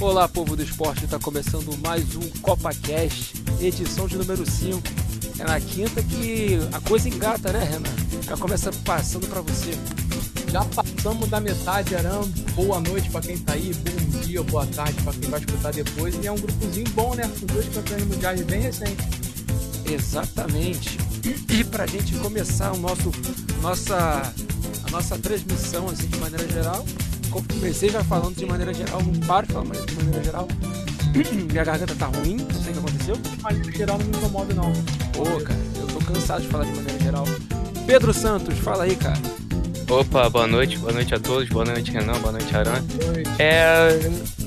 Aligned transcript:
Olá, 0.00 0.26
povo 0.26 0.56
do 0.56 0.62
esporte, 0.62 1.04
está 1.04 1.18
começando 1.18 1.76
mais 1.78 2.16
um 2.16 2.28
CopaCast, 2.40 3.34
edição 3.60 4.08
de 4.08 4.16
número 4.16 4.50
5. 4.50 4.82
É 5.38 5.44
na 5.44 5.60
quinta 5.60 6.02
que 6.02 6.58
a 6.72 6.80
coisa 6.80 7.08
engata, 7.08 7.52
né, 7.52 7.64
Renan? 7.64 8.24
Já 8.24 8.36
começa 8.36 8.72
passando 8.84 9.28
para 9.28 9.40
você. 9.40 9.72
Já 10.50 10.64
passamos 10.64 11.28
da 11.28 11.40
metade, 11.40 11.94
Arão. 11.94 12.28
Boa 12.54 12.80
noite 12.80 13.08
para 13.10 13.20
quem 13.20 13.38
tá 13.38 13.52
aí, 13.52 13.72
bom 13.72 14.20
dia, 14.20 14.42
boa 14.42 14.66
tarde 14.66 15.00
para 15.02 15.12
quem 15.12 15.30
vai 15.30 15.38
escutar 15.38 15.72
depois. 15.72 16.14
E 16.22 16.26
é 16.26 16.32
um 16.32 16.38
grupozinho 16.38 16.90
bom, 16.90 17.14
né? 17.14 17.30
Com 17.38 17.46
dois 17.46 17.68
campeões 17.68 18.04
mundiais 18.04 18.40
bem 18.42 18.60
recentes. 18.60 19.06
Exatamente. 19.84 20.98
E 21.50 21.64
pra 21.64 21.86
gente 21.86 22.14
começar 22.16 22.72
o 22.72 22.78
nosso, 22.78 23.12
nossa, 23.60 24.32
a 24.59 24.59
nossa 24.90 25.18
transmissão 25.18 25.88
assim, 25.88 26.06
de 26.06 26.18
maneira 26.18 26.46
geral, 26.48 26.84
comecei 27.30 27.88
já 27.88 28.02
falando 28.04 28.34
de 28.34 28.44
maneira 28.44 28.74
geral, 28.74 29.02
não 29.02 29.26
paro 29.26 29.46
de 29.46 29.52
falar 29.52 29.86
de 29.86 29.94
maneira 29.94 30.24
geral. 30.24 30.48
Minha 31.50 31.64
garganta 31.64 31.94
tá 31.94 32.06
ruim, 32.06 32.36
não 32.36 32.62
sei 32.62 32.70
o 32.70 32.74
que 32.74 32.78
aconteceu. 32.78 33.16
De 33.16 33.42
maneira 33.42 33.72
geral 33.72 33.98
não 33.98 34.06
me 34.06 34.16
incomoda 34.16 34.54
não. 34.54 34.72
Pô, 35.12 35.24
cara, 35.40 35.58
eu 35.76 35.86
tô 35.86 35.98
cansado 36.00 36.42
de 36.42 36.48
falar 36.48 36.64
de 36.64 36.72
maneira 36.72 36.98
geral. 37.02 37.24
Pedro 37.86 38.12
Santos, 38.12 38.58
fala 38.58 38.84
aí, 38.84 38.96
cara. 38.96 39.18
Opa, 39.88 40.30
boa 40.30 40.46
noite, 40.46 40.78
boa 40.78 40.92
noite 40.92 41.12
a 41.12 41.18
todos, 41.18 41.48
boa 41.48 41.64
noite 41.64 41.90
Renan, 41.90 42.16
boa 42.20 42.30
noite 42.30 42.54
Aran. 42.54 42.80
É, 43.40 43.98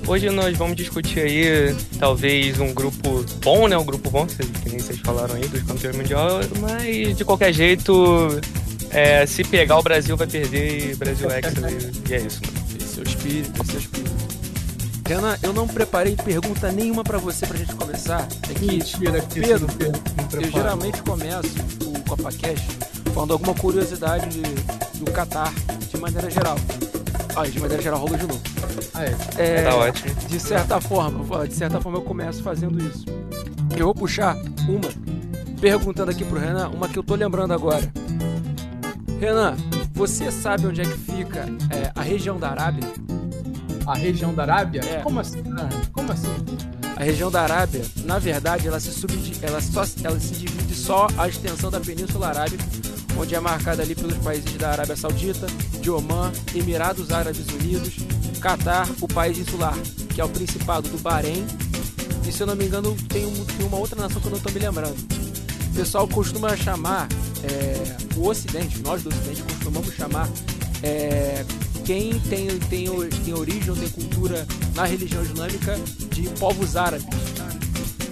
hoje 0.08 0.30
nós 0.30 0.58
vamos 0.58 0.78
discutir 0.78 1.20
aí 1.20 1.76
talvez 2.00 2.58
um 2.62 2.74
grupo 2.74 3.26
bom, 3.44 3.68
né? 3.68 3.78
Um 3.78 3.84
grupo 3.84 4.10
bom, 4.10 4.26
que 4.26 4.70
nem 4.70 4.80
vocês 4.80 5.00
falaram 5.00 5.36
aí, 5.36 5.46
dos 5.46 5.62
campeões 5.64 5.98
mundial, 5.98 6.40
mas 6.62 7.18
de 7.18 7.26
qualquer 7.26 7.52
jeito, 7.52 8.40
é, 8.94 9.26
se 9.26 9.44
pegar 9.44 9.78
o 9.78 9.84
Brasil 9.84 10.16
vai 10.16 10.28
perder 10.28 10.92
e 10.92 10.96
Brasil 10.96 11.30
é 11.30 11.42
e 12.10 12.14
é 12.14 12.18
isso, 12.18 12.42
mano 12.46 12.64
seu 12.94 13.04
espírito, 13.04 13.66
seu 13.66 13.80
espírito. 13.80 14.14
Renan, 15.08 15.36
eu 15.42 15.52
não 15.52 15.68
preparei 15.68 16.16
pergunta 16.16 16.72
nenhuma 16.72 17.04
para 17.04 17.18
você 17.18 17.46
pra 17.46 17.58
gente 17.58 17.76
começar. 17.76 18.28
É 18.50 18.54
que, 18.54 18.66
Mentira, 18.66 19.20
que 19.22 19.42
Pedro, 19.42 19.68
eu 20.34 20.52
geralmente 20.52 21.02
começo 21.02 21.56
o 21.86 22.00
CopaCast 22.08 22.66
falando 23.14 23.34
alguma 23.34 23.54
curiosidade 23.54 24.30
de, 24.30 24.42
do 25.00 25.12
Qatar, 25.12 25.52
de 25.90 25.98
maneira 25.98 26.30
geral. 26.30 26.56
Ah, 27.36 27.48
de 27.48 27.60
maneira 27.60 27.82
geral, 27.82 28.00
rola 28.00 28.18
de 28.18 28.28
novo. 28.28 28.42
Ah, 28.94 29.04
é. 29.04 29.16
é. 29.38 29.62
Tá 29.64 29.76
ótimo. 29.76 30.16
De 30.28 30.40
certa 30.40 30.80
forma, 30.80 31.48
de 31.48 31.56
certa 31.56 31.82
forma 31.82 31.98
eu 31.98 32.04
começo 32.04 32.42
fazendo 32.44 32.80
isso. 32.80 33.06
Eu 33.76 33.86
vou 33.86 33.96
puxar 33.96 34.36
uma, 34.68 34.90
perguntando 35.60 36.12
aqui 36.12 36.24
pro 36.24 36.40
Renan, 36.40 36.70
uma 36.70 36.88
que 36.88 36.98
eu 36.98 37.04
tô 37.04 37.16
lembrando 37.16 37.54
agora. 37.54 37.92
Renan, 39.24 39.56
você 39.94 40.30
sabe 40.30 40.68
onde 40.68 40.82
é 40.82 40.84
que 40.84 40.98
fica 40.98 41.46
é, 41.70 41.90
a 41.96 42.02
região 42.02 42.38
da 42.38 42.50
Arábia? 42.50 42.92
A 43.88 43.96
região 43.96 44.36
da 44.36 44.44
Arábia? 44.44 44.82
É. 44.84 45.00
Como 45.00 45.18
assim? 45.18 45.42
Como 45.94 46.12
assim? 46.12 46.28
A 46.98 47.04
região 47.06 47.32
da 47.32 47.42
Arábia, 47.42 47.86
na 48.04 48.20
verdade, 48.20 48.68
ela 48.68 48.82
se, 48.82 48.92
ela 49.42 49.62
só, 49.62 49.86
ela 50.04 50.20
se 50.20 50.34
divide 50.34 50.76
só 50.76 51.08
a 51.18 51.30
extensão 51.30 51.72
da 51.72 51.80
Península 51.80 52.28
Arábica, 52.28 52.66
onde 53.18 53.34
é 53.34 53.40
marcada 53.40 53.82
ali 53.82 53.96
pelos 53.96 54.18
países 54.18 54.58
da 54.58 54.72
Arábia 54.72 54.98
Saudita, 54.98 55.48
de 55.80 55.90
Omã, 55.90 56.30
Emirados 56.54 57.10
Árabes 57.10 57.48
Unidos, 57.48 57.96
Catar, 58.42 58.90
o 59.00 59.08
país 59.08 59.38
insular, 59.38 59.78
que 60.14 60.20
é 60.20 60.26
o 60.26 60.30
Principado 60.30 60.90
do 60.90 60.98
Bahrein, 60.98 61.48
e 62.28 62.32
se 62.32 62.44
eu 62.44 62.48
não 62.48 62.58
me 62.58 62.66
engano 62.66 62.94
tem, 63.08 63.26
um, 63.26 63.46
tem 63.46 63.66
uma 63.66 63.78
outra 63.78 64.02
nação 64.02 64.20
que 64.20 64.28
eu 64.28 64.32
não 64.32 64.38
estou 64.38 64.52
me 64.52 64.60
lembrando. 64.60 65.23
O 65.74 65.76
pessoal 65.76 66.08
costuma 66.08 66.56
chamar 66.56 67.08
é, 67.44 67.98
o 68.16 68.28
Ocidente, 68.28 68.80
nós 68.84 69.02
do 69.02 69.10
Ocidente 69.10 69.42
costumamos 69.42 69.92
chamar 69.96 70.30
é, 70.84 71.44
quem 71.84 72.20
tem, 72.20 72.48
tem, 72.60 72.88
tem 73.26 73.34
origem 73.34 73.72
ou 73.72 73.76
tem 73.76 73.90
cultura 73.90 74.46
na 74.76 74.86
religião 74.86 75.24
islâmica 75.24 75.76
de 76.12 76.30
povos 76.40 76.76
árabes. 76.76 77.08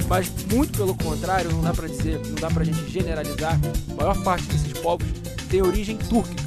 Mas 0.10 0.32
muito 0.52 0.76
pelo 0.76 0.96
contrário, 0.96 1.52
não 1.52 1.62
dá 1.62 1.72
para 1.72 1.88
dizer, 1.88 2.20
não 2.26 2.34
dá 2.34 2.50
pra 2.50 2.64
gente 2.64 2.90
generalizar, 2.90 3.60
a 3.92 3.94
maior 3.94 4.24
parte 4.24 4.44
desses 4.48 4.74
povos 4.74 5.08
tem 5.48 5.62
origem 5.62 5.98
túrquica. 5.98 6.44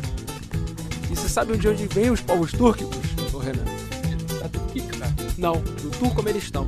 E 1.13 1.15
você 1.15 1.29
sabe 1.29 1.57
de 1.57 1.69
onde 1.69 1.87
vêm 1.87 2.11
os 2.11 2.23
povos 2.23 2.51
túrquicos, 2.51 2.99
ô 3.33 3.39
Renan? 3.39 3.65
Da 4.41 4.49
Turquia? 4.49 4.83
Não, 5.39 5.61
do 5.61 5.91
Turcomenistão. 5.97 6.67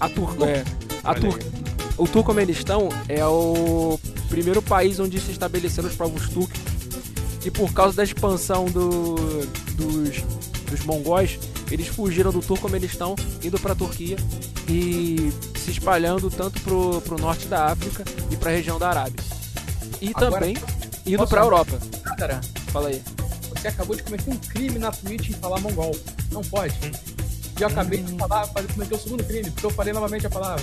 A 0.00 0.08
Turco 0.08 0.46
é. 0.46 0.64
A 1.04 1.14
Turquia. 1.14 1.55
O 1.98 2.06
Turcomenistão 2.06 2.88
é 3.08 3.24
o 3.24 3.98
primeiro 4.28 4.60
país 4.60 5.00
onde 5.00 5.18
se 5.20 5.30
estabeleceram 5.30 5.88
os 5.88 5.94
povos 5.94 6.28
turcos. 6.28 6.60
E 7.44 7.50
por 7.50 7.72
causa 7.72 7.96
da 7.96 8.04
expansão 8.04 8.66
do, 8.66 9.14
dos, 9.76 10.22
dos 10.68 10.80
mongóis, 10.84 11.38
eles 11.70 11.86
fugiram 11.86 12.32
do 12.32 12.40
Turcomenistão, 12.40 13.14
indo 13.42 13.58
para 13.58 13.72
a 13.72 13.76
Turquia 13.76 14.16
e 14.68 15.32
se 15.56 15.70
espalhando 15.70 16.30
tanto 16.30 16.60
pro, 16.60 17.00
pro 17.02 17.18
norte 17.18 17.46
da 17.46 17.66
África 17.66 18.04
e 18.30 18.36
para 18.36 18.50
a 18.50 18.54
região 18.54 18.78
da 18.78 18.88
Arábia. 18.90 19.24
E 20.00 20.10
Agora, 20.10 20.30
também 20.32 20.56
indo 21.06 21.26
para 21.26 21.40
a 21.40 21.44
Europa. 21.44 21.78
Cara, 22.18 22.40
fala 22.72 22.88
aí. 22.88 23.02
Você 23.50 23.68
acabou 23.68 23.96
de 23.96 24.02
cometer 24.02 24.30
um 24.30 24.36
crime 24.36 24.78
na 24.78 24.90
Twitch 24.90 25.30
em 25.30 25.34
falar 25.34 25.60
mongol. 25.60 25.96
Não 26.30 26.42
pode. 26.42 26.74
E 27.58 27.62
eu 27.62 27.68
acabei 27.68 28.02
de 28.02 28.12
falar, 28.16 28.46
cometer 28.48 28.94
o 28.94 28.98
segundo 28.98 29.24
crime, 29.24 29.50
porque 29.50 29.66
eu 29.66 29.70
falei 29.70 29.92
novamente 29.92 30.26
a 30.26 30.30
palavra. 30.30 30.62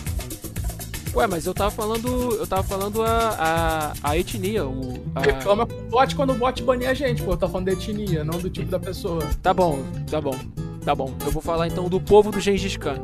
Ué, 1.15 1.27
mas 1.27 1.45
eu 1.45 1.53
tava 1.53 1.69
falando. 1.69 2.35
Eu 2.35 2.47
tava 2.47 2.63
falando 2.63 3.03
a, 3.03 3.93
a, 4.03 4.09
a 4.11 4.17
etnia. 4.17 4.65
O, 4.65 5.03
a... 5.13 5.21
Reclama 5.21 5.67
com 5.67 5.75
o 5.75 5.83
bot 5.83 6.15
quando 6.15 6.31
o 6.31 6.35
bot 6.35 6.63
banir 6.63 6.89
a 6.89 6.93
gente, 6.93 7.21
pô. 7.21 7.33
Eu 7.33 7.37
tô 7.37 7.47
falando 7.47 7.67
da 7.67 7.73
etnia, 7.73 8.23
não 8.23 8.39
do 8.39 8.49
tipo 8.49 8.69
da 8.69 8.79
pessoa. 8.79 9.21
Tá 9.41 9.53
bom, 9.53 9.83
tá 10.09 10.19
bom. 10.19 10.35
Tá 10.83 10.95
bom. 10.95 11.13
Eu 11.23 11.31
vou 11.31 11.41
falar 11.41 11.67
então 11.67 11.87
do 11.87 12.01
povo 12.01 12.31
do 12.31 12.39
Gengis 12.39 12.75
Khan. 12.77 12.99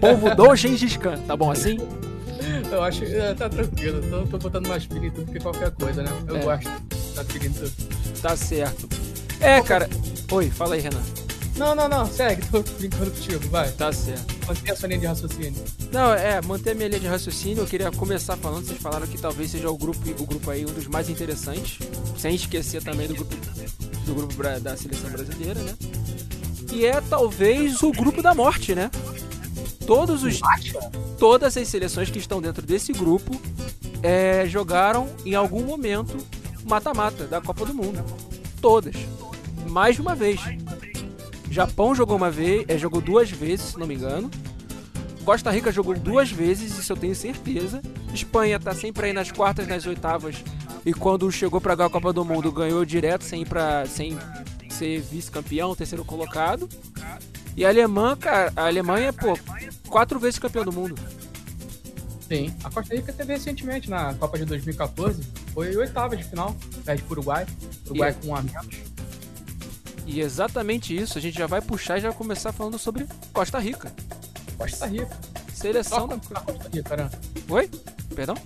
povo 0.00 0.34
do 0.34 0.56
Gengis 0.56 0.96
Khan, 0.96 1.18
tá 1.26 1.36
bom 1.36 1.50
assim? 1.50 1.78
Eu 2.70 2.82
acho. 2.82 3.04
É, 3.04 3.32
tá 3.32 3.48
tranquilo. 3.48 4.02
Tô, 4.10 4.26
tô 4.26 4.38
botando 4.38 4.66
mais 4.68 4.82
espírito 4.82 5.22
do 5.22 5.32
que 5.32 5.38
qualquer 5.38 5.70
coisa, 5.70 6.02
né? 6.02 6.10
Eu 6.26 6.36
é. 6.36 6.42
gosto 6.42 6.68
da 7.14 7.22
espírito. 7.22 7.72
Tá 8.20 8.36
certo. 8.36 8.88
É, 9.40 9.60
cara. 9.60 9.88
Oi, 10.32 10.50
fala 10.50 10.74
aí, 10.74 10.80
Renan. 10.80 11.25
Não, 11.56 11.74
não, 11.74 11.88
não, 11.88 12.06
segue, 12.06 12.46
tô 12.50 12.62
brincando 12.62 13.10
contigo, 13.10 13.48
vai. 13.48 13.70
Tá 13.72 13.92
certo. 13.92 14.34
Mantém 14.46 14.72
a 14.72 14.76
sua 14.76 14.88
linha 14.88 15.00
de 15.00 15.06
raciocínio. 15.06 15.64
Não, 15.90 16.12
é, 16.12 16.40
manter 16.42 16.70
a 16.70 16.74
minha 16.74 16.88
linha 16.88 17.00
de 17.00 17.06
raciocínio, 17.06 17.62
eu 17.62 17.66
queria 17.66 17.90
começar 17.90 18.36
falando, 18.36 18.66
vocês 18.66 18.80
falaram 18.80 19.06
que 19.06 19.18
talvez 19.18 19.50
seja 19.50 19.70
o 19.70 19.76
grupo, 19.76 19.98
o 20.22 20.26
grupo 20.26 20.50
aí 20.50 20.64
um 20.64 20.72
dos 20.72 20.86
mais 20.86 21.08
interessantes, 21.08 21.78
sem 22.18 22.34
esquecer 22.34 22.82
também 22.82 23.08
do 23.08 23.14
grupo, 23.14 23.34
do 24.04 24.14
grupo 24.14 24.42
da 24.60 24.76
seleção 24.76 25.10
brasileira, 25.10 25.60
né? 25.60 25.74
E 26.72 26.84
é 26.84 27.00
talvez 27.00 27.82
o 27.82 27.90
grupo 27.90 28.22
da 28.22 28.34
morte, 28.34 28.74
né? 28.74 28.90
Todos 29.86 30.24
os. 30.24 30.40
Todas 31.18 31.56
as 31.56 31.68
seleções 31.68 32.10
que 32.10 32.18
estão 32.18 32.42
dentro 32.42 32.60
desse 32.66 32.92
grupo 32.92 33.40
é, 34.02 34.44
jogaram 34.46 35.08
em 35.24 35.34
algum 35.34 35.64
momento 35.64 36.18
mata-mata 36.64 37.24
da 37.24 37.40
Copa 37.40 37.64
do 37.64 37.72
Mundo. 37.72 38.04
Todas. 38.60 38.94
Mais 39.70 39.94
de 39.94 40.02
uma 40.02 40.14
vez. 40.14 40.40
Japão 41.50 41.94
jogou 41.94 42.16
uma 42.16 42.30
vez, 42.30 42.64
é, 42.68 42.76
jogou 42.76 43.00
duas 43.00 43.30
vezes, 43.30 43.66
se 43.66 43.78
não 43.78 43.86
me 43.86 43.94
engano. 43.94 44.30
Costa 45.24 45.50
Rica 45.50 45.72
jogou 45.72 45.96
duas 45.98 46.30
vezes, 46.30 46.78
isso 46.78 46.92
eu 46.92 46.96
tenho 46.96 47.14
certeza. 47.14 47.82
Espanha 48.12 48.60
tá 48.60 48.74
sempre 48.74 49.06
aí 49.06 49.12
nas 49.12 49.32
quartas, 49.32 49.66
nas 49.66 49.84
oitavas. 49.86 50.36
E 50.84 50.92
quando 50.92 51.30
chegou 51.32 51.60
para 51.60 51.74
ganhar 51.74 51.88
a 51.88 51.90
Copa 51.90 52.12
do 52.12 52.24
Mundo, 52.24 52.52
ganhou 52.52 52.84
direto 52.84 53.24
sem 53.24 53.42
ir 53.42 53.46
para 53.46 53.86
sem 53.86 54.16
ser 54.70 55.00
vice-campeão, 55.00 55.74
terceiro 55.74 56.04
colocado. 56.04 56.68
E 57.56 57.64
a 57.64 57.68
Alemanha, 57.68 58.16
cara, 58.16 58.52
a 58.54 58.66
Alemanha, 58.66 59.12
pô, 59.12 59.36
quatro 59.88 60.18
vezes 60.20 60.38
campeão 60.38 60.64
do 60.64 60.72
mundo. 60.72 60.94
Sim, 62.28 62.52
a 62.62 62.70
Costa 62.70 62.94
Rica 62.94 63.12
teve 63.12 63.32
recentemente 63.32 63.88
na 63.88 64.12
Copa 64.14 64.36
de 64.36 64.44
2014, 64.44 65.22
foi 65.54 65.74
oitava 65.76 66.16
de 66.16 66.24
final, 66.24 66.54
perde 66.84 67.02
pro 67.04 67.12
Uruguai, 67.12 67.46
Uruguai 67.86 68.10
e... 68.10 68.14
com 68.14 68.32
um 68.32 68.36
a 68.36 68.42
menos. 68.42 68.76
E 70.06 70.20
exatamente 70.20 70.96
isso, 70.96 71.18
a 71.18 71.20
gente 71.20 71.36
já 71.36 71.48
vai 71.48 71.60
puxar 71.60 71.98
e 71.98 72.00
já 72.00 72.10
vai 72.10 72.16
começar 72.16 72.52
falando 72.52 72.78
sobre 72.78 73.06
Costa 73.32 73.58
Rica. 73.58 73.92
Costa 74.56 74.86
Rica. 74.86 75.18
Seleção 75.52 76.06
da 76.06 76.40
Costa 76.40 76.70
Rica, 76.72 76.96
né? 76.96 77.10
Oi? 77.48 77.68
Perdão? 78.14 78.36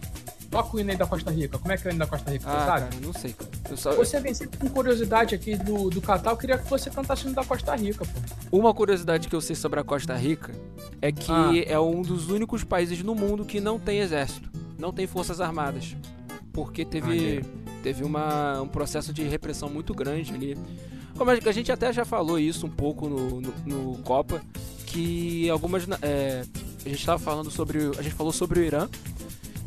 Toca 0.51 0.77
o 0.77 0.81
hino 0.81 0.91
aí 0.91 0.97
da 0.97 1.07
Costa 1.07 1.31
Rica. 1.31 1.59
Como 1.59 1.71
é 1.71 1.77
que 1.77 1.87
é 1.87 1.91
o 1.91 1.93
hino 1.93 1.99
da 1.99 2.07
Costa 2.07 2.31
Rica? 2.31 2.45
Ah, 2.49 2.53
você 2.53 2.67
sabe? 2.67 2.81
Cara, 2.81 3.05
não 3.05 3.13
sei, 3.13 3.33
cara. 3.35 3.77
Só... 3.77 3.95
Você 3.95 4.21
vem 4.21 4.35
sempre 4.35 4.59
com 4.59 4.69
curiosidade 4.69 5.35
aqui 5.35 5.55
do, 5.55 5.91
do 5.91 6.01
Catar. 6.01 6.31
Eu 6.31 6.37
queria 6.37 6.59
que 6.59 6.69
você 6.69 6.89
cantasse 6.89 7.25
o 7.25 7.27
hino 7.27 7.37
da 7.37 7.45
Costa 7.45 7.77
Rica, 7.77 8.05
pô. 8.05 8.59
Uma 8.59 8.73
curiosidade 8.73 9.29
que 9.29 9.37
eu 9.37 9.41
sei 9.41 9.55
sobre 9.55 9.79
a 9.79 9.85
Costa 9.85 10.17
Rica 10.17 10.53
é 11.01 11.13
que 11.13 11.31
ah. 11.31 11.53
é 11.67 11.79
um 11.79 12.01
dos 12.01 12.31
únicos 12.31 12.65
países 12.65 13.03
no 13.03 13.15
mundo 13.15 13.45
que 13.45 13.61
não 13.61 13.79
tem 13.79 14.01
exército, 14.01 14.51
não 14.79 14.93
tem 14.93 15.07
forças 15.07 15.41
armadas. 15.41 15.95
Porque 16.53 16.85
teve, 16.85 17.45
ah, 17.45 17.73
teve 17.83 18.03
uma, 18.03 18.61
um 18.63 18.67
processo 18.69 19.13
de 19.13 19.23
repressão 19.23 19.69
muito 19.69 19.95
grande 19.95 20.35
ali 20.35 20.59
como 21.21 21.33
a 21.33 21.53
gente 21.53 21.71
até 21.71 21.93
já 21.93 22.03
falou 22.03 22.39
isso 22.39 22.65
um 22.65 22.71
pouco 22.71 23.07
no, 23.07 23.43
no, 23.43 23.55
no 23.67 23.99
Copa, 23.99 24.41
que 24.87 25.51
algumas. 25.51 25.87
É, 26.01 26.47
a 26.83 26.89
gente 26.89 26.99
estava 26.99 27.19
falando 27.19 27.51
sobre. 27.51 27.79
A 27.99 28.01
gente 28.01 28.15
falou 28.15 28.33
sobre 28.33 28.61
o 28.61 28.65
Irã, 28.65 28.89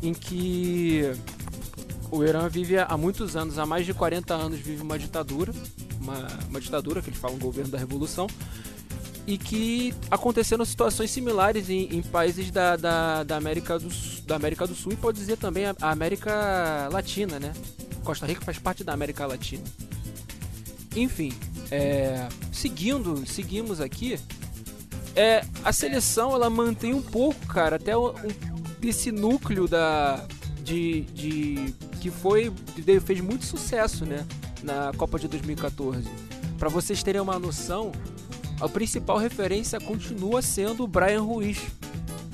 em 0.02 0.12
que 0.12 1.12
o 2.10 2.24
Irã 2.24 2.48
vive 2.48 2.76
há 2.76 2.96
muitos 2.96 3.36
anos, 3.36 3.56
há 3.56 3.64
mais 3.64 3.86
de 3.86 3.94
40 3.94 4.34
anos, 4.34 4.58
vive 4.58 4.82
uma 4.82 4.98
ditadura, 4.98 5.52
uma, 6.00 6.26
uma 6.48 6.60
ditadura, 6.60 7.00
que 7.00 7.10
eles 7.10 7.20
falam 7.20 7.38
governo 7.38 7.70
da 7.70 7.78
revolução, 7.78 8.26
e 9.24 9.38
que 9.38 9.94
aconteceram 10.10 10.64
situações 10.64 11.12
similares 11.12 11.70
em, 11.70 11.84
em 11.94 12.02
países 12.02 12.50
da, 12.50 12.74
da, 12.74 13.22
da, 13.22 13.36
América 13.36 13.78
do, 13.78 13.88
da 14.26 14.34
América 14.34 14.66
do 14.66 14.74
Sul 14.74 14.92
e 14.92 14.96
pode 14.96 15.18
dizer 15.18 15.36
também 15.36 15.66
a, 15.66 15.76
a 15.80 15.92
América 15.92 16.88
Latina, 16.90 17.38
né? 17.38 17.52
Costa 18.02 18.26
Rica 18.26 18.44
faz 18.44 18.58
parte 18.58 18.82
da 18.82 18.92
América 18.92 19.24
Latina. 19.24 19.62
Enfim, 20.96 21.32
é, 21.70 22.28
seguindo, 22.52 23.26
seguimos 23.26 23.80
aqui. 23.80 24.18
É, 25.16 25.44
a 25.64 25.72
seleção 25.72 26.34
ela 26.34 26.50
mantém 26.50 26.92
um 26.92 27.02
pouco, 27.02 27.46
cara, 27.46 27.76
até 27.76 27.96
um, 27.96 28.12
esse 28.82 29.10
núcleo 29.12 29.68
da 29.68 30.26
de, 30.62 31.02
de 31.02 31.74
que 32.00 32.10
foi 32.10 32.52
fez 33.04 33.20
muito 33.20 33.44
sucesso, 33.44 34.04
né, 34.04 34.26
na 34.62 34.92
Copa 34.96 35.18
de 35.18 35.28
2014. 35.28 36.08
Para 36.58 36.68
vocês 36.68 37.02
terem 37.02 37.20
uma 37.20 37.38
noção, 37.38 37.92
a 38.60 38.68
principal 38.68 39.18
referência 39.18 39.78
continua 39.80 40.40
sendo 40.40 40.84
o 40.84 40.88
Brian 40.88 41.22
Ruiz. 41.22 41.58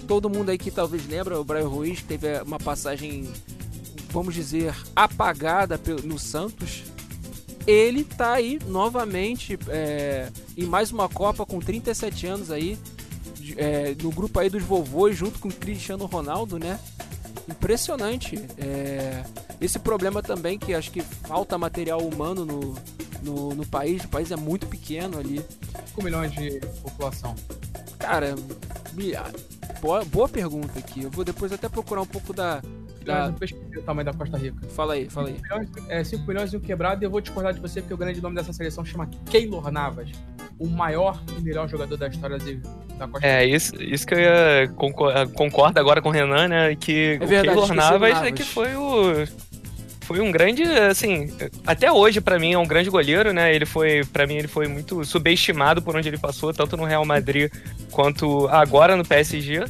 Todo 0.07 0.31
mundo 0.31 0.51
aí 0.51 0.59
que 0.59 0.71
talvez 0.71 1.07
lembra, 1.07 1.39
o 1.39 1.45
Brian 1.45 1.69
Ruiz 1.69 2.03
teve 2.03 2.41
uma 2.43 2.59
passagem, 2.59 3.29
vamos 4.11 4.35
dizer, 4.35 4.75
apagada 4.95 5.81
no 6.05 6.19
Santos. 6.19 6.85
Ele 7.67 8.05
tá 8.05 8.33
aí 8.33 8.59
novamente 8.67 9.59
é, 9.69 10.29
em 10.57 10.65
mais 10.65 10.91
uma 10.91 11.09
Copa 11.09 11.45
com 11.45 11.61
37 11.61 12.27
anos 12.27 12.51
aí, 12.51 12.79
é, 13.57 13.95
no 14.03 14.11
grupo 14.11 14.39
aí 14.39 14.49
dos 14.49 14.63
vovôs, 14.63 15.17
junto 15.17 15.39
com 15.39 15.49
o 15.49 15.53
Cristiano 15.53 16.07
Ronaldo, 16.07 16.59
né? 16.59 16.79
Impressionante. 17.49 18.37
É, 18.59 19.25
esse 19.61 19.79
problema 19.79 20.23
também 20.23 20.59
que 20.59 20.73
acho 20.73 20.91
que 20.91 21.01
falta 21.01 21.59
material 21.59 22.01
humano 22.01 22.45
no, 22.45 22.75
no, 23.23 23.55
no 23.55 23.67
país. 23.67 24.05
O 24.05 24.09
país 24.09 24.31
é 24.31 24.37
muito 24.37 24.67
pequeno 24.67 25.19
ali. 25.19 25.45
5 25.87 26.03
milhões 26.03 26.33
de 26.33 26.61
população. 26.83 27.35
Cara, 27.99 28.35
boa, 29.81 30.05
boa 30.05 30.29
pergunta 30.29 30.79
aqui. 30.79 31.03
Eu 31.03 31.11
vou 31.11 31.25
depois 31.25 31.53
até 31.53 31.69
procurar 31.69 32.03
um 32.03 32.07
pouco 32.07 32.33
da. 32.33 32.63
Da... 33.05 33.33
o 33.77 33.83
tamanho 33.83 34.05
da 34.05 34.13
Costa 34.13 34.37
Rica. 34.37 34.67
Fala 34.69 34.95
aí, 34.95 35.09
fala 35.09 35.29
aí. 35.29 35.35
5 35.35 35.43
milhões, 35.43 35.71
é, 35.89 36.05
5 36.05 36.27
milhões 36.27 36.53
e 36.53 36.57
um 36.57 36.61
quebrado, 36.61 37.03
e 37.03 37.07
eu 37.07 37.11
vou 37.11 37.21
discordar 37.21 37.53
de 37.53 37.61
você 37.61 37.81
porque 37.81 37.95
o 37.95 37.97
grande 37.97 38.21
nome 38.21 38.37
dessa 38.37 38.53
seleção 38.53 38.85
chama 38.85 39.09
Keylor 39.31 39.71
Navas. 39.71 40.11
O 40.59 40.67
maior 40.67 41.23
e 41.39 41.41
melhor 41.41 41.69
jogador 41.69 41.97
da 41.97 42.09
história 42.09 42.39
de, 42.39 42.61
da 42.99 43.09
Costa 43.09 43.27
é, 43.27 43.45
Rica. 43.45 43.53
É, 43.53 43.57
isso, 43.57 43.83
isso 43.83 44.07
que 44.07 44.15
eu 44.15 44.19
ia 44.19 44.69
concordo 45.35 45.81
agora 45.81 46.03
com 46.03 46.11
o 46.11 46.13
Renan, 46.13 46.49
né? 46.49 46.77
Que 46.77 47.19
é 47.21 47.27
verdade, 47.27 47.49
o 47.49 47.63
Keylor 47.63 47.75
Navas, 47.75 48.13
Navas 48.13 48.27
é 48.27 48.33
que 48.33 48.45
foi 48.45 48.75
o 48.77 49.27
foi 50.11 50.19
um 50.19 50.33
grande, 50.33 50.65
assim, 50.65 51.33
até 51.65 51.93
hoje 51.93 52.21
para 52.21 52.37
mim 52.37 52.53
é 52.53 52.59
um 52.59 52.67
grande 52.67 52.91
goleiro, 52.91 53.33
né? 53.33 53.55
Ele 53.55 53.65
foi, 53.65 54.05
para 54.05 54.27
mim 54.27 54.35
ele 54.35 54.49
foi 54.49 54.67
muito 54.67 55.05
subestimado 55.05 55.81
por 55.81 55.95
onde 55.95 56.09
ele 56.09 56.19
passou, 56.19 56.53
tanto 56.53 56.77
no 56.77 56.85
Real 56.85 57.05
Madrid 57.05 57.49
quanto 57.93 58.49
agora 58.49 58.97
no 58.97 59.05
PSG. 59.05 59.67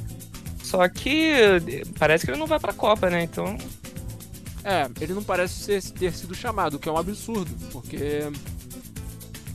Só 0.70 0.88
que 0.88 1.82
parece 1.98 2.24
que 2.24 2.30
ele 2.30 2.38
não 2.38 2.46
vai 2.46 2.60
pra 2.60 2.72
Copa, 2.72 3.10
né? 3.10 3.24
Então. 3.24 3.58
É, 4.62 4.88
ele 5.00 5.12
não 5.12 5.24
parece 5.24 5.54
ser, 5.54 5.82
ter 5.82 6.12
sido 6.12 6.32
chamado, 6.32 6.74
o 6.74 6.78
que 6.78 6.88
é 6.88 6.92
um 6.92 6.96
absurdo, 6.96 7.50
porque. 7.72 8.20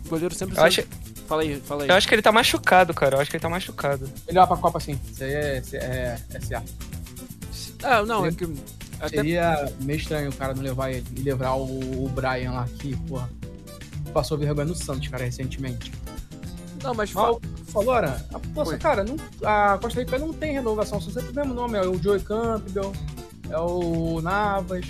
O 0.06 0.10
goleiro 0.10 0.36
sempre. 0.36 0.58
Eu 0.58 0.64
acho... 0.64 0.84
Fala 1.26 1.44
aí, 1.44 1.60
fala 1.62 1.84
aí. 1.84 1.90
Eu 1.90 1.96
acho 1.96 2.06
que 2.06 2.14
ele 2.14 2.22
tá 2.22 2.34
machucado, 2.34 2.94
cara. 2.94 3.16
Eu 3.16 3.22
acho 3.22 3.32
que 3.32 3.38
ele 3.38 3.42
tá 3.42 3.48
machucado. 3.48 4.12
Ele 4.28 4.38
vai 4.38 4.46
pra 4.46 4.58
Copa 4.58 4.80
sim. 4.82 5.00
Isso 5.10 5.24
aí 5.24 5.34
é, 5.34 5.64
é, 5.74 6.20
é 6.34 6.40
certo. 6.42 6.74
Ah, 7.82 8.04
não, 8.04 8.26
é 8.26 8.32
que 8.34 8.44
até... 9.00 9.18
Seria 9.18 9.72
meio 9.82 9.98
estranho 9.98 10.30
o 10.30 10.36
cara 10.36 10.54
não 10.54 10.62
levar 10.62 10.92
ele 10.92 11.06
e 11.16 11.22
levar 11.22 11.54
o, 11.54 12.06
o 12.06 12.10
Brian 12.10 12.52
lá 12.52 12.68
que, 12.78 12.96
porra, 13.08 13.30
passou 14.14 14.38
vergonha 14.38 14.68
no 14.68 14.76
Santos, 14.76 15.08
cara, 15.08 15.24
recentemente. 15.24 15.92
Não, 16.86 16.94
mas 16.94 17.10
fala. 17.10 17.40
Falou, 17.68 17.94
Aran, 17.94 18.16
a, 18.34 18.78
cara, 18.78 19.04
não, 19.04 19.18
a 19.44 19.78
Costa 19.78 20.00
Rica 20.00 20.18
não 20.18 20.32
tem 20.32 20.54
renovação, 20.54 21.02
são 21.02 21.12
sempre 21.12 21.32
o 21.32 21.36
mesmo 21.36 21.54
nome, 21.54 21.78
é 21.78 21.82
o 21.82 22.02
Joey 22.02 22.22
Campbell, 22.22 22.94
é 23.50 23.58
o 23.58 24.22
Navas. 24.22 24.86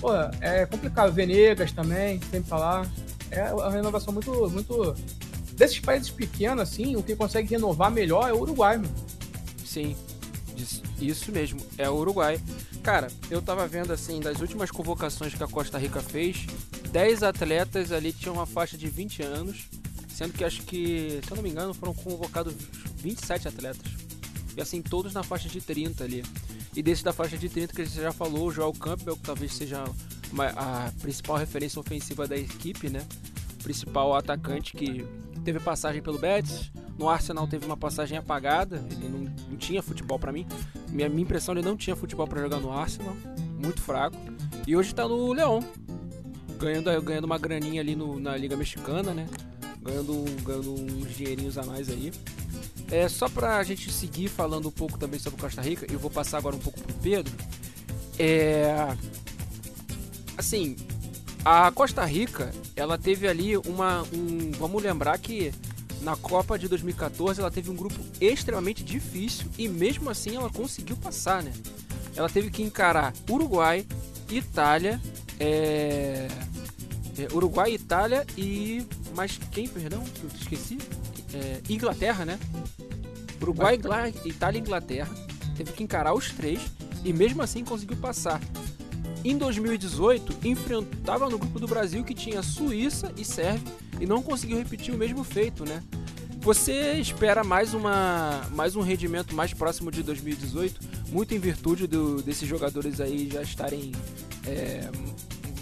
Pô, 0.00 0.12
é 0.40 0.64
complicado. 0.66 1.12
Venegas 1.12 1.72
também, 1.72 2.20
sempre 2.30 2.48
falar. 2.48 2.86
É 3.30 3.52
uma 3.52 3.70
renovação 3.70 4.12
muito, 4.12 4.30
muito. 4.50 4.94
Desses 5.54 5.80
países 5.80 6.10
pequenos, 6.10 6.62
assim, 6.62 6.94
o 6.94 7.02
que 7.02 7.16
consegue 7.16 7.48
renovar 7.48 7.90
melhor 7.90 8.28
é 8.28 8.32
o 8.32 8.40
Uruguai, 8.40 8.76
mano. 8.76 8.94
Sim, 9.64 9.96
isso 11.00 11.32
mesmo, 11.32 11.60
é 11.78 11.88
o 11.88 11.94
Uruguai. 11.94 12.40
Cara, 12.82 13.08
eu 13.30 13.40
tava 13.40 13.66
vendo 13.66 13.92
assim, 13.92 14.20
das 14.20 14.40
últimas 14.40 14.70
convocações 14.70 15.34
que 15.34 15.42
a 15.42 15.48
Costa 15.48 15.78
Rica 15.78 16.00
fez, 16.00 16.46
10 16.90 17.22
atletas 17.22 17.90
ali 17.90 18.12
tinham 18.12 18.34
uma 18.34 18.46
faixa 18.46 18.76
de 18.76 18.88
20 18.88 19.22
anos, 19.22 19.68
sendo 20.14 20.32
que 20.32 20.44
acho 20.44 20.62
que, 20.62 21.20
se 21.24 21.30
eu 21.30 21.36
não 21.36 21.42
me 21.42 21.50
engano, 21.50 21.74
foram 21.74 21.92
convocados 21.92 22.54
27 22.96 23.48
atletas. 23.48 23.92
E 24.56 24.60
assim, 24.60 24.80
todos 24.80 25.12
na 25.12 25.24
faixa 25.24 25.48
de 25.48 25.60
30 25.60 26.04
ali. 26.04 26.24
E 26.76 26.82
desses 26.82 27.02
da 27.02 27.12
faixa 27.12 27.36
de 27.36 27.48
30 27.48 27.74
que 27.74 27.84
você 27.84 28.00
já 28.00 28.12
falou, 28.12 28.46
o 28.46 28.50
Joel 28.52 28.72
Campbell, 28.72 29.16
que 29.16 29.22
talvez 29.22 29.52
seja 29.52 29.84
uma, 30.32 30.46
a 30.46 30.92
principal 31.00 31.36
referência 31.36 31.80
ofensiva 31.80 32.28
da 32.28 32.36
equipe, 32.36 32.88
né? 32.88 33.04
Principal 33.62 34.14
atacante 34.14 34.72
que 34.72 35.04
teve 35.44 35.58
passagem 35.58 36.00
pelo 36.00 36.18
Betis, 36.18 36.70
no 36.96 37.08
Arsenal 37.08 37.46
teve 37.48 37.66
uma 37.66 37.76
passagem 37.76 38.16
apagada, 38.16 38.84
ele 38.90 39.08
não, 39.08 39.20
não 39.50 39.56
tinha 39.56 39.82
futebol 39.82 40.18
para 40.18 40.30
mim. 40.30 40.46
Minha, 40.90 41.08
minha 41.08 41.22
impressão 41.22 41.54
ele 41.54 41.66
não 41.66 41.76
tinha 41.76 41.96
futebol 41.96 42.26
para 42.26 42.40
jogar 42.40 42.60
no 42.60 42.72
Arsenal, 42.72 43.16
muito 43.60 43.80
fraco. 43.80 44.16
E 44.66 44.76
hoje 44.76 44.94
tá 44.94 45.06
no 45.08 45.32
Leão, 45.32 45.60
ganhando, 46.58 47.02
ganhando 47.02 47.24
uma 47.24 47.38
graninha 47.38 47.80
ali 47.80 47.96
no, 47.96 48.20
na 48.20 48.36
Liga 48.36 48.56
Mexicana, 48.56 49.12
né? 49.12 49.26
Ganhando, 49.84 50.24
ganhando 50.42 50.74
uns 50.74 51.14
dinheirinhos 51.14 51.58
a 51.58 51.62
mais 51.62 51.88
aí. 51.88 52.12
É, 52.90 53.08
só 53.08 53.28
pra 53.28 53.62
gente 53.62 53.92
seguir 53.92 54.28
falando 54.28 54.68
um 54.68 54.72
pouco 54.72 54.98
também 54.98 55.20
sobre 55.20 55.40
Costa 55.40 55.60
Rica, 55.60 55.86
eu 55.90 55.98
vou 55.98 56.10
passar 56.10 56.38
agora 56.38 56.56
um 56.56 56.60
pouco 56.60 56.80
pro 56.80 56.94
Pedro. 56.94 57.32
É. 58.18 58.96
Assim, 60.36 60.76
a 61.44 61.70
Costa 61.70 62.04
Rica, 62.04 62.52
ela 62.74 62.96
teve 62.96 63.28
ali 63.28 63.56
uma. 63.56 64.02
Um, 64.12 64.50
vamos 64.52 64.82
lembrar 64.82 65.18
que 65.18 65.52
na 66.00 66.16
Copa 66.16 66.58
de 66.58 66.68
2014 66.68 67.40
ela 67.40 67.50
teve 67.50 67.70
um 67.70 67.76
grupo 67.76 67.98
extremamente 68.20 68.82
difícil 68.82 69.46
e 69.58 69.68
mesmo 69.68 70.08
assim 70.08 70.36
ela 70.36 70.50
conseguiu 70.50 70.96
passar, 70.96 71.42
né? 71.42 71.52
Ela 72.16 72.28
teve 72.28 72.50
que 72.50 72.62
encarar 72.62 73.12
Uruguai, 73.28 73.84
Itália, 74.30 75.00
é... 75.40 76.28
É, 77.16 77.32
Uruguai, 77.32 77.72
Itália 77.74 78.26
e 78.36 78.86
mas 79.14 79.38
quem, 79.50 79.68
perdão, 79.68 80.02
eu 80.22 80.28
esqueci, 80.40 80.78
é, 81.32 81.60
Inglaterra, 81.68 82.24
né? 82.24 82.38
Uruguai, 83.40 83.74
Itália 84.24 84.58
e 84.58 84.60
Inglaterra 84.60 85.14
teve 85.56 85.72
que 85.72 85.82
encarar 85.82 86.14
os 86.14 86.30
três 86.30 86.60
e 87.04 87.12
mesmo 87.12 87.42
assim 87.42 87.64
conseguiu 87.64 87.96
passar. 87.96 88.40
Em 89.24 89.38
2018, 89.38 90.46
enfrentava 90.46 91.28
no 91.30 91.38
grupo 91.38 91.58
do 91.58 91.66
Brasil 91.66 92.04
que 92.04 92.14
tinha 92.14 92.42
Suíça 92.42 93.12
e 93.16 93.24
Sérvia 93.24 93.72
e 94.00 94.06
não 94.06 94.22
conseguiu 94.22 94.58
repetir 94.58 94.94
o 94.94 94.98
mesmo 94.98 95.24
feito, 95.24 95.64
né? 95.64 95.82
Você 96.40 96.94
espera 96.94 97.42
mais, 97.42 97.72
uma, 97.72 98.42
mais 98.50 98.76
um 98.76 98.82
rendimento 98.82 99.34
mais 99.34 99.54
próximo 99.54 99.90
de 99.90 100.02
2018, 100.02 100.78
muito 101.08 101.34
em 101.34 101.38
virtude 101.38 101.86
do, 101.86 102.20
desses 102.20 102.46
jogadores 102.46 103.00
aí 103.00 103.30
já 103.32 103.40
estarem 103.40 103.92
é, 104.46 104.90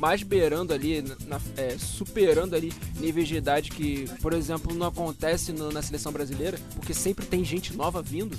mais 0.03 0.25
beirando 0.25 0.75
ali, 0.75 1.01
na, 1.29 1.41
é, 1.57 1.77
superando 1.79 2.57
ali 2.57 2.73
níveis 2.99 3.29
de 3.29 3.37
idade 3.37 3.71
que, 3.71 4.11
por 4.21 4.35
exemplo, 4.35 4.75
não 4.75 4.89
acontece 4.89 5.53
no, 5.53 5.71
na 5.71 5.81
seleção 5.81 6.11
brasileira, 6.11 6.59
porque 6.75 6.93
sempre 6.93 7.25
tem 7.25 7.45
gente 7.45 7.77
nova 7.77 8.03
vindo. 8.03 8.37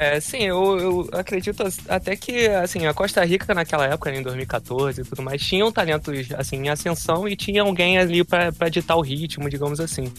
É, 0.00 0.18
sim, 0.18 0.42
eu, 0.42 0.78
eu, 0.80 1.08
acredito 1.12 1.62
até 1.88 2.16
que 2.16 2.48
assim, 2.48 2.86
a 2.86 2.94
Costa 2.94 3.24
Rica 3.24 3.54
naquela 3.54 3.86
época, 3.86 4.10
em 4.10 4.20
2014 4.20 5.00
e 5.00 5.04
tudo 5.04 5.22
mais, 5.22 5.40
tinham 5.40 5.70
talentos 5.70 6.32
assim, 6.36 6.56
em 6.56 6.68
ascensão 6.70 7.28
e 7.28 7.36
tinha 7.36 7.62
alguém 7.62 7.96
ali 7.96 8.24
para 8.24 8.68
ditar 8.68 8.96
o 8.96 9.02
ritmo, 9.02 9.48
digamos 9.48 9.78
assim. 9.78 10.12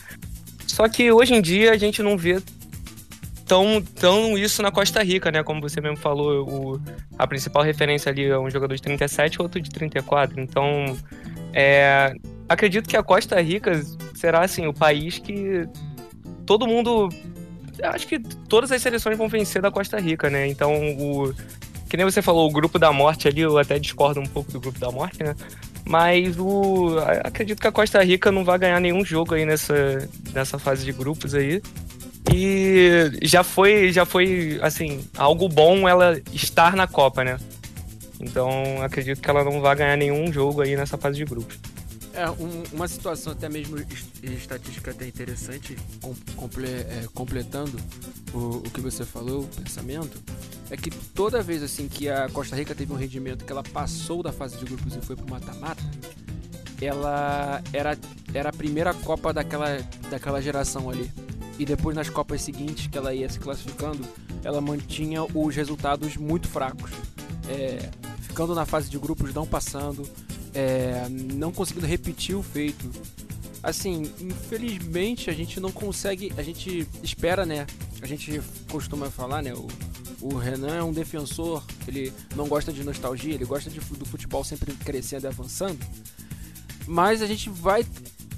Só 0.68 0.88
que 0.88 1.12
hoje 1.12 1.34
em 1.34 1.42
dia 1.42 1.72
a 1.72 1.78
gente 1.78 2.02
não 2.02 2.18
vê 2.18 2.42
tão, 3.52 3.82
tão 3.82 4.38
isso 4.38 4.62
na 4.62 4.72
Costa 4.72 5.04
Rica, 5.04 5.30
né? 5.30 5.44
Como 5.44 5.60
você 5.60 5.82
mesmo 5.82 5.98
falou, 5.98 6.48
o, 6.50 6.82
a 7.20 7.28
principal 7.28 7.62
referência 7.64 8.10
ali 8.10 8.24
é 8.24 8.40
um 8.40 8.50
jogador 8.50 8.74
de 8.74 8.82
37 8.82 9.42
outro 9.42 9.60
de 9.60 9.70
34. 9.70 10.40
Então, 10.40 10.98
é, 11.52 12.14
acredito 12.48 12.88
que 12.88 12.96
a 12.96 13.04
Costa 13.04 13.42
Rica 13.42 13.82
será 14.16 14.46
assim 14.46 14.68
o 14.68 14.74
país 14.74 15.20
que 15.20 15.68
todo 16.46 16.66
mundo 16.66 17.10
acho 17.84 18.08
que 18.08 18.20
todas 18.20 18.72
as 18.72 18.82
seleções 18.82 19.18
vão 19.18 19.28
vencer 19.28 19.62
da 19.62 19.70
Costa 19.70 20.00
Rica, 20.00 20.30
né? 20.30 20.48
Então, 20.48 20.74
o. 20.98 21.34
Que 21.90 21.98
nem 21.98 22.06
você 22.06 22.22
falou, 22.22 22.50
o 22.50 22.54
grupo 22.54 22.80
da 22.80 22.94
morte 22.94 23.28
ali, 23.28 23.42
eu 23.42 23.58
até 23.58 23.78
discordo 23.78 24.22
um 24.22 24.26
pouco 24.26 24.50
do 24.50 24.62
grupo 24.62 24.80
da 24.80 24.90
morte, 24.90 25.22
né? 25.22 25.36
Mas 25.84 26.40
o. 26.40 27.00
Acredito 27.26 27.60
que 27.60 27.68
a 27.68 27.72
Costa 27.72 28.02
Rica 28.02 28.32
não 28.32 28.46
vai 28.46 28.58
ganhar 28.58 28.80
nenhum 28.80 29.04
jogo 29.04 29.36
aí 29.36 29.46
nessa, 29.46 30.08
nessa 30.34 30.58
fase 30.58 30.86
de 30.86 30.94
grupos 30.94 31.36
aí. 31.36 31.62
E 32.30 33.12
já 33.24 33.44
foi, 33.44 33.92
já 33.92 34.06
foi, 34.06 34.60
assim, 34.62 35.04
algo 35.18 35.50
bom 35.50 35.88
ela 35.88 36.22
estar 36.34 36.76
na 36.76 36.88
Copa, 36.88 37.24
né? 37.24 37.38
Então 38.20 38.82
acredito 38.84 39.22
que 39.22 39.30
ela 39.30 39.44
não 39.44 39.60
vai 39.62 39.76
ganhar 39.76 39.98
nenhum 39.98 40.32
jogo 40.32 40.62
aí 40.62 40.76
nessa 40.76 40.98
fase 40.98 41.18
de 41.18 41.26
grupos. 41.26 41.58
É, 42.14 42.30
um, 42.30 42.64
uma 42.74 42.88
situação 42.88 43.32
até 43.32 43.48
mesmo 43.48 43.78
estatística 44.22 44.92
até 44.92 45.08
interessante, 45.08 45.78
com, 46.02 46.14
comple, 46.36 46.68
é, 46.68 47.06
completando 47.14 47.78
o, 48.34 48.58
o 48.58 48.70
que 48.70 48.82
você 48.82 49.06
falou, 49.06 49.44
o 49.44 49.48
pensamento, 49.48 50.22
é 50.70 50.76
que 50.76 50.92
toda 50.92 51.42
vez 51.42 51.64
assim 51.64 51.88
que 51.88 52.10
a 52.10 52.28
Costa 52.30 52.56
Rica 52.56 52.76
teve 52.76 52.92
um 52.92 52.98
rendimento 52.98 53.46
que 53.46 53.52
ela 53.52 53.64
passou 53.64 54.22
da 54.22 54.32
fase 54.32 54.58
de 54.58 54.66
grupos 54.66 54.96
e 54.96 55.02
foi 55.02 55.16
pro 55.16 55.30
mata-mata, 55.30 55.82
ela 56.82 57.62
era, 57.72 57.98
era 58.34 58.50
a 58.50 58.54
primeira 58.54 58.94
Copa 58.94 59.32
daquela, 59.32 59.78
daquela 60.10 60.42
geração 60.42 60.90
ali. 60.90 61.10
E 61.62 61.66
depois 61.66 61.96
nas 61.96 62.10
Copas 62.10 62.42
seguintes 62.42 62.88
que 62.88 62.98
ela 62.98 63.14
ia 63.14 63.30
se 63.30 63.40
classificando, 63.40 64.04
ela 64.44 64.60
mantinha 64.60 65.24
os 65.24 65.56
resultados 65.56 66.18
muito 66.18 66.48
fracos. 66.48 66.90
É, 67.48 67.92
ficando 68.20 68.56
na 68.56 68.66
fase 68.66 68.90
de 68.90 68.98
grupos, 68.98 69.32
não 69.32 69.46
passando, 69.46 70.02
é, 70.56 71.08
não 71.08 71.52
conseguindo 71.52 71.86
repetir 71.86 72.36
o 72.36 72.42
feito. 72.42 72.90
Assim, 73.62 74.12
infelizmente 74.20 75.30
a 75.30 75.34
gente 75.34 75.60
não 75.60 75.72
consegue, 75.72 76.34
a 76.36 76.42
gente 76.42 76.88
espera, 77.04 77.46
né? 77.46 77.68
A 78.02 78.08
gente 78.08 78.42
costuma 78.68 79.12
falar, 79.12 79.44
né? 79.44 79.54
O, 79.54 79.68
o 80.20 80.38
Renan 80.38 80.76
é 80.76 80.82
um 80.82 80.92
defensor, 80.92 81.64
ele 81.88 82.12
não 82.36 82.48
gosta 82.48 82.74
de 82.74 82.84
nostalgia, 82.84 83.36
ele 83.36 83.46
gosta 83.46 83.70
de, 83.70 83.80
do 83.80 84.06
futebol 84.08 84.44
sempre 84.44 84.74
crescendo 84.78 85.26
e 85.26 85.28
avançando. 85.28 85.78
Mas 86.88 87.22
a 87.22 87.28
gente 87.28 87.52
vai 87.52 87.86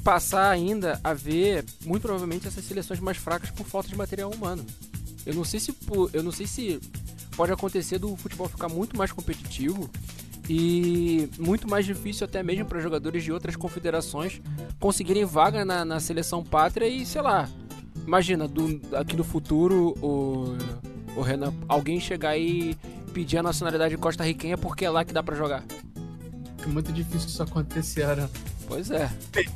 passar 0.03 0.49
ainda 0.49 0.99
a 1.03 1.13
ver, 1.13 1.63
muito 1.85 2.01
provavelmente, 2.01 2.47
essas 2.47 2.65
seleções 2.65 2.99
mais 2.99 3.17
fracas 3.17 3.49
por 3.51 3.65
falta 3.65 3.87
de 3.87 3.95
material 3.95 4.29
humano. 4.31 4.65
Eu 5.25 5.33
não 5.33 5.45
sei 5.45 5.59
se, 5.59 5.73
eu 6.11 6.21
não 6.21 6.31
sei 6.31 6.45
se 6.45 6.79
pode 7.35 7.51
acontecer 7.51 7.97
do 7.97 8.15
futebol 8.17 8.49
ficar 8.49 8.67
muito 8.67 8.97
mais 8.97 9.11
competitivo 9.11 9.89
e 10.49 11.29
muito 11.39 11.69
mais 11.69 11.85
difícil 11.85 12.25
até 12.25 12.43
mesmo 12.43 12.65
para 12.65 12.81
jogadores 12.81 13.23
de 13.23 13.31
outras 13.31 13.55
confederações 13.55 14.41
conseguirem 14.79 15.23
vaga 15.23 15.63
na, 15.63 15.85
na 15.85 15.99
seleção 15.99 16.43
pátria 16.43 16.87
e 16.87 17.05
sei 17.05 17.21
lá. 17.21 17.49
Imagina, 18.05 18.47
do, 18.47 18.81
aqui 18.97 19.15
no 19.15 19.23
futuro 19.23 19.95
o, 20.01 20.57
o 21.15 21.21
Renan, 21.21 21.53
alguém 21.69 22.01
chegar 22.01 22.37
e 22.37 22.77
pedir 23.13 23.37
a 23.37 23.43
nacionalidade 23.43 23.95
costa-riquenha 23.95 24.57
porque 24.57 24.83
é 24.83 24.89
lá 24.89 25.05
que 25.05 25.13
dá 25.13 25.23
para 25.23 25.35
jogar. 25.35 25.63
É 26.61 26.67
muito 26.67 26.91
difícil 26.91 27.29
isso 27.29 27.41
acontecer, 27.41 28.17
né? 28.17 28.29
Pois 28.67 28.89
é. 28.91 29.09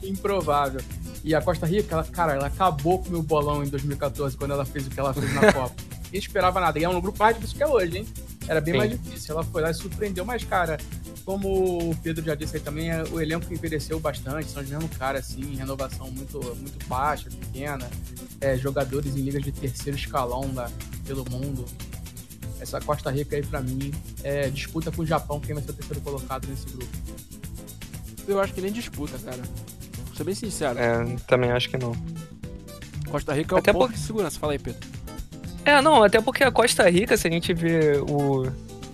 Improvável. 0.04 0.82
E 1.24 1.34
a 1.36 1.42
Costa 1.42 1.66
Rica, 1.66 1.96
ela, 1.96 2.04
cara, 2.04 2.34
ela 2.34 2.48
acabou 2.48 3.00
com 3.00 3.10
o 3.10 3.12
meu 3.12 3.24
bolão 3.24 3.64
em 3.64 3.68
2014, 3.68 4.38
quando 4.38 4.52
ela 4.52 4.66
fez 4.66 4.88
o 4.88 4.90
que 4.90 5.00
ela 5.00 5.14
fez 5.14 5.34
na 5.34 5.52
Copa. 5.54 5.76
Ninguém 6.06 6.20
esperava 6.20 6.60
nada. 6.60 6.80
E 6.80 6.84
é 6.84 6.90
um 6.90 7.02
grupo 7.02 7.20
mais 7.20 7.36
difícil 7.36 7.58
que 7.58 7.64
é 7.64 7.68
hoje, 7.68 7.98
hein? 7.98 8.08
Era 8.48 8.62
bem 8.62 8.74
Sim. 8.74 8.78
mais 8.78 8.92
difícil. 8.92 9.36
Ela 9.36 9.44
foi 9.44 9.62
lá 9.62 9.72
e 9.72 9.74
surpreendeu, 9.74 10.24
mas, 10.24 10.44
cara, 10.44 10.78
como 11.26 11.90
o 11.92 11.96
Pedro 11.98 12.24
já 12.24 12.36
disse 12.36 12.56
aí 12.56 12.62
também, 12.62 12.90
é, 12.90 13.04
o 13.04 13.20
elenco 13.20 13.54
envelheceu 13.54 14.00
bastante, 14.00 14.50
são 14.50 14.64
os 14.64 14.70
mesmos 14.70 14.96
caras, 14.96 15.26
assim, 15.26 15.56
renovação 15.56 16.10
muito, 16.10 16.40
muito 16.56 16.88
baixa, 16.88 17.30
pequena, 17.30 17.90
é, 18.40 18.58
jogadores 18.58 19.14
em 19.16 19.20
ligas 19.20 19.44
de 19.44 19.52
terceiro 19.52 19.98
escalão 19.98 20.48
da, 20.54 20.72
pelo 21.06 21.30
mundo. 21.30 21.66
Essa 22.62 22.80
Costa 22.80 23.12
Rica 23.12 23.36
aí, 23.36 23.46
pra 23.46 23.62
mim, 23.62 23.94
é 24.24 24.50
disputa 24.50 24.90
com 24.90 25.02
o 25.02 25.06
Japão, 25.06 25.42
quem 25.42 25.54
vai 25.54 25.64
ser 25.64 25.72
o 25.72 25.74
terceiro 25.74 26.02
colocado 26.02 26.48
nesse 26.48 26.66
grupo. 26.68 26.98
Eu 28.28 28.40
acho 28.40 28.54
que 28.54 28.62
nem 28.62 28.72
disputa, 28.72 29.18
cara. 29.20 29.42
Vou 30.06 30.16
ser 30.16 30.24
bem 30.24 30.36
sincero. 30.36 30.78
É, 30.78 31.16
também 31.28 31.52
acho 31.52 31.70
que 31.70 31.78
não. 31.78 31.94
Costa 33.10 33.34
Rica 33.34 33.54
é 33.54 33.56
o 33.56 33.60
Até 33.60 33.72
por... 33.72 33.92
de 33.92 34.00
segurança. 34.00 34.40
Fala 34.40 34.54
aí, 34.54 34.60
Pedro. 34.60 34.82
É, 35.64 35.82
não, 35.82 36.04
até 36.04 36.22
porque 36.22 36.44
a 36.44 36.52
Costa 36.52 36.90
Rica, 36.90 37.18
se 37.18 37.28
a 37.28 37.32
gente 37.32 37.54
vê 37.54 37.98
o, 38.10 38.46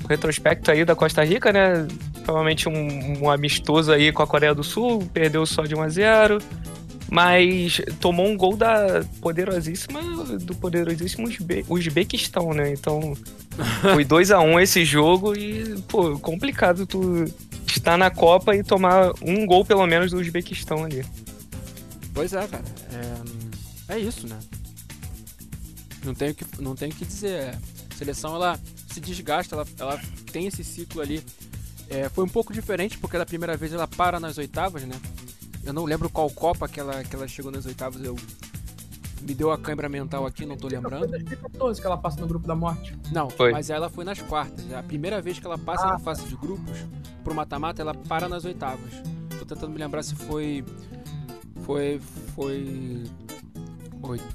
retrospecto 0.08 0.72
aí 0.72 0.86
da 0.86 0.96
Costa 0.96 1.24
Rica, 1.24 1.52
né? 1.52 1.88
Provavelmente 2.24 2.70
um, 2.70 3.24
um, 3.24 3.30
amistoso 3.30 3.92
aí 3.92 4.12
com 4.12 4.24
a 4.24 4.28
Coreia 4.28 4.54
do 4.54 4.63
Sul, 4.63 5.08
perdeu 5.13 5.46
só 5.46 5.63
de 5.63 5.75
1 5.75 5.82
a 5.82 5.90
0 5.90 6.38
mas 7.12 7.80
tomou 8.00 8.25
um 8.25 8.36
gol 8.36 8.58
da 8.58 9.04
poderosíssima 9.22 10.02
do 10.40 10.56
poderosíssimo 10.56 11.28
Uzbequistão, 11.70 12.54
né? 12.54 12.72
Então 12.72 13.13
foi 13.94 14.04
2 14.04 14.32
a 14.32 14.40
1 14.40 14.60
esse 14.62 14.84
jogo 14.84 15.36
e, 15.36 15.80
pô, 15.88 16.18
complicado 16.18 16.88
tu 16.88 17.25
estar 17.77 17.98
na 17.98 18.10
Copa 18.10 18.56
e 18.56 18.63
tomar 18.63 19.12
um 19.22 19.46
gol 19.46 19.65
pelo 19.65 19.86
menos 19.86 20.12
do 20.12 20.18
Uzbequistão 20.18 20.84
ali. 20.84 21.06
Pois 22.13 22.34
é, 22.34 22.48
cara. 22.48 22.63
É, 23.89 23.96
é 23.96 24.00
isso, 24.00 24.27
né? 24.27 24.39
Não 26.03 26.13
tenho 26.13 26.36
que, 26.36 26.46
não 26.60 26.75
tenho 26.75 26.94
que 26.94 27.06
dizer. 27.06 27.56
A 27.92 27.96
seleção 27.96 28.36
ela 28.36 28.60
se 28.92 29.00
desgasta, 29.00 29.56
ela, 29.56 29.65
ela 29.80 30.01
tem 30.32 30.48
esse 30.48 30.63
ciclo 30.63 31.01
ali. 31.01 31.24
É, 31.89 32.10
foi 32.10 32.24
um 32.24 32.30
pouco 32.30 32.53
diferente 32.53 32.98
porque 32.98 33.18
da 33.18 33.25
primeira 33.25 33.58
vez 33.58 33.74
ela 33.74 33.88
para 33.88 34.20
nas 34.20 34.38
oitavas, 34.38 34.84
né? 34.84 34.96
Eu 35.63 35.74
não 35.74 35.86
lembro 35.86 36.10
qual 36.10 36.30
Copa 36.30 36.68
que 36.68 36.80
ela, 36.80 37.03
que 37.03 37.15
ela 37.15 37.27
chegou 37.27 37.51
nas 37.51 37.65
oitavas. 37.65 38.03
Eu 38.03 38.15
me 39.24 39.34
deu 39.34 39.51
a 39.51 39.58
câimbra 39.58 39.88
mental 39.88 40.25
aqui, 40.25 40.46
não 40.46 40.58
tô 40.58 40.68
lembrando. 40.68 41.00
Foi 41.00 41.20
2014 41.20 41.82
que 41.82 41.88
ela 41.88 41.98
passa 41.98 42.20
no 42.20 42.27
grupo 42.27 42.46
da 42.46 42.56
morte. 42.56 42.96
Não, 43.12 43.30
foi. 43.30 43.51
mas 43.51 43.70
ela 43.70 43.89
foi 43.89 44.03
nas 44.03 44.22
quartas. 44.22 44.72
A 44.74 44.84
primeira 44.84 45.22
vez 45.22 45.39
que 45.39 45.46
ela 45.46 45.58
passa 45.58 45.86
ah. 45.88 45.92
na 45.92 46.00
fase 46.00 46.25
de 46.25 46.36
grupos, 46.36 46.77
pro 47.24 47.34
mata-mata, 47.34 47.82
ela 47.82 47.94
para 47.94 48.27
nas 48.27 48.46
oitavas. 48.46 48.92
Tô 49.39 49.46
tentando 49.46 49.72
me 49.72 49.77
lembrar 49.77 50.03
se 50.03 50.15
foi. 50.15 50.63
Foi. 51.62 52.00
Foi. 52.36 52.62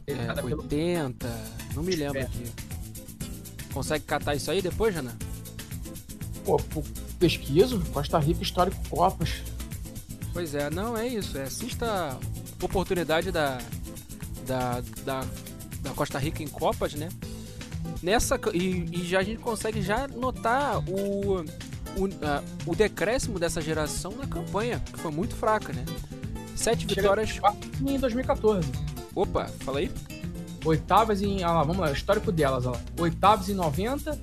É, 0.06 0.42
80. 0.42 1.28
Não 1.74 1.82
me 1.82 1.94
lembro 1.94 2.22
aqui. 2.22 2.44
Consegue 3.72 4.04
catar 4.04 4.34
isso 4.34 4.50
aí 4.50 4.62
depois, 4.62 4.94
Jana? 4.94 5.14
Pô, 6.44 6.58
pesquiso. 7.18 7.80
Costa 7.92 8.18
Rica 8.18 8.42
Histórico 8.42 8.76
Copas. 8.88 9.42
Pois 10.32 10.54
é, 10.54 10.70
não, 10.70 10.96
é 10.96 11.06
isso. 11.06 11.36
É, 11.36 11.42
assista 11.42 12.18
a 12.60 12.64
oportunidade 12.64 13.30
da, 13.30 13.58
da, 14.48 14.82
da, 15.04 15.24
da 15.82 15.90
Costa 15.90 16.18
Rica 16.18 16.42
em 16.42 16.48
Copas, 16.48 16.94
né? 16.94 17.10
Nessa, 18.02 18.40
e, 18.54 18.88
e 18.92 19.06
já 19.06 19.20
a 19.20 19.22
gente 19.22 19.40
consegue 19.40 19.82
já 19.82 20.08
notar 20.08 20.78
o, 20.88 21.44
o, 21.96 22.04
uh, 22.06 22.44
o 22.66 22.74
decréscimo 22.74 23.38
dessa 23.38 23.60
geração 23.60 24.12
na 24.12 24.26
campanha, 24.26 24.80
que 24.80 24.98
foi 24.98 25.10
muito 25.10 25.36
fraca, 25.36 25.72
né? 25.72 25.84
Sete 26.56 26.88
Chega 26.88 27.02
vitórias. 27.02 27.40
Em 27.86 27.98
2014. 27.98 28.68
Opa, 29.14 29.46
fala 29.60 29.78
aí. 29.78 29.90
Oitavas 30.64 31.22
em. 31.22 31.42
Ah 31.44 31.52
lá, 31.52 31.62
vamos 31.62 31.78
lá, 31.78 31.92
histórico 31.92 32.32
delas, 32.32 32.66
ó. 32.66 32.76
Oitavas 32.98 33.48
em 33.48 33.54
90, 33.54 34.18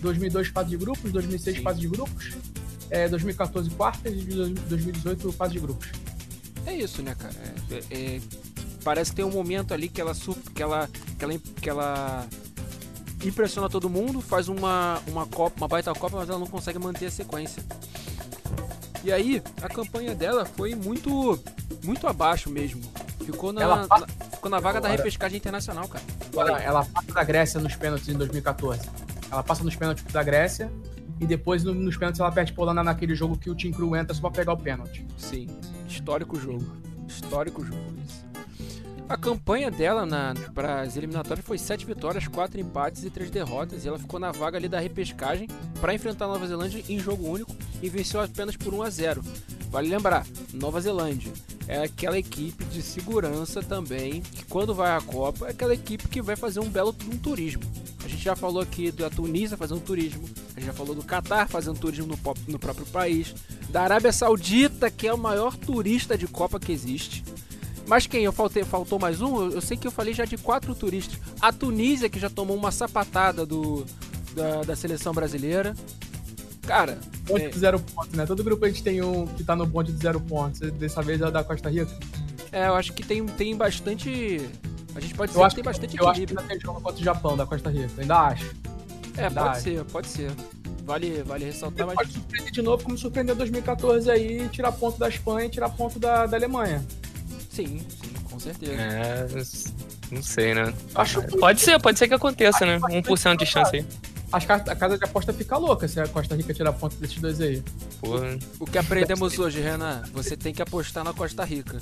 2002 0.00 0.48
fase 0.48 0.70
de 0.70 0.76
grupos, 0.76 1.10
2006 1.10 1.56
Sim. 1.56 1.62
fase 1.62 1.80
de 1.80 1.88
grupos, 1.88 2.36
é, 2.90 3.08
2014 3.08 3.70
quartas 3.70 4.12
e 4.12 4.24
2018 4.24 5.32
fase 5.32 5.54
de 5.54 5.60
grupos. 5.60 5.88
É 6.66 6.74
isso, 6.74 7.02
né, 7.02 7.14
cara? 7.14 7.34
É, 7.70 7.82
é, 7.90 8.20
parece 8.82 9.10
que 9.10 9.16
tem 9.16 9.24
um 9.24 9.30
momento 9.30 9.72
ali 9.74 9.88
que 9.88 10.00
ela 10.00 10.14
que 10.54 10.62
ela 10.62 10.88
que 11.18 11.24
ela, 11.24 11.38
que 11.38 11.70
ela 11.70 12.26
impressiona 13.24 13.68
todo 13.68 13.88
mundo, 13.88 14.20
faz 14.20 14.48
uma 14.48 15.00
uma 15.06 15.26
copa, 15.26 15.56
uma 15.58 15.68
baita 15.68 15.92
copa, 15.94 16.16
mas 16.18 16.28
ela 16.28 16.38
não 16.38 16.46
consegue 16.46 16.78
manter 16.78 17.06
a 17.06 17.10
sequência. 17.10 17.62
E 19.02 19.10
aí, 19.10 19.42
a 19.62 19.68
campanha 19.68 20.14
dela 20.14 20.44
foi 20.44 20.74
muito 20.74 21.38
muito 21.82 22.06
abaixo 22.06 22.50
mesmo. 22.50 22.82
Ficou 23.24 23.52
na, 23.52 23.86
passa... 23.86 24.06
na 24.06 24.26
ficou 24.30 24.50
na 24.50 24.60
vaga 24.60 24.80
da 24.80 24.88
repescagem 24.88 25.38
internacional, 25.38 25.88
cara. 25.88 26.04
Ela, 26.32 26.62
ela 26.62 26.84
passa 26.84 27.12
da 27.12 27.24
Grécia 27.24 27.60
nos 27.60 27.76
pênaltis 27.76 28.08
em 28.08 28.14
2014. 28.14 28.88
Ela 29.30 29.42
passa 29.42 29.64
nos 29.64 29.76
pênaltis 29.76 30.04
da 30.04 30.22
Grécia 30.22 30.70
e 31.20 31.26
depois 31.26 31.62
nos 31.62 31.96
pênaltis 31.96 32.20
ela 32.20 32.32
perde 32.32 32.52
Polônia 32.52 32.82
naquele 32.82 33.14
jogo 33.14 33.36
que 33.36 33.50
o 33.50 33.54
Team 33.54 33.72
Crew 33.72 33.94
entra 33.94 34.14
só 34.14 34.22
pra 34.22 34.30
pegar 34.30 34.52
o 34.54 34.56
pênalti. 34.56 35.06
Sim, 35.16 35.48
histórico 35.86 36.38
jogo. 36.38 36.64
Histórico 37.06 37.64
jogo. 37.64 37.99
A 39.10 39.16
campanha 39.16 39.72
dela 39.72 40.06
para 40.54 40.82
as 40.82 40.96
eliminatórias 40.96 41.44
foi 41.44 41.58
7 41.58 41.84
vitórias, 41.84 42.28
4 42.28 42.60
empates 42.60 43.02
e 43.02 43.10
3 43.10 43.28
derrotas. 43.28 43.84
E 43.84 43.88
ela 43.88 43.98
ficou 43.98 44.20
na 44.20 44.30
vaga 44.30 44.56
ali 44.56 44.68
da 44.68 44.78
repescagem 44.78 45.48
para 45.80 45.92
enfrentar 45.92 46.26
a 46.26 46.28
Nova 46.28 46.46
Zelândia 46.46 46.84
em 46.88 46.96
jogo 46.96 47.28
único 47.28 47.52
e 47.82 47.88
venceu 47.88 48.20
apenas 48.20 48.56
por 48.56 48.72
1 48.72 48.82
a 48.84 48.88
0. 48.88 49.24
Vale 49.68 49.88
lembrar, 49.88 50.24
Nova 50.54 50.80
Zelândia 50.80 51.32
é 51.66 51.82
aquela 51.82 52.18
equipe 52.18 52.64
de 52.66 52.80
segurança 52.82 53.60
também, 53.60 54.20
que 54.20 54.44
quando 54.44 54.72
vai 54.72 54.96
à 54.96 55.00
Copa 55.00 55.48
é 55.48 55.50
aquela 55.50 55.74
equipe 55.74 56.06
que 56.06 56.22
vai 56.22 56.36
fazer 56.36 56.60
um 56.60 56.70
belo 56.70 56.94
um 57.12 57.18
turismo. 57.18 57.64
A 58.04 58.06
gente 58.06 58.22
já 58.22 58.36
falou 58.36 58.62
aqui 58.62 58.92
da 58.92 59.10
Tunísia 59.10 59.56
fazendo 59.56 59.80
turismo, 59.80 60.22
a 60.56 60.60
gente 60.60 60.66
já 60.66 60.72
falou 60.72 60.94
do 60.94 61.02
Catar 61.02 61.48
fazendo 61.48 61.80
turismo 61.80 62.06
no, 62.06 62.18
no 62.46 62.58
próprio 62.60 62.86
país, 62.86 63.34
da 63.70 63.82
Arábia 63.82 64.12
Saudita, 64.12 64.88
que 64.88 65.08
é 65.08 65.12
o 65.12 65.18
maior 65.18 65.56
turista 65.56 66.16
de 66.16 66.28
Copa 66.28 66.60
que 66.60 66.70
existe. 66.70 67.24
Mas 67.90 68.06
quem? 68.06 68.22
Eu 68.22 68.30
faltei, 68.30 68.62
faltou 68.62 69.00
mais 69.00 69.20
um? 69.20 69.50
Eu 69.50 69.60
sei 69.60 69.76
que 69.76 69.84
eu 69.84 69.90
falei 69.90 70.14
já 70.14 70.24
de 70.24 70.38
quatro 70.38 70.76
turistas. 70.76 71.18
A 71.40 71.52
Tunísia, 71.52 72.08
que 72.08 72.20
já 72.20 72.30
tomou 72.30 72.56
uma 72.56 72.70
sapatada 72.70 73.44
do, 73.44 73.84
da, 74.32 74.62
da 74.62 74.76
seleção 74.76 75.12
brasileira. 75.12 75.74
Cara. 76.62 77.00
Ponte 77.26 77.46
é... 77.46 77.48
de 77.48 77.58
zero 77.58 77.80
pontos, 77.80 78.12
né? 78.12 78.24
Todo 78.26 78.44
grupo 78.44 78.64
a 78.64 78.68
gente 78.68 78.84
tem 78.84 79.02
um 79.02 79.26
que 79.26 79.42
tá 79.42 79.56
no 79.56 79.68
ponte 79.68 79.90
de 79.90 79.98
zero 79.98 80.20
pontos. 80.20 80.60
Dessa 80.60 81.02
vez 81.02 81.20
é 81.20 81.32
da 81.32 81.42
Costa 81.42 81.68
Rica. 81.68 81.90
É, 82.52 82.68
eu 82.68 82.76
acho 82.76 82.92
que 82.92 83.02
tem, 83.02 83.26
tem 83.26 83.56
bastante. 83.56 84.40
A 84.94 85.00
gente 85.00 85.12
pode 85.14 85.32
dizer 85.32 85.42
eu 85.42 85.48
que 85.48 85.54
tem 85.56 85.64
bastante 85.64 85.98
Eu 85.98 86.08
acho 86.08 86.20
que 86.20 86.30
ainda 86.30 86.42
tem 86.44 86.60
jogo 86.60 86.80
contra 86.80 87.00
o 87.00 87.04
Japão, 87.04 87.36
da 87.36 87.44
Costa 87.44 87.70
Rica. 87.70 87.90
Eu 87.96 88.02
ainda 88.02 88.20
acho. 88.20 88.54
É, 89.16 89.24
ainda 89.24 89.40
pode 89.40 89.56
acho. 89.56 89.62
ser, 89.62 89.84
pode 89.86 90.06
ser. 90.06 90.30
vale, 90.84 91.24
vale 91.24 91.44
ressaltar. 91.46 91.88
Mas... 91.88 91.96
Pode 91.96 92.12
surpreender 92.12 92.52
de 92.52 92.62
novo, 92.62 92.84
como 92.84 92.96
surpreendeu 92.96 93.34
2014 93.34 94.08
aí, 94.08 94.48
tirar 94.50 94.70
ponto 94.70 94.96
da 94.96 95.08
Espanha 95.08 95.48
e 95.48 95.50
tirar 95.50 95.70
ponto 95.70 95.98
da, 95.98 96.26
da 96.26 96.36
Alemanha. 96.36 96.86
Sim, 97.66 97.78
sim, 97.88 98.12
com 98.24 98.40
certeza. 98.40 98.72
É, 98.72 99.26
não 100.10 100.22
sei, 100.22 100.54
né? 100.54 100.72
Acho 100.94 101.22
pode 101.38 101.60
ser, 101.60 101.80
pode 101.80 101.98
ser 101.98 102.08
que 102.08 102.14
aconteça, 102.14 102.64
né? 102.64 102.78
1% 102.78 103.36
de 103.36 103.46
chance 103.46 103.76
aí. 103.76 103.86
Acho 104.32 104.46
que 104.46 104.52
a 104.52 104.76
casa 104.76 104.96
de 104.96 105.04
aposta 105.04 105.32
fica 105.32 105.56
louca 105.56 105.88
se 105.88 106.00
a 106.00 106.06
Costa 106.06 106.36
Rica 106.36 106.54
tirar 106.54 106.72
ponto 106.72 106.94
desses 106.96 107.18
dois 107.18 107.40
aí. 107.40 107.62
Porra. 108.00 108.38
O 108.60 108.64
que 108.64 108.78
aprendemos 108.78 109.38
hoje, 109.38 109.60
Renan? 109.60 110.02
Você 110.12 110.36
tem 110.36 110.54
que 110.54 110.62
apostar 110.62 111.02
na 111.02 111.12
Costa 111.12 111.44
Rica. 111.44 111.80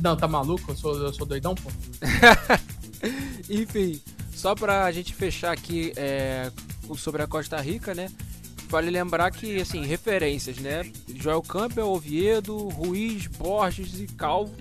Não, 0.00 0.16
tá 0.16 0.28
maluco? 0.28 0.70
Eu 0.70 0.76
sou, 0.76 0.96
eu 0.96 1.12
sou 1.12 1.26
doidão, 1.26 1.54
pô. 1.56 1.70
Enfim, 3.50 4.00
só 4.32 4.54
pra 4.54 4.90
gente 4.92 5.12
fechar 5.12 5.52
aqui 5.52 5.92
é, 5.96 6.50
sobre 6.96 7.22
a 7.22 7.26
Costa 7.26 7.60
Rica, 7.60 7.94
né? 7.94 8.08
Vale 8.72 8.88
lembrar 8.90 9.30
que, 9.30 9.60
assim, 9.60 9.84
referências, 9.84 10.56
né? 10.56 10.90
Joel 11.14 11.42
Campbell, 11.42 11.90
Oviedo, 11.90 12.56
Ruiz, 12.70 13.26
Borges 13.26 14.00
e 14.00 14.06
Calvo. 14.06 14.54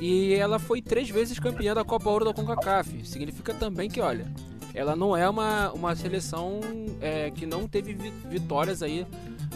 E 0.00 0.34
ela 0.34 0.58
foi 0.58 0.82
três 0.82 1.08
vezes 1.08 1.38
campeã 1.38 1.72
da 1.72 1.84
Copa 1.84 2.10
Ouro 2.10 2.24
da 2.24 2.34
CONCACAF. 2.34 3.06
Significa 3.06 3.54
também 3.54 3.88
que, 3.88 4.00
olha, 4.00 4.26
ela 4.74 4.96
não 4.96 5.16
é 5.16 5.30
uma, 5.30 5.70
uma 5.70 5.94
seleção 5.94 6.58
é, 7.00 7.30
que 7.30 7.46
não 7.46 7.68
teve 7.68 7.96
vitórias 8.28 8.82
aí 8.82 9.06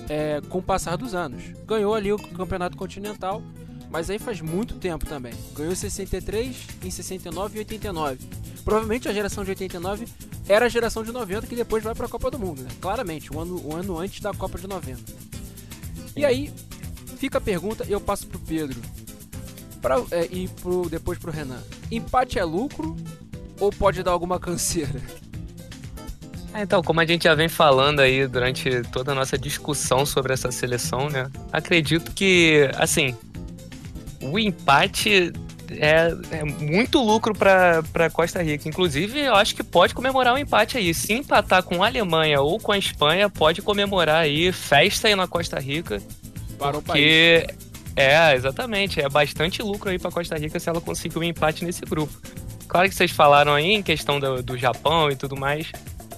é, 0.09 0.41
com 0.49 0.59
o 0.59 0.62
passar 0.62 0.95
dos 0.95 1.12
anos. 1.12 1.43
Ganhou 1.67 1.93
ali 1.93 2.12
o 2.12 2.19
Campeonato 2.19 2.77
Continental 2.77 3.43
mas 3.93 4.09
aí 4.09 4.19
faz 4.19 4.41
muito 4.41 4.77
tempo 4.77 5.05
também. 5.05 5.35
Ganhou 5.55 5.73
em 5.73 5.77
63, 5.77 6.57
em 6.83 6.91
69 6.91 7.57
e 7.57 7.59
89. 7.59 8.19
Provavelmente 8.65 9.07
a 9.07 9.13
geração 9.13 9.45
de 9.45 9.51
89 9.51 10.07
era 10.49 10.65
a 10.65 10.69
geração 10.69 11.05
de 11.05 11.13
90 11.13 11.47
que 11.47 11.55
depois 11.55 11.85
vai 11.85 11.95
para 11.95 12.07
a 12.07 12.09
Copa 12.09 12.31
do 12.31 12.39
Mundo, 12.39 12.63
né? 12.63 12.71
Claramente, 12.81 13.33
um 13.33 13.39
ano, 13.39 13.69
um 13.69 13.77
ano 13.77 13.99
antes 13.99 14.21
da 14.21 14.33
Copa 14.33 14.59
de 14.59 14.67
90. 14.67 14.99
E 16.17 16.25
aí 16.25 16.51
fica 17.19 17.37
a 17.37 17.41
pergunta, 17.41 17.85
eu 17.87 18.01
passo 18.01 18.27
pro 18.27 18.39
Pedro 18.39 18.81
pra, 19.83 20.03
é, 20.11 20.27
e 20.31 20.49
pro, 20.49 20.89
depois 20.89 21.19
pro 21.19 21.31
Renan. 21.31 21.63
Empate 21.91 22.39
é 22.39 22.45
lucro 22.45 22.97
ou 23.61 23.71
pode 23.71 24.03
dar 24.03 24.13
alguma 24.13 24.41
canseira? 24.41 25.03
É, 26.55 26.63
então, 26.63 26.83
como 26.83 27.01
a 27.01 27.05
gente 27.05 27.25
já 27.25 27.35
vem 27.35 27.49
falando 27.49 28.01
aí 28.01 28.27
durante 28.27 28.83
toda 28.91 29.13
a 29.13 29.15
nossa 29.15 29.37
discussão 29.37 30.07
sobre 30.07 30.33
essa 30.33 30.51
seleção, 30.51 31.09
né? 31.09 31.31
Acredito 31.51 32.13
que, 32.13 32.71
assim, 32.77 33.17
o 34.23 34.38
empate 34.38 35.33
é, 35.71 36.12
é 36.31 36.45
muito 36.45 37.02
lucro 37.02 37.35
para 37.35 38.11
Costa 38.12 38.43
Rica. 38.43 38.69
Inclusive, 38.69 39.21
eu 39.21 39.35
acho 39.35 39.55
que 39.55 39.62
pode 39.62 39.95
comemorar 39.95 40.35
o 40.35 40.37
um 40.37 40.38
empate 40.38 40.79
aí. 40.79 40.93
Se 40.93 41.12
empatar 41.12 41.62
com 41.62 41.83
a 41.83 41.87
Alemanha 41.87 42.41
ou 42.41 42.59
com 42.59 42.73
a 42.73 42.79
Espanha, 42.79 43.29
pode 43.29 43.62
comemorar 43.62 44.23
aí, 44.23 44.52
festa 44.52 45.09
aí 45.09 45.14
na 45.14 45.26
Costa 45.26 45.59
Rica. 45.59 46.00
Para 46.59 46.79
o 46.79 46.83
país. 46.83 47.45
É, 47.97 48.35
exatamente. 48.35 49.00
É 49.00 49.09
bastante 49.09 49.62
lucro 49.62 49.91
aí 49.91 49.99
para 49.99 50.11
Costa 50.11 50.37
Rica 50.37 50.59
se 50.59 50.69
ela 50.69 50.81
conseguir 50.81 51.19
um 51.19 51.25
empate 51.25 51.64
nesse 51.64 51.83
grupo. 51.83 52.12
Claro 52.69 52.88
que 52.88 52.95
vocês 52.95 53.11
falaram 53.11 53.52
aí 53.52 53.73
em 53.73 53.83
questão 53.83 54.19
do, 54.19 54.43
do 54.43 54.57
Japão 54.57 55.11
e 55.11 55.17
tudo 55.17 55.37
mais, 55.37 55.71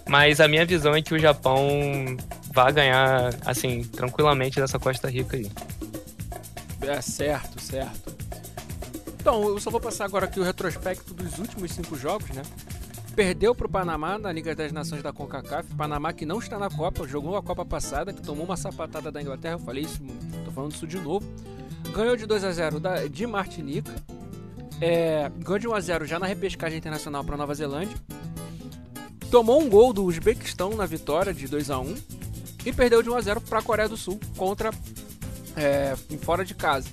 mas 0.08 0.40
a 0.40 0.46
minha 0.46 0.64
visão 0.64 0.94
é 0.94 1.02
que 1.02 1.12
o 1.12 1.18
Japão 1.18 2.16
vai 2.52 2.72
ganhar, 2.72 3.34
assim, 3.44 3.82
tranquilamente 3.82 4.60
dessa 4.60 4.78
Costa 4.78 5.10
Rica 5.10 5.36
aí. 5.36 5.50
É, 6.88 7.00
certo, 7.00 7.60
certo. 7.60 8.14
Então, 9.20 9.48
eu 9.48 9.58
só 9.58 9.70
vou 9.70 9.80
passar 9.80 10.04
agora 10.04 10.26
aqui 10.26 10.38
o 10.38 10.42
retrospecto 10.42 11.14
dos 11.14 11.38
últimos 11.38 11.72
cinco 11.72 11.96
jogos, 11.96 12.28
né? 12.30 12.42
Perdeu 13.16 13.54
para 13.54 13.66
o 13.66 13.70
Panamá 13.70 14.18
na 14.18 14.30
Liga 14.30 14.54
das 14.54 14.72
Nações 14.72 15.02
da 15.02 15.12
CONCACAF. 15.12 15.72
Panamá 15.76 16.12
que 16.12 16.26
não 16.26 16.38
está 16.38 16.58
na 16.58 16.68
Copa, 16.68 17.06
jogou 17.06 17.36
a 17.36 17.42
Copa 17.42 17.64
passada, 17.64 18.12
que 18.12 18.20
tomou 18.20 18.44
uma 18.44 18.56
sapatada 18.56 19.10
da 19.10 19.22
Inglaterra. 19.22 19.54
Eu 19.54 19.60
falei 19.60 19.84
isso, 19.84 20.02
tô 20.44 20.50
falando 20.50 20.72
isso 20.72 20.86
de 20.86 20.98
novo. 20.98 21.24
Ganhou 21.94 22.16
de 22.16 22.26
2 22.26 22.44
a 22.44 22.52
0 22.52 22.80
da, 22.80 23.06
de 23.06 23.26
Martinica. 23.26 23.94
É, 24.80 25.30
ganhou 25.38 25.58
de 25.58 25.68
1 25.68 25.74
a 25.74 25.80
0 25.80 26.06
já 26.06 26.18
na 26.18 26.26
repescagem 26.26 26.76
internacional 26.76 27.24
para 27.24 27.36
Nova 27.36 27.54
Zelândia. 27.54 27.96
Tomou 29.30 29.60
um 29.60 29.70
gol 29.70 29.92
do 29.92 30.04
Uzbequistão 30.04 30.70
na 30.70 30.84
vitória 30.84 31.32
de 31.32 31.46
2 31.46 31.70
a 31.70 31.78
1 31.78 31.94
e 32.66 32.72
perdeu 32.72 33.02
de 33.02 33.08
1 33.08 33.14
a 33.14 33.20
0 33.20 33.40
para 33.40 33.60
a 33.60 33.62
Coreia 33.62 33.88
do 33.88 33.96
Sul 33.96 34.18
contra 34.36 34.70
é, 35.56 35.94
fora 36.22 36.44
de 36.44 36.54
casa. 36.54 36.88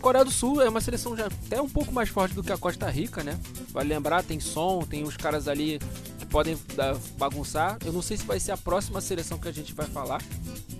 Coreia 0.00 0.24
do 0.24 0.32
Sul 0.32 0.60
é 0.60 0.68
uma 0.68 0.80
seleção 0.80 1.16
já 1.16 1.26
até 1.26 1.62
um 1.62 1.68
pouco 1.68 1.92
mais 1.92 2.08
forte 2.08 2.34
do 2.34 2.42
que 2.42 2.52
a 2.52 2.58
Costa 2.58 2.90
Rica, 2.90 3.22
né? 3.22 3.38
Vale 3.70 3.88
lembrar, 3.88 4.24
tem 4.24 4.40
som, 4.40 4.80
tem 4.80 5.04
os 5.04 5.16
caras 5.16 5.46
ali 5.46 5.78
que 6.18 6.26
podem 6.26 6.58
dar, 6.74 6.96
bagunçar. 7.16 7.78
Eu 7.84 7.92
não 7.92 8.02
sei 8.02 8.16
se 8.16 8.24
vai 8.24 8.40
ser 8.40 8.50
a 8.50 8.56
próxima 8.56 9.00
seleção 9.00 9.38
que 9.38 9.46
a 9.46 9.52
gente 9.52 9.72
vai 9.72 9.86
falar 9.86 10.20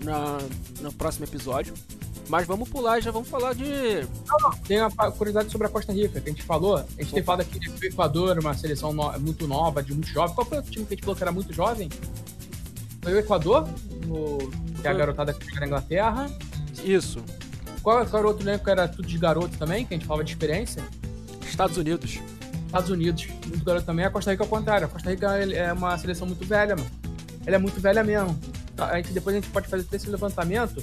na, 0.03 0.39
no 0.81 0.93
próximo 0.93 1.25
episódio. 1.25 1.73
Mas 2.29 2.47
vamos 2.47 2.69
pular 2.69 2.99
e 2.99 3.03
já 3.03 3.11
vamos 3.11 3.29
falar 3.29 3.55
de. 3.55 3.65
Não, 4.27 4.51
tem 4.67 4.81
uma 4.81 5.11
curiosidade 5.13 5.51
sobre 5.51 5.67
a 5.67 5.71
Costa 5.71 5.93
Rica, 5.93 6.21
que 6.21 6.29
a 6.29 6.33
gente 6.33 6.43
falou. 6.43 6.77
A 6.77 6.81
gente 6.81 7.07
Opa. 7.07 7.15
tem 7.15 7.23
falado 7.23 7.41
aqui 7.43 7.59
do 7.59 7.85
Equador, 7.85 8.39
uma 8.39 8.55
seleção 8.55 8.93
no, 8.93 9.21
muito 9.21 9.47
nova, 9.47 9.83
de 9.83 9.93
muito 9.93 10.09
jovem. 10.09 10.35
Qual 10.35 10.47
foi 10.47 10.59
o 10.59 10.63
time 10.63 10.85
que 10.85 10.95
a 10.95 10.97
gente 10.97 11.05
falou 11.05 11.17
que 11.17 11.23
era 11.23 11.33
muito 11.33 11.53
jovem? 11.53 11.89
Foi 13.03 13.13
o 13.13 13.19
Equador, 13.19 13.69
no, 14.07 14.39
que 14.81 14.87
é 14.87 14.91
a 14.91 14.95
garotada 14.95 15.33
que 15.33 15.45
fica 15.45 15.61
na 15.61 15.67
Inglaterra. 15.67 16.31
Isso. 16.85 17.23
Qual, 17.83 18.07
qual 18.07 18.19
era 18.21 18.27
o 18.27 18.31
outro 18.31 18.49
elenco 18.49 18.65
que 18.65 18.71
era 18.71 18.87
tudo 18.87 19.07
de 19.07 19.19
garoto 19.19 19.57
também, 19.59 19.85
que 19.85 19.95
a 19.95 19.97
gente 19.97 20.07
falava 20.07 20.25
de 20.25 20.31
experiência? 20.31 20.83
Estados 21.43 21.77
Unidos. 21.77 22.21
Estados 22.67 22.91
Unidos, 22.91 23.29
muito 23.47 23.65
garoto 23.65 23.85
também. 23.85 24.05
A 24.05 24.11
Costa 24.11 24.31
Rica 24.31 24.45
é 24.45 24.47
o 24.47 24.49
contrário. 24.49 24.87
A 24.87 24.89
Costa 24.89 25.11
Rica 25.11 25.27
é 25.37 25.73
uma 25.73 25.99
seleção 25.99 26.27
muito 26.27 26.45
velha, 26.47 26.75
mano. 26.75 26.91
Ela 27.45 27.57
é 27.57 27.59
muito 27.59 27.81
velha 27.81 28.03
mesmo. 28.03 28.39
A 28.79 28.97
gente, 28.97 29.13
depois 29.13 29.37
a 29.37 29.41
gente 29.41 29.51
pode 29.51 29.69
fazer 29.69 29.87
esse 29.93 30.09
levantamento. 30.09 30.83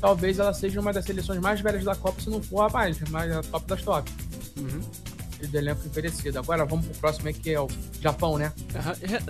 Talvez 0.00 0.38
ela 0.38 0.54
seja 0.54 0.80
uma 0.80 0.92
das 0.92 1.04
seleções 1.04 1.40
mais 1.40 1.60
velhas 1.60 1.84
da 1.84 1.94
Copa, 1.94 2.20
se 2.20 2.30
não 2.30 2.42
for 2.42 2.62
a 2.62 2.68
mais, 2.68 2.98
mas 3.10 3.30
a 3.32 3.42
top 3.42 3.66
das 3.66 3.82
top. 3.82 4.10
Uhum. 4.56 4.80
E 5.42 5.46
do 5.46 5.58
elenco 5.58 5.86
envelhecido. 5.86 6.38
Agora 6.38 6.64
vamos 6.64 6.86
pro 6.86 6.94
próximo 6.96 7.28
aí, 7.28 7.34
que 7.34 7.50
é 7.50 7.60
o 7.60 7.68
Japão, 8.00 8.38
né? 8.38 8.52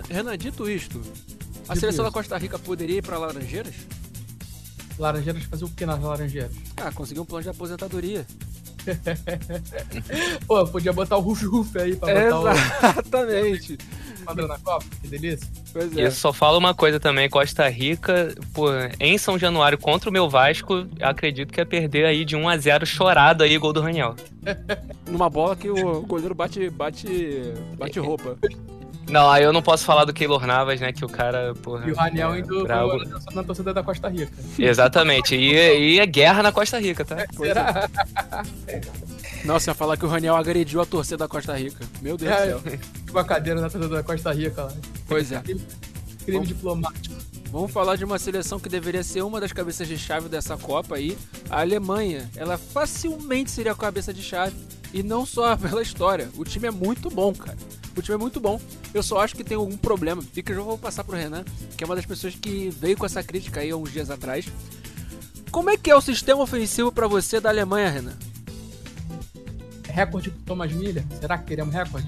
Renan, 0.09 0.37
dito 0.37 0.69
isto, 0.69 0.99
a 0.99 1.73
dito 1.73 1.79
seleção 1.81 1.89
isso. 1.89 2.03
da 2.03 2.11
Costa 2.11 2.37
Rica 2.37 2.57
poderia 2.57 2.97
ir 2.97 3.01
para 3.01 3.17
Laranjeiras? 3.17 3.75
Laranjeiras 4.97 5.43
fazer 5.43 5.65
o 5.65 5.69
que 5.69 5.85
nas 5.85 6.01
Laranjeiras? 6.01 6.51
Ah, 6.77 6.91
conseguir 6.91 7.19
um 7.19 7.25
plano 7.25 7.43
de 7.43 7.49
aposentadoria. 7.49 8.25
Pô, 10.47 10.65
podia 10.67 10.93
botar 10.93 11.17
o 11.17 11.19
Ruf 11.19 11.45
Ruf 11.45 11.77
aí 11.77 11.95
pra 11.95 12.31
botar 12.31 12.53
Exatamente. 12.91 13.77
o... 14.27 14.47
na 14.47 14.57
Copa, 14.59 14.85
que 15.01 15.07
delícia. 15.07 15.47
Pois 15.73 15.97
é. 15.97 16.01
E 16.01 16.03
eu 16.03 16.11
só 16.11 16.31
falo 16.31 16.57
uma 16.57 16.73
coisa 16.73 16.99
também, 16.99 17.29
Costa 17.29 17.67
Rica, 17.67 18.33
pô, 18.53 18.67
em 18.99 19.17
São 19.17 19.37
Januário 19.37 19.77
contra 19.77 20.09
o 20.09 20.13
meu 20.13 20.29
Vasco, 20.29 20.87
acredito 21.01 21.51
que 21.51 21.61
é 21.61 21.65
perder 21.65 22.05
aí 22.05 22.23
de 22.23 22.35
1 22.35 22.47
a 22.47 22.57
0 22.57 22.85
chorado 22.85 23.43
aí, 23.43 23.57
gol 23.57 23.73
do 23.73 23.81
Raniel. 23.81 24.15
Numa 25.07 25.29
bola 25.29 25.55
que 25.55 25.69
o 25.69 26.01
goleiro 26.01 26.33
bate, 26.33 26.69
bate, 26.69 27.07
bate 27.77 27.99
roupa. 27.99 28.37
Não, 29.09 29.29
aí 29.29 29.43
eu 29.43 29.53
não 29.53 29.61
posso 29.61 29.85
falar 29.85 30.03
do 30.05 30.13
Keylor 30.13 30.45
Navas, 30.45 30.81
né? 30.81 30.91
Que 30.91 31.05
o 31.05 31.07
cara, 31.07 31.53
porra. 31.61 31.87
E 31.87 31.91
o 31.91 31.95
Raniel 31.95 32.33
é, 32.33 32.39
indo 32.39 32.63
bravo. 32.63 32.99
na 33.33 33.43
torcida 33.43 33.73
da 33.73 33.81
Costa 33.81 34.09
Rica. 34.09 34.33
Exatamente. 34.59 35.35
E, 35.35 35.53
e 35.93 35.99
é 35.99 36.05
guerra 36.05 36.43
na 36.43 36.51
Costa 36.51 36.79
Rica, 36.79 37.05
tá? 37.05 37.17
É, 37.27 37.27
será? 37.35 37.89
É. 38.67 38.81
Nossa, 39.45 39.71
ia 39.71 39.73
falar 39.73 39.97
que 39.97 40.05
o 40.05 40.09
Raniel 40.09 40.35
agrediu 40.35 40.81
a 40.81 40.85
torcida 40.85 41.17
da 41.17 41.27
Costa 41.27 41.57
Rica. 41.57 41.85
Meu 42.01 42.17
Deus 42.17 42.31
é, 42.31 42.51
do 42.51 42.59
céu. 42.59 42.79
Uma 43.11 43.23
cadeira 43.23 43.61
na 43.61 43.69
torcida 43.69 43.95
da 43.95 44.03
Costa 44.03 44.33
Rica 44.33 44.63
lá. 44.63 44.73
Pois 45.07 45.31
é. 45.31 45.39
Crime, 45.39 45.61
crime 46.25 46.37
Vamos... 46.37 46.47
diplomático. 46.47 47.15
Vamos 47.49 47.71
falar 47.71 47.95
de 47.95 48.03
uma 48.03 48.19
seleção 48.19 48.59
que 48.59 48.67
deveria 48.67 49.03
ser 49.03 49.21
uma 49.21 49.39
das 49.39 49.53
cabeças 49.53 49.87
de 49.87 49.97
chave 49.97 50.27
dessa 50.27 50.57
Copa 50.57 50.95
aí, 50.95 51.17
a 51.49 51.61
Alemanha. 51.61 52.29
Ela 52.35 52.57
facilmente 52.57 53.51
seria 53.51 53.71
a 53.71 53.75
cabeça 53.75 54.13
de 54.13 54.21
chave 54.21 54.55
e 54.93 55.01
não 55.01 55.25
só 55.25 55.55
pela 55.57 55.81
história. 55.81 56.29
O 56.37 56.43
time 56.43 56.67
é 56.67 56.71
muito 56.71 57.09
bom, 57.09 57.33
cara. 57.33 57.57
O 57.97 58.01
time 58.01 58.15
é 58.15 58.19
muito 58.19 58.39
bom. 58.39 58.61
Eu 58.93 59.01
só 59.01 59.19
acho 59.19 59.35
que 59.35 59.43
tem 59.43 59.57
algum 59.57 59.75
problema. 59.75 60.23
E 60.35 60.43
que 60.43 60.51
eu 60.51 60.57
já 60.57 60.61
vou 60.61 60.77
passar 60.77 61.03
pro 61.03 61.17
Renan, 61.17 61.43
que 61.75 61.83
é 61.83 61.87
uma 61.87 61.95
das 61.95 62.05
pessoas 62.05 62.35
que 62.35 62.69
veio 62.69 62.95
com 62.95 63.07
essa 63.07 63.23
crítica 63.23 63.59
aí 63.61 63.71
há 63.71 63.75
uns 63.75 63.91
dias 63.91 64.11
atrás. 64.11 64.45
Como 65.49 65.71
é 65.71 65.77
que 65.77 65.89
é 65.89 65.95
o 65.95 66.01
sistema 66.01 66.41
ofensivo 66.41 66.91
para 66.91 67.07
você 67.07 67.39
da 67.39 67.49
Alemanha, 67.49 67.89
Renan? 67.89 68.17
Recorde 69.89 70.29
pro 70.29 70.43
Thomas 70.43 70.71
Miller? 70.71 71.03
Será 71.19 71.39
que 71.39 71.45
queremos 71.45 71.73
recorde? 71.73 72.07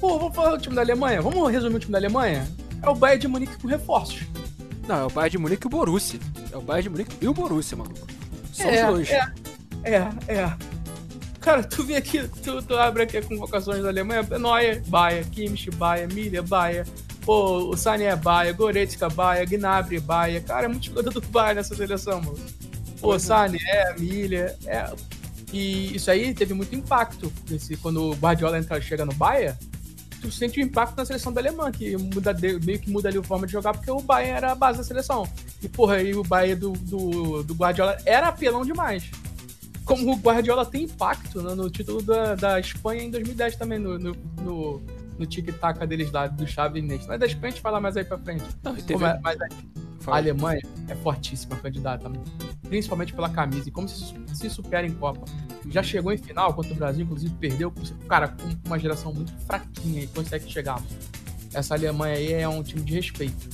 Pô, 0.00 0.18
vamos 0.18 0.34
falar 0.34 0.56
do 0.56 0.62
time 0.62 0.74
da 0.74 0.80
Alemanha? 0.80 1.20
Vamos 1.20 1.52
resumir 1.52 1.76
o 1.76 1.80
time 1.80 1.92
da 1.92 1.98
Alemanha? 1.98 2.50
É 2.82 2.88
o 2.88 2.94
Bayern 2.94 3.20
de 3.20 3.28
Munique 3.28 3.58
com 3.58 3.68
reforços. 3.68 4.22
Não, 4.88 4.96
é 4.96 5.04
o 5.04 5.10
Bayern 5.10 5.32
de 5.32 5.38
Munique 5.38 5.66
e 5.66 5.68
o 5.68 5.70
Borussia. 5.70 6.18
É 6.50 6.56
o 6.56 6.62
Bayern 6.62 6.84
de 6.84 6.88
Munique 6.88 7.16
e 7.20 7.28
o 7.28 7.34
Borussia, 7.34 7.76
maluco. 7.76 8.06
São 8.54 8.70
é, 8.70 8.84
os 8.84 8.90
dois. 8.90 9.10
É, 9.10 9.32
é, 9.84 10.08
é. 10.28 10.56
Cara, 11.40 11.64
tu 11.64 11.82
vê 11.82 11.96
aqui, 11.96 12.28
tu, 12.42 12.62
tu 12.62 12.76
abre 12.76 13.02
aqui 13.02 13.16
as 13.16 13.24
convocações 13.24 13.82
da 13.82 13.88
Alemanha, 13.88 14.22
Neuer, 14.22 14.82
Baia, 14.86 15.24
Kimmich, 15.24 15.70
Baia, 15.70 16.06
Milha, 16.06 16.42
Baia, 16.42 16.84
pô, 17.24 17.70
o 17.70 17.76
Sani 17.76 18.04
é 18.04 18.14
Baia, 18.14 18.52
Goretzka, 18.52 19.08
Baia, 19.08 19.46
Gnabry, 19.46 20.00
Baia, 20.00 20.40
cara, 20.42 20.66
é 20.66 20.68
muito 20.68 20.86
jogador 20.86 21.10
do 21.10 21.20
Baia 21.22 21.54
nessa 21.54 21.74
seleção, 21.74 22.20
mano. 22.20 22.38
Pô, 23.00 23.14
é, 23.14 23.94
Milha, 23.98 24.56
é... 24.66 24.92
E 25.52 25.96
isso 25.96 26.10
aí 26.10 26.32
teve 26.34 26.52
muito 26.52 26.76
impacto, 26.76 27.32
esse, 27.50 27.76
quando 27.78 28.10
o 28.10 28.14
Guardiola 28.14 28.58
entra, 28.58 28.80
chega 28.80 29.04
no 29.06 29.14
Baia, 29.14 29.58
tu 30.20 30.30
sente 30.30 30.60
o 30.60 30.62
impacto 30.62 30.96
na 30.96 31.04
seleção 31.04 31.32
da 31.32 31.40
Alemanha, 31.40 31.72
que 31.72 31.96
muda, 31.96 32.36
meio 32.62 32.78
que 32.78 32.90
muda 32.90 33.08
ali 33.08 33.18
a 33.18 33.22
forma 33.22 33.46
de 33.46 33.52
jogar, 33.54 33.72
porque 33.72 33.90
o 33.90 34.00
Bayern 34.00 34.36
era 34.36 34.52
a 34.52 34.54
base 34.54 34.78
da 34.78 34.84
seleção. 34.84 35.26
E, 35.62 35.68
porra, 35.68 35.94
aí 35.96 36.14
o 36.14 36.22
Bayern 36.22 36.60
do, 36.60 36.72
do, 36.72 37.42
do 37.42 37.54
Guardiola 37.54 37.96
era 38.04 38.28
apelão 38.28 38.64
demais. 38.64 39.10
Como 39.90 40.12
o 40.12 40.16
Guardiola 40.16 40.64
tem 40.64 40.84
impacto 40.84 41.42
né, 41.42 41.52
no 41.52 41.68
título 41.68 42.00
da, 42.00 42.36
da 42.36 42.60
Espanha 42.60 43.02
em 43.02 43.10
2010 43.10 43.56
também, 43.56 43.76
no, 43.76 43.98
no, 43.98 44.16
no, 44.40 44.80
no 45.18 45.26
tic-tac 45.26 45.84
deles 45.84 46.12
lá, 46.12 46.28
do 46.28 46.46
Xavi 46.46 46.80
Neste. 46.80 47.08
Mas 47.08 47.18
da 47.18 47.26
Espanha 47.26 47.48
a 47.48 47.50
gente 47.50 47.60
fala 47.60 47.80
mais 47.80 47.96
aí 47.96 48.04
pra 48.04 48.16
frente. 48.16 48.44
Não, 48.62 48.72
teve... 48.72 48.92
Como 48.92 49.04
é, 49.04 49.18
mas 49.20 49.36
a 50.06 50.16
Alemanha 50.16 50.62
é 50.86 50.94
fortíssima 50.94 51.56
candidata, 51.56 52.08
principalmente 52.68 53.12
pela 53.12 53.28
camisa 53.30 53.68
e 53.68 53.72
como 53.72 53.88
se, 53.88 54.14
se 54.32 54.48
supera 54.48 54.86
em 54.86 54.92
Copa. 54.92 55.24
Já 55.68 55.82
chegou 55.82 56.12
em 56.12 56.18
final 56.18 56.54
contra 56.54 56.72
o 56.72 56.76
Brasil, 56.76 57.04
inclusive 57.04 57.34
perdeu, 57.34 57.74
cara, 58.08 58.28
com 58.28 58.68
uma 58.68 58.78
geração 58.78 59.12
muito 59.12 59.32
fraquinha 59.40 60.04
e 60.04 60.06
consegue 60.06 60.48
chegar. 60.48 60.80
Essa 61.52 61.74
Alemanha 61.74 62.14
aí 62.14 62.32
é 62.32 62.48
um 62.48 62.62
time 62.62 62.82
de 62.82 62.94
respeito. 62.94 63.48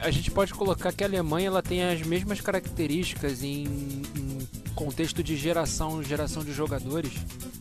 A 0.00 0.10
gente 0.10 0.28
pode 0.32 0.52
colocar 0.54 0.92
que 0.92 1.04
a 1.04 1.06
Alemanha 1.06 1.46
ela 1.46 1.62
tem 1.62 1.84
as 1.84 2.02
mesmas 2.02 2.40
características 2.40 3.44
em, 3.44 3.64
em 4.16 4.27
contexto 4.78 5.24
de 5.24 5.36
geração, 5.36 6.00
geração 6.04 6.44
de 6.44 6.52
jogadores, 6.52 7.10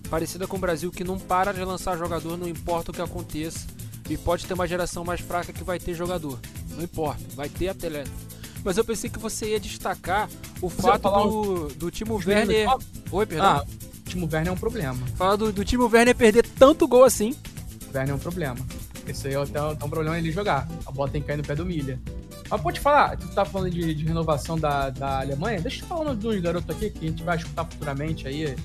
parecida 0.07 0.45
com 0.45 0.55
o 0.55 0.59
Brasil 0.59 0.91
que 0.91 1.03
não 1.03 1.17
para 1.17 1.51
de 1.51 1.63
lançar 1.63 1.97
jogador, 1.97 2.37
não 2.37 2.47
importa 2.47 2.91
o 2.91 2.93
que 2.93 3.01
aconteça. 3.01 3.65
E 4.07 4.15
pode 4.15 4.45
ter 4.45 4.53
uma 4.53 4.67
geração 4.67 5.03
mais 5.03 5.19
fraca 5.19 5.51
que 5.51 5.63
vai 5.63 5.79
ter 5.79 5.95
jogador. 5.95 6.39
Não 6.69 6.83
importa, 6.83 7.23
vai 7.35 7.49
ter 7.49 7.69
atleta. 7.69 8.11
Mas 8.63 8.77
eu 8.77 8.85
pensei 8.85 9.09
que 9.09 9.17
você 9.17 9.47
ia 9.47 9.59
destacar 9.59 10.29
o 10.61 10.69
você 10.69 10.81
fato 10.81 11.09
do, 11.09 11.67
do 11.69 11.91
Timo 11.91 12.21
Werner. 12.23 12.69
Oi, 13.11 13.25
perdão. 13.25 13.45
Ah, 13.47 13.65
o 13.65 14.09
Timo 14.09 14.29
Werner 14.31 14.49
é 14.49 14.51
um 14.51 14.57
problema. 14.57 15.05
Fala 15.15 15.35
do, 15.35 15.51
do 15.51 15.65
Timo 15.65 15.89
Werner 15.91 16.15
perder 16.15 16.45
tanto 16.47 16.87
gol 16.87 17.03
assim. 17.03 17.35
O 17.91 17.97
Werner 17.97 18.11
é 18.11 18.15
um 18.15 18.19
problema. 18.19 18.59
Esse 19.07 19.27
aí 19.27 19.33
é 19.33 19.39
um 19.39 19.89
problema 19.89 20.17
ele 20.17 20.31
jogar. 20.31 20.69
A 20.85 20.91
bola 20.91 21.09
tem 21.09 21.21
que 21.21 21.27
cair 21.27 21.37
no 21.37 21.43
pé 21.43 21.55
do 21.55 21.65
milha. 21.65 21.99
Mas 22.49 22.61
pode 22.61 22.79
falar, 22.79 23.17
tu 23.17 23.27
tá 23.29 23.43
falando 23.43 23.71
de, 23.71 23.93
de 23.93 24.05
renovação 24.05 24.57
da, 24.57 24.89
da 24.89 25.19
Alemanha? 25.19 25.59
Deixa 25.61 25.83
eu 25.83 25.87
falar 25.87 26.15
de 26.15 26.27
uns 26.27 26.39
garotos 26.39 26.75
aqui 26.75 26.89
que 26.89 27.05
a 27.05 27.09
gente 27.09 27.23
vai 27.23 27.37
escutar 27.37 27.65
futuramente 27.65 28.27
aí, 28.27 28.55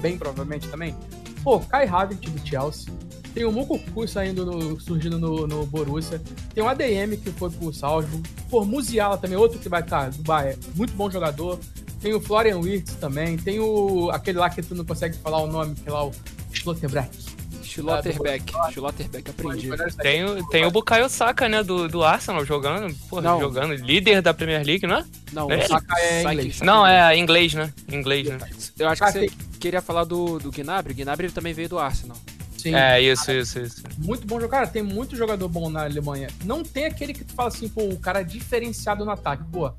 bem 0.00 0.16
provavelmente 0.16 0.68
também. 0.68 0.94
Pô, 1.42 1.60
Kai 1.60 1.86
Havertz 1.86 2.30
do 2.30 2.46
Chelsea. 2.46 2.92
Tem 3.34 3.44
o 3.44 3.52
Mukuku 3.52 4.08
saindo 4.08 4.46
no, 4.46 4.80
surgindo 4.80 5.18
no, 5.18 5.46
no 5.46 5.66
Borussia. 5.66 6.20
Tem 6.54 6.64
o 6.64 6.68
ADM 6.68 7.16
que 7.22 7.30
foi 7.32 7.50
pro 7.50 7.72
Salzburg. 7.72 8.26
Pô, 8.48 8.64
Musiala 8.64 9.18
também, 9.18 9.36
outro 9.36 9.58
que 9.58 9.68
vai 9.68 9.82
estar 9.82 10.04
tá, 10.04 10.08
do 10.08 10.22
Bayern. 10.22 10.58
Muito 10.74 10.94
bom 10.94 11.10
jogador. 11.10 11.58
Tem 12.00 12.14
o 12.14 12.20
Florian 12.20 12.58
Wirtz 12.58 12.94
também. 12.94 13.36
Tem 13.36 13.60
o 13.60 14.10
aquele 14.10 14.38
lá 14.38 14.48
que 14.48 14.62
tu 14.62 14.74
não 14.74 14.84
consegue 14.84 15.16
falar 15.18 15.42
o 15.42 15.46
nome, 15.46 15.74
que 15.74 15.88
é 15.88 15.92
lá 15.92 16.06
o 16.06 16.12
Schlotterbeck. 16.50 17.35
Schlotterbeck. 17.66 18.52
Schlotterbeck, 18.72 19.30
aprendi. 19.30 19.70
Tem, 19.96 20.24
o, 20.24 20.46
tem 20.48 20.64
o 20.64 20.70
Bukayo 20.70 21.08
Saka, 21.08 21.48
né, 21.48 21.62
do, 21.62 21.88
do 21.88 22.02
Arsenal 22.02 22.44
jogando. 22.44 22.94
Porra, 23.08 23.22
não. 23.22 23.40
jogando. 23.40 23.74
Líder 23.74 24.22
da 24.22 24.32
Premier 24.32 24.64
League, 24.64 24.86
não 24.86 24.96
é? 24.96 25.04
Não, 25.32 25.50
é? 25.50 25.58
o 25.58 25.68
Saka 25.68 26.00
é 26.00 26.22
inglês. 26.22 26.60
Não, 26.60 26.86
é 26.86 27.16
inglês, 27.16 27.54
né? 27.54 27.72
Inglês, 27.90 28.28
né? 28.28 28.38
Eu 28.78 28.88
acho 28.88 29.04
que 29.04 29.12
você 29.12 29.30
queria 29.58 29.82
falar 29.82 30.04
do, 30.04 30.38
do 30.38 30.50
Gnabry. 30.50 30.92
O 30.92 30.96
Gnabry 30.96 31.30
também 31.30 31.52
veio 31.52 31.68
do 31.68 31.78
Arsenal. 31.78 32.16
Sim. 32.56 32.74
É, 32.74 33.00
isso, 33.00 33.30
isso, 33.30 33.60
isso. 33.60 33.82
Muito 33.98 34.26
bom 34.26 34.40
jogar. 34.40 34.58
Cara, 34.58 34.66
tem 34.66 34.82
muito 34.82 35.14
jogador 35.14 35.48
bom 35.48 35.70
na 35.70 35.84
Alemanha. 35.84 36.28
Não 36.44 36.64
tem 36.64 36.86
aquele 36.86 37.12
que 37.12 37.24
tu 37.24 37.32
fala 37.32 37.48
assim, 37.48 37.68
pô, 37.68 37.84
o 37.84 37.98
cara 37.98 38.22
é 38.22 38.24
diferenciado 38.24 39.04
no 39.04 39.10
ataque. 39.10 39.44
Pô, 39.52 39.70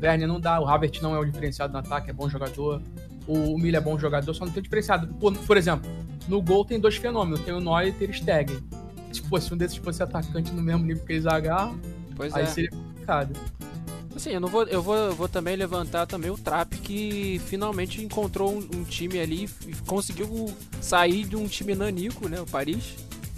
Werner 0.00 0.28
não 0.28 0.38
dá, 0.38 0.60
o 0.60 0.68
Havertz 0.68 1.00
não 1.00 1.14
é 1.14 1.18
o 1.18 1.24
diferenciado 1.24 1.72
no 1.72 1.78
ataque, 1.78 2.10
é 2.10 2.12
bom 2.12 2.28
jogador. 2.28 2.82
O 3.26 3.58
Milha 3.58 3.78
é 3.78 3.80
bom 3.80 3.98
jogador, 3.98 4.32
só 4.34 4.44
não 4.44 4.52
tem 4.52 4.62
diferenciado. 4.62 5.08
Por, 5.14 5.36
por 5.36 5.56
exemplo, 5.56 5.90
no 6.28 6.40
gol 6.40 6.64
tem 6.64 6.78
dois 6.78 6.96
fenômenos, 6.96 7.40
tem 7.40 7.54
o 7.54 7.60
Neuer 7.60 7.88
e 7.88 7.90
o 7.90 7.94
Ter 7.94 8.12
Stegen. 8.12 8.58
Se 9.12 9.54
um 9.54 9.56
desses 9.56 9.76
fosse 9.78 10.02
atacante 10.02 10.52
no 10.52 10.62
mesmo 10.62 10.84
nível 10.84 11.04
que 11.04 11.12
eles 11.14 11.26
agarram, 11.26 11.80
pois 12.14 12.34
aí 12.34 12.42
é. 12.42 12.46
seria 12.46 12.70
complicado. 12.70 13.38
Assim, 14.14 14.30
eu 14.30 14.40
não 14.40 14.48
vou, 14.48 14.62
eu 14.64 14.82
vou, 14.82 15.12
vou 15.12 15.28
também 15.28 15.56
levantar 15.56 16.06
também 16.06 16.30
o 16.30 16.38
Trap 16.38 16.74
que 16.78 17.38
finalmente 17.46 18.02
encontrou 18.02 18.50
um, 18.50 18.58
um, 18.58 18.84
time 18.84 19.20
ali 19.20 19.48
e 19.66 19.74
conseguiu 19.86 20.54
sair 20.80 21.24
de 21.24 21.36
um 21.36 21.46
time 21.46 21.74
nanico, 21.74 22.26
né, 22.26 22.40
o 22.40 22.46
Paris, 22.46 22.94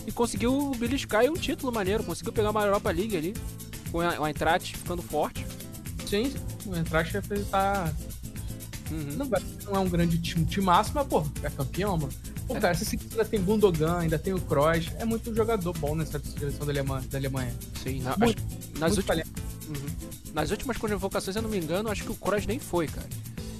e 0.07 0.13
conseguiu 0.13 0.71
beliscar 0.79 1.25
um 1.25 1.35
título 1.35 1.73
maneiro, 1.73 2.05
conseguiu 2.05 2.33
pegar 2.33 2.51
uma 2.51 2.65
Europa 2.65 2.93
League 2.93 3.17
ali, 3.17 3.35
com 3.91 3.99
o 3.99 4.27
Eintracht 4.27 4.77
ficando 4.77 5.03
forte. 5.03 5.45
Sim, 6.07 6.33
o 6.65 6.75
Eintracht 6.77 7.13
tá 7.51 7.93
uhum. 8.91 9.17
não, 9.17 9.27
não, 9.65 9.77
é 9.77 9.79
um 9.79 9.89
grande 9.89 10.19
time, 10.19 10.47
máximo, 10.61 10.97
mas 10.97 11.07
pô, 11.07 11.25
é 11.43 11.51
campeão, 11.51 11.97
mano. 11.97 12.13
Pô, 12.47 12.57
é. 12.57 12.61
cara, 12.61 12.73
essa 12.73 12.85
ainda 12.91 13.25
tem 13.25 13.43
Gundogan, 13.43 13.99
ainda 13.99 14.19
tem 14.19 14.33
o 14.33 14.41
Kroos, 14.41 14.91
é 14.99 15.05
muito 15.05 15.35
jogador 15.35 15.73
bom 15.79 15.95
nessa 15.95 16.19
seleção 16.19 16.67
da 16.67 16.73
Alemanha. 16.73 17.05
Da 17.11 17.19
Alemanha. 17.19 17.55
Sim, 17.83 18.01
na, 18.03 18.17
muito, 18.17 18.43
nas 18.79 18.97
muito 18.97 19.11
últimas 19.11 19.29
uhum. 19.69 20.09
Nas 20.35 20.51
últimas 20.51 20.77
convocações, 20.77 21.35
se 21.35 21.39
eu 21.39 21.43
não 21.43 21.51
me 21.51 21.59
engano, 21.59 21.91
acho 21.91 22.05
que 22.05 22.13
o 22.13 22.15
Kroos 22.15 22.47
nem 22.47 22.59
foi, 22.59 22.87
cara. 22.87 23.09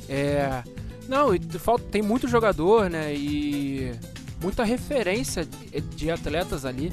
É. 0.09 0.63
Não, 1.09 1.31
falta, 1.59 1.85
tem 1.91 2.03
muito 2.03 2.29
jogador, 2.29 2.91
né? 2.91 3.15
E 3.15 3.93
muita 4.43 4.63
referência 4.65 5.49
de 5.97 6.11
atletas 6.11 6.65
ali. 6.65 6.93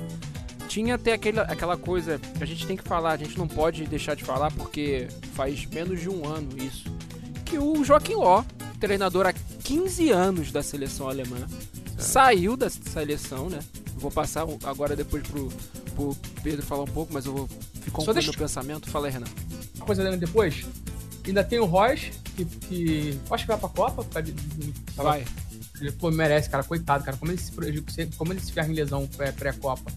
Tinha 0.68 0.96
até 0.96 1.14
aquele, 1.14 1.40
aquela 1.40 1.78
coisa 1.78 2.20
que 2.20 2.44
a 2.44 2.48
gente 2.48 2.66
tem 2.66 2.76
que 2.76 2.84
falar, 2.84 3.12
a 3.12 3.18
gente 3.18 3.38
não 3.38 3.48
pode 3.48 3.86
deixar 3.86 4.16
de 4.16 4.24
falar 4.24 4.52
porque 4.52 5.08
faz 5.34 5.66
menos 5.68 6.02
de 6.02 6.10
um 6.10 6.26
ano 6.26 6.50
isso. 6.58 6.95
Que 7.46 7.58
o 7.58 7.84
Joaquim 7.84 8.16
Ló, 8.16 8.44
treinador 8.80 9.28
há 9.28 9.34
15 9.34 10.10
anos 10.10 10.52
da 10.52 10.64
seleção 10.64 11.08
alemã, 11.08 11.38
é. 11.98 12.02
saiu 12.02 12.58
da 12.58 12.70
seleção, 12.70 13.50
né? 13.50 13.60
Vou 13.96 14.12
passar 14.12 14.46
agora 14.64 14.96
depois 14.96 15.24
pro, 15.24 15.50
pro 15.96 16.16
Pedro 16.44 16.66
falar 16.66 16.84
um 16.84 16.88
pouco, 16.88 17.14
mas 17.14 17.26
eu 17.26 17.34
vou 17.34 17.50
ficar 17.82 18.02
um 18.02 18.14
deixa... 18.14 18.32
meu 18.32 18.40
pensamento. 18.40 18.90
Fala 18.90 19.08
aí, 19.08 19.14
Renan 19.14 19.28
uma 19.86 19.86
coisa 19.86 20.18
depois. 20.18 20.66
Ainda 21.26 21.44
tem 21.44 21.60
o 21.60 21.66
Royce, 21.66 22.12
que, 22.36 22.46
que 22.46 23.20
acho 23.30 23.44
que 23.44 23.48
vai 23.48 23.58
pra 23.58 23.70
Copa. 23.70 24.04
Pra, 24.04 24.24
vai. 24.96 25.26
Ele, 25.80 25.92
pô, 25.92 26.12
merece, 26.12 26.50
cara. 26.50 26.64
Coitado, 26.64 27.04
cara. 27.04 27.18
Como 27.18 27.32
ele 27.32 27.40
se, 27.40 27.52
como 28.18 28.34
ele 28.34 28.40
se 28.40 28.52
ferra 28.52 28.68
em 28.68 28.74
lesão 28.74 29.08
pré-Copa. 29.38 29.92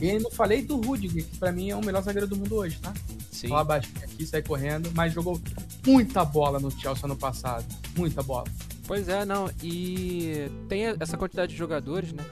E 0.00 0.18
não 0.18 0.30
falei 0.30 0.62
do 0.62 0.76
Rudiger, 0.76 1.24
que 1.24 1.36
pra 1.36 1.52
mim 1.52 1.70
é 1.70 1.76
o 1.76 1.84
melhor 1.84 2.02
zagueiro 2.02 2.26
do 2.26 2.36
mundo 2.36 2.56
hoje, 2.56 2.78
tá? 2.78 2.94
Sim. 3.30 3.48
Falar 3.48 3.64
baixinho 3.64 4.02
aqui, 4.02 4.26
sair 4.26 4.42
correndo, 4.42 4.90
mas 4.94 5.12
jogou 5.12 5.40
muita 5.86 6.24
bola 6.24 6.58
no 6.58 6.70
Chelsea 6.70 7.04
ano 7.04 7.16
passado. 7.16 7.64
Muita 7.96 8.22
bola. 8.22 8.44
Pois 8.86 9.08
é, 9.08 9.24
não. 9.24 9.50
E 9.62 10.50
tem 10.68 10.84
essa 10.98 11.16
quantidade 11.16 11.52
de 11.52 11.58
jogadores, 11.58 12.12
né? 12.12 12.24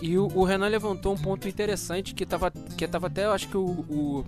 E 0.00 0.18
o, 0.18 0.26
o 0.34 0.44
Renan 0.44 0.68
levantou 0.68 1.14
um 1.14 1.16
ponto 1.16 1.46
interessante 1.46 2.14
que 2.14 2.26
tava, 2.26 2.50
que 2.50 2.88
tava 2.88 3.06
até, 3.06 3.24
acho 3.26 3.48
que 3.48 3.56
o, 3.56 3.64
o 3.88 4.24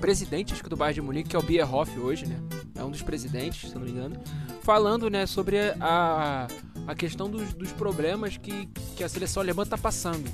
presidente 0.00 0.52
acho 0.52 0.62
que 0.62 0.68
do 0.68 0.76
Bayern 0.76 0.94
de 0.94 1.02
Munique, 1.02 1.30
que 1.30 1.36
é 1.36 1.38
o 1.38 1.42
Bierhoff 1.42 1.98
hoje, 1.98 2.26
né? 2.26 2.36
É 2.76 2.84
um 2.84 2.90
dos 2.90 3.02
presidentes, 3.02 3.68
se 3.70 3.74
não 3.74 3.82
me 3.82 3.90
engano, 3.90 4.16
falando, 4.62 5.10
né, 5.10 5.26
sobre 5.26 5.58
a, 5.80 6.46
a 6.86 6.94
questão 6.94 7.28
dos, 7.28 7.52
dos 7.52 7.72
problemas 7.72 8.36
que, 8.36 8.66
que 8.96 9.04
a 9.04 9.08
seleção 9.08 9.42
alemã 9.42 9.64
está 9.64 9.76
passando. 9.76 10.30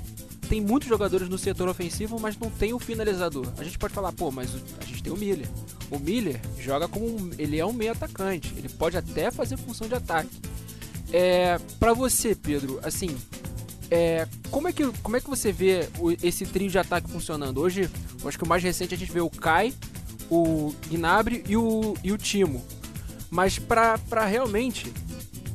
Tem 0.49 0.61
muitos 0.61 0.87
jogadores 0.87 1.27
no 1.27 1.37
setor 1.37 1.67
ofensivo, 1.67 2.19
mas 2.19 2.37
não 2.37 2.49
tem 2.49 2.73
o 2.73 2.79
finalizador. 2.79 3.47
A 3.57 3.63
gente 3.63 3.77
pode 3.77 3.93
falar, 3.93 4.11
pô, 4.13 4.31
mas 4.31 4.49
a 4.79 4.85
gente 4.85 5.03
tem 5.03 5.11
o 5.11 5.17
Miller. 5.17 5.47
O 5.91 5.99
Miller 5.99 6.39
joga 6.59 6.87
como 6.87 7.05
um, 7.05 7.31
ele 7.37 7.59
é 7.59 7.65
um 7.65 7.73
meio 7.73 7.91
atacante, 7.91 8.53
ele 8.57 8.69
pode 8.69 8.97
até 8.97 9.29
fazer 9.29 9.57
função 9.57 9.87
de 9.87 9.95
ataque. 9.95 10.29
É, 11.11 11.59
para 11.79 11.93
você, 11.93 12.35
Pedro, 12.35 12.79
assim, 12.83 13.15
é, 13.89 14.27
como, 14.51 14.67
é 14.67 14.73
que, 14.73 14.85
como 15.01 15.15
é 15.15 15.21
que 15.21 15.29
você 15.29 15.51
vê 15.51 15.87
o, 15.99 16.11
esse 16.11 16.45
trio 16.45 16.69
de 16.69 16.77
ataque 16.77 17.09
funcionando? 17.09 17.59
Hoje, 17.59 17.89
acho 18.25 18.37
que 18.37 18.43
o 18.43 18.47
mais 18.47 18.63
recente 18.63 18.93
a 18.93 18.97
gente 18.97 19.11
vê 19.11 19.21
o 19.21 19.29
Kai, 19.29 19.73
o 20.29 20.73
Gnabry 20.89 21.43
e 21.47 21.55
o, 21.55 21.95
e 22.03 22.11
o 22.11 22.17
Timo. 22.17 22.63
Mas 23.29 23.57
para 23.59 24.25
realmente 24.25 24.91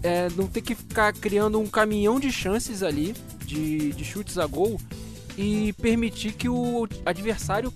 é, 0.03 0.29
não 0.31 0.47
ter 0.47 0.63
que 0.63 0.75
ficar 0.75 1.13
criando 1.13 1.61
um 1.61 1.67
caminhão 1.67 2.19
de 2.19 2.31
chances 2.33 2.83
ali, 2.83 3.15
de, 3.53 3.93
de 3.93 4.05
chutes 4.05 4.39
a 4.39 4.47
gol, 4.47 4.81
e 5.37 5.73
permitir 5.75 6.33
que 6.33 6.49
o 6.49 6.87
adversário 7.05 7.73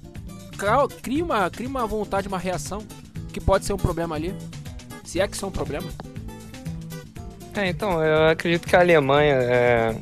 crie 1.03 1.23
uma, 1.23 1.51
crie 1.51 1.67
uma 1.67 1.87
vontade, 1.87 2.29
uma 2.29 2.39
reação, 2.39 2.83
que 3.33 3.41
pode 3.41 3.65
ser 3.65 3.73
um 3.73 3.79
problema 3.79 4.15
ali. 4.15 4.35
Se 5.05 5.21
é 5.21 5.29
que 5.29 5.37
isso 5.37 5.45
é 5.45 5.49
um 5.49 5.53
problema. 5.53 5.89
É, 7.55 7.69
então, 7.69 8.03
eu 8.03 8.29
acredito 8.29 8.67
que 8.67 8.77
a 8.77 8.81
Alemanha 8.81 9.35
é 9.35 9.95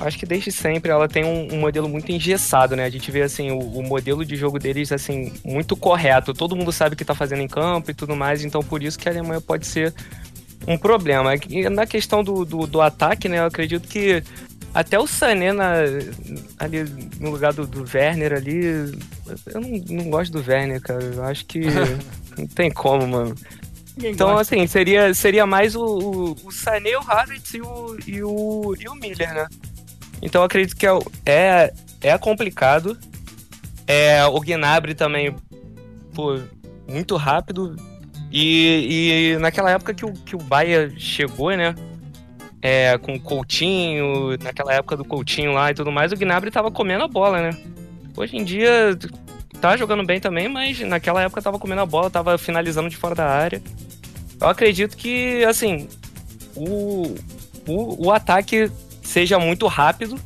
acho 0.00 0.18
que 0.18 0.24
desde 0.24 0.50
sempre 0.50 0.90
ela 0.90 1.06
tem 1.06 1.24
um, 1.24 1.54
um, 1.54 1.60
modelo 1.60 1.86
muito 1.86 2.10
engessado, 2.10 2.74
né? 2.74 2.84
A 2.84 2.90
gente 2.90 3.10
vê 3.10 3.20
assim 3.20 3.50
o, 3.50 3.58
o, 3.58 3.82
modelo 3.82 4.24
de 4.24 4.34
jogo 4.34 4.58
deles 4.58 4.90
assim 4.92 5.30
muito 5.44 5.76
correto. 5.76 6.32
Todo 6.32 6.56
mundo 6.56 6.72
sabe 6.72 6.94
o 6.94 6.96
que 6.96 7.02
está 7.02 7.14
fazendo 7.14 7.42
em 7.42 7.46
campo 7.46 7.90
e 7.90 7.94
tudo 7.94 8.16
mais. 8.16 8.42
Então 8.42 8.62
por 8.62 8.82
isso 8.82 8.98
que 8.98 9.08
a 9.08 9.12
Alemanha 9.12 9.42
pode 9.42 9.66
ser 9.66 9.94
um 10.66 10.78
problema. 10.78 11.34
E 11.48 11.68
na 11.68 11.86
questão 11.86 12.24
do, 12.24 12.44
do, 12.44 12.66
do 12.66 12.80
ataque, 12.80 13.28
né? 13.28 13.40
Eu 13.40 13.44
acredito 13.44 13.86
que 13.86 14.22
até 14.74 14.98
o 14.98 15.06
Sané 15.06 15.52
na, 15.52 15.74
ali 16.58 16.84
no 17.18 17.30
lugar 17.30 17.52
do, 17.52 17.66
do 17.66 17.84
Werner 17.92 18.32
ali, 18.32 18.64
eu 19.46 19.60
não, 19.60 19.70
não 19.88 20.10
gosto 20.10 20.32
do 20.32 20.48
Werner, 20.48 20.80
cara. 20.80 21.02
Eu 21.02 21.24
acho 21.24 21.46
que 21.46 21.60
não 22.38 22.46
tem 22.46 22.70
como, 22.70 23.06
mano. 23.06 23.34
Ninguém 23.96 24.12
então, 24.12 24.28
gosta. 24.28 24.54
assim, 24.54 24.66
seria, 24.66 25.12
seria 25.12 25.46
mais 25.46 25.74
o, 25.74 25.84
o, 25.84 26.36
o 26.44 26.52
Sané, 26.52 26.96
o 26.96 27.00
Havertz 27.00 27.54
e 27.54 27.60
o, 27.60 27.96
e, 28.06 28.22
o, 28.22 28.74
e 28.78 28.88
o 28.88 28.94
Miller, 28.94 29.34
né? 29.34 29.46
Então 30.22 30.42
acredito 30.42 30.76
que 30.76 30.86
é, 30.86 30.92
é 31.26 31.72
é 32.00 32.16
complicado. 32.16 32.98
É, 33.86 34.24
o 34.24 34.40
Gnabry 34.40 34.94
também, 34.94 35.34
pô, 36.14 36.40
muito 36.88 37.16
rápido. 37.16 37.76
E, 38.32 39.32
e 39.34 39.38
naquela 39.38 39.70
época 39.70 39.92
que 39.92 40.04
o, 40.04 40.12
que 40.12 40.36
o 40.36 40.38
Bahia 40.38 40.90
chegou, 40.96 41.54
né? 41.56 41.74
É, 42.62 42.98
com 42.98 43.14
o 43.14 43.20
Coutinho, 43.20 44.36
naquela 44.42 44.74
época 44.74 44.96
do 44.96 45.04
Coutinho 45.04 45.52
lá 45.52 45.70
e 45.70 45.74
tudo 45.74 45.90
mais, 45.90 46.12
o 46.12 46.16
Gnabry 46.16 46.50
tava 46.50 46.70
comendo 46.70 47.04
a 47.04 47.08
bola, 47.08 47.40
né? 47.40 47.56
Hoje 48.16 48.36
em 48.36 48.44
dia 48.44 48.98
tá 49.60 49.76
jogando 49.76 50.04
bem 50.04 50.20
também, 50.20 50.48
mas 50.48 50.80
naquela 50.80 51.22
época 51.22 51.42
tava 51.42 51.58
comendo 51.58 51.82
a 51.82 51.86
bola, 51.86 52.10
tava 52.10 52.36
finalizando 52.36 52.88
de 52.88 52.96
fora 52.96 53.14
da 53.14 53.26
área. 53.26 53.62
Eu 54.40 54.48
acredito 54.48 54.96
que, 54.96 55.44
assim, 55.44 55.88
o, 56.56 57.14
o, 57.66 58.06
o 58.06 58.12
ataque 58.12 58.70
seja 59.02 59.38
muito 59.38 59.66
rápido 59.66 60.18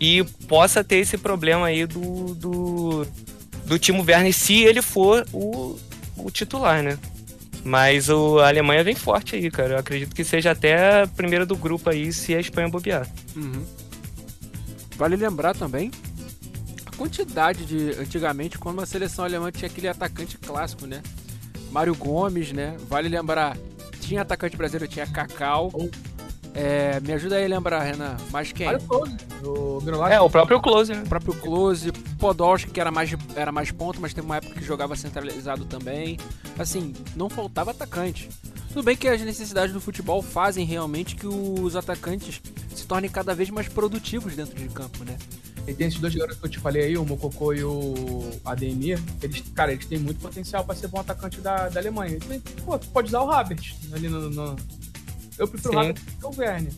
e 0.00 0.22
possa 0.46 0.84
ter 0.84 0.96
esse 0.96 1.18
problema 1.18 1.66
aí 1.66 1.86
do, 1.86 2.34
do, 2.34 3.06
do 3.64 3.78
Timo 3.78 4.04
Werner 4.06 4.32
se 4.32 4.62
ele 4.62 4.82
for 4.82 5.26
o, 5.32 5.76
o 6.16 6.30
titular, 6.30 6.82
né? 6.82 6.98
Mas 7.66 8.08
o, 8.08 8.38
a 8.38 8.46
Alemanha 8.46 8.84
vem 8.84 8.94
forte 8.94 9.34
aí, 9.34 9.50
cara. 9.50 9.74
Eu 9.74 9.78
acredito 9.78 10.14
que 10.14 10.22
seja 10.22 10.52
até 10.52 11.02
a 11.02 11.06
primeira 11.08 11.44
do 11.44 11.56
grupo 11.56 11.90
aí 11.90 12.12
se 12.12 12.32
a 12.32 12.38
Espanha 12.38 12.68
bobear. 12.68 13.08
Uhum. 13.34 13.66
Vale 14.96 15.16
lembrar 15.16 15.52
também 15.52 15.90
a 16.86 16.96
quantidade 16.96 17.66
de. 17.66 18.00
Antigamente, 18.00 18.56
quando 18.56 18.80
a 18.80 18.86
seleção 18.86 19.24
alemã 19.24 19.50
tinha 19.50 19.68
aquele 19.68 19.88
atacante 19.88 20.38
clássico, 20.38 20.86
né? 20.86 21.02
Mário 21.72 21.96
Gomes, 21.96 22.52
né? 22.52 22.76
Vale 22.88 23.08
lembrar. 23.08 23.56
Tinha 24.00 24.22
atacante 24.22 24.56
brasileiro, 24.56 24.86
tinha 24.86 25.04
Cacau. 25.04 25.72
Oh. 25.74 25.88
É, 26.56 26.98
me 27.00 27.12
ajuda 27.12 27.36
aí 27.36 27.44
a 27.44 27.48
lembrar, 27.48 27.82
Renan. 27.82 28.16
Mas 28.30 28.50
quem? 28.50 28.66
Olha 28.66 28.78
o 28.78 28.82
Close. 28.82 29.16
O 29.44 30.08
é, 30.08 30.20
o 30.20 30.30
próprio 30.30 30.60
Close. 30.60 30.94
Né? 30.94 31.02
O 31.02 31.08
próprio 31.08 31.34
Close. 31.34 31.92
Podolski, 32.18 32.70
que 32.70 32.80
era 32.80 32.90
mais, 32.90 33.14
era 33.34 33.52
mais 33.52 33.70
ponto, 33.70 34.00
mas 34.00 34.14
teve 34.14 34.26
uma 34.26 34.38
época 34.38 34.54
que 34.54 34.64
jogava 34.64 34.96
centralizado 34.96 35.66
também. 35.66 36.18
Assim, 36.58 36.94
não 37.14 37.28
faltava 37.28 37.72
atacante. 37.72 38.30
Tudo 38.68 38.82
bem 38.82 38.96
que 38.96 39.06
as 39.06 39.20
necessidades 39.20 39.72
do 39.72 39.80
futebol 39.80 40.22
fazem 40.22 40.64
realmente 40.64 41.14
que 41.14 41.26
os 41.26 41.76
atacantes 41.76 42.40
se 42.74 42.86
tornem 42.86 43.10
cada 43.10 43.34
vez 43.34 43.50
mais 43.50 43.68
produtivos 43.68 44.34
dentro 44.34 44.54
de 44.56 44.68
campo, 44.68 45.04
né? 45.04 45.16
E 45.66 45.74
tem 45.74 45.88
esses 45.88 45.98
dois 45.98 46.14
garotos 46.14 46.38
que 46.38 46.46
eu 46.46 46.50
te 46.50 46.58
falei 46.58 46.84
aí, 46.84 46.96
o 46.96 47.04
Mokoko 47.04 47.52
e 47.52 47.64
o 47.64 48.30
Ademir, 48.44 49.00
eles, 49.20 49.42
cara, 49.54 49.72
eles 49.72 49.84
têm 49.84 49.98
muito 49.98 50.20
potencial 50.20 50.64
para 50.64 50.76
ser 50.76 50.86
bom 50.86 51.00
atacante 51.00 51.40
da, 51.40 51.68
da 51.68 51.80
Alemanha. 51.80 52.18
Pô, 52.64 52.78
tu 52.78 52.88
pode 52.88 53.08
usar 53.08 53.22
o 53.22 53.30
Habert 53.30 53.74
ali 53.92 54.08
no, 54.08 54.30
no, 54.30 54.56
eu 55.38 55.48
prefiro 55.48 55.72
Sim. 55.72 55.76
o 55.76 55.80
Havertz 55.80 56.02
que 56.02 56.26
o 56.26 56.30
Werner. 56.36 56.72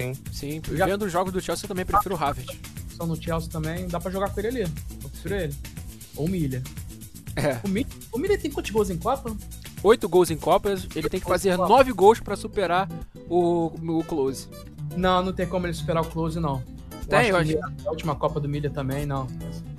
Sim. 0.00 0.14
Sim, 0.32 0.62
já... 0.72 0.86
vendo 0.86 1.04
os 1.04 1.12
jogos 1.12 1.32
do 1.32 1.40
Chelsea 1.40 1.64
eu 1.64 1.68
também 1.68 1.84
prefiro 1.84 2.14
o 2.14 2.18
Havertz. 2.22 2.56
Só 2.96 3.06
no 3.06 3.20
Chelsea 3.20 3.50
também 3.50 3.88
dá 3.88 3.98
pra 4.00 4.10
jogar 4.10 4.30
com 4.30 4.40
ele 4.40 4.48
ali. 4.48 4.60
Eu 5.02 5.10
prefiro 5.10 5.34
ele. 5.34 5.54
Ou 6.16 6.26
o 6.26 6.30
Milha. 6.30 6.62
É. 7.36 7.58
O 7.64 7.68
Milha, 7.68 7.88
o 8.12 8.18
Milha 8.18 8.38
tem 8.38 8.50
quantos 8.50 8.70
gols 8.70 8.90
em 8.90 8.96
Copa? 8.96 9.36
Oito 9.82 10.08
gols 10.08 10.30
em 10.30 10.36
Copas, 10.36 10.86
ele 10.94 11.08
tem 11.08 11.20
que 11.20 11.26
fazer 11.26 11.56
nove 11.58 11.92
gols 11.92 12.20
pra 12.20 12.36
superar 12.36 12.88
o, 13.28 13.66
o 13.66 14.04
Close. 14.04 14.48
Não, 14.96 15.22
não 15.22 15.32
tem 15.32 15.46
como 15.46 15.66
ele 15.66 15.74
superar 15.74 16.02
o 16.02 16.06
Close, 16.06 16.38
não. 16.38 16.62
Tem, 17.08 17.28
eu 17.28 17.36
acho. 17.36 17.52
Eu 17.52 17.64
acho. 17.64 17.88
A 17.88 17.90
última 17.90 18.14
Copa 18.14 18.40
do 18.40 18.48
Milha 18.48 18.70
também, 18.70 19.04
não. 19.04 19.26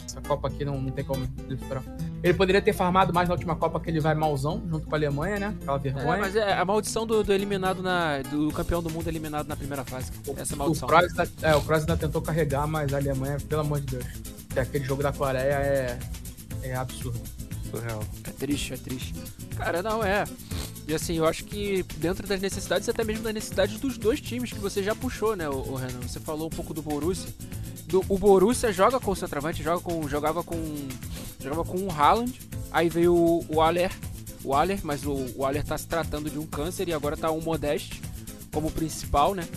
Essa 0.06 0.22
Copa 0.22 0.48
aqui 0.48 0.64
não, 0.64 0.80
não 0.80 0.92
tem 0.92 1.04
como 1.04 1.28
ele 1.48 1.58
superar. 1.58 1.84
Ele 2.26 2.34
poderia 2.34 2.60
ter 2.60 2.74
farmado 2.74 3.14
mais 3.14 3.30
na 3.30 3.36
última 3.36 3.56
Copa 3.56 3.80
que 3.80 3.88
ele 3.88 4.00
vai 4.00 4.16
malzão, 4.16 4.64
junto 4.68 4.88
com 4.88 4.96
a 4.96 4.98
Alemanha, 4.98 5.38
né? 5.38 5.56
Aquela 5.62 5.78
vergonha. 5.78 6.16
É, 6.16 6.20
mas 6.20 6.36
é 6.36 6.54
a 6.54 6.66
maldição 6.66 7.06
do, 7.06 7.24
do, 7.24 7.32
eliminado 7.32 7.84
na. 7.84 8.24
do 8.24 8.52
campeão 8.52 8.82
do 8.82 8.90
mundo 8.90 9.08
eliminado 9.08 9.48
na 9.48 9.56
primeira 9.56 9.86
fase. 9.86 10.12
Essa 10.36 10.56
é 10.56 10.58
maldição. 10.58 10.88
O 10.88 10.90
Kroos, 10.90 11.20
ainda, 11.20 11.32
é, 11.44 11.56
o 11.56 11.62
Kroos 11.62 11.82
ainda 11.82 11.96
tentou 11.96 12.24
carregar, 12.24 12.66
mas 12.66 12.92
a 12.96 12.98
Alemanha, 12.98 13.38
pelo 13.48 13.62
amor 13.62 13.80
de 13.80 13.98
Deus. 13.98 14.06
Aquele 14.58 14.84
jogo 14.84 15.04
da 15.04 15.14
Coreia 15.14 15.54
é. 15.54 16.00
é 16.64 16.76
absurdo. 16.76 17.22
Surreal. 17.78 18.04
É 18.24 18.32
triste, 18.32 18.74
é 18.74 18.78
triste. 18.78 19.14
Cara, 19.58 19.82
não, 19.82 20.04
é. 20.04 20.24
E 20.88 20.94
assim, 20.94 21.18
eu 21.18 21.26
acho 21.26 21.44
que 21.46 21.84
dentro 21.98 22.28
das 22.28 22.40
necessidades, 22.40 22.88
até 22.88 23.04
mesmo 23.04 23.24
das 23.24 23.34
necessidades 23.34 23.80
dos 23.80 23.98
dois 23.98 24.22
times 24.22 24.52
que 24.52 24.60
você 24.60 24.84
já 24.84 24.96
puxou, 24.96 25.36
né, 25.36 25.50
o, 25.50 25.76
Renan? 25.76 26.02
Você 26.02 26.20
falou 26.20 26.48
um 26.48 26.52
pouco 26.52 26.74
do 26.74 26.82
Borussia. 26.82 27.34
Do, 27.88 28.04
o 28.10 28.18
Borussia 28.18 28.72
joga 28.72 29.00
com 29.00 29.12
o 29.12 29.16
centroavante, 29.16 29.64
joga 29.64 29.82
com, 29.82 30.08
jogava 30.08 30.44
com. 30.44 30.56
Jogava 31.40 31.64
com 31.64 31.78
o 31.78 31.92
Haaland 31.92 32.34
Aí 32.76 32.90
veio 32.90 33.16
o, 33.16 33.46
o 33.48 33.62
Aller, 33.62 33.90
o 34.44 34.54
Aller, 34.54 34.82
mas 34.84 35.06
o, 35.06 35.28
o 35.38 35.46
Aller 35.46 35.64
tá 35.64 35.78
se 35.78 35.88
tratando 35.88 36.30
de 36.30 36.38
um 36.38 36.46
câncer 36.46 36.90
e 36.90 36.94
agora 36.94 37.16
tá 37.16 37.32
um 37.32 37.40
Modeste 37.40 38.02
como 38.52 38.70
principal, 38.70 39.34
né? 39.34 39.48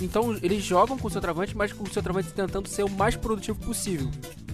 Então 0.00 0.38
eles 0.40 0.62
jogam 0.62 0.96
com 0.96 1.08
o 1.08 1.10
centroavante, 1.10 1.56
mas 1.56 1.72
com 1.72 1.82
o 1.82 1.92
centroavante 1.92 2.30
tentando 2.30 2.68
ser 2.68 2.84
o 2.84 2.88
mais 2.88 3.16
produtivo 3.16 3.58
possível. 3.58 4.08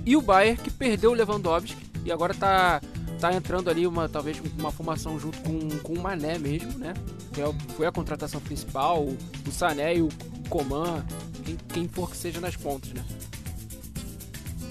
E 0.07 0.17
o 0.17 0.23
Bayern 0.23 0.57
que 0.63 0.71
perdeu 0.71 1.11
o 1.11 1.15
Lewandowski 1.15 1.77
e 2.05 2.13
agora 2.13 2.33
tá 2.33 2.81
tá 3.19 3.33
entrando 3.33 3.69
ali 3.69 3.87
uma 3.87 4.09
talvez 4.09 4.41
uma 4.59 4.71
formação 4.71 5.19
junto 5.19 5.39
com, 5.41 5.69
com 5.83 5.93
o 5.95 6.01
Mané 6.01 6.39
mesmo, 6.39 6.79
né? 6.79 6.95
Que 7.33 7.43
é, 7.43 7.53
foi 7.77 7.87
a 7.87 7.93
contratação 7.93 8.41
principal, 8.41 9.03
o, 9.03 9.19
o 9.47 9.51
Sané 9.51 9.97
e 9.97 10.03
o 10.03 10.09
Coman, 10.49 11.05
quem, 11.45 11.57
quem 11.73 11.89
for 11.89 12.11
que 12.11 12.17
seja 12.17 12.41
nas 12.41 12.57
pontas, 12.57 12.93
né? 12.93 13.05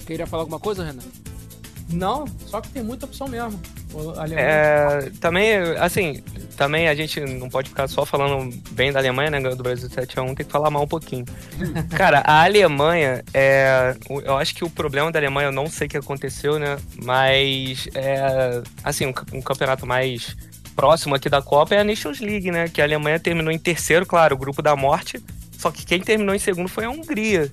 Queria 0.06 0.26
falar 0.26 0.44
alguma 0.44 0.60
coisa, 0.60 0.84
Renan? 0.84 1.02
Não, 1.92 2.26
só 2.46 2.60
que 2.60 2.68
tem 2.70 2.82
muita 2.82 3.06
opção 3.06 3.28
mesmo. 3.28 3.60
É, 4.36 5.10
também, 5.20 5.56
assim, 5.78 6.22
também 6.56 6.88
a 6.88 6.94
gente 6.94 7.20
não 7.20 7.48
pode 7.48 7.68
ficar 7.68 7.86
só 7.86 8.04
falando 8.04 8.50
bem 8.70 8.90
da 8.90 8.98
Alemanha, 8.98 9.30
né? 9.30 9.40
Do 9.40 9.62
Brasil 9.62 9.88
7x1, 9.88 10.34
tem 10.34 10.46
que 10.46 10.52
falar 10.52 10.70
mal 10.70 10.84
um 10.84 10.88
pouquinho. 10.88 11.24
Cara, 11.96 12.20
a 12.20 12.44
Alemanha, 12.44 13.22
é, 13.32 13.94
eu 14.24 14.36
acho 14.36 14.54
que 14.54 14.64
o 14.64 14.70
problema 14.70 15.12
da 15.12 15.18
Alemanha, 15.18 15.48
eu 15.48 15.52
não 15.52 15.68
sei 15.68 15.86
o 15.86 15.90
que 15.90 15.96
aconteceu, 15.96 16.58
né? 16.58 16.78
Mas, 17.02 17.88
é, 17.94 18.62
assim, 18.82 19.06
um, 19.06 19.14
um 19.34 19.42
campeonato 19.42 19.86
mais 19.86 20.36
próximo 20.74 21.14
aqui 21.14 21.28
da 21.28 21.40
Copa 21.40 21.74
é 21.74 21.80
a 21.80 21.84
Nations 21.84 22.20
League, 22.20 22.50
né? 22.50 22.68
Que 22.68 22.80
a 22.80 22.84
Alemanha 22.84 23.20
terminou 23.20 23.52
em 23.52 23.58
terceiro, 23.58 24.06
claro, 24.06 24.34
o 24.34 24.38
grupo 24.38 24.62
da 24.62 24.74
morte. 24.74 25.22
Só 25.58 25.70
que 25.70 25.84
quem 25.84 26.00
terminou 26.00 26.34
em 26.34 26.38
segundo 26.38 26.68
foi 26.68 26.84
a 26.84 26.90
Hungria. 26.90 27.50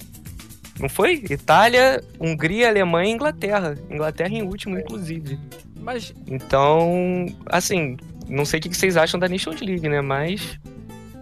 Não 0.80 0.90
foi? 0.90 1.24
Itália, 1.30 2.04
Hungria, 2.20 2.68
Alemanha 2.70 3.10
e 3.10 3.14
Inglaterra. 3.14 3.78
Inglaterra 3.90 4.30
em 4.30 4.44
último, 4.44 4.78
inclusive. 4.78 5.40
Mas. 5.80 6.14
Então, 6.28 7.26
assim, 7.46 7.98
não 8.28 8.46
sei 8.46 8.60
o 8.60 8.64
que 8.64 8.76
vocês 8.76 8.98
acham 8.98 9.20
da 9.20 9.28
Nations 9.28 9.62
League, 9.62 9.88
né? 9.88 10.02
Mas 10.02 10.60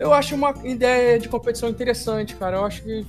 eu 0.02 0.12
acho 0.14 0.34
uma 0.34 0.52
ideia 0.64 1.20
de 1.20 1.30
competição 1.30 1.70
interessante, 1.70 2.36
cara. 2.36 2.58
Eu 2.58 2.66
acho 2.66 2.82
que, 2.82 3.06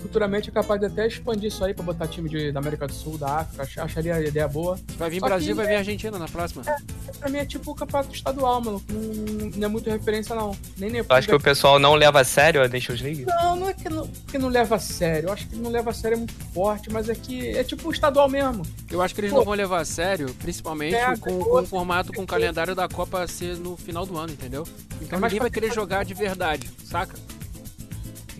futuramente 0.00 0.50
é 0.50 0.52
capaz 0.52 0.80
de 0.80 0.86
até 0.86 1.06
expandir 1.06 1.46
isso 1.46 1.64
aí 1.64 1.72
pra 1.72 1.84
botar 1.84 2.08
time 2.08 2.28
de, 2.28 2.50
da 2.50 2.58
América 2.58 2.88
do 2.88 2.92
Sul, 2.92 3.16
da 3.16 3.38
África. 3.38 3.84
Acharia 3.84 4.16
a 4.16 4.20
ideia 4.20 4.48
boa. 4.48 4.76
Vai 4.98 5.08
vir 5.10 5.20
Só 5.20 5.26
Brasil, 5.26 5.48
que, 5.48 5.54
vai 5.54 5.66
vir 5.68 5.76
Argentina 5.76 6.18
na 6.18 6.26
próxima. 6.26 6.64
É, 6.66 6.76
pra 7.12 7.28
mim 7.28 7.38
é 7.38 7.44
tipo 7.44 7.70
o 7.70 7.74
campeonato 7.74 8.12
estadual, 8.12 8.60
mano. 8.60 8.82
Não, 8.90 9.50
não 9.56 9.64
é 9.64 9.68
muito 9.68 9.88
referência, 9.88 10.34
não. 10.34 10.56
Nem 10.76 10.90
nem. 10.90 11.04
Acho 11.08 11.28
que 11.28 11.34
o 11.36 11.40
pessoal 11.40 11.78
não 11.78 11.94
leva 11.94 12.20
a 12.20 12.24
sério 12.24 12.64
a 12.64 12.68
Nations 12.68 13.00
League? 13.00 13.24
Não, 13.26 13.54
não 13.54 13.68
é 13.68 13.72
que 13.72 13.88
não, 13.88 14.08
que 14.08 14.36
não 14.36 14.48
leva 14.48 14.74
a 14.74 14.78
sério. 14.80 15.28
Eu 15.28 15.32
acho 15.32 15.46
que 15.46 15.54
não 15.54 15.70
leva 15.70 15.90
a 15.90 15.94
sério 15.94 16.16
é 16.16 16.18
muito 16.18 16.34
forte, 16.52 16.90
mas 16.90 17.08
é 17.08 17.14
que 17.14 17.50
é 17.50 17.62
tipo 17.62 17.88
o 17.88 17.92
estadual 17.92 18.28
mesmo. 18.28 18.66
Eu 18.90 19.00
acho 19.00 19.14
que 19.14 19.20
eles 19.20 19.30
Pô, 19.30 19.38
não 19.38 19.44
vão 19.44 19.54
levar 19.54 19.80
a 19.80 19.84
sério, 19.84 20.34
principalmente 20.40 20.96
é, 20.96 21.16
com, 21.16 21.38
com 21.38 21.60
o 21.60 21.66
formato, 21.66 22.12
com 22.12 22.22
o 22.22 22.26
calendário 22.26 22.74
da 22.74 22.88
Copa 22.88 23.24
ser 23.28 23.56
no 23.56 23.76
final 23.76 24.04
do 24.04 24.16
ano, 24.16 24.32
entendeu? 24.32 24.66
Então 25.00 25.18
é 25.18 25.22
ninguém 25.22 25.40
vai 25.40 25.50
querer 25.50 25.72
jogar 25.72 26.04
de 26.04 26.23
verdade, 26.24 26.70
saca? 26.82 27.14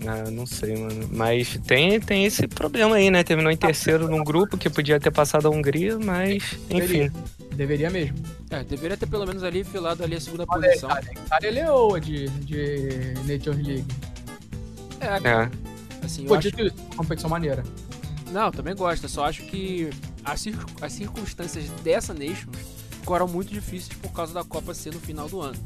Ah, 0.07 0.31
não 0.31 0.47
sei, 0.47 0.77
mano. 0.77 1.09
Mas 1.13 1.59
tem, 1.67 2.01
tem 2.01 2.25
esse 2.25 2.49
problema 2.49 2.97
aí, 2.97 3.11
né? 3.11 3.23
Terminou 3.23 3.53
em 3.53 3.57
terceiro 3.57 4.09
num 4.09 4.25
grupo 4.25 4.57
que 4.57 4.71
podia 4.71 4.99
ter 4.99 5.11
passado 5.11 5.47
a 5.47 5.51
Hungria, 5.51 5.99
mas 5.99 6.59
enfim. 6.71 7.11
Deveria, 7.55 7.91
mesmo. 7.91 8.17
É, 8.51 8.65
deveria 8.65 8.97
ter 8.97 9.07
pelo 9.07 9.25
menos 9.27 9.45
ali 9.45 9.63
filado 9.63 10.03
ali 10.03 10.17
a 10.17 10.21
segunda 10.21 10.45
Olha, 10.49 10.69
posição. 10.69 10.91
Itália, 10.91 11.13
Itália 11.13 11.51
leoa 11.51 12.01
de, 12.01 12.29
de 12.29 13.15
Nations 13.27 13.67
League. 13.67 13.87
É, 15.01 15.29
é. 15.29 15.51
Assim, 16.03 16.25
Pô, 16.25 16.35
acho... 16.35 16.51
competição 16.97 17.31
maneira. 17.31 17.63
Não, 18.33 18.51
também 18.51 18.75
gosto. 18.75 19.09
Só 19.09 19.27
acho 19.27 19.43
que 19.43 19.91
as, 20.25 20.45
as 20.81 20.93
circunstâncias 20.93 21.69
dessa 21.85 22.13
Nations 22.13 22.57
ficaram 23.01 23.29
muito 23.29 23.53
difíceis 23.53 23.97
por 23.99 24.11
causa 24.11 24.35
da 24.35 24.43
Copa 24.43 24.75
ser 24.75 24.93
no 24.93 25.01
final 25.01 25.29
do 25.29 25.41
ano 25.41 25.57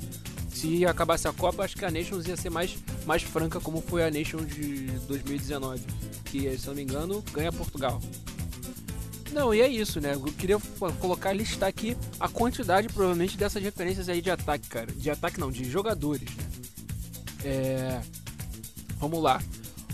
se 0.58 0.84
acabasse 0.84 1.28
a 1.28 1.32
Copa, 1.32 1.62
acho 1.62 1.76
que 1.76 1.84
a 1.84 1.90
Nations 1.90 2.26
ia 2.26 2.36
ser 2.36 2.50
mais, 2.50 2.76
mais 3.06 3.22
franca, 3.22 3.60
como 3.60 3.80
foi 3.80 4.02
a 4.02 4.10
Nations 4.10 4.48
de 4.48 4.86
2019, 5.06 5.80
que, 6.24 6.58
se 6.58 6.66
não 6.66 6.74
me 6.74 6.82
engano, 6.82 7.22
ganha 7.32 7.52
Portugal. 7.52 8.00
Não, 9.30 9.54
e 9.54 9.60
é 9.60 9.68
isso, 9.68 10.00
né? 10.00 10.14
Eu 10.14 10.20
queria 10.20 10.58
colocar, 11.00 11.32
listar 11.32 11.68
aqui 11.68 11.96
a 12.18 12.28
quantidade, 12.28 12.88
provavelmente, 12.88 13.36
dessas 13.36 13.62
referências 13.62 14.08
aí 14.08 14.20
de 14.20 14.30
ataque, 14.30 14.66
cara. 14.68 14.90
De 14.90 15.08
ataque 15.08 15.38
não, 15.38 15.50
de 15.52 15.62
jogadores, 15.62 16.28
né? 16.34 16.44
É... 17.44 18.00
Vamos 18.98 19.22
lá. 19.22 19.40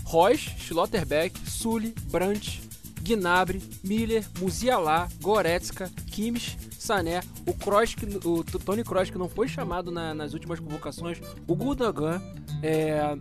Royce, 0.03 0.49
Schlotterbeck, 0.57 1.37
Sully, 1.47 1.93
Brandt, 2.09 2.63
Gnabry, 3.03 3.61
Miller, 3.83 4.25
Musiala, 4.39 5.07
Goretzka, 5.21 5.91
Kimmich, 6.07 6.57
Sané, 6.85 7.21
o 7.47 7.53
Kroos, 7.53 7.95
que, 7.95 8.05
o 8.23 8.43
Tony 8.43 8.83
Kroos 8.83 9.09
que 9.09 9.17
não 9.17 9.27
foi 9.27 9.47
chamado 9.47 9.91
na, 9.91 10.13
nas 10.13 10.33
últimas 10.33 10.59
convocações, 10.59 11.19
o 11.47 11.55
Gundogan, 11.55 12.21
é, 12.61 13.17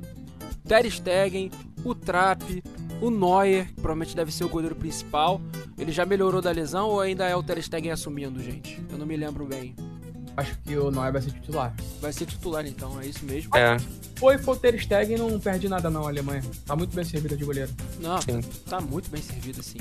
Ter 0.67 0.91
Stegen, 0.91 1.51
o 1.83 1.95
Trapp, 1.95 2.63
o 3.01 3.11
Neuer, 3.11 3.67
que 3.69 3.75
provavelmente 3.75 4.15
deve 4.15 4.31
ser 4.33 4.45
o 4.45 4.49
goleiro 4.49 4.75
principal. 4.75 5.41
Ele 5.79 5.93
já 5.93 6.05
melhorou 6.05 6.43
da 6.43 6.51
lesão 6.51 6.89
ou 6.89 7.01
ainda 7.01 7.27
é 7.27 7.35
o 7.35 7.43
Ter 7.43 7.63
Stegen 7.63 7.91
assumindo, 7.91 8.43
gente? 8.43 8.85
Eu 8.91 8.99
não 8.99 9.07
me 9.07 9.17
lembro 9.17 9.47
bem. 9.47 9.75
Acho 10.37 10.59
que 10.61 10.77
o 10.77 10.91
Neuer 10.91 11.13
vai 11.13 11.23
ser 11.23 11.31
titular. 11.33 11.75
Vai 12.01 12.13
ser 12.13 12.27
titular 12.27 12.67
então, 12.67 13.01
é 13.01 13.07
isso 13.07 13.25
mesmo? 13.25 13.57
É. 13.57 13.79
Foi, 14.17 14.37
foi 14.37 14.55
o 14.55 14.59
Ter 14.59 14.79
Stegen 14.79 15.19
não 15.19 15.41
perde 15.41 15.69
nada 15.69 15.89
não, 15.89 16.05
a 16.07 16.09
Alemanha. 16.09 16.43
Tá 16.67 16.77
muito 16.77 16.95
bem 16.95 17.05
servida 17.05 17.37
de 17.37 17.45
goleiro. 17.45 17.71
Não, 18.01 18.21
Sim. 18.21 18.41
tá 18.69 18.81
muito 18.81 19.11
bem 19.11 19.23
servida, 19.23 19.63
sim. 19.63 19.79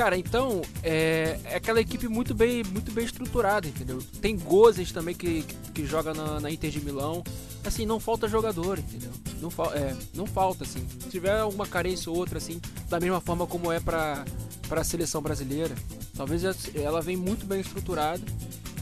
Cara, 0.00 0.16
então, 0.16 0.62
é, 0.82 1.38
é, 1.44 1.56
aquela 1.56 1.78
equipe 1.78 2.08
muito 2.08 2.34
bem, 2.34 2.64
muito 2.64 2.90
bem 2.90 3.04
estruturada, 3.04 3.68
entendeu? 3.68 3.98
Tem 4.18 4.34
Gozes 4.34 4.92
também 4.92 5.14
que, 5.14 5.42
que, 5.42 5.72
que 5.72 5.84
joga 5.84 6.14
na, 6.14 6.40
na, 6.40 6.50
Inter 6.50 6.70
de 6.70 6.82
Milão. 6.82 7.22
Assim, 7.66 7.84
não 7.84 8.00
falta 8.00 8.26
jogador, 8.26 8.78
entendeu? 8.78 9.10
Não, 9.42 9.50
fa 9.50 9.64
é, 9.74 9.94
não 10.14 10.24
falta, 10.24 10.64
assim. 10.64 10.88
Se 11.00 11.10
tiver 11.10 11.38
alguma 11.38 11.66
carência 11.66 12.10
ou 12.10 12.16
outra, 12.16 12.38
assim, 12.38 12.62
da 12.88 12.98
mesma 12.98 13.20
forma 13.20 13.46
como 13.46 13.70
é 13.70 13.78
pra, 13.78 14.24
pra 14.70 14.82
seleção 14.82 15.20
brasileira, 15.20 15.74
talvez 16.16 16.44
ela 16.74 17.02
vem 17.02 17.16
muito 17.16 17.44
bem 17.44 17.60
estruturada. 17.60 18.22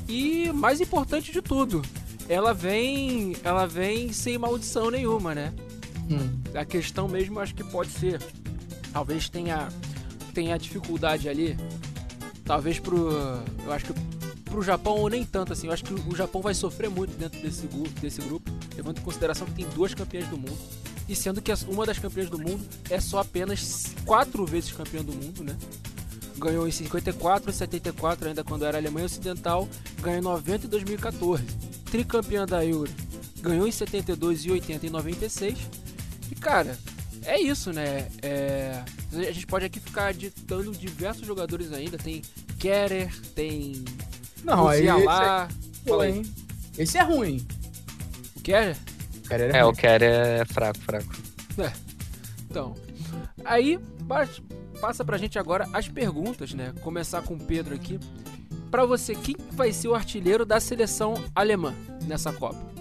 E, 0.08 0.52
mais 0.52 0.80
importante 0.80 1.32
de 1.32 1.42
tudo, 1.42 1.82
ela 2.28 2.54
vem, 2.54 3.34
ela 3.42 3.66
vem 3.66 4.12
sem 4.12 4.38
maldição 4.38 4.88
nenhuma, 4.88 5.34
né? 5.34 5.52
Hum. 6.08 6.38
A 6.54 6.64
questão 6.64 7.08
mesmo 7.08 7.40
acho 7.40 7.56
que 7.56 7.64
pode 7.64 7.90
ser. 7.90 8.22
Talvez 8.92 9.28
tenha 9.28 9.68
tem 10.38 10.52
a 10.52 10.56
dificuldade 10.56 11.28
ali, 11.28 11.58
talvez 12.44 12.78
pro. 12.78 13.10
Eu 13.64 13.72
acho 13.72 13.86
que 13.86 13.92
pro 14.44 14.62
Japão 14.62 14.94
ou 14.94 15.08
nem 15.08 15.24
tanto 15.24 15.52
assim. 15.52 15.66
Eu 15.66 15.72
acho 15.72 15.82
que 15.82 15.92
o 15.92 16.14
Japão 16.14 16.40
vai 16.40 16.54
sofrer 16.54 16.88
muito 16.88 17.10
dentro 17.18 17.42
desse, 17.42 17.66
desse 18.00 18.20
grupo, 18.20 18.48
levando 18.76 18.98
em 18.98 19.02
consideração 19.02 19.48
que 19.48 19.52
tem 19.52 19.68
duas 19.70 19.94
campeãs 19.94 20.28
do 20.28 20.38
mundo. 20.38 20.56
E 21.08 21.16
sendo 21.16 21.42
que 21.42 21.52
uma 21.66 21.84
das 21.84 21.98
campeãs 21.98 22.30
do 22.30 22.38
mundo 22.38 22.64
é 22.88 23.00
só 23.00 23.18
apenas 23.18 23.86
quatro 24.04 24.46
vezes 24.46 24.70
campeã 24.70 25.02
do 25.02 25.12
mundo, 25.12 25.42
né? 25.42 25.56
Ganhou 26.36 26.68
em 26.68 26.70
54, 26.70 27.50
74, 27.50 28.28
ainda 28.28 28.44
quando 28.44 28.64
era 28.64 28.78
Alemanha 28.78 29.06
Ocidental, 29.06 29.68
ganhou 30.00 30.20
em 30.20 30.22
90 30.22 30.66
e 30.66 30.68
2014. 30.68 31.42
Tricampeã 31.90 32.46
da 32.46 32.64
Euro, 32.64 32.92
ganhou 33.40 33.66
em 33.66 33.72
72 33.72 34.44
e 34.44 34.52
80 34.52 34.86
e 34.86 34.90
96. 34.90 35.58
E 36.30 36.34
cara, 36.36 36.78
é 37.24 37.40
isso, 37.40 37.72
né? 37.72 38.08
É, 38.22 38.82
a 39.12 39.32
gente 39.32 39.46
pode 39.46 39.64
aqui 39.64 39.80
ficar 39.80 40.12
ditando 40.12 40.72
diversos 40.72 41.26
jogadores 41.26 41.72
ainda. 41.72 41.98
Tem 41.98 42.22
Kerer, 42.58 43.14
tem. 43.34 43.84
Não, 44.44 44.68
aí. 44.68 44.86
Lá. 44.86 45.48
É... 45.50 45.88
Fala 45.88 46.04
aí. 46.04 46.22
Esse 46.76 46.98
é 46.98 47.02
ruim. 47.02 47.46
O 48.36 48.40
Kerer? 48.40 48.76
Kerer 49.28 49.54
é, 49.54 49.58
é 49.58 49.64
o 49.64 49.72
Kerer 49.72 50.40
é 50.40 50.44
fraco, 50.44 50.80
fraco. 50.80 51.14
É. 51.58 51.72
Então. 52.50 52.74
Aí, 53.44 53.78
passa 54.80 55.04
pra 55.04 55.18
gente 55.18 55.38
agora 55.38 55.68
as 55.72 55.88
perguntas, 55.88 56.54
né? 56.54 56.72
Começar 56.82 57.22
com 57.22 57.34
o 57.34 57.38
Pedro 57.38 57.74
aqui. 57.74 57.98
Pra 58.70 58.84
você, 58.84 59.14
quem 59.14 59.36
vai 59.52 59.72
ser 59.72 59.88
o 59.88 59.94
artilheiro 59.94 60.44
da 60.44 60.60
seleção 60.60 61.14
alemã 61.34 61.74
nessa 62.04 62.32
Copa? 62.32 62.77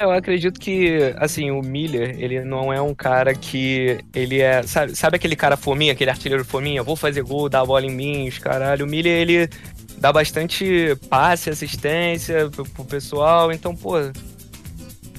Eu 0.00 0.10
acredito 0.10 0.58
que, 0.58 1.14
assim, 1.18 1.50
o 1.50 1.60
Miller, 1.60 2.16
ele 2.18 2.42
não 2.42 2.72
é 2.72 2.80
um 2.80 2.94
cara 2.94 3.34
que. 3.34 4.02
Ele 4.14 4.40
é. 4.40 4.62
Sabe, 4.62 4.96
sabe 4.96 5.16
aquele 5.16 5.36
cara 5.36 5.58
fominha, 5.58 5.92
aquele 5.92 6.08
artilheiro 6.08 6.42
fominha? 6.42 6.82
Vou 6.82 6.96
fazer 6.96 7.20
gol, 7.22 7.50
dar 7.50 7.60
a 7.60 7.66
bola 7.66 7.84
em 7.84 7.90
mim, 7.90 8.26
os 8.26 8.38
caralho. 8.38 8.86
O 8.86 8.88
Miller, 8.88 9.12
ele 9.12 9.50
dá 9.98 10.10
bastante 10.10 10.96
passe, 11.10 11.50
assistência 11.50 12.48
pro, 12.48 12.64
pro 12.64 12.84
pessoal. 12.86 13.52
Então, 13.52 13.76
pô. 13.76 13.98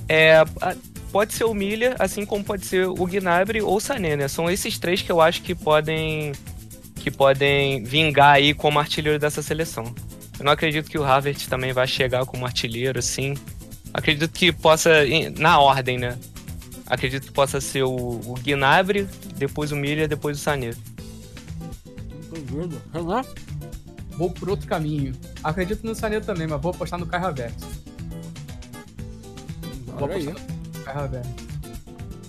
É. 0.09 0.43
Pode 1.11 1.33
ser 1.33 1.43
o 1.43 1.53
Miller, 1.53 1.95
assim 1.99 2.25
como 2.25 2.43
pode 2.43 2.65
ser 2.65 2.87
o 2.87 3.05
Gnabry 3.05 3.61
ou 3.61 3.75
o 3.75 3.79
Sané, 3.79 4.15
né? 4.15 4.27
São 4.27 4.49
esses 4.49 4.79
três 4.79 5.03
que 5.03 5.11
eu 5.11 5.21
acho 5.21 5.43
que 5.43 5.53
podem. 5.53 6.31
que 6.95 7.11
podem 7.11 7.83
vingar 7.83 8.33
aí 8.33 8.51
como 8.55 8.79
artilheiro 8.79 9.19
dessa 9.19 9.43
seleção. 9.43 9.83
Eu 10.39 10.45
não 10.45 10.51
acredito 10.51 10.89
que 10.89 10.97
o 10.97 11.03
Havertz 11.03 11.45
também 11.45 11.71
vai 11.71 11.85
chegar 11.85 12.25
como 12.25 12.47
artilheiro, 12.47 12.97
assim. 12.97 13.35
Acredito 13.93 14.31
que 14.31 14.51
possa, 14.51 14.89
na 15.37 15.59
ordem, 15.59 15.97
né? 15.97 16.17
Acredito 16.85 17.27
que 17.27 17.31
possa 17.31 17.61
ser 17.61 17.83
o, 17.83 17.89
o 17.93 18.35
Gnabry, 18.43 19.07
depois 19.35 19.71
o 19.71 19.75
Miller, 19.75 20.07
depois 20.07 20.37
o 20.37 20.41
Sané. 20.41 20.71
Renan? 22.93 23.23
Vou 24.17 24.29
por 24.29 24.49
outro 24.49 24.67
caminho. 24.67 25.13
Acredito 25.43 25.85
no 25.85 25.95
Sané 25.95 26.19
também, 26.19 26.47
mas 26.47 26.61
vou 26.61 26.71
apostar 26.71 26.99
no 26.99 27.05
Kai 27.05 27.21
Havertz. 27.21 27.65
Vou 29.85 30.05
apostar 30.05 30.33
no 30.33 30.83
Kai 30.83 30.95
Havertz. 30.95 31.29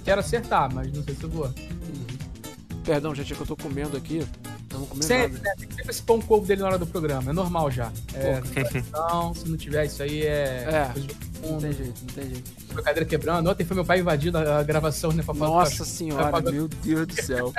Quero 0.05 0.21
acertar, 0.21 0.73
mas 0.73 0.93
não 0.93 1.03
sei 1.05 1.15
se 1.15 1.23
eu 1.23 1.31
vou. 1.31 1.47
Uhum. 1.47 2.83
Perdão, 2.85 3.15
gente, 3.15 3.33
é 3.33 3.37
que 3.37 3.43
eu 3.43 3.47
tô 3.47 3.57
comendo 3.57 3.97
aqui. 3.97 4.27
Não 4.73 4.87
sempre, 5.03 5.39
nada. 5.43 5.57
Né? 5.59 5.67
sempre 5.69 5.91
esse 5.91 6.03
pão 6.03 6.21
com 6.21 6.35
ovo 6.35 6.47
dele 6.47 6.63
na 6.63 6.69
hora 6.69 6.79
do 6.79 6.87
programa. 6.87 7.31
É 7.31 7.35
normal 7.35 7.71
já. 7.71 7.93
É, 8.15 8.41
não, 8.91 9.35
se 9.35 9.49
não 9.49 9.57
tiver 9.57 9.87
isso 9.87 10.03
aí 10.03 10.23
é. 10.23 10.67
É. 10.69 11.32
Não 11.43 11.59
tem 11.59 11.73
jeito, 11.73 12.01
não 12.01 12.15
tem 12.15 12.29
jeito. 12.31 12.51
A 12.77 12.83
cadeira 12.83 13.05
quebrando. 13.05 13.51
Ontem 13.51 13.65
foi 13.65 13.75
meu 13.75 13.85
pai 13.85 13.99
invadindo 13.99 14.39
a 14.39 14.63
gravação, 14.63 15.11
né? 15.13 15.23
Pra 15.23 15.35
Nossa 15.35 15.85
senhora, 15.85 16.41
meu 16.41 16.69
Deus 16.69 17.07
do 17.07 17.23
céu. 17.23 17.53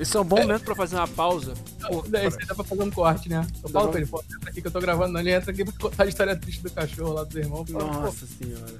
Esse 0.00 0.16
é 0.16 0.20
um 0.20 0.24
bom 0.24 0.40
momento 0.40 0.64
pra 0.64 0.74
fazer 0.74 0.96
uma 0.96 1.06
pausa. 1.06 1.54
Pô, 1.88 2.02
daí 2.08 2.30
você 2.30 2.44
dá 2.46 2.54
pra 2.54 2.64
fazer 2.64 2.82
um 2.82 2.90
corte, 2.90 3.28
né? 3.28 3.46
Eu 3.62 3.68
falo 3.68 3.90
pra 3.90 4.00
ele, 4.00 4.08
pô, 4.08 4.22
entra 4.22 4.50
aqui 4.50 4.62
que 4.62 4.66
eu 4.66 4.72
tô 4.72 4.80
gravando, 4.80 5.18
ele 5.18 5.30
entra 5.30 5.50
aqui 5.50 5.64
pra 5.64 5.74
contar 5.78 6.04
a 6.04 6.06
história 6.06 6.34
triste 6.34 6.62
do 6.62 6.70
cachorro 6.70 7.12
lá 7.12 7.24
do 7.24 7.38
irmão. 7.38 7.64
Nossa 7.68 8.26
senhora. 8.26 8.74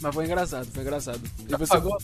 Mas 0.00 0.14
foi 0.14 0.24
engraçado, 0.24 0.66
foi 0.66 0.82
engraçado. 0.82 1.20
E 1.46 1.56
você... 1.56 1.72
Pagou? 1.72 1.98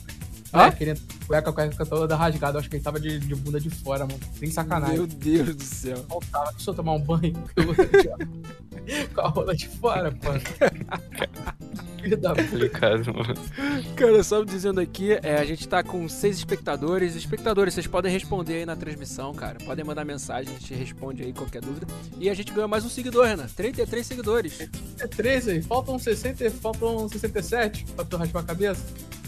Ah? 0.53 0.67
É, 0.67 0.71
querendo 0.73 1.01
cueca, 1.27 1.53
cueca 1.53 1.87
toda 1.87 2.17
rasgada. 2.17 2.59
Acho 2.59 2.69
que 2.69 2.77
ele 2.77 2.83
tava 2.83 2.99
de, 2.99 3.19
de 3.19 3.35
bunda 3.35 3.61
de 3.61 3.71
fora, 3.71 4.07
mano. 4.07 4.19
Sem 4.39 4.51
sacanagem. 4.51 4.97
Meu 4.97 5.07
Deus 5.07 5.55
do 5.55 5.63
céu. 5.63 6.05
Faltava, 6.09 6.53
deixa 6.53 6.71
eu 6.71 6.75
tomar 6.75 6.95
um 6.95 7.01
banho. 7.01 7.35
Com 9.15 9.21
a 9.21 9.29
rola 9.29 9.55
de 9.55 9.69
fora, 9.69 10.11
pô. 10.11 10.31
Filho 12.01 12.17
da 12.17 12.35
Complicado, 12.35 13.13
mano. 13.13 13.35
Cara, 13.97 14.23
só 14.23 14.43
dizendo 14.43 14.81
aqui, 14.81 15.13
é, 15.23 15.37
a 15.37 15.45
gente 15.45 15.69
tá 15.69 15.83
com 15.83 16.09
seis 16.09 16.39
espectadores. 16.39 17.15
Espectadores, 17.15 17.75
vocês 17.75 17.87
podem 17.87 18.13
responder 18.13 18.55
aí 18.55 18.67
na 18.67 18.77
transmissão, 18.77 19.35
cara. 19.35 19.59
Podem 19.65 19.85
mandar 19.85 20.05
mensagem, 20.05 20.55
a 20.55 20.59
gente 20.59 20.75
responde 20.75 21.23
aí 21.23 21.33
qualquer 21.33 21.61
dúvida. 21.61 21.87
E 22.19 22.29
a 22.31 22.35
gente 22.35 22.53
ganhou 22.53 22.69
mais 22.69 22.85
um 22.85 22.89
seguidor, 22.89 23.27
Renan. 23.27 23.47
33 23.47 24.07
seguidores. 24.07 24.69
É 24.99 25.07
13, 25.07 25.63
faltam 25.63 25.99
60, 25.99 26.51
faltam 26.53 27.09
67 27.09 27.85
pra 27.95 28.05
tu 28.05 28.17
raspar 28.17 28.41
a 28.41 28.45
cabeça. 28.45 28.85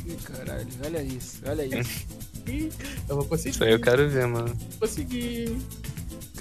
Ih, 0.06 0.16
caralho, 0.24 0.66
olha 0.84 1.02
isso, 1.02 1.40
olha 1.46 1.64
isso. 1.64 2.06
eu 3.08 3.16
vou 3.16 3.24
conseguir. 3.24 3.50
Isso 3.50 3.64
aí 3.64 3.72
eu 3.72 3.80
quero 3.80 4.08
ver, 4.08 4.26
mano. 4.26 4.56
Consegui. 4.80 5.58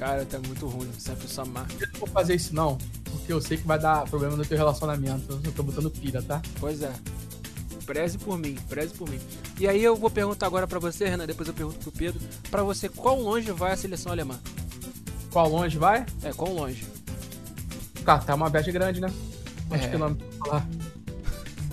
Cara, 0.02 0.26
tá 0.26 0.40
muito 0.40 0.66
ruim, 0.66 0.92
sempre 0.98 1.28
só 1.28 1.46
marca. 1.46 1.76
Eu 1.80 1.88
não 1.94 2.00
vou 2.00 2.10
fazer 2.10 2.34
isso 2.34 2.56
não, 2.56 2.76
porque 3.04 3.32
eu 3.32 3.40
sei 3.40 3.56
que 3.56 3.68
vai 3.68 3.78
dar 3.78 4.04
problema 4.10 4.36
no 4.36 4.44
teu 4.44 4.58
relacionamento. 4.58 5.40
Eu 5.44 5.52
tô 5.52 5.62
botando 5.62 5.92
pilha, 5.92 6.24
tá? 6.24 6.42
Pois 6.60 6.82
é. 6.82 6.92
Preze 7.86 8.18
por 8.18 8.36
mim, 8.36 8.58
preze 8.68 8.96
por 8.96 9.08
mim. 9.08 9.20
E 9.60 9.68
aí 9.68 9.84
eu 9.84 9.96
vou 9.96 10.10
perguntar 10.10 10.48
agora 10.48 10.66
para 10.66 10.80
você, 10.80 11.08
Renan, 11.08 11.28
depois 11.28 11.48
eu 11.48 11.54
pergunto 11.54 11.78
pro 11.78 11.92
Pedro, 11.92 12.20
para 12.50 12.64
você 12.64 12.90
qual 12.90 13.22
longe 13.22 13.52
vai 13.52 13.74
a 13.74 13.78
seleção 13.78 14.12
alemã? 14.12 14.40
Qual 15.30 15.48
longe 15.48 15.78
vai? 15.78 16.04
É, 16.24 16.34
qual 16.34 16.52
longe? 16.52 16.84
Cara, 18.04 18.24
tá 18.24 18.34
uma 18.34 18.50
viagem 18.50 18.74
grande, 18.74 19.00
né? 19.00 19.14
Acho 19.70 19.86
é. 19.86 19.98
não 20.00 20.18
falar. 20.40 20.68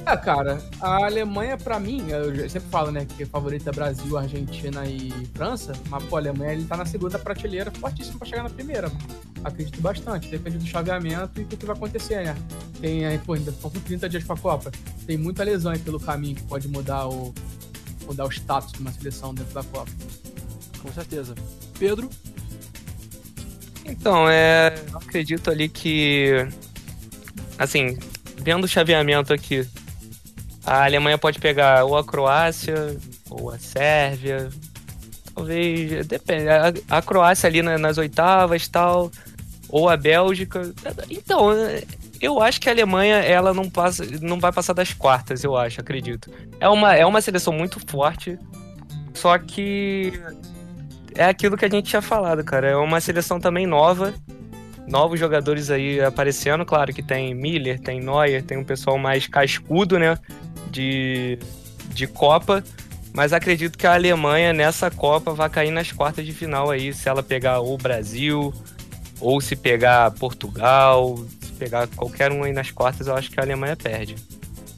Ah, 0.07 0.17
cara, 0.17 0.59
a 0.81 1.05
Alemanha, 1.05 1.57
pra 1.57 1.79
mim, 1.79 2.07
eu 2.09 2.49
sempre 2.49 2.69
falo, 2.71 2.91
né, 2.91 3.05
que 3.05 3.27
favorita 3.27 3.71
é 3.71 3.73
Brasil, 3.73 4.17
Argentina 4.17 4.87
e 4.87 5.11
França, 5.35 5.73
mas, 5.91 6.03
pô, 6.05 6.17
a 6.17 6.21
Alemanha 6.21 6.53
ele 6.53 6.65
tá 6.65 6.77
na 6.77 6.87
segunda 6.87 7.19
prateleira, 7.19 7.71
fortíssimo 7.71 8.19
pra 8.19 8.27
chegar 8.27 8.43
na 8.43 8.51
primeira. 8.51 8.91
Acredito 9.45 9.81
bastante, 9.81 10.29
depende 10.29 10.59
do 10.59 10.67
chaveamento 10.67 11.41
e 11.41 11.45
do 11.45 11.57
que 11.57 11.67
vai 11.67 11.77
acontecer, 11.77 12.25
né? 12.25 12.37
Tem 12.81 13.05
aí, 13.05 13.19
pô, 13.19 13.35
ainda 13.35 13.53
faltam 13.53 13.81
30 13.83 14.09
dias 14.09 14.25
pra 14.25 14.37
Copa. 14.37 14.71
Tem 15.07 15.17
muita 15.17 15.45
lesão 15.45 15.73
aí 15.73 15.79
pelo 15.79 16.01
caminho 16.01 16.37
que 16.37 16.43
pode 16.45 16.69
mudar 16.69 17.07
o, 17.07 17.35
mudar 18.07 18.25
o 18.25 18.33
status 18.33 18.73
de 18.73 18.81
uma 18.81 18.91
seleção 18.91 19.35
dentro 19.35 19.53
da 19.53 19.63
Copa. 19.63 19.91
Com 20.83 20.93
certeza. 20.93 21.35
Pedro? 21.79 22.09
Então, 23.85 24.29
é. 24.29 24.75
Eu 24.91 24.99
acredito 24.99 25.51
ali 25.51 25.69
que. 25.69 26.47
Assim, 27.59 27.99
vendo 28.37 28.65
o 28.65 28.69
chaveamento 28.69 29.33
aqui, 29.33 29.67
a 30.69 30.85
Alemanha 30.85 31.17
pode 31.17 31.39
pegar 31.39 31.85
ou 31.85 31.97
a 31.97 32.05
Croácia 32.05 32.97
ou 33.31 33.51
a 33.51 33.59
Sérvia. 33.59 34.51
Talvez. 35.35 36.07
Depende. 36.07 36.49
A, 36.49 36.73
a 36.99 37.03
Croácia 37.03 37.47
ali 37.47 37.63
na, 37.63 37.79
nas 37.79 37.97
oitavas 37.97 38.69
tal. 38.69 39.11
Ou 39.69 39.89
a 39.89 39.97
Bélgica. 39.97 40.73
Então, 41.11 41.51
eu 42.21 42.43
acho 42.43 42.61
que 42.61 42.69
a 42.69 42.73
Alemanha 42.73 43.17
ela 43.17 43.55
não 43.55 43.71
passa, 43.71 44.05
não 44.21 44.39
vai 44.41 44.53
passar 44.53 44.73
das 44.73 44.93
quartas, 44.93 45.45
eu 45.45 45.57
acho, 45.57 45.81
acredito. 45.81 46.31
É 46.59 46.69
uma, 46.69 46.95
é 46.95 47.07
uma 47.07 47.21
seleção 47.21 47.53
muito 47.53 47.79
forte, 47.87 48.39
só 49.15 49.37
que 49.39 50.13
é 51.15 51.25
aquilo 51.25 51.57
que 51.57 51.65
a 51.65 51.69
gente 51.69 51.89
tinha 51.91 52.03
falado, 52.03 52.43
cara. 52.43 52.69
É 52.69 52.77
uma 52.77 53.01
seleção 53.01 53.39
também 53.39 53.67
nova, 53.67 54.15
novos 54.89 55.21
jogadores 55.21 55.71
aí 55.71 56.01
aparecendo, 56.01 56.65
claro 56.65 56.93
que 56.93 57.03
tem 57.03 57.35
Miller, 57.35 57.79
tem 57.79 58.01
Neuer, 58.01 58.43
tem 58.43 58.59
um 58.59 58.65
pessoal 58.65 58.99
mais 58.99 59.27
cascudo, 59.27 59.99
né? 59.99 60.19
De, 60.79 61.39
de 61.93 62.07
Copa, 62.07 62.63
mas 63.13 63.33
acredito 63.33 63.77
que 63.77 63.87
a 63.87 63.95
Alemanha 63.95 64.53
nessa 64.53 64.89
Copa 64.91 65.35
vai 65.35 65.51
cair 65.51 65.73
nas 65.73 65.91
quartas 65.91 66.25
de 66.25 66.33
final 66.33 66.71
aí, 66.71 66.93
se 66.93 67.09
ela 67.09 67.21
pegar 67.21 67.61
o 67.61 67.77
Brasil, 67.77 68.55
ou 69.21 69.41
se 69.41 69.57
pegar 69.57 70.13
Portugal, 70.13 71.19
se 71.43 71.53
pegar 71.55 71.89
qualquer 71.89 72.31
um 72.31 72.45
aí 72.45 72.53
nas 72.53 72.71
quartas, 72.71 73.09
eu 73.09 73.17
acho 73.17 73.29
que 73.29 73.41
a 73.41 73.43
Alemanha 73.43 73.77
perde. 73.77 74.15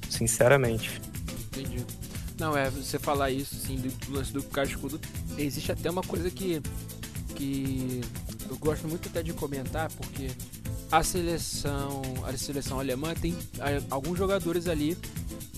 Sinceramente. 0.08 0.98
Entendi. 1.52 1.84
Não, 2.38 2.56
é, 2.56 2.70
você 2.70 2.98
falar 2.98 3.30
isso, 3.30 3.54
sim, 3.54 3.76
do 3.76 4.14
lance 4.14 4.32
do 4.32 4.42
cascudo, 4.42 4.98
existe 5.36 5.70
até 5.70 5.90
uma 5.90 6.02
coisa 6.02 6.30
que, 6.30 6.62
que 7.36 8.00
eu 8.48 8.56
gosto 8.56 8.88
muito 8.88 9.06
até 9.10 9.22
de 9.22 9.34
comentar, 9.34 9.90
porque 9.92 10.28
a 10.90 11.02
seleção, 11.02 12.00
a 12.24 12.34
seleção 12.38 12.80
alemã 12.80 13.12
tem 13.14 13.36
alguns 13.90 14.16
jogadores 14.16 14.66
ali 14.66 14.96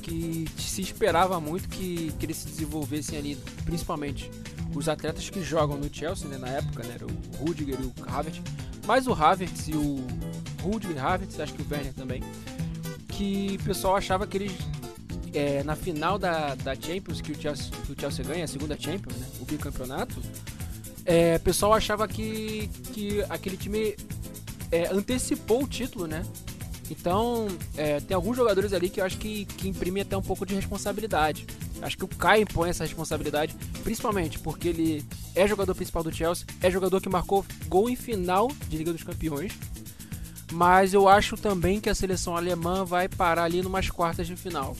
que 0.02 0.46
se 0.58 0.82
esperava 0.82 1.40
muito 1.40 1.68
que, 1.68 2.12
que 2.18 2.26
eles 2.26 2.38
se 2.38 2.46
desenvolvessem 2.46 3.18
ali, 3.18 3.36
principalmente 3.64 4.30
os 4.74 4.88
atletas 4.88 5.30
que 5.30 5.42
jogam 5.42 5.76
no 5.76 5.92
Chelsea, 5.92 6.28
né, 6.28 6.36
na 6.38 6.48
época, 6.48 6.82
né, 6.82 6.96
o 7.00 7.36
Rudiger 7.36 7.78
e 7.80 7.84
o 7.84 7.92
Havertz, 8.06 8.42
mais 8.86 9.06
o 9.06 9.12
Havertz 9.12 9.68
e 9.68 9.72
o 9.74 10.04
Rudiger, 10.62 11.04
Havertz, 11.04 11.38
acho 11.38 11.54
que 11.54 11.62
o 11.62 11.66
Werner 11.70 11.94
também, 11.94 12.22
que 13.08 13.58
o 13.60 13.64
pessoal 13.64 13.96
achava 13.96 14.26
que 14.26 14.36
eles 14.36 14.52
é, 15.34 15.62
na 15.62 15.74
final 15.74 16.18
da, 16.18 16.54
da 16.56 16.74
Champions 16.74 17.20
que 17.20 17.32
o, 17.32 17.40
Chelsea, 17.40 17.70
que 17.86 17.92
o 17.92 17.96
Chelsea 17.98 18.24
ganha, 18.24 18.44
a 18.44 18.48
segunda 18.48 18.76
Champions, 18.78 19.16
né, 19.16 19.26
o 19.40 19.44
bicampeonato, 19.44 20.20
é, 21.04 21.36
o 21.36 21.40
pessoal 21.40 21.74
achava 21.74 22.06
que, 22.06 22.68
que 22.92 23.24
aquele 23.28 23.56
time 23.56 23.96
é, 24.70 24.88
antecipou 24.88 25.64
o 25.64 25.68
título, 25.68 26.06
né? 26.06 26.24
Então, 26.92 27.48
é, 27.74 28.00
tem 28.00 28.14
alguns 28.14 28.36
jogadores 28.36 28.74
ali 28.74 28.90
que 28.90 29.00
eu 29.00 29.04
acho 29.04 29.16
que, 29.16 29.46
que 29.46 29.66
imprimem 29.66 30.02
até 30.02 30.14
um 30.14 30.20
pouco 30.20 30.44
de 30.44 30.54
responsabilidade. 30.54 31.46
Acho 31.80 31.96
que 31.96 32.04
o 32.04 32.08
Kai 32.08 32.42
impõe 32.42 32.68
essa 32.68 32.84
responsabilidade, 32.84 33.56
principalmente 33.82 34.38
porque 34.38 34.68
ele 34.68 35.04
é 35.34 35.48
jogador 35.48 35.74
principal 35.74 36.02
do 36.02 36.12
Chelsea, 36.12 36.46
é 36.60 36.70
jogador 36.70 37.00
que 37.00 37.08
marcou 37.08 37.46
gol 37.66 37.88
em 37.88 37.96
final 37.96 38.48
de 38.68 38.76
Liga 38.76 38.92
dos 38.92 39.02
Campeões. 39.02 39.54
Mas 40.52 40.92
eu 40.92 41.08
acho 41.08 41.34
também 41.38 41.80
que 41.80 41.88
a 41.88 41.94
seleção 41.94 42.36
alemã 42.36 42.84
vai 42.84 43.08
parar 43.08 43.44
ali 43.44 43.62
numas 43.62 43.88
quartas 43.88 44.26
de 44.26 44.36
final. 44.36 44.76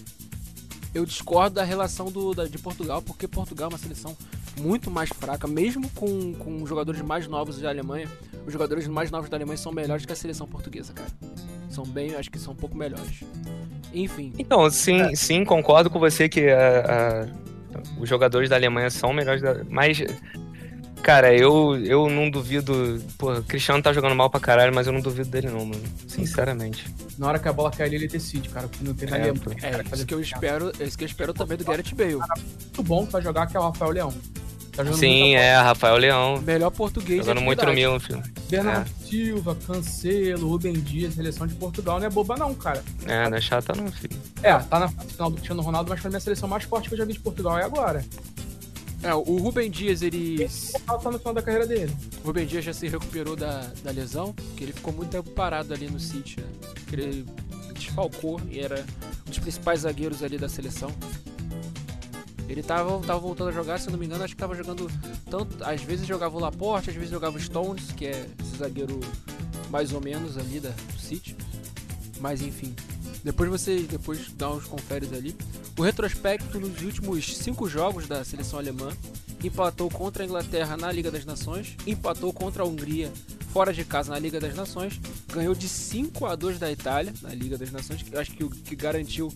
Eu 0.94 1.06
discordo 1.06 1.54
da 1.54 1.64
relação 1.64 2.12
do, 2.12 2.34
da, 2.34 2.44
de 2.44 2.58
Portugal, 2.58 3.00
porque 3.00 3.26
Portugal 3.26 3.70
é 3.70 3.72
uma 3.72 3.78
seleção 3.78 4.14
muito 4.60 4.90
mais 4.90 5.08
fraca, 5.08 5.46
mesmo 5.46 5.88
com, 5.90 6.34
com 6.34 6.66
jogadores 6.66 7.00
mais 7.00 7.26
novos 7.26 7.58
da 7.58 7.70
Alemanha. 7.70 8.06
Os 8.46 8.52
jogadores 8.52 8.86
mais 8.86 9.10
novos 9.10 9.30
da 9.30 9.36
Alemanha 9.38 9.56
são 9.56 9.72
melhores 9.72 10.04
que 10.04 10.12
a 10.12 10.16
seleção 10.16 10.46
portuguesa, 10.46 10.92
cara. 10.92 11.10
São 11.72 11.84
bem, 11.84 12.14
acho 12.14 12.30
que 12.30 12.38
são 12.38 12.52
um 12.52 12.56
pouco 12.56 12.76
melhores. 12.76 13.24
Enfim. 13.92 14.32
Então, 14.38 14.70
sim, 14.70 15.00
é. 15.00 15.14
sim, 15.14 15.44
concordo 15.44 15.88
com 15.88 15.98
você 15.98 16.28
que 16.28 16.48
a, 16.50 17.26
a, 17.26 18.00
os 18.00 18.08
jogadores 18.08 18.50
da 18.50 18.56
Alemanha 18.56 18.90
são 18.90 19.12
melhores, 19.12 19.40
da, 19.40 19.64
mas 19.68 20.02
Cara, 21.02 21.34
eu, 21.34 21.76
eu 21.84 22.08
não 22.08 22.30
duvido. 22.30 23.02
Pô, 23.18 23.32
o 23.32 23.42
Cristiano 23.42 23.82
tá 23.82 23.92
jogando 23.92 24.14
mal 24.14 24.30
pra 24.30 24.38
caralho, 24.38 24.72
mas 24.72 24.86
eu 24.86 24.92
não 24.92 25.00
duvido 25.00 25.28
dele, 25.28 25.48
não, 25.48 25.66
mano. 25.66 25.82
Sinceramente. 26.06 26.86
Na 27.18 27.26
hora 27.26 27.40
que 27.40 27.48
a 27.48 27.52
bola 27.52 27.72
cair, 27.72 27.92
ele 27.92 28.06
decide, 28.06 28.48
cara. 28.48 28.68
Porque 28.68 28.84
não 28.84 28.94
tem 28.94 29.08
é, 29.08 29.14
Alemanha. 29.14 29.56
É, 29.62 29.94
isso 29.94 30.06
que 30.06 30.14
eu 30.14 30.20
espero, 30.20 30.70
é 30.78 30.84
isso 30.84 30.96
que 30.96 31.02
eu 31.02 31.08
espero 31.08 31.34
também 31.34 31.58
do 31.58 31.64
Gareth 31.64 31.92
Bale. 31.96 32.14
muito 32.14 32.82
bom 32.84 33.04
pra 33.04 33.20
jogar, 33.20 33.48
que 33.48 33.56
é 33.56 33.60
o 33.60 33.64
Rafael 33.64 33.90
Leão. 33.90 34.14
Tá 34.72 34.90
Sim, 34.94 35.34
é, 35.34 35.54
Rafael 35.56 35.96
Leão. 35.96 36.40
Melhor 36.40 36.70
português 36.70 37.26
Jogando 37.26 37.42
muito 37.42 37.64
no 37.64 37.74
Milan, 37.74 38.00
filho. 38.00 38.22
Bernardo 38.48 38.90
é. 38.90 39.06
Silva, 39.06 39.54
Cancelo, 39.66 40.48
Rubem 40.48 40.72
Dias, 40.72 41.14
seleção 41.14 41.46
de 41.46 41.54
Portugal 41.54 42.00
não 42.00 42.06
é 42.06 42.10
boba 42.10 42.36
não, 42.36 42.54
cara. 42.54 42.82
É, 43.06 43.28
não 43.28 43.36
é 43.36 43.40
chata 43.40 43.74
não, 43.74 43.92
filho. 43.92 44.18
É, 44.42 44.54
tá 44.58 44.80
na 44.80 44.88
final 44.88 45.28
do 45.28 45.36
Cristiano 45.36 45.60
Ronaldo, 45.60 45.90
mas 45.90 46.00
pra 46.00 46.08
mim 46.08 46.16
a 46.16 46.20
seleção 46.20 46.48
mais 46.48 46.64
forte 46.64 46.88
que 46.88 46.94
eu 46.94 46.98
já 46.98 47.04
vi 47.04 47.12
de 47.12 47.20
Portugal 47.20 47.58
é 47.58 47.64
agora. 47.64 48.02
É, 49.02 49.12
o 49.14 49.36
Rubem 49.36 49.70
Dias, 49.70 50.00
ele. 50.00 50.48
Tá 50.86 51.10
no 51.10 51.18
final 51.18 51.34
da 51.34 51.42
carreira 51.42 51.66
dele. 51.66 51.94
O 52.22 52.28
Rubem 52.28 52.46
Dias 52.46 52.64
já 52.64 52.72
se 52.72 52.88
recuperou 52.88 53.36
da, 53.36 53.70
da 53.82 53.90
lesão, 53.90 54.32
que 54.56 54.64
ele 54.64 54.72
ficou 54.72 54.92
muito 54.92 55.10
tempo 55.10 55.28
parado 55.30 55.74
ali 55.74 55.90
no 55.90 55.98
City, 55.98 56.40
né? 56.40 56.46
Ele 56.92 57.26
desfalcou 57.74 58.40
e 58.48 58.60
era 58.60 58.84
um 59.26 59.30
dos 59.30 59.38
principais 59.40 59.80
zagueiros 59.80 60.22
ali 60.22 60.38
da 60.38 60.48
seleção. 60.48 60.90
Ele 62.48 62.62
tava, 62.62 62.98
tava 63.00 63.18
voltando 63.18 63.48
a 63.48 63.52
jogar, 63.52 63.78
se 63.78 63.90
não 63.90 63.98
me 63.98 64.06
engano, 64.06 64.24
acho 64.24 64.34
que 64.34 64.40
tava 64.40 64.54
jogando 64.54 64.90
tanto. 65.30 65.62
Às 65.64 65.82
vezes 65.82 66.06
jogava 66.06 66.36
o 66.36 66.40
Laporte, 66.40 66.90
às 66.90 66.96
vezes 66.96 67.10
jogava 67.10 67.36
o 67.36 67.40
Stones, 67.40 67.92
que 67.92 68.06
é 68.06 68.26
esse 68.40 68.58
zagueiro 68.58 69.00
mais 69.70 69.92
ou 69.92 70.00
menos 70.00 70.36
ali 70.36 70.60
da, 70.60 70.70
do 70.70 70.98
City. 70.98 71.36
Mas 72.20 72.42
enfim. 72.42 72.74
Depois 73.24 73.48
você 73.48 73.80
depois 73.80 74.32
dá 74.32 74.50
uns 74.50 74.64
conferes 74.64 75.12
ali. 75.12 75.34
O 75.78 75.82
retrospecto 75.82 76.60
nos 76.60 76.82
últimos 76.82 77.36
cinco 77.36 77.68
jogos 77.68 78.06
da 78.06 78.24
seleção 78.24 78.58
alemã 78.58 78.90
empatou 79.42 79.88
contra 79.88 80.22
a 80.22 80.26
Inglaterra 80.26 80.76
na 80.76 80.92
Liga 80.92 81.10
das 81.10 81.24
Nações, 81.24 81.76
empatou 81.86 82.32
contra 82.32 82.62
a 82.62 82.66
Hungria 82.66 83.10
fora 83.52 83.72
de 83.72 83.84
casa 83.84 84.12
na 84.12 84.18
Liga 84.18 84.40
das 84.40 84.54
Nações, 84.54 84.98
ganhou 85.30 85.54
de 85.54 85.68
5 85.68 86.24
a 86.24 86.34
2 86.34 86.58
da 86.58 86.72
Itália 86.72 87.12
na 87.20 87.34
Liga 87.34 87.58
das 87.58 87.70
Nações, 87.70 88.02
que 88.02 88.16
acho 88.16 88.32
que, 88.32 88.48
que 88.48 88.74
garantiu 88.74 89.30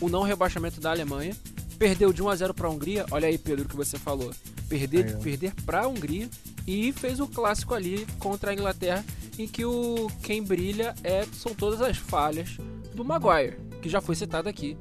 o 0.00 0.08
não 0.08 0.22
rebaixamento 0.22 0.80
da 0.80 0.90
Alemanha. 0.90 1.36
Perdeu 1.78 2.12
de 2.12 2.22
1 2.22 2.28
a 2.28 2.36
0 2.36 2.54
para 2.54 2.66
a 2.66 2.70
Hungria. 2.70 3.06
Olha 3.10 3.28
aí, 3.28 3.38
Pedro, 3.38 3.64
o 3.64 3.68
que 3.68 3.76
você 3.76 3.98
falou. 3.98 4.32
Perder, 4.68 5.06
aí, 5.06 5.22
perder 5.22 5.54
para 5.64 5.82
a 5.82 5.88
Hungria 5.88 6.28
e 6.66 6.92
fez 6.92 7.20
o 7.20 7.26
clássico 7.28 7.74
ali 7.74 8.06
contra 8.18 8.50
a 8.50 8.54
Inglaterra, 8.54 9.04
em 9.38 9.46
que 9.46 9.64
o 9.64 10.08
quem 10.22 10.42
brilha 10.42 10.94
é 11.02 11.24
são 11.32 11.54
todas 11.54 11.80
as 11.80 11.96
falhas 11.96 12.58
do 12.94 13.04
Maguire, 13.04 13.56
que 13.80 13.88
já 13.88 14.00
foi 14.00 14.14
citado 14.14 14.48
aqui 14.48 14.76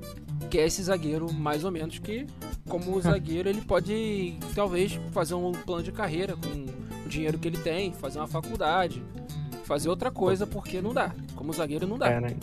que 0.48 0.58
é 0.58 0.66
esse 0.66 0.82
zagueiro 0.82 1.32
mais 1.34 1.64
ou 1.64 1.72
menos 1.72 2.00
que 2.00 2.26
como 2.68 3.00
zagueiro 3.02 3.50
ele 3.50 3.62
pode 3.62 4.38
talvez 4.56 5.00
fazer 5.12 5.36
um 5.36 5.52
plano 5.52 5.84
de 5.84 5.92
carreira 5.92 6.36
com 6.36 7.06
o 7.06 7.10
dinheiro 7.10 7.38
que 7.38 7.48
ele 7.48 7.58
tem, 7.58 7.94
fazer 7.94 8.20
uma 8.20 8.28
faculdade, 8.28 9.04
fazer 9.68 9.90
outra 9.90 10.10
coisa 10.10 10.48
porque 10.48 10.82
não 10.82 10.94
dá. 10.94 11.12
Como 11.36 11.52
zagueiro 11.52 11.86
não 11.86 11.98
dá. 11.98 12.10
Cara, 12.10 12.34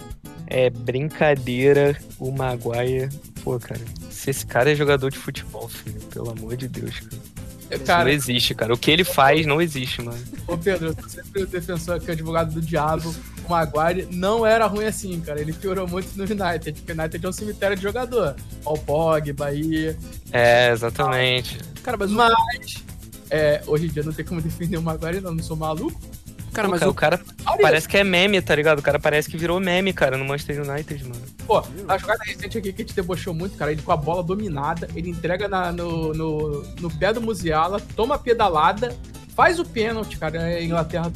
é 0.47 0.69
brincadeira 0.69 1.99
o 2.19 2.31
Maguire. 2.31 3.09
Pô, 3.43 3.59
cara, 3.59 3.81
se 4.11 4.31
esse 4.31 4.47
cara 4.47 4.71
é 4.71 4.75
jogador 4.75 5.11
de 5.11 5.19
futebol, 5.19 5.69
filho, 5.69 6.01
pelo 6.13 6.31
amor 6.31 6.55
de 6.57 6.69
Deus, 6.69 7.01
cara. 7.01 7.35
Cara, 7.85 8.05
não 8.05 8.11
existe, 8.11 8.55
cara. 8.55 8.75
O 8.75 8.79
que 8.79 8.91
ele 8.91 9.05
faz 9.05 9.47
não 9.47 9.61
existe, 9.61 10.03
mano. 10.03 10.23
Ô, 10.47 10.57
Pedro, 10.57 10.95
eu 10.97 11.09
sempre 11.09 11.43
o 11.43 11.47
defensor 11.47 11.99
que 11.99 12.11
é 12.11 12.13
advogado 12.13 12.53
do 12.53 12.61
diabo. 12.61 13.13
O 13.45 13.51
Maguire 13.51 14.07
não 14.13 14.47
era 14.47 14.67
ruim 14.67 14.85
assim, 14.85 15.19
cara. 15.21 15.41
Ele 15.41 15.53
piorou 15.53 15.89
muito 15.89 16.15
no 16.15 16.25
United, 16.25 16.73
porque 16.73 16.93
o 16.93 16.95
United 16.95 17.25
é 17.25 17.29
um 17.29 17.33
cemitério 17.33 17.77
de 17.77 17.83
jogador. 17.83 18.37
O 18.65 18.79
Pog, 18.79 19.33
Bahia. 19.33 19.97
É, 20.31 20.71
exatamente. 20.71 21.59
Cara, 21.83 21.97
mas, 21.97 22.11
mas 22.11 22.85
é, 23.31 23.63
hoje 23.67 23.87
em 23.87 23.89
dia 23.89 24.03
não 24.03 24.13
tem 24.13 24.25
como 24.25 24.43
defender 24.43 24.77
o 24.77 24.83
Maguire, 24.83 25.21
não. 25.21 25.35
Não 25.35 25.43
sou 25.43 25.57
maluco. 25.57 25.99
Cara, 26.55 26.69
mas 26.69 26.83
o, 26.83 26.95
cara 26.95 27.21
parece 27.61 27.89
que 27.89 27.97
é 27.97 28.05
meme, 28.05 28.41
tá 28.41 28.55
ligado? 28.55 28.79
O 28.79 28.83
cara 28.83 28.99
parece 28.99 29.29
que 29.29 29.37
virou 29.37 29.59
meme, 29.59 29.93
cara, 29.93 30.17
no 30.17 30.25
Manchester 30.25 30.63
United, 30.63 31.03
mano. 31.03 31.21
Pô, 31.45 31.63
a 31.89 31.99
jogada 31.99 32.23
recente 32.25 32.59
aqui 32.59 32.73
que 32.73 32.83
a 32.83 32.85
gente 32.87 32.95
debochou 32.95 33.35
muito, 33.35 33.57
cara, 33.59 33.73
ele 33.73 33.83
com 33.83 33.91
a 33.91 33.97
bola 33.97 34.23
dominada, 34.23 34.89
ele 34.95 35.11
entrega 35.11 35.49
na, 35.49 35.73
no, 35.73 36.15
no, 36.15 36.63
no 36.81 36.91
pé 36.97 37.13
do 37.13 37.21
Musiala, 37.21 37.81
toma 37.97 38.15
a 38.15 38.19
pedalada, 38.19 38.97
faz 39.35 39.59
o 39.59 39.65
pênalti, 39.65 40.17
cara, 40.17 40.41
a 40.41 40.63
Inglaterra 40.63 41.11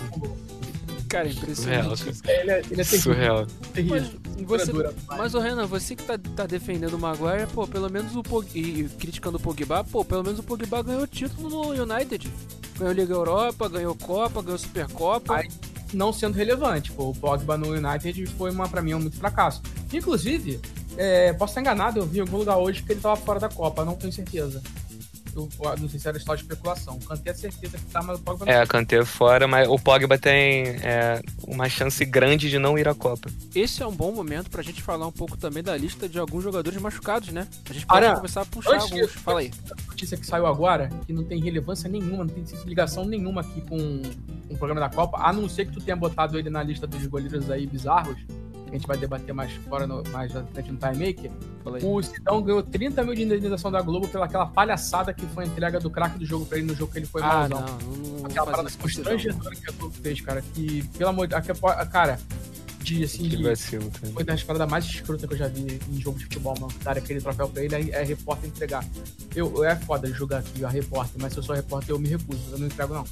Cara, 1.09 1.29
impressionante. 1.29 2.15
Surreal, 2.15 2.41
Ele 2.41 2.51
é, 2.51 2.63
ele 2.71 2.81
é 2.81 2.85
Surreal. 2.85 3.47
Terrível. 3.73 4.03
Mas, 4.03 4.47
você, 4.47 4.73
mas 5.09 5.35
o 5.35 5.39
Renan, 5.39 5.67
você 5.67 5.97
que 5.97 6.03
tá, 6.03 6.19
tá 6.37 6.47
defendendo 6.47 6.95
o 6.95 6.99
Maguire, 6.99 7.47
pô, 7.53 7.67
pelo 7.67 7.91
menos 7.91 8.15
o 8.15 8.23
Pog... 8.23 8.47
e 8.55 8.85
criticando 8.99 9.37
o 9.37 9.41
Pogba, 9.41 9.83
pô, 9.85 10.05
pelo 10.05 10.23
menos 10.23 10.39
o 10.39 10.43
Pogba 10.43 10.83
ganhou 10.83 11.07
título 11.07 11.49
no 11.49 11.83
United. 11.83 12.31
Ganhou 12.79 12.93
Liga 12.93 13.15
Europa, 13.15 13.69
ganhou 13.69 13.95
Copa, 13.95 14.43
ganhou 14.43 14.59
Supercopa. 14.59 15.37
Aí, 15.37 15.49
não 15.93 16.13
sendo 16.13 16.35
relevante. 16.35 16.93
Pô, 16.93 17.11
o 17.11 17.15
Pogba 17.15 17.57
no 17.57 17.69
United 17.69 18.27
foi, 18.27 18.51
uma, 18.51 18.69
pra 18.69 18.83
mim, 18.83 18.95
um 18.95 19.01
muito 19.01 19.17
fracasso. 19.17 19.63
Inclusive, 19.93 20.61
é, 20.97 21.33
posso 21.33 21.53
estar 21.53 21.61
enganado, 21.61 21.99
eu 22.01 22.07
vi 22.07 22.19
em 22.19 22.21
algum 22.21 22.39
lugar 22.39 22.59
hoje 22.59 22.83
que 22.83 22.93
ele 22.93 23.01
tava 23.01 23.17
fora 23.17 23.41
da 23.41 23.49
Copa, 23.49 23.85
não 23.85 23.95
tenho 23.95 24.13
certeza. 24.13 24.63
Eu, 25.39 25.76
não 25.78 25.89
sei 25.89 26.01
se 26.01 26.09
era 26.09 26.18
só 26.18 26.34
de 26.34 26.43
especulação. 26.43 26.97
O 26.97 27.05
Kanté 27.05 27.30
é 27.30 27.34
certeza 27.34 27.78
que 27.78 27.84
tá, 27.86 28.03
mas 28.03 28.18
o 28.18 28.22
Pogba 28.22 28.45
não. 28.45 28.53
É, 28.53 28.66
Kanté 28.66 28.97
é 28.97 29.05
fora, 29.05 29.47
mas 29.47 29.68
o 29.68 29.78
Pogba 29.78 30.18
tem 30.18 30.66
é, 30.82 31.22
uma 31.47 31.68
chance 31.68 32.05
grande 32.05 32.51
de 32.51 32.59
não 32.59 32.78
ir 32.78 32.89
à 32.89 32.95
Copa. 32.95 33.30
Esse 33.55 33.82
é 33.82 33.86
um 33.86 33.95
bom 33.95 34.12
momento 34.12 34.51
pra 34.51 34.62
gente 34.62 34.82
falar 34.82 35.07
um 35.07 35.12
pouco 35.12 35.36
também 35.36 35.62
da 35.62 35.76
lista 35.76 36.09
de 36.09 36.18
alguns 36.18 36.43
jogadores 36.43 36.80
machucados, 36.80 37.28
né? 37.30 37.47
A 37.68 37.72
gente 37.72 37.86
pode 37.86 38.14
começar 38.14 38.43
a 38.43 38.47
puxar 38.47 38.80
alguns. 38.80 39.12
De, 39.12 39.18
Fala 39.18 39.41
aí. 39.41 39.51
A 39.70 39.91
notícia 39.91 40.16
que 40.16 40.26
saiu 40.26 40.47
agora, 40.47 40.89
que 41.07 41.12
não 41.12 41.24
tem 41.24 41.41
relevância 41.41 41.89
nenhuma, 41.89 42.24
não 42.24 42.34
tem 42.34 42.45
ligação 42.64 43.05
nenhuma 43.05 43.43
aqui 43.43 43.61
com, 43.62 44.03
com 44.49 44.55
o 44.55 44.59
programa 44.59 44.80
da 44.80 44.89
Copa, 44.89 45.18
a 45.20 45.32
não 45.32 45.49
ser 45.49 45.66
que 45.66 45.72
tu 45.72 45.80
tenha 45.80 45.97
botado 45.97 46.39
ele 46.39 46.51
na 46.51 46.62
lista 46.62 46.86
dos 46.86 47.07
goleiros 47.07 47.51
aí 47.51 47.66
bizarros 47.66 48.18
que 48.71 48.77
a 48.77 48.79
gente 48.79 48.87
vai 48.87 48.97
debater 48.97 49.35
mais 49.35 49.53
fora, 49.69 49.87
no, 49.87 50.03
mais 50.11 50.33
frente 50.33 50.71
no 50.71 50.79
Time 50.79 51.07
Maker, 51.07 51.31
o 51.83 52.03
Sidão 52.03 52.43
ganhou 52.43 52.62
30 52.62 53.05
mil 53.05 53.14
de 53.14 53.23
indenização 53.23 53.71
da 53.71 53.81
Globo 53.81 54.09
pela 54.09 54.27
aquela 54.27 54.47
palhaçada 54.47 55.12
que 55.12 55.27
foi 55.27 55.45
a 55.45 55.47
entrega 55.47 55.81
do 55.81 55.91
craque 55.91 56.19
do 56.19 56.27
jogo 56.27 56.47
pra 56.47 56.59
ele 56.59 56.66
no 56.66 56.75
jogo 56.75 56.93
que 56.93 56.99
ele 56.99 57.07
foi 57.07 57.23
ah, 57.23 57.49
malzão. 57.49 57.61
Não, 57.61 58.19
não, 58.19 58.27
aquela 58.27 58.47
parada 58.47 58.71
constrangedora 58.71 59.55
que 59.55 59.69
a 59.69 59.73
Globo 59.73 59.95
fez, 60.03 60.21
cara. 60.21 60.43
Que, 60.55 60.83
pelo 60.97 61.11
amor 61.11 61.27
de 61.27 61.35
Deus, 61.35 61.59
cara, 61.91 62.19
de, 62.81 63.05
assim, 63.05 63.29
Que 63.29 63.37
de, 63.37 63.43
vacilo, 63.43 63.91
cara. 63.91 64.12
foi 64.12 64.25
das 64.25 64.43
paradas 64.43 64.71
mais 64.71 64.85
escrotas 64.85 65.29
que 65.29 65.35
eu 65.35 65.39
já 65.39 65.49
vi 65.49 65.81
em 65.91 66.01
jogo 66.01 66.19
de 66.19 66.25
futebol, 66.25 66.55
mano. 66.59 66.73
Dar 66.83 66.97
aquele 66.97 67.21
troféu 67.21 67.49
pra 67.49 67.62
ele 67.62 67.75
é, 67.75 67.91
é 67.91 68.05
repórter 68.05 68.49
entregar. 68.49 68.85
Eu, 69.35 69.53
eu 69.57 69.64
é 69.64 69.77
foda 69.77 70.09
jogar 70.09 70.39
aqui, 70.39 70.64
a 70.64 70.69
repórter, 70.69 71.21
mas 71.21 71.33
se 71.33 71.39
eu 71.39 71.43
sou 71.43 71.55
repórter, 71.55 71.91
eu 71.91 71.99
me 71.99 72.09
recuso. 72.09 72.41
Eu 72.51 72.59
não 72.59 72.66
entrego, 72.66 72.95
não. 72.95 73.05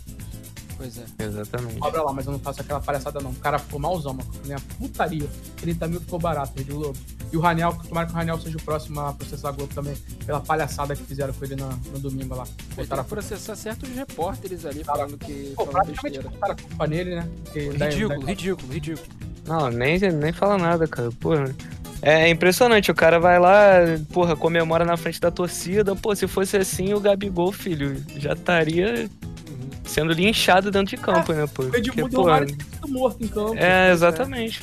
Pois 0.77 0.99
é. 0.99 1.05
Exatamente. 1.25 1.79
Cobra 1.79 2.03
lá, 2.03 2.13
mas 2.13 2.27
eu 2.27 2.33
não 2.33 2.39
faço 2.39 2.61
aquela 2.61 2.81
palhaçada, 2.81 3.19
não. 3.21 3.31
O 3.31 3.35
cara 3.37 3.59
ficou 3.59 3.81
malzão, 3.81 4.13
mano. 4.13 4.29
Minha 4.45 4.59
putaria. 4.79 5.27
30 5.61 5.89
mil 5.89 6.01
ficou 6.01 6.19
barato, 6.19 6.53
Rede 6.57 6.71
Globo. 6.73 6.97
E 7.33 7.37
o 7.37 7.41
Raniel, 7.41 7.77
tomara 7.89 8.07
que 8.07 8.13
o 8.13 8.17
Raniel 8.17 8.39
seja 8.39 8.57
o 8.59 8.63
próximo 8.63 9.01
a 9.01 9.13
processar 9.13 9.49
a 9.49 9.53
Globo 9.53 9.73
também, 9.75 9.95
pela 10.27 10.41
palhaçada 10.41 10.95
que 10.95 11.03
fizeram 11.03 11.33
com 11.33 11.45
ele 11.45 11.57
no, 11.57 11.69
no 11.69 11.99
domingo 11.99 12.35
lá. 12.35 12.45
Ele 12.45 12.55
tem 12.69 12.85
Botaram 12.85 13.05
que 13.05 13.09
processar 13.11 13.57
certos 13.57 13.89
repórteres 13.91 14.65
ali 14.67 14.85
Cara, 14.85 14.99
falando 14.99 15.19
que. 15.19 15.53
Pô, 15.57 15.67
praticamente 15.67 16.03
besteira. 16.03 16.29
botaram 16.31 16.53
a 16.53 16.57
culpa 16.57 16.87
nele, 16.87 17.15
né? 17.17 17.29
Porque 17.45 17.71
daí- 17.79 17.91
Ridículo, 17.91 18.21
daí- 18.21 18.29
ridículo, 18.35 18.73
ridículo. 18.73 19.07
Não, 19.47 19.71
nem, 19.71 19.99
nem 19.99 20.33
fala 20.33 20.59
nada, 20.59 20.87
cara. 20.87 21.11
Porra. 21.21 21.55
É 22.03 22.29
impressionante, 22.29 22.91
o 22.91 22.95
cara 22.95 23.19
vai 23.19 23.39
lá, 23.41 23.79
porra, 24.13 24.37
comemora 24.37 24.85
na 24.85 24.97
frente 24.99 25.19
da 25.21 25.31
torcida. 25.31 25.97
Pô, 25.97 26.15
se 26.15 26.29
fosse 26.29 26.57
assim, 26.57 26.93
o 26.93 27.01
Gabigol, 27.01 27.51
filho, 27.51 27.97
já 28.19 28.35
estaria. 28.35 29.09
Sendo 29.87 30.13
linchado 30.13 30.71
dentro 30.71 30.97
de 30.97 31.03
campo, 31.03 31.33
né, 31.33 31.47
pô? 31.47 31.63
O 31.63 31.67
Porque, 31.67 31.79
Edmundo 31.79 32.11
pô, 32.11 32.23
Delmar 32.25 32.47
tinha 32.47 32.59
sido 32.75 32.89
morto 32.89 33.25
em 33.25 33.29
campo. 33.29 33.55
É, 33.57 33.91
exatamente. 33.93 34.63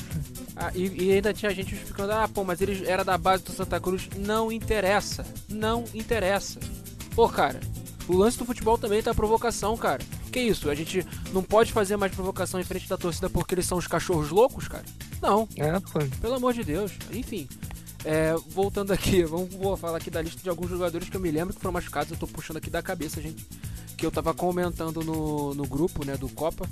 Ah, 0.56 0.70
e, 0.74 1.04
e 1.06 1.12
ainda 1.12 1.32
tinha 1.34 1.50
gente 1.52 1.74
explicando, 1.74 2.12
ah, 2.12 2.28
pô, 2.32 2.44
mas 2.44 2.60
ele 2.60 2.84
era 2.86 3.04
da 3.04 3.18
base 3.18 3.42
do 3.42 3.52
Santa 3.52 3.80
Cruz. 3.80 4.08
Não 4.16 4.52
interessa. 4.52 5.26
Não 5.48 5.84
interessa. 5.92 6.60
Pô, 7.14 7.28
cara, 7.28 7.58
o 8.06 8.16
lance 8.16 8.38
do 8.38 8.44
futebol 8.44 8.78
também 8.78 9.02
tá 9.02 9.12
provocação, 9.14 9.76
cara. 9.76 10.00
Que 10.30 10.40
isso? 10.40 10.70
A 10.70 10.74
gente 10.74 11.04
não 11.32 11.42
pode 11.42 11.72
fazer 11.72 11.96
mais 11.96 12.12
provocação 12.14 12.60
em 12.60 12.64
frente 12.64 12.88
da 12.88 12.96
torcida 12.96 13.28
porque 13.30 13.54
eles 13.54 13.66
são 13.66 13.78
os 13.78 13.86
cachorros 13.86 14.30
loucos, 14.30 14.68
cara? 14.68 14.84
Não, 15.22 15.48
É, 15.56 15.72
pô. 15.80 16.00
pelo 16.20 16.34
amor 16.34 16.52
de 16.54 16.62
Deus. 16.64 16.92
Enfim. 17.12 17.48
É, 18.04 18.34
voltando 18.48 18.92
aqui, 18.92 19.22
vamos 19.24 19.54
vou 19.54 19.76
falar 19.76 19.96
aqui 19.96 20.10
da 20.10 20.20
lista 20.20 20.42
de 20.42 20.48
alguns 20.48 20.68
jogadores 20.68 21.08
que 21.08 21.16
eu 21.16 21.20
me 21.20 21.30
lembro 21.30 21.54
que 21.54 21.60
foram 21.60 21.72
machucados. 21.72 22.10
Eu 22.10 22.18
tô 22.18 22.26
puxando 22.26 22.58
aqui 22.58 22.70
da 22.70 22.82
cabeça, 22.82 23.20
gente. 23.20 23.46
Que 23.96 24.04
eu 24.04 24.10
tava 24.10 24.34
comentando 24.34 25.02
no, 25.02 25.54
no 25.54 25.66
grupo, 25.66 26.04
né, 26.04 26.16
do 26.16 26.28
Copa, 26.28 26.68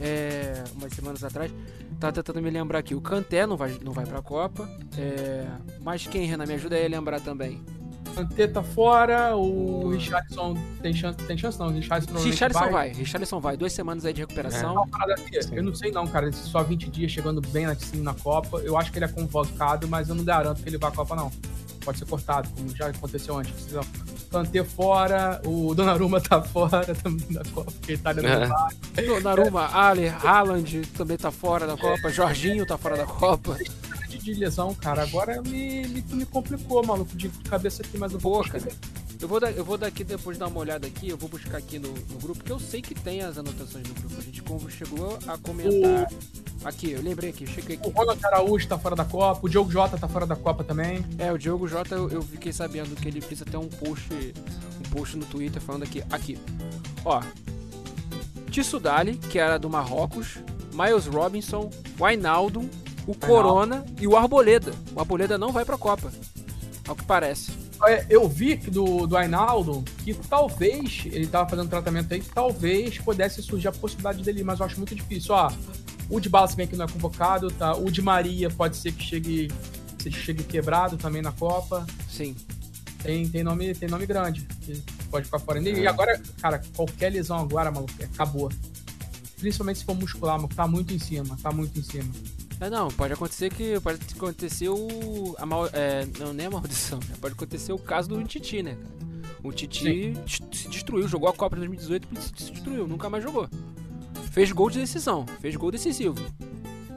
é, 0.00 0.64
umas 0.74 0.92
semanas 0.92 1.22
atrás. 1.22 1.52
Tá 2.00 2.10
tentando 2.10 2.42
me 2.42 2.50
lembrar 2.50 2.80
aqui. 2.80 2.94
O 2.94 3.00
Kanté 3.00 3.46
não 3.46 3.56
vai, 3.56 3.78
não 3.84 3.92
vai 3.92 4.04
pra 4.04 4.20
Copa. 4.20 4.68
É, 4.98 5.46
mas 5.80 6.06
quem, 6.06 6.26
Renan, 6.26 6.46
me 6.46 6.54
ajuda 6.54 6.74
aí 6.76 6.86
a 6.86 6.88
lembrar 6.88 7.20
também. 7.20 7.60
Kanté 8.14 8.46
tá 8.46 8.62
fora, 8.62 9.36
o 9.36 9.88
Richardson 9.90 10.54
tem 10.82 10.92
chance, 10.92 11.18
tem 11.18 11.36
chance 11.36 11.58
não, 11.58 11.66
o 11.68 11.70
Richardson 11.70 12.06
provavelmente 12.12 12.30
Richarlison 12.32 12.70
vai. 12.70 12.88
Richarlison 12.92 13.40
vai. 13.40 13.56
Duas 13.56 13.72
semanas 13.72 14.04
aí 14.04 14.12
de 14.12 14.20
recuperação. 14.20 14.84
Aqui, 14.84 15.38
Eu 15.52 15.62
não 15.62 15.74
sei 15.74 15.90
não, 15.90 16.06
cara, 16.06 16.30
só 16.32 16.62
20 16.62 16.90
dias 16.90 17.10
chegando 17.10 17.40
bem 17.40 17.66
assim 17.66 18.00
na 18.02 18.14
Copa. 18.14 18.58
Eu 18.58 18.76
acho 18.78 18.92
que 18.92 18.98
ele 18.98 19.04
é 19.04 19.08
convocado, 19.08 19.88
mas 19.88 20.08
eu 20.08 20.14
não 20.14 20.24
garanto 20.24 20.62
que 20.62 20.68
ele 20.68 20.78
vá 20.78 20.88
à 20.88 20.92
Copa, 20.92 21.14
não. 21.16 21.30
Pode 21.84 21.98
ser 21.98 22.04
cortado, 22.04 22.48
como 22.56 22.68
já 22.76 22.86
aconteceu 22.86 23.36
antes. 23.38 23.52
Kanté 24.30 24.62
fora, 24.62 25.40
o 25.44 25.74
Donnarumma 25.74 26.20
tá 26.20 26.40
fora 26.46 26.94
também 26.94 27.26
da 27.32 27.42
Copa, 27.52 27.72
porque 27.72 27.92
a 27.92 27.94
Itália 27.96 28.26
É. 28.28 28.38
não 28.40 28.48
vai. 28.48 29.04
No- 29.06 29.20
Naruma, 29.20 29.68
Ali, 29.76 30.08
Haaland 30.08 30.82
também 30.96 31.16
tá 31.16 31.30
fora 31.32 31.66
da 31.66 31.76
Copa. 31.76 32.08
Jorginho 32.08 32.64
tá 32.64 32.78
fora 32.78 32.96
da 32.96 33.04
Copa. 33.04 33.56
De, 34.22 34.34
lesão, 34.34 34.74
cara. 34.74 35.02
Agora 35.02 35.42
me, 35.42 35.86
me, 35.86 36.04
me 36.12 36.24
complicou, 36.26 36.84
maluco, 36.84 37.16
de 37.16 37.28
cabeça 37.28 37.82
aqui, 37.82 37.98
mas 37.98 38.12
eu 38.12 38.18
vou 38.18 38.32
Pô, 38.32 38.48
cara. 38.48 38.68
Eu 39.20 39.28
vou, 39.28 39.38
dar, 39.38 39.52
eu 39.52 39.64
vou 39.64 39.78
daqui 39.78 40.02
depois 40.02 40.36
dar 40.36 40.48
uma 40.48 40.58
olhada 40.58 40.84
aqui, 40.84 41.08
eu 41.08 41.16
vou 41.16 41.28
buscar 41.28 41.58
aqui 41.58 41.78
no, 41.78 41.88
no 41.92 42.18
grupo, 42.18 42.40
porque 42.40 42.50
eu 42.50 42.58
sei 42.58 42.82
que 42.82 42.92
tem 42.92 43.22
as 43.22 43.38
anotações 43.38 43.86
no 43.86 43.94
grupo. 43.94 44.16
A 44.18 44.20
gente 44.20 44.42
como 44.42 44.68
chegou 44.68 45.16
a 45.28 45.38
comentar. 45.38 46.08
Aqui, 46.64 46.90
eu 46.90 47.00
lembrei 47.00 47.30
aqui, 47.30 47.46
cheguei 47.46 47.76
O 47.76 47.80
aqui. 47.80 47.92
Ronald 47.96 48.24
Araújo 48.24 48.66
tá 48.66 48.76
fora 48.76 48.96
da 48.96 49.04
Copa, 49.04 49.40
o 49.46 49.48
Diogo 49.48 49.70
Jota 49.70 49.96
tá 49.96 50.08
fora 50.08 50.26
da 50.26 50.34
Copa 50.34 50.64
também. 50.64 51.04
É, 51.18 51.32
o 51.32 51.38
Diogo 51.38 51.68
Jota, 51.68 51.94
eu, 51.94 52.10
eu 52.10 52.22
fiquei 52.22 52.52
sabendo 52.52 52.96
que 52.96 53.06
ele 53.06 53.20
fez 53.20 53.42
até 53.42 53.56
um 53.56 53.68
post, 53.68 54.12
um 54.12 54.90
post 54.90 55.16
no 55.16 55.24
Twitter 55.26 55.62
falando 55.62 55.84
aqui. 55.84 56.02
Aqui, 56.10 56.36
ó. 57.04 57.22
Tissudali, 58.50 59.16
que 59.16 59.38
era 59.38 59.56
do 59.56 59.70
Marrocos, 59.70 60.38
Miles 60.72 61.06
Robinson, 61.06 61.70
o 61.96 62.04
Ainaldo, 62.04 62.68
o 63.06 63.14
Corona 63.14 63.84
e 64.00 64.06
o 64.06 64.16
Arboleda. 64.16 64.72
O 64.94 65.00
Arboleda 65.00 65.36
não 65.36 65.52
vai 65.52 65.64
pra 65.64 65.78
Copa, 65.78 66.12
ao 66.86 66.94
que 66.94 67.04
parece. 67.04 67.52
É, 67.86 68.06
Eu 68.08 68.28
vi 68.28 68.56
do, 68.56 69.06
do 69.06 69.16
Ainaldo 69.16 69.84
que 70.04 70.14
talvez, 70.14 71.04
ele 71.06 71.26
tava 71.26 71.48
fazendo 71.48 71.68
tratamento 71.68 72.14
aí, 72.14 72.20
que 72.20 72.30
talvez 72.30 72.98
pudesse 72.98 73.42
surgir 73.42 73.68
a 73.68 73.72
possibilidade 73.72 74.22
dele, 74.22 74.44
mas 74.44 74.60
eu 74.60 74.66
acho 74.66 74.76
muito 74.76 74.94
difícil. 74.94 75.34
Ó, 75.34 75.50
o 76.08 76.20
de 76.20 76.28
Bala, 76.28 76.46
se 76.46 76.56
bem 76.56 76.66
que 76.66 76.76
não 76.76 76.84
é 76.84 76.88
convocado, 76.88 77.50
tá? 77.50 77.74
O 77.74 77.90
de 77.90 78.00
Maria 78.00 78.50
pode 78.50 78.76
ser 78.76 78.92
que 78.92 79.02
chegue, 79.02 79.50
chegue 80.10 80.44
quebrado 80.44 80.96
também 80.96 81.22
na 81.22 81.32
Copa. 81.32 81.86
Sim. 82.08 82.36
Tem, 83.02 83.28
tem, 83.28 83.42
nome, 83.42 83.74
tem 83.74 83.88
nome 83.88 84.06
grande, 84.06 84.42
que 84.60 84.80
pode 85.10 85.24
ficar 85.24 85.40
fora. 85.40 85.60
E 85.60 85.86
agora, 85.86 86.20
cara, 86.40 86.62
qualquer 86.76 87.10
lesão 87.10 87.38
agora, 87.38 87.70
maluco, 87.70 87.92
acabou. 88.00 88.48
Principalmente 89.40 89.80
se 89.80 89.84
for 89.84 89.96
muscular, 89.96 90.36
maluco, 90.36 90.54
tá 90.54 90.68
muito 90.68 90.94
em 90.94 91.00
cima, 91.00 91.36
tá 91.42 91.50
muito 91.50 91.76
em 91.80 91.82
cima. 91.82 92.12
É, 92.62 92.70
não, 92.70 92.86
pode 92.92 93.12
acontecer 93.12 93.50
que 93.52 93.80
pode 93.80 93.98
acontecer 94.14 94.68
o 94.68 95.34
a 95.36 95.44
mal, 95.44 95.66
é, 95.72 96.06
não 96.20 96.32
nem 96.32 96.46
a 96.46 96.50
maldição, 96.50 97.00
né? 97.08 97.16
pode 97.20 97.34
acontecer 97.34 97.72
o 97.72 97.78
caso 97.78 98.08
do 98.08 98.22
Titi, 98.22 98.62
né? 98.62 98.76
cara? 98.76 99.12
O 99.42 99.50
Titi 99.50 100.14
se 100.24 100.68
destruiu, 100.68 101.08
jogou 101.08 101.28
a 101.28 101.32
Copa 101.32 101.56
de 101.56 101.62
2018 101.62 102.08
e 102.12 102.20
se 102.20 102.32
se 102.36 102.52
destruiu, 102.52 102.86
nunca 102.86 103.10
mais 103.10 103.24
jogou. 103.24 103.48
Fez 104.30 104.52
gol 104.52 104.70
de 104.70 104.78
decisão, 104.78 105.26
fez 105.40 105.56
gol 105.56 105.72
decisivo. 105.72 106.14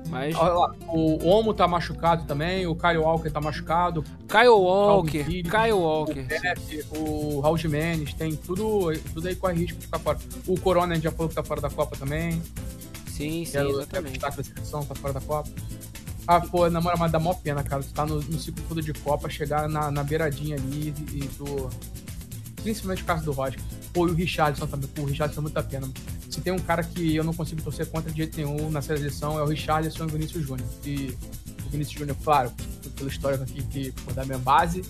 Mas 0.07 0.35
Olha 0.35 0.53
lá, 0.53 0.75
o 0.87 1.27
Omo 1.27 1.51
tá 1.51 1.67
machucado 1.67 2.25
também, 2.25 2.67
o 2.67 2.75
Kyle 2.75 2.99
Walker 2.99 3.31
tá 3.31 3.41
machucado, 3.41 4.03
Kyle 4.29 4.49
Walker, 4.49 5.23
Phillips, 5.23 5.51
Kyle 5.51 5.73
Walker. 5.73 6.21
o 6.21 6.27
Pepe, 6.27 6.85
o 6.95 7.39
Raul 7.39 7.57
Jimenez, 7.57 8.13
tem 8.13 8.35
tudo, 8.35 8.93
tudo 9.15 9.27
aí 9.27 9.35
corre 9.35 9.55
risco 9.55 9.79
de 9.79 9.87
ficar 9.87 9.97
fora. 9.97 10.19
O 10.45 10.59
Corona 10.59 10.91
a 10.91 10.95
gente 10.95 11.05
já 11.05 11.11
falou 11.11 11.27
que 11.27 11.33
tá 11.33 11.43
fora 11.43 11.59
da 11.59 11.71
Copa 11.71 11.97
também. 11.97 12.39
Sim, 13.15 13.45
sim, 13.45 13.57
é 13.57 13.63
o- 13.63 13.69
exatamente. 13.81 13.95
é 13.95 14.09
o 14.09 14.11
destaque 14.13 14.37
da 14.37 14.43
seleção, 14.43 14.85
tá 14.85 14.95
fora 14.95 15.13
da 15.13 15.21
Copa. 15.21 15.49
Ah, 16.27 16.41
pô, 16.41 16.67
na 16.69 16.81
moral, 16.81 16.97
mas 16.97 17.11
dá 17.11 17.19
mó 17.19 17.33
pena, 17.35 17.63
cara. 17.63 17.83
Tu 17.83 17.93
tá 17.93 18.05
no, 18.05 18.19
no 18.19 18.39
ciclo 18.39 18.63
todo 18.67 18.81
de 18.81 18.91
Copa, 18.93 19.29
chegar 19.29 19.69
na, 19.69 19.91
na 19.91 20.03
beiradinha 20.03 20.55
ali 20.55 20.93
e, 21.13 21.19
e 21.19 21.27
tu. 21.37 21.69
Principalmente 22.63 23.03
o 23.03 23.05
caso 23.05 23.23
do 23.25 23.31
Roger. 23.31 23.59
Pô, 23.93 24.07
e 24.07 24.11
o 24.11 24.13
Richardson 24.15 24.65
também. 24.65 24.87
Pô, 24.89 25.03
o 25.03 25.05
Richardson 25.05 25.39
é 25.39 25.43
muita 25.43 25.61
pena. 25.61 25.87
Se 26.29 26.41
tem 26.41 26.51
um 26.51 26.57
cara 26.59 26.83
que 26.83 27.15
eu 27.15 27.23
não 27.23 27.33
consigo 27.33 27.61
torcer 27.61 27.85
contra 27.85 28.09
de 28.11 28.17
jeito 28.17 28.35
nenhum 28.37 28.69
na 28.71 28.81
seleção, 28.81 29.37
é 29.39 29.43
o 29.43 29.45
Richardson 29.45 30.03
e 30.03 30.07
o 30.07 30.09
Vinícius 30.09 30.45
Júnior. 30.45 30.67
E 30.83 31.15
o 31.65 31.69
Vinícius 31.69 31.99
Júnior, 31.99 32.17
claro, 32.23 32.51
pelo 32.97 33.07
histórico 33.07 33.43
aqui, 33.43 33.61
que 33.63 33.91
pô, 34.03 34.11
da 34.11 34.25
minha 34.25 34.39
base. 34.39 34.81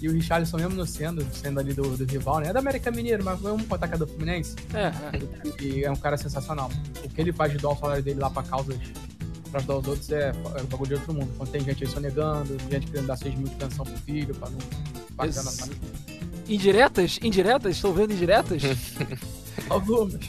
E 0.00 0.08
o 0.08 0.12
Richardson 0.12 0.58
mesmo 0.58 0.74
não 0.74 0.86
sendo, 0.86 1.26
sendo 1.32 1.58
ali 1.58 1.72
do, 1.72 1.96
do 1.96 2.04
rival, 2.04 2.40
né? 2.40 2.48
É 2.48 2.52
da 2.52 2.60
América 2.60 2.90
Mineiro, 2.90 3.24
mas 3.24 3.40
vamos 3.40 3.62
botar 3.62 3.88
que 3.88 3.94
é 3.94 3.98
do 3.98 4.06
Fluminense. 4.06 4.54
É, 4.74 4.86
é. 4.86 5.62
E 5.62 5.84
é 5.84 5.90
um 5.90 5.96
cara 5.96 6.16
sensacional. 6.16 6.70
O 7.04 7.08
que 7.08 7.20
ele 7.20 7.32
faz 7.32 7.52
de 7.52 7.58
doar 7.58 7.74
o 7.74 7.78
salário 7.78 8.02
dele 8.02 8.20
lá 8.20 8.28
pra 8.28 8.42
causas 8.42 8.76
pra 9.50 9.60
ajudar 9.60 9.76
os 9.78 9.86
outros 9.86 10.10
é, 10.10 10.30
é 10.30 10.62
um 10.62 10.66
bagulho 10.66 10.88
de 10.88 10.94
outro 10.94 11.14
mundo. 11.14 11.32
Quando 11.36 11.50
tem 11.50 11.62
gente 11.62 11.84
aí 11.84 11.90
sonegando, 11.90 12.56
gente 12.70 12.86
querendo 12.88 13.06
dar 13.06 13.16
6 13.16 13.34
mil 13.36 13.48
de 13.48 13.54
pensão 13.54 13.84
pro 13.84 13.96
filho, 13.98 14.34
pra 14.34 14.50
não 14.50 14.58
pagar 15.16 15.42
na 15.42 15.50
família. 15.50 15.80
Indiretas? 16.48 17.18
Indiretas? 17.22 17.76
Estou 17.76 17.92
vendo 17.92 18.12
indiretas? 18.12 18.62
Algumas. 19.68 20.20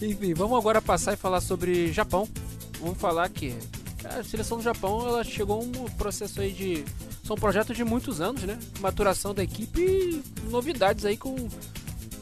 Enfim, 0.00 0.32
vamos 0.34 0.56
agora 0.58 0.80
passar 0.80 1.12
e 1.12 1.16
falar 1.16 1.40
sobre 1.40 1.92
Japão. 1.92 2.26
Vamos 2.80 2.98
falar 2.98 3.28
que 3.28 3.54
a 4.04 4.22
seleção 4.22 4.58
do 4.58 4.64
Japão 4.64 5.06
ela 5.06 5.22
chegou 5.22 5.60
a 5.60 5.64
um 5.64 5.90
processo 5.96 6.40
aí 6.40 6.52
de. 6.52 6.84
São 7.30 7.36
projetos 7.36 7.76
de 7.76 7.84
muitos 7.84 8.20
anos, 8.20 8.42
né? 8.42 8.58
Maturação 8.80 9.32
da 9.32 9.40
equipe 9.44 10.20
novidades 10.50 11.04
aí 11.04 11.16
com. 11.16 11.36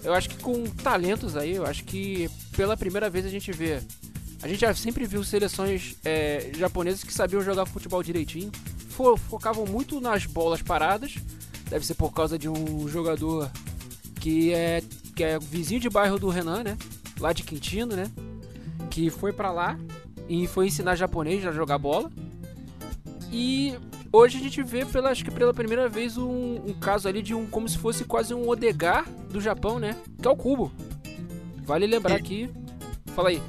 Eu 0.04 0.12
acho 0.12 0.28
que 0.28 0.36
com 0.36 0.64
talentos 0.66 1.34
aí. 1.34 1.54
Eu 1.54 1.64
acho 1.64 1.82
que 1.84 2.28
pela 2.54 2.76
primeira 2.76 3.08
vez 3.08 3.24
a 3.24 3.30
gente 3.30 3.50
vê. 3.50 3.80
A 4.42 4.46
gente 4.48 4.60
já 4.60 4.74
sempre 4.74 5.06
viu 5.06 5.24
seleções 5.24 5.96
é, 6.04 6.50
japonesas 6.54 7.02
que 7.02 7.14
sabiam 7.14 7.40
jogar 7.40 7.64
futebol 7.64 8.02
direitinho. 8.02 8.52
Fo- 8.90 9.16
focavam 9.16 9.64
muito 9.64 9.98
nas 9.98 10.26
bolas 10.26 10.60
paradas. 10.60 11.14
Deve 11.70 11.86
ser 11.86 11.94
por 11.94 12.12
causa 12.12 12.38
de 12.38 12.46
um 12.46 12.86
jogador 12.86 13.50
que 14.20 14.52
é, 14.52 14.82
que 15.16 15.24
é 15.24 15.38
vizinho 15.38 15.80
de 15.80 15.88
bairro 15.88 16.18
do 16.18 16.28
Renan, 16.28 16.62
né? 16.62 16.76
lá 17.18 17.32
de 17.32 17.42
Quintino, 17.44 17.96
né? 17.96 18.10
Que 18.90 19.08
foi 19.08 19.32
pra 19.32 19.50
lá 19.50 19.78
e 20.28 20.46
foi 20.46 20.66
ensinar 20.66 20.96
japonês 20.96 21.46
a 21.46 21.50
jogar 21.50 21.78
bola. 21.78 22.10
E 23.30 23.76
hoje 24.12 24.38
a 24.38 24.40
gente 24.40 24.62
vê, 24.62 24.84
pela, 24.84 25.10
acho 25.10 25.24
que 25.24 25.30
pela 25.30 25.52
primeira 25.52 25.88
vez, 25.88 26.16
um, 26.16 26.56
um 26.66 26.74
caso 26.80 27.08
ali 27.08 27.22
de 27.22 27.34
um 27.34 27.46
como 27.46 27.68
se 27.68 27.76
fosse 27.78 28.04
quase 28.04 28.32
um 28.34 28.48
Odegar 28.48 29.08
do 29.30 29.40
Japão, 29.40 29.78
né? 29.78 29.96
Que 30.20 30.26
é 30.26 30.30
o 30.30 30.36
Cubo. 30.36 30.72
Vale 31.64 31.86
lembrar 31.86 32.14
aqui. 32.16 32.50
Fala 33.14 33.28
aí. 33.28 33.42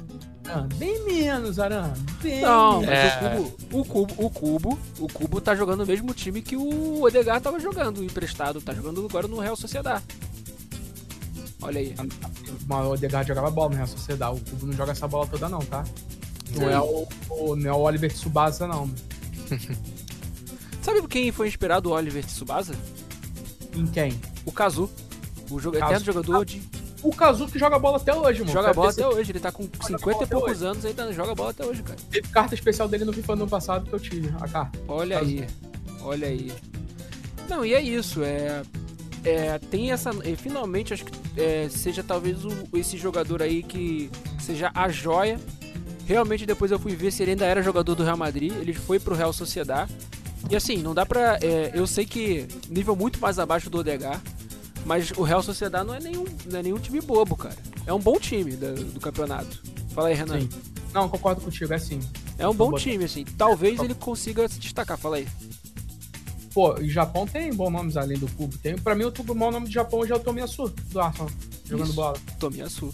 Ah, 0.46 0.66
bem 0.74 1.04
menos, 1.04 1.58
Aran. 1.58 1.92
Bem 2.20 2.40
Não, 2.42 2.80
menos. 2.80 2.94
mas 2.94 3.22
É. 3.22 3.38
o, 3.38 3.40
Cubo, 3.40 3.72
o 3.78 3.84
Cubo, 3.84 4.14
o 4.26 4.30
Cubo, 4.30 4.78
o 4.98 5.06
Cubo 5.08 5.40
tá 5.40 5.54
jogando 5.54 5.80
no 5.80 5.86
mesmo 5.86 6.12
time 6.12 6.42
que 6.42 6.56
o 6.56 7.02
Odegar 7.02 7.40
tava 7.40 7.60
jogando, 7.60 8.02
emprestado, 8.02 8.60
tá 8.60 8.74
jogando 8.74 9.06
agora 9.08 9.28
no 9.28 9.38
Real 9.38 9.54
Sociedad. 9.56 10.02
Olha 11.62 11.78
aí. 11.80 11.94
Mas 12.66 12.86
o 12.86 12.90
Odegaard 12.92 13.28
jogava 13.28 13.50
bola 13.50 13.70
no 13.70 13.76
Real 13.76 13.86
Sociedade. 13.86 14.40
O 14.40 14.50
Cubo 14.50 14.66
não 14.66 14.72
joga 14.72 14.92
essa 14.92 15.06
bola 15.06 15.26
toda, 15.26 15.48
não, 15.48 15.60
tá? 15.60 15.84
Não 16.56 16.68
é 16.68 16.80
o, 16.80 17.06
o, 17.30 17.54
não 17.56 17.70
é 17.70 17.72
o 17.72 17.78
Oliver 17.80 18.12
Tsubasa, 18.12 18.66
não. 18.66 18.90
Sabe 20.82 21.06
quem 21.06 21.30
foi 21.30 21.48
inspirado 21.48 21.90
o 21.90 21.92
Oliver 21.92 22.24
Tsubasa? 22.24 22.74
Em 23.74 23.86
quem? 23.86 24.18
O 24.44 24.52
Kazu. 24.52 24.90
O 25.50 25.58
jogo, 25.58 25.76
eterno 25.76 26.04
jogador 26.04 26.44
de. 26.44 26.62
O 27.02 27.14
Kazu 27.14 27.48
que 27.48 27.58
joga 27.58 27.78
bola 27.78 27.96
até 27.96 28.14
hoje, 28.14 28.40
mano. 28.40 28.52
Joga 28.52 28.72
bola 28.72 28.90
até 28.90 29.06
hoje, 29.06 29.32
ele 29.32 29.40
tá 29.40 29.50
com 29.50 29.64
50 29.64 30.24
e 30.24 30.26
poucos 30.26 30.62
anos 30.62 30.84
e 30.84 30.88
ainda 30.88 31.12
joga 31.12 31.34
bola 31.34 31.50
até 31.50 31.64
hoje, 31.64 31.82
cara. 31.82 31.98
Teve 32.10 32.28
carta 32.28 32.54
especial 32.54 32.88
dele 32.88 33.04
no 33.04 33.12
FIFA 33.12 33.36
no 33.36 33.42
ano 33.42 33.50
passado 33.50 33.86
que 33.86 33.92
eu 33.92 34.00
tive, 34.00 34.28
a 34.40 34.48
carta. 34.48 34.78
Olha 34.86 35.18
Kazu. 35.18 35.30
aí, 35.30 35.46
olha 36.02 36.28
aí. 36.28 36.52
Não, 37.48 37.64
e 37.64 37.74
é 37.74 37.80
isso, 37.80 38.22
é. 38.22 38.62
É, 39.24 39.58
tem 39.58 39.92
essa. 39.92 40.10
E 40.24 40.36
finalmente 40.36 40.94
acho 40.94 41.04
que 41.04 41.12
é, 41.40 41.68
seja 41.68 42.02
talvez 42.02 42.44
o, 42.44 42.50
esse 42.74 42.96
jogador 42.96 43.42
aí 43.42 43.62
que 43.62 44.10
seja 44.38 44.70
a 44.74 44.88
joia. 44.88 45.38
Realmente 46.10 46.44
depois 46.44 46.72
eu 46.72 46.78
fui 46.80 46.96
ver 46.96 47.12
se 47.12 47.22
ele 47.22 47.30
ainda 47.30 47.46
era 47.46 47.62
jogador 47.62 47.94
do 47.94 48.02
Real 48.02 48.16
Madrid. 48.16 48.52
Ele 48.52 48.74
foi 48.74 48.98
pro 48.98 49.14
Real 49.14 49.32
Sociedad. 49.32 49.88
E 50.50 50.56
assim, 50.56 50.78
não 50.78 50.92
dá 50.92 51.06
pra. 51.06 51.38
É, 51.40 51.70
eu 51.72 51.86
sei 51.86 52.04
que 52.04 52.48
nível 52.68 52.96
muito 52.96 53.20
mais 53.20 53.38
abaixo 53.38 53.70
do 53.70 53.78
Odegar. 53.78 54.20
Mas 54.84 55.12
o 55.12 55.22
Real 55.22 55.40
Sociedad 55.40 55.86
não 55.86 55.94
é 55.94 56.00
nenhum, 56.00 56.24
não 56.50 56.58
é 56.58 56.62
nenhum 56.64 56.78
time 56.78 57.00
bobo, 57.00 57.36
cara. 57.36 57.54
É 57.86 57.92
um 57.92 58.00
bom 58.00 58.18
time 58.18 58.56
do, 58.56 58.74
do 58.86 58.98
campeonato. 58.98 59.62
Fala 59.94 60.08
aí, 60.08 60.14
Renan. 60.14 60.40
Sim. 60.40 60.48
Não, 60.92 61.08
concordo 61.08 61.42
contigo, 61.42 61.72
é 61.72 61.78
sim. 61.78 62.00
É 62.36 62.48
um 62.48 62.54
bom 62.54 62.72
time, 62.72 63.04
assim. 63.04 63.24
Talvez 63.38 63.78
ele 63.78 63.94
consiga 63.94 64.48
se 64.48 64.58
destacar. 64.58 64.98
Fala 64.98 65.18
aí. 65.18 65.28
Pô, 66.52 66.74
o 66.74 66.88
Japão 66.88 67.24
tem 67.24 67.54
bons 67.54 67.70
nomes 67.70 67.96
além 67.96 68.18
do 68.18 68.26
Kubo. 68.32 68.58
Tem, 68.58 68.76
pra 68.76 68.96
mim, 68.96 69.04
o 69.04 69.34
maior 69.34 69.52
nome 69.52 69.66
do 69.66 69.72
Japão 69.72 70.00
hoje 70.00 70.10
é 70.10 70.16
o 70.16 70.18
Tomiyasu, 70.18 70.74
do 70.90 71.00
Arsenal, 71.00 71.30
jogando 71.64 71.86
Isso, 71.86 71.94
bola. 71.94 72.16
Tomiyasu. 72.40 72.92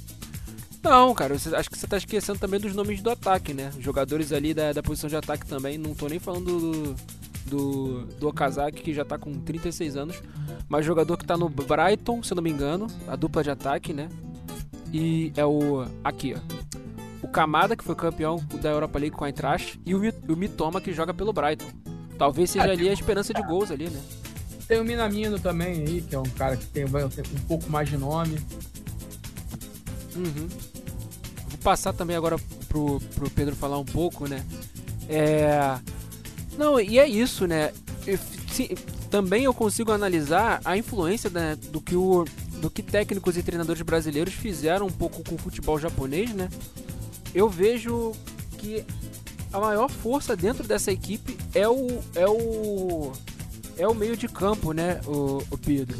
Não, 0.89 1.13
cara, 1.15 1.37
você, 1.37 1.53
acho 1.55 1.69
que 1.69 1.77
você 1.77 1.85
tá 1.85 1.97
esquecendo 1.97 2.39
também 2.39 2.61
dos 2.61 2.73
nomes 2.73 3.03
do 3.03 3.11
ataque, 3.11 3.53
né? 3.53 3.73
Jogadores 3.81 4.33
ali 4.33 4.55
da, 4.55 4.73
da 4.73 4.81
posição 4.81 5.11
de 5.11 5.17
ataque 5.17 5.45
também. 5.45 5.77
Não 5.77 5.95
tô 5.97 6.07
nem 6.07 6.21
falando 6.21 6.61
do, 6.61 6.97
do, 7.45 8.07
do 8.21 8.29
Okazaki, 8.29 8.83
que 8.83 8.95
já 8.95 9.05
tá 9.05 9.19
com 9.19 9.33
36 9.35 9.97
anos. 9.97 10.23
Mas 10.69 10.87
jogador 10.87 11.17
que 11.17 11.27
tá 11.27 11.37
no 11.37 11.49
Brighton, 11.49 12.23
se 12.23 12.33
eu 12.33 12.37
não 12.37 12.43
me 12.43 12.51
engano, 12.51 12.87
a 13.09 13.17
dupla 13.17 13.43
de 13.43 13.51
ataque, 13.51 13.93
né? 13.93 14.09
E 14.93 15.33
é 15.37 15.45
o. 15.45 15.85
Aqui, 16.05 16.37
ó. 16.37 16.57
O 17.21 17.27
Kamada, 17.27 17.75
que 17.75 17.83
foi 17.83 17.97
campeão 17.97 18.37
da 18.63 18.71
Europa 18.71 18.97
League 19.01 19.17
com 19.17 19.25
a 19.25 19.29
Eintracht, 19.29 19.81
e 19.85 19.93
o, 19.93 20.01
o 20.29 20.37
Mitoma, 20.37 20.81
que 20.81 20.93
joga 20.93 21.13
pelo 21.13 21.33
Brighton. 21.33 21.67
Talvez 22.17 22.51
seja 22.51 22.69
ah, 22.69 22.71
ali 22.71 22.89
a 22.89 22.93
esperança 22.93 23.35
de 23.35 23.43
gols 23.43 23.73
ali, 23.73 23.91
né? 23.91 24.01
Tem 24.69 24.81
o 24.81 24.85
Minamino 24.85 25.39
também 25.39 25.83
aí, 25.83 26.01
que 26.01 26.15
é 26.15 26.19
um 26.19 26.31
cara 26.31 26.57
que 26.57 26.67
tem, 26.67 26.85
um 26.85 27.47
pouco 27.49 27.69
mais 27.69 27.89
de 27.89 27.97
nome. 27.97 28.39
Uhum. 30.17 30.49
Passar 31.67 31.93
também 31.93 32.15
agora 32.15 32.39
pro, 32.69 33.01
pro 33.17 33.29
Pedro 33.29 33.57
falar 33.57 33.77
um 33.77 33.85
pouco, 33.85 34.29
né? 34.29 34.47
É... 35.09 35.77
Não, 36.57 36.79
e 36.79 36.97
é 36.97 37.09
isso, 37.09 37.45
né? 37.45 37.73
Eu, 38.07 38.17
sim, 38.53 38.69
também 39.11 39.43
eu 39.43 39.53
consigo 39.53 39.91
analisar 39.91 40.61
a 40.65 40.77
influência 40.77 41.29
né, 41.29 41.57
do 41.57 41.81
que 41.81 41.97
o 41.97 42.25
do 42.61 42.71
que 42.71 42.85
técnicos 42.85 43.37
e 43.37 43.43
treinadores 43.43 43.83
brasileiros 43.83 44.33
fizeram 44.33 44.87
um 44.87 44.93
pouco 44.93 45.25
com 45.25 45.35
o 45.35 45.39
futebol 45.39 45.77
japonês, 45.77 46.33
né? 46.33 46.49
Eu 47.35 47.51
vejo 47.51 48.13
que 48.59 48.85
a 49.53 49.59
maior 49.59 49.91
força 49.91 50.37
dentro 50.37 50.63
dessa 50.69 50.93
equipe 50.93 51.37
é 51.53 51.69
o 51.69 52.01
é 52.15 52.29
o 52.29 53.11
é 53.77 53.89
o 53.89 53.95
meio 53.95 54.17
de 54.17 54.29
campo, 54.29 54.73
né, 54.73 55.01
o, 55.05 55.43
o 55.51 55.59
Pedro. 55.59 55.99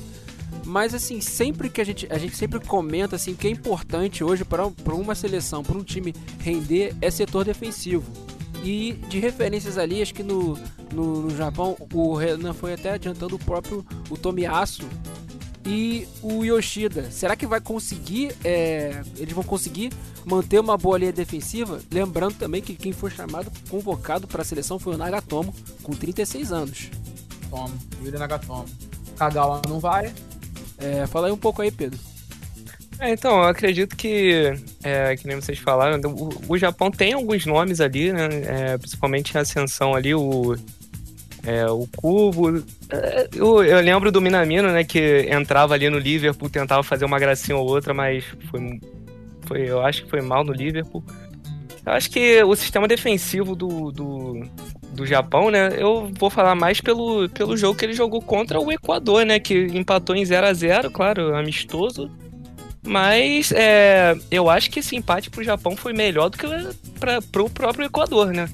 Mas 0.67 0.93
assim, 0.93 1.21
sempre 1.21 1.71
que 1.71 1.81
a 1.81 1.85
gente 1.85 2.09
a 2.11 2.19
gente 2.19 2.37
sempre 2.37 2.59
comenta 2.59 3.15
assim 3.15 3.35
que 3.35 3.47
é 3.47 3.51
importante 3.51 4.25
hoje 4.25 4.45
para 4.45 4.67
uma 4.95 5.15
seleção, 5.15 5.63
para 5.63 5.79
um 5.79 5.85
time 5.85 6.13
render 6.41 6.95
é 7.01 7.09
setor 7.09 7.45
defensivo. 7.45 8.05
E 8.65 8.95
de 9.09 9.21
referências 9.21 9.79
ali, 9.79 10.03
acho 10.03 10.13
que 10.13 10.25
no, 10.25 10.59
no, 10.93 11.23
no 11.23 11.37
Japão, 11.37 11.77
o 11.93 12.15
Renan 12.15 12.53
foi 12.53 12.75
até 12.75 12.91
adiantando 12.95 13.37
o 13.37 13.39
próprio 13.39 13.87
o 14.11 14.17
Tomiyasu 14.17 14.89
e 15.65 16.09
o 16.21 16.45
Yoshida. 16.45 17.11
Será 17.13 17.37
que 17.37 17.47
vai 17.47 17.61
conseguir? 17.61 18.35
É, 18.45 19.03
eles 19.17 19.33
vão 19.33 19.45
conseguir 19.45 19.93
manter 20.25 20.59
uma 20.59 20.77
boa 20.77 20.99
linha 20.99 21.13
defensiva. 21.13 21.81
Lembrando 21.93 22.35
também 22.35 22.61
que 22.61 22.75
quem 22.75 22.93
foi 22.93 23.11
chamado, 23.11 23.53
convocado 23.69 24.27
para 24.27 24.43
a 24.43 24.45
seleção 24.45 24.81
foi 24.81 24.95
o 24.95 24.99
Nagatomo, 24.99 25.55
com 25.85 25.93
36 25.93 26.51
anos. 26.51 26.91
Toma, 27.49 27.75
Yuri 28.03 28.19
Nagatomo. 28.19 28.67
Kagawa 29.17 29.63
não 29.69 29.79
vai. 29.79 30.13
É, 30.79 31.07
fala 31.07 31.29
aí 31.29 31.33
um 31.33 31.39
pouco 31.39 31.63
aí, 31.63 31.71
Pedro. 31.71 31.99
É, 32.99 33.11
então, 33.13 33.39
eu 33.39 33.45
acredito 33.45 33.95
que, 33.95 34.55
é, 34.83 35.15
que 35.17 35.27
nem 35.27 35.37
vocês 35.37 35.59
falaram, 35.59 36.01
o, 36.11 36.31
o 36.49 36.59
Japão 36.59 36.91
tem 36.91 37.13
alguns 37.13 37.45
nomes 37.45 37.81
ali, 37.81 38.13
né? 38.13 38.29
É, 38.47 38.79
principalmente 38.79 39.37
a 39.37 39.43
ascensão 39.43 39.95
ali, 39.95 40.15
o, 40.15 40.57
é, 41.45 41.67
o 41.67 41.87
Cubo. 41.97 42.57
É, 42.91 43.29
eu, 43.35 43.63
eu, 43.63 43.81
lembro 43.81 44.11
do 44.11 44.21
Minamino, 44.21 44.73
né? 44.73 44.83
Que 44.83 45.29
entrava 45.31 45.75
ali 45.75 45.91
no 45.91 45.99
Liverpool, 45.99 46.49
tentava 46.49 46.83
fazer 46.83 47.05
uma 47.05 47.19
gracinha 47.19 47.59
ou 47.59 47.69
outra, 47.69 47.93
mas 47.93 48.25
foi 48.51 48.81
foi, 49.47 49.71
eu 49.71 49.81
acho 49.81 50.05
que 50.05 50.11
foi 50.11 50.21
mal 50.21 50.45
no 50.45 50.53
Liverpool. 50.53 51.03
Eu 51.85 51.93
acho 51.93 52.11
que 52.11 52.43
o 52.43 52.55
sistema 52.57 52.89
defensivo 52.89 53.55
do, 53.55 53.93
do, 53.93 54.43
do 54.97 55.07
Japão, 55.07 55.51
né? 55.51 55.71
Eu 55.79 56.11
vou 56.19 56.31
falar 56.31 56.55
mais 56.55 56.81
pelo, 56.81 57.29
pelo 57.29 57.57
jogo 57.57 57.79
que 57.79 57.85
ele 57.85 57.93
jogou 57.93 58.21
contra 58.21 58.59
o 58.59 58.73
Equador, 58.73 59.25
né? 59.25 59.39
Que 59.39 59.67
empatou 59.67 60.17
em 60.17 60.25
0 60.25 60.47
a 60.47 60.53
0 60.53 60.91
claro, 60.91 61.37
amistoso. 61.37 62.11
Mas 62.83 63.53
é, 63.53 64.17
eu 64.31 64.49
acho 64.49 64.71
que 64.71 64.81
esse 64.81 64.97
empate 64.97 65.31
pro 65.31 65.45
Japão 65.45 65.77
foi 65.77 65.93
melhor 65.93 66.31
do 66.31 66.39
que 66.39 66.47
para 66.99 67.21
pro 67.21 67.51
próprio 67.51 67.87
Equador, 67.87 68.33
né? 68.33 68.49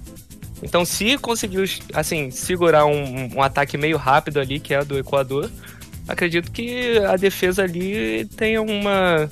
Então, 0.62 0.84
se 0.84 1.18
conseguiu, 1.18 1.64
assim, 1.92 2.30
segurar 2.30 2.86
um, 2.86 3.36
um 3.36 3.42
ataque 3.42 3.76
meio 3.76 3.96
rápido 3.96 4.38
ali, 4.38 4.60
que 4.60 4.72
é 4.72 4.84
do 4.84 4.96
Equador, 4.96 5.50
acredito 6.06 6.52
que 6.52 6.98
a 6.98 7.16
defesa 7.16 7.64
ali 7.64 8.24
tenha 8.36 8.62
uma, 8.62 9.28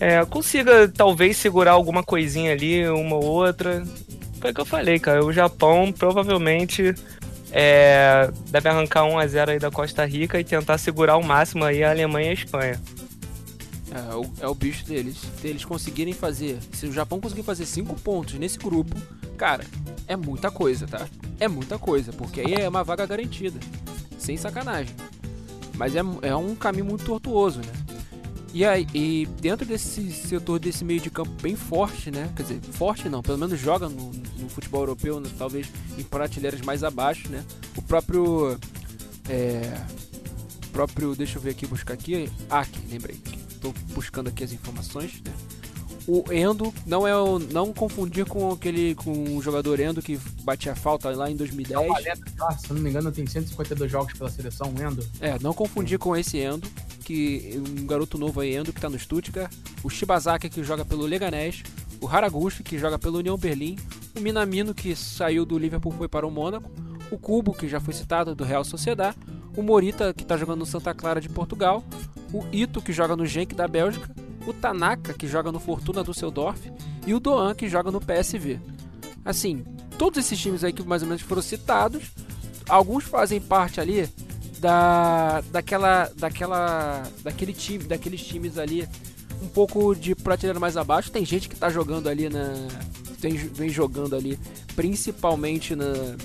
é, 0.00 0.24
consiga 0.24 0.88
talvez 0.88 1.36
segurar 1.36 1.72
alguma 1.72 2.02
coisinha 2.02 2.52
ali, 2.52 2.88
uma 2.88 3.16
ou 3.16 3.24
outra. 3.24 3.84
Foi 4.40 4.50
o 4.50 4.54
que 4.54 4.60
eu 4.60 4.66
falei, 4.66 4.98
cara. 4.98 5.24
O 5.24 5.32
Japão 5.32 5.92
provavelmente 5.92 6.94
é, 7.52 8.30
deve 8.48 8.68
arrancar 8.68 9.04
1 9.04 9.18
a 9.18 9.26
0 9.26 9.50
aí 9.52 9.58
da 9.58 9.70
Costa 9.70 10.04
Rica 10.04 10.40
e 10.40 10.44
tentar 10.44 10.78
segurar 10.78 11.14
ao 11.14 11.22
máximo 11.22 11.64
aí 11.64 11.84
a 11.84 11.90
Alemanha 11.90 12.28
e 12.28 12.30
a 12.30 12.34
Espanha. 12.34 12.80
É, 13.92 14.12
é 14.12 14.14
o, 14.14 14.30
é 14.40 14.48
o 14.48 14.54
bicho 14.54 14.84
deles. 14.86 15.18
Se 15.40 15.48
eles 15.48 15.64
conseguirem 15.64 16.14
fazer. 16.14 16.58
Se 16.72 16.86
o 16.86 16.92
Japão 16.92 17.20
conseguir 17.20 17.42
fazer 17.42 17.66
5 17.66 17.94
pontos 18.00 18.34
nesse 18.34 18.58
grupo, 18.58 18.96
cara, 19.36 19.64
é 20.06 20.16
muita 20.16 20.50
coisa, 20.50 20.86
tá? 20.86 21.06
É 21.38 21.46
muita 21.48 21.78
coisa, 21.78 22.12
porque 22.12 22.40
aí 22.40 22.54
é 22.54 22.68
uma 22.68 22.82
vaga 22.82 23.04
garantida. 23.04 23.60
Sem 24.18 24.36
sacanagem. 24.36 24.94
Mas 25.74 25.94
é, 25.96 26.00
é 26.22 26.36
um 26.36 26.54
caminho 26.54 26.84
muito 26.84 27.04
tortuoso, 27.04 27.60
né? 27.60 27.72
E 28.52 28.64
aí, 28.64 28.86
e 28.92 29.26
dentro 29.40 29.64
desse 29.64 30.10
setor 30.10 30.58
desse 30.58 30.84
meio 30.84 31.00
de 31.00 31.08
campo 31.08 31.30
bem 31.40 31.54
forte, 31.54 32.10
né? 32.10 32.32
Quer 32.34 32.42
dizer, 32.42 32.60
forte 32.60 33.08
não, 33.08 33.22
pelo 33.22 33.38
menos 33.38 33.58
joga 33.58 33.88
no, 33.88 34.10
no 34.10 34.48
futebol 34.48 34.80
europeu, 34.82 35.20
né? 35.20 35.30
talvez 35.38 35.68
em 35.96 36.02
prateleiras 36.02 36.60
mais 36.60 36.82
abaixo, 36.82 37.28
né? 37.28 37.44
O 37.76 37.82
próprio. 37.82 38.58
É, 39.28 39.80
próprio. 40.72 41.14
Deixa 41.14 41.38
eu 41.38 41.42
ver 41.42 41.50
aqui, 41.50 41.66
buscar 41.66 41.94
aqui. 41.94 42.28
Aqui, 42.48 42.80
lembrei. 42.90 43.20
Estou 43.50 43.72
buscando 43.94 44.28
aqui 44.28 44.42
as 44.42 44.52
informações, 44.52 45.22
né? 45.24 45.32
O 46.12 46.24
Endo 46.32 46.74
não 46.84 47.06
é 47.06 47.16
o, 47.16 47.38
não 47.38 47.72
confundir 47.72 48.26
com 48.26 48.50
aquele 48.50 48.96
com 48.96 49.36
o 49.36 49.40
jogador 49.40 49.78
Endo 49.78 50.02
que 50.02 50.18
batia 50.42 50.74
falta 50.74 51.08
lá 51.10 51.30
em 51.30 51.36
2010. 51.36 51.86
Não, 51.86 51.96
ah, 52.48 52.58
se 52.58 52.72
não 52.72 52.80
me 52.80 52.90
engano, 52.90 53.12
tem 53.12 53.24
152 53.24 53.88
jogos 53.88 54.12
pela 54.14 54.28
seleção, 54.28 54.74
Endo. 54.76 55.06
É, 55.20 55.38
não 55.40 55.54
confundir 55.54 56.00
com 56.00 56.16
esse 56.16 56.38
Endo 56.38 56.68
que 57.04 57.62
um 57.80 57.86
garoto 57.86 58.18
novo 58.18 58.40
aí, 58.40 58.56
Endo, 58.56 58.72
que 58.72 58.80
tá 58.80 58.90
no 58.90 58.98
Stuttgart, 58.98 59.52
o 59.84 59.88
Shibazaki, 59.88 60.50
que 60.50 60.64
joga 60.64 60.84
pelo 60.84 61.06
Leganés, 61.06 61.62
o 62.00 62.08
Haraguchi, 62.08 62.64
que 62.64 62.76
joga 62.76 62.98
pelo 62.98 63.18
União 63.18 63.38
Berlim, 63.38 63.76
o 64.16 64.20
Minamino, 64.20 64.74
que 64.74 64.96
saiu 64.96 65.44
do 65.44 65.56
Liverpool 65.56 65.92
foi 65.92 66.08
para 66.08 66.26
o 66.26 66.30
Mônaco, 66.30 66.68
o 67.08 67.18
Cubo, 67.18 67.52
que 67.52 67.68
já 67.68 67.78
foi 67.78 67.94
citado, 67.94 68.34
do 68.34 68.42
Real 68.42 68.64
Sociedad, 68.64 69.14
o 69.56 69.62
Morita, 69.62 70.14
que 70.14 70.22
está 70.22 70.36
jogando 70.36 70.60
no 70.60 70.66
Santa 70.66 70.94
Clara 70.94 71.20
de 71.20 71.28
Portugal, 71.28 71.82
o 72.32 72.44
Ito, 72.52 72.80
que 72.80 72.92
joga 72.92 73.16
no 73.16 73.26
Genk 73.26 73.54
da 73.54 73.66
Bélgica, 73.66 74.08
o 74.46 74.52
Tanaka, 74.52 75.12
que 75.12 75.26
joga 75.26 75.50
no 75.50 75.60
Fortuna 75.60 76.04
Düsseldorf, 76.04 76.70
e 77.06 77.14
o 77.14 77.20
Doan, 77.20 77.54
que 77.54 77.68
joga 77.68 77.90
no 77.90 78.00
PSV. 78.00 78.58
Assim, 79.24 79.64
todos 79.98 80.18
esses 80.18 80.38
times 80.38 80.64
aí 80.64 80.72
que 80.72 80.82
mais 80.82 81.02
ou 81.02 81.08
menos 81.08 81.22
foram 81.22 81.42
citados, 81.42 82.10
alguns 82.68 83.04
fazem 83.04 83.40
parte 83.40 83.80
ali 83.80 84.08
da 84.58 85.40
daquela 85.50 86.10
daquela 86.16 87.02
daquele 87.22 87.52
time, 87.52 87.84
daqueles 87.84 88.22
times 88.22 88.58
ali 88.58 88.86
um 89.42 89.48
pouco 89.48 89.94
de 89.94 90.14
prateleira 90.14 90.60
mais 90.60 90.76
abaixo. 90.76 91.10
Tem 91.10 91.24
gente 91.24 91.48
que 91.48 91.56
tá 91.56 91.70
jogando 91.70 92.08
ali 92.08 92.28
na 92.28 92.54
tem, 93.20 93.32
vem 93.32 93.68
jogando 93.68 94.14
ali 94.14 94.38
principalmente 94.74 95.74
na 95.74 96.16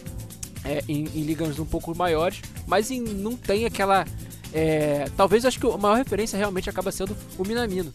é, 0.66 0.84
em, 0.88 1.06
em, 1.06 1.24
ligas 1.24 1.60
um 1.60 1.66
pouco 1.66 1.96
maiores, 1.96 2.42
mas 2.68 2.92
em, 2.92 3.00
não 3.00 3.38
tem 3.38 3.66
aquela 3.66 4.06
é, 4.54 5.06
talvez 5.16 5.46
acho 5.46 5.60
que 5.60 5.68
a 5.68 5.78
maior 5.78 5.96
referência 5.98 6.38
realmente 6.38 6.70
acaba 6.70 6.92
sendo 6.92 7.16
o 7.38 7.46
Minamino. 7.46 7.92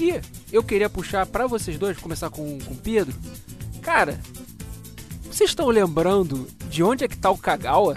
E 0.00 0.20
eu 0.52 0.62
queria 0.62 0.88
puxar 0.88 1.26
para 1.26 1.46
vocês 1.46 1.76
dois, 1.78 1.98
começar 1.98 2.30
com 2.30 2.42
o 2.42 2.76
Pedro, 2.76 3.14
Cara, 3.88 4.20
vocês 5.22 5.48
estão 5.48 5.68
lembrando 5.68 6.46
de 6.68 6.82
onde 6.82 7.04
é 7.04 7.08
que 7.08 7.16
tá 7.16 7.30
o 7.30 7.38
Kagawa? 7.38 7.96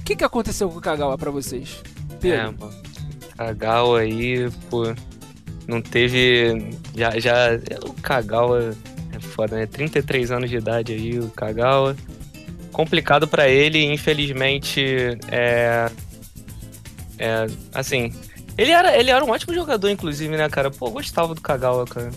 O 0.00 0.02
que, 0.02 0.16
que 0.16 0.24
aconteceu 0.24 0.68
com 0.68 0.78
o 0.78 0.80
Kagawa 0.80 1.16
pra 1.16 1.30
vocês? 1.30 1.80
Pedro? 2.20 2.38
É, 2.38 2.50
mano. 2.50 2.82
Kagawa 3.36 4.00
aí, 4.00 4.50
pô. 4.68 4.82
Não 5.68 5.80
teve. 5.80 6.76
Já. 6.92 7.18
já 7.20 7.34
o 7.86 7.92
Kagawa 7.92 8.74
é 9.12 9.20
foda, 9.20 9.54
né? 9.54 9.66
33 9.66 10.32
anos 10.32 10.50
de 10.50 10.56
idade 10.56 10.92
aí, 10.92 11.20
o 11.20 11.30
Kagawa. 11.30 11.96
Complicado 12.74 13.28
para 13.28 13.48
ele, 13.48 13.84
infelizmente. 13.84 14.84
É. 15.30 15.88
É. 17.16 17.46
Assim. 17.72 18.12
Ele 18.58 18.72
era, 18.72 18.96
ele 18.98 19.10
era 19.10 19.24
um 19.24 19.30
ótimo 19.30 19.54
jogador, 19.54 19.88
inclusive, 19.88 20.36
né, 20.36 20.48
cara? 20.48 20.70
Pô, 20.70 20.90
gostava 20.90 21.34
do 21.34 21.40
Kagawa, 21.40 21.84
cara. 21.86 22.10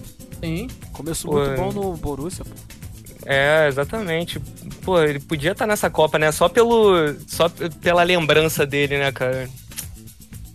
Sim. 0.43 0.67
Começou 0.93 1.31
pô, 1.31 1.45
muito 1.45 1.55
bom 1.57 1.71
no 1.71 1.97
Borussia, 1.97 2.43
pô. 2.43 2.51
É, 3.25 3.67
exatamente. 3.67 4.39
Pô, 4.81 4.99
ele 5.01 5.19
podia 5.19 5.51
estar 5.51 5.65
tá 5.65 5.67
nessa 5.67 5.89
Copa, 5.91 6.17
né? 6.17 6.31
Só 6.31 6.49
pelo. 6.49 7.13
Só 7.27 7.47
pela 7.81 8.01
lembrança 8.01 8.65
dele, 8.65 8.97
né, 8.97 9.11
cara? 9.11 9.47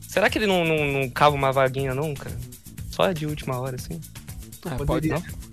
Será 0.00 0.28
que 0.28 0.36
ele 0.36 0.46
não, 0.48 0.64
não, 0.64 0.84
não 0.84 1.08
cava 1.10 1.36
uma 1.36 1.52
vaguinha, 1.52 1.94
não, 1.94 2.12
cara? 2.12 2.36
Só 2.90 3.10
de 3.12 3.24
última 3.24 3.60
hora, 3.60 3.76
assim? 3.76 4.00
Ah. 4.64 4.76
Pode, 4.84 5.10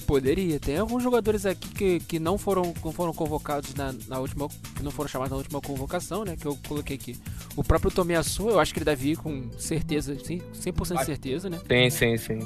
poderia. 0.10 0.60
Tem 0.60 0.76
alguns 0.76 1.04
jogadores 1.04 1.46
aqui 1.46 1.70
que, 1.70 2.00
que 2.00 2.20
não, 2.20 2.36
foram, 2.36 2.74
foram 2.74 3.14
convocados 3.14 3.76
na, 3.76 3.94
na 4.08 4.18
última. 4.18 4.48
não 4.82 4.90
foram 4.90 5.08
chamados 5.08 5.30
na 5.30 5.38
última 5.38 5.62
convocação, 5.62 6.26
né? 6.26 6.36
Que 6.36 6.48
eu 6.48 6.58
coloquei 6.68 6.96
aqui. 6.96 7.16
O 7.56 7.64
próprio 7.64 7.92
Tomiyasu, 7.92 8.50
eu 8.50 8.60
acho 8.60 8.74
que 8.74 8.80
ele 8.80 8.86
deve 8.86 9.12
ir 9.12 9.18
com 9.18 9.52
certeza, 9.60 10.18
sim, 10.26 10.42
100% 10.56 10.98
de 10.98 11.06
certeza, 11.06 11.48
né? 11.48 11.60
Sim, 11.68 11.90
sim, 11.92 12.18
sim. 12.18 12.40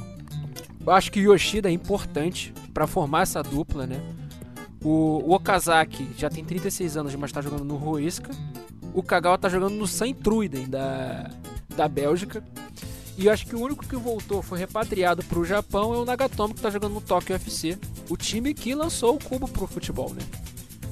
Eu 0.85 0.91
acho 0.91 1.09
que 1.09 1.25
o 1.25 1.31
Yoshida 1.31 1.69
é 1.69 1.71
importante 1.71 2.53
para 2.73 2.85
formar 2.85 3.21
essa 3.21 3.41
dupla, 3.41 3.87
né? 3.87 4.01
O, 4.83 5.23
o, 5.23 5.33
Okazaki 5.33 6.09
já 6.17 6.29
tem 6.29 6.43
36 6.43 6.97
anos, 6.97 7.15
mas 7.15 7.31
tá 7.31 7.39
jogando 7.39 7.63
no 7.63 7.77
Ruisca. 7.77 8.29
O 8.93 9.01
Kagawa 9.01 9.37
tá 9.37 9.47
jogando 9.47 9.75
no 9.75 9.87
Saint 9.87 10.17
Truiden 10.17 10.67
da, 10.67 11.31
da 11.77 11.87
Bélgica. 11.87 12.43
E 13.17 13.27
eu 13.27 13.31
acho 13.31 13.45
que 13.45 13.55
o 13.55 13.61
único 13.61 13.85
que 13.85 13.95
voltou, 13.95 14.41
foi 14.41 14.57
repatriado 14.57 15.23
para 15.23 15.39
o 15.39 15.45
Japão, 15.45 15.93
é 15.93 15.97
o 15.97 16.05
Nagatomo, 16.05 16.53
que 16.53 16.59
está 16.59 16.69
jogando 16.69 16.93
no 16.93 17.01
Tokyo 17.01 17.35
FC. 17.35 17.77
O 18.09 18.17
time 18.17 18.53
que 18.53 18.73
lançou 18.73 19.15
o 19.15 19.23
cubo 19.23 19.47
pro 19.47 19.67
futebol, 19.67 20.13
né? 20.13 20.21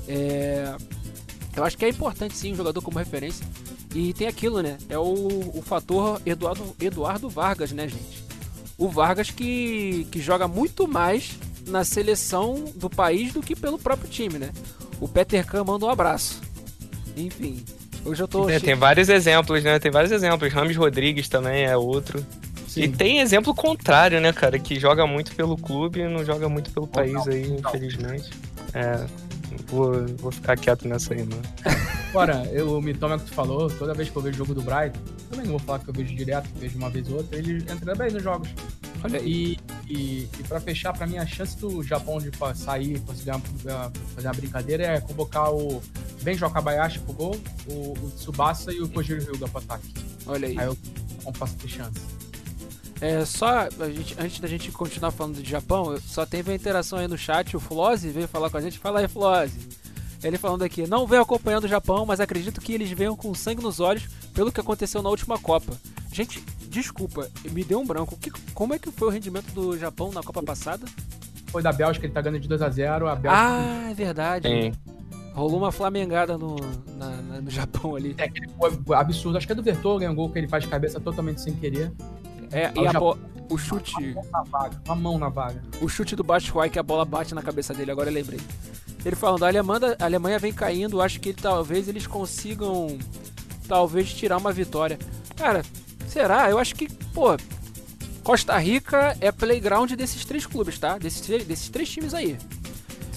É... 0.07 0.75
Eu 1.55 1.63
acho 1.63 1.77
que 1.77 1.85
é 1.85 1.89
importante 1.89 2.37
sim 2.37 2.53
um 2.53 2.55
jogador 2.55 2.81
como 2.81 2.99
referência. 2.99 3.45
E 3.93 4.13
tem 4.13 4.27
aquilo, 4.27 4.61
né? 4.61 4.77
É 4.87 4.97
o, 4.97 5.51
o 5.53 5.61
fator 5.61 6.21
Eduardo, 6.25 6.75
Eduardo 6.79 7.29
Vargas, 7.29 7.71
né, 7.71 7.87
gente? 7.87 8.23
O 8.77 8.87
Vargas 8.87 9.29
que, 9.31 10.07
que 10.11 10.21
joga 10.21 10.47
muito 10.47 10.87
mais 10.87 11.37
na 11.67 11.83
seleção 11.83 12.65
do 12.75 12.89
país 12.89 13.33
do 13.33 13.41
que 13.41 13.55
pelo 13.55 13.77
próprio 13.77 14.09
time, 14.09 14.39
né? 14.39 14.51
O 14.99 15.07
Peter 15.07 15.45
Kahn 15.45 15.65
manda 15.65 15.85
um 15.85 15.89
abraço. 15.89 16.39
Enfim, 17.17 17.63
Hoje 18.05 18.23
eu 18.23 18.27
tô. 18.27 18.49
É, 18.49 18.59
tem 18.59 18.75
vários 18.75 19.09
exemplos, 19.09 19.63
né? 19.63 19.79
Tem 19.79 19.91
vários 19.91 20.11
exemplos. 20.11 20.51
Rames 20.51 20.75
Rodrigues 20.75 21.29
também 21.29 21.65
é 21.65 21.77
outro. 21.77 22.25
Sim. 22.67 22.83
E 22.83 22.87
tem 22.87 23.19
exemplo 23.19 23.53
contrário, 23.53 24.21
né, 24.21 24.31
cara? 24.31 24.57
Que 24.57 24.79
joga 24.79 25.05
muito 25.05 25.35
pelo 25.35 25.57
clube 25.57 25.99
e 25.99 26.07
não 26.07 26.23
joga 26.23 26.47
muito 26.47 26.71
pelo 26.71 26.87
país 26.87 27.13
não, 27.13 27.23
aí, 27.27 27.47
não. 27.47 27.57
infelizmente. 27.57 28.29
É. 28.73 29.05
Vou, 29.67 30.05
vou 30.17 30.31
ficar 30.31 30.57
quieto 30.57 30.87
nessa 30.87 31.13
aí, 31.13 31.19
mano. 31.19 31.41
Agora, 32.09 32.45
eu, 32.51 32.77
o 32.77 32.81
Mitoma 32.81 33.17
que 33.17 33.25
tu 33.25 33.33
falou, 33.33 33.69
toda 33.69 33.93
vez 33.93 34.09
que 34.09 34.15
eu 34.15 34.21
vejo 34.21 34.35
o 34.35 34.37
jogo 34.39 34.53
do 34.53 34.61
Brighton, 34.61 34.99
também 35.29 35.45
não 35.45 35.51
vou 35.51 35.59
falar 35.59 35.79
que 35.79 35.89
eu 35.89 35.93
vejo 35.93 36.13
direto, 36.13 36.49
vejo 36.55 36.77
uma 36.77 36.89
vez 36.89 37.07
ou 37.09 37.17
outra, 37.17 37.37
ele 37.37 37.63
entra 37.71 37.95
bem 37.95 38.11
nos 38.11 38.21
jogos. 38.21 38.49
Olha, 39.03 39.19
e, 39.19 39.57
e, 39.87 40.27
e 40.39 40.43
pra 40.47 40.59
fechar, 40.59 40.93
pra 40.93 41.07
mim, 41.07 41.17
a 41.17 41.25
chance 41.25 41.57
do 41.57 41.81
Japão 41.81 42.19
de 42.19 42.29
sair, 42.55 42.99
conseguir 42.99 43.31
uma, 43.31 43.41
fazer 44.13 44.27
uma 44.27 44.33
brincadeira 44.33 44.83
é 44.83 45.01
convocar 45.01 45.53
o 45.53 45.81
Benjo 46.21 46.45
Akabayashi 46.45 46.99
pro 46.99 47.13
gol, 47.13 47.41
o, 47.67 47.93
o 47.93 48.11
Tsubasa 48.11 48.73
e 48.73 48.81
o 48.81 48.89
Kojiro 48.89 49.23
Hyuga 49.23 49.47
pro 49.47 49.59
ataque. 49.59 49.93
Olha 50.25 50.47
aí. 50.47 50.59
Aí 50.59 50.65
eu 50.65 50.77
não 51.23 51.31
posso 51.31 51.55
ter 51.55 51.67
chance. 51.67 51.99
É, 53.01 53.25
só, 53.25 53.67
a 53.79 53.89
gente, 53.89 54.15
antes 54.19 54.39
da 54.39 54.47
gente 54.47 54.71
continuar 54.71 55.09
falando 55.09 55.41
de 55.41 55.49
Japão, 55.49 55.97
só 56.05 56.23
teve 56.23 56.51
uma 56.51 56.55
interação 56.55 56.99
aí 56.99 57.07
no 57.07 57.17
chat, 57.17 57.57
o 57.57 57.59
Flose 57.59 58.09
veio 58.09 58.27
falar 58.27 58.51
com 58.51 58.57
a 58.57 58.61
gente. 58.61 58.77
Fala 58.77 58.99
aí, 58.99 59.07
Flose. 59.07 59.57
Ele 60.23 60.37
falando 60.37 60.61
aqui, 60.61 60.85
não 60.85 61.07
venho 61.07 61.23
acompanhando 61.23 61.63
o 61.63 61.67
Japão, 61.67 62.05
mas 62.05 62.19
acredito 62.19 62.61
que 62.61 62.73
eles 62.73 62.91
venham 62.91 63.15
com 63.15 63.33
sangue 63.33 63.63
nos 63.63 63.79
olhos 63.79 64.07
pelo 64.35 64.51
que 64.51 64.61
aconteceu 64.61 65.01
na 65.01 65.09
última 65.09 65.39
Copa. 65.39 65.73
Gente, 66.13 66.43
desculpa, 66.69 67.27
me 67.51 67.63
deu 67.63 67.79
um 67.79 67.87
branco. 67.87 68.15
Que, 68.17 68.29
como 68.53 68.75
é 68.75 68.79
que 68.79 68.91
foi 68.91 69.07
o 69.07 69.11
rendimento 69.11 69.51
do 69.51 69.75
Japão 69.79 70.11
na 70.11 70.21
Copa 70.21 70.43
passada? 70.43 70.85
Foi 71.47 71.63
da 71.63 71.73
Bélgica, 71.73 72.05
ele 72.05 72.13
tá 72.13 72.21
ganhando 72.21 72.39
de 72.39 72.47
2x0. 72.47 73.07
A, 73.07 73.15
Bélgica... 73.15 73.31
Ah, 73.31 73.89
é 73.89 73.93
verdade. 73.95 74.47
Sim. 74.47 74.73
Rolou 75.33 75.57
uma 75.57 75.71
flamengada 75.71 76.37
no, 76.37 76.55
na, 76.97 77.09
na, 77.09 77.41
no 77.41 77.49
Japão 77.49 77.95
ali. 77.95 78.13
É, 78.19 78.29
foi 78.85 78.95
absurdo. 78.95 79.37
Acho 79.37 79.47
que 79.47 79.53
é 79.53 79.55
do 79.55 79.63
Vertonghen, 79.63 80.09
um 80.09 80.15
gol 80.15 80.29
que 80.29 80.37
ele 80.37 80.47
faz 80.47 80.63
de 80.63 80.69
cabeça 80.69 80.99
totalmente 80.99 81.41
sem 81.41 81.55
querer. 81.55 81.91
É, 82.51 82.71
e 82.75 82.87
a 82.87 82.91
o 83.51 83.57
chute. 83.57 83.93
Uma 83.95 84.13
mão 84.13 84.25
na 84.31 84.43
vaga. 84.43 84.81
Uma 84.85 84.95
mão 84.95 85.17
na 85.19 85.29
vaga. 85.29 85.61
O 85.81 85.89
chute 85.89 86.15
do 86.15 86.23
Batshuayi 86.23 86.69
que 86.69 86.79
a 86.79 86.83
bola 86.83 87.03
bate 87.03 87.35
na 87.35 87.41
cabeça 87.41 87.73
dele, 87.73 87.91
agora 87.91 88.09
eu 88.09 88.13
lembrei. 88.13 88.39
Ele 89.03 89.15
falando, 89.15 89.43
a 89.43 89.47
Alemanha, 89.47 89.95
a 89.99 90.05
Alemanha 90.05 90.39
vem 90.39 90.53
caindo, 90.53 91.01
acho 91.01 91.19
que 91.19 91.33
talvez 91.33 91.87
eles 91.87 92.07
consigam 92.07 92.97
talvez 93.67 94.13
tirar 94.13 94.37
uma 94.37 94.51
vitória. 94.51 94.97
Cara, 95.35 95.63
será? 96.07 96.49
Eu 96.49 96.59
acho 96.59 96.75
que, 96.75 96.87
pô, 97.13 97.35
Costa 98.23 98.57
Rica 98.57 99.17
é 99.19 99.31
playground 99.31 99.91
desses 99.93 100.23
três 100.23 100.45
clubes, 100.45 100.77
tá? 100.77 100.97
Desses, 100.97 101.45
desses 101.45 101.69
três 101.69 101.89
times 101.89 102.13
aí. 102.13 102.37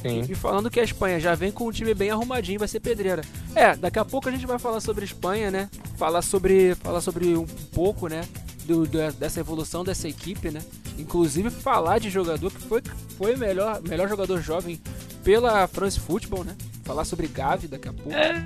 Sim. 0.00 0.24
E 0.28 0.34
falando 0.34 0.70
que 0.70 0.80
a 0.80 0.84
Espanha 0.84 1.18
já 1.18 1.34
vem 1.34 1.50
com 1.50 1.66
um 1.66 1.70
time 1.70 1.94
bem 1.94 2.10
arrumadinho, 2.10 2.58
vai 2.58 2.68
ser 2.68 2.80
pedreira. 2.80 3.22
É, 3.54 3.74
daqui 3.76 3.98
a 3.98 4.04
pouco 4.04 4.28
a 4.28 4.32
gente 4.32 4.46
vai 4.46 4.58
falar 4.58 4.80
sobre 4.80 5.02
a 5.02 5.06
Espanha, 5.06 5.50
né? 5.50 5.70
Falar 5.96 6.22
sobre, 6.22 6.74
falar 6.76 7.00
sobre 7.00 7.36
um 7.36 7.46
pouco, 7.72 8.08
né? 8.08 8.22
Do, 8.64 8.86
do, 8.86 9.12
dessa 9.12 9.40
evolução 9.40 9.84
dessa 9.84 10.08
equipe, 10.08 10.50
né? 10.50 10.62
Inclusive 10.98 11.50
falar 11.50 11.98
de 11.98 12.08
jogador 12.08 12.50
que 12.50 12.60
foi, 12.62 12.82
foi 13.18 13.34
o 13.34 13.38
melhor, 13.38 13.82
melhor 13.82 14.08
jogador 14.08 14.40
jovem 14.40 14.80
pela 15.22 15.66
France 15.66 16.00
Football, 16.00 16.44
né? 16.44 16.56
Falar 16.84 17.04
sobre 17.04 17.26
Gavi 17.26 17.66
daqui 17.68 17.88
a 17.88 17.92
pouco. 17.92 18.12
É. 18.12 18.44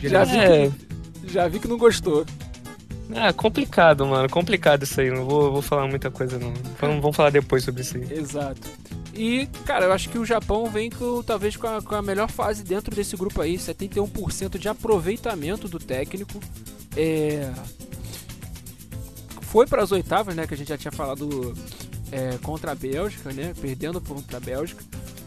já, 0.08 0.24
vi 0.24 0.38
que, 0.38 1.32
já 1.32 1.48
vi 1.48 1.58
que 1.60 1.68
não 1.68 1.78
gostou. 1.78 2.26
É 3.14 3.32
complicado, 3.32 4.06
mano. 4.06 4.28
Complicado 4.28 4.82
isso 4.82 5.00
aí. 5.00 5.10
Não 5.10 5.24
vou, 5.24 5.52
vou 5.52 5.62
falar 5.62 5.86
muita 5.86 6.10
coisa, 6.10 6.38
não. 6.38 6.52
Vamos, 6.80 7.00
vamos 7.00 7.16
falar 7.16 7.30
depois 7.30 7.64
sobre 7.64 7.80
isso 7.80 7.96
aí. 7.96 8.06
Exato. 8.12 8.68
E, 9.18 9.48
cara, 9.66 9.86
eu 9.86 9.92
acho 9.92 10.08
que 10.08 10.16
o 10.16 10.24
Japão 10.24 10.70
vem 10.70 10.88
com, 10.88 11.24
talvez 11.24 11.56
com 11.56 11.66
a, 11.66 11.82
com 11.82 11.92
a 11.96 12.00
melhor 12.00 12.30
fase 12.30 12.62
dentro 12.62 12.94
desse 12.94 13.16
grupo 13.16 13.42
aí. 13.42 13.56
71% 13.56 14.56
de 14.58 14.68
aproveitamento 14.68 15.66
do 15.66 15.80
técnico. 15.80 16.38
É... 16.96 17.52
Foi 19.42 19.66
para 19.66 19.82
as 19.82 19.90
oitavas, 19.90 20.36
né? 20.36 20.46
Que 20.46 20.54
a 20.54 20.56
gente 20.56 20.68
já 20.68 20.78
tinha 20.78 20.92
falado 20.92 21.52
é, 22.12 22.38
contra 22.44 22.70
a 22.70 22.74
Bélgica, 22.76 23.32
né? 23.32 23.52
Perdendo 23.60 24.00
contra 24.00 24.36
a 24.36 24.40
Bélgica. 24.40 24.84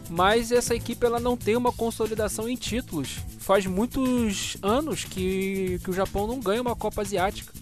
Mas 0.08 0.50
essa 0.50 0.74
equipe 0.74 1.04
ela 1.04 1.20
não 1.20 1.36
tem 1.36 1.54
uma 1.54 1.70
consolidação 1.70 2.48
em 2.48 2.56
títulos. 2.56 3.18
Faz 3.40 3.66
muitos 3.66 4.56
anos 4.62 5.04
que, 5.04 5.78
que 5.84 5.90
o 5.90 5.92
Japão 5.92 6.26
não 6.26 6.40
ganha 6.40 6.62
uma 6.62 6.74
Copa 6.74 7.02
Asiática. 7.02 7.52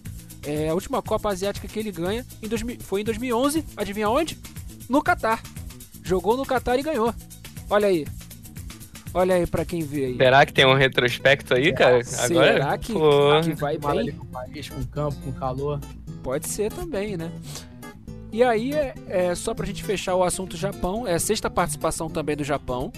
É, 0.44 0.68
a 0.68 0.74
última 0.74 1.02
Copa 1.02 1.28
Asiática 1.28 1.66
que 1.66 1.78
ele 1.80 1.90
ganha 1.90 2.24
em 2.40 2.46
2000, 2.46 2.78
foi 2.82 3.00
em 3.00 3.04
2011. 3.04 3.64
Adivinha 3.76 4.08
onde? 4.08 4.38
No 4.88 5.02
Catar. 5.02 5.42
Jogou 6.10 6.36
no 6.36 6.44
Catar 6.44 6.76
e 6.76 6.82
ganhou. 6.82 7.14
Olha 7.70 7.86
aí. 7.86 8.04
Olha 9.14 9.36
aí 9.36 9.46
pra 9.46 9.64
quem 9.64 9.80
vê 9.80 10.06
aí. 10.06 10.16
Será 10.16 10.44
que 10.44 10.52
tem 10.52 10.66
um 10.66 10.74
retrospecto 10.74 11.54
aí, 11.54 11.72
cara? 11.72 12.00
Agora, 12.18 12.52
Será 12.52 12.78
que, 12.78 12.92
Pô. 12.92 13.40
que 13.44 13.52
vai 13.52 13.78
bem? 13.78 14.10
Com 14.10 14.26
país, 14.26 14.68
com 14.68 14.84
campo, 14.86 15.16
com 15.22 15.32
calor. 15.32 15.78
Pode 16.20 16.48
ser 16.48 16.72
também, 16.72 17.16
né? 17.16 17.30
E 18.32 18.42
aí, 18.42 18.72
é, 18.72 18.92
é, 19.06 19.34
só 19.36 19.54
pra 19.54 19.64
gente 19.64 19.84
fechar 19.84 20.16
o 20.16 20.24
assunto 20.24 20.56
Japão, 20.56 21.06
é 21.06 21.14
a 21.14 21.20
sexta 21.20 21.48
participação 21.48 22.10
também 22.10 22.36
do 22.36 22.42
Japão. 22.42 22.92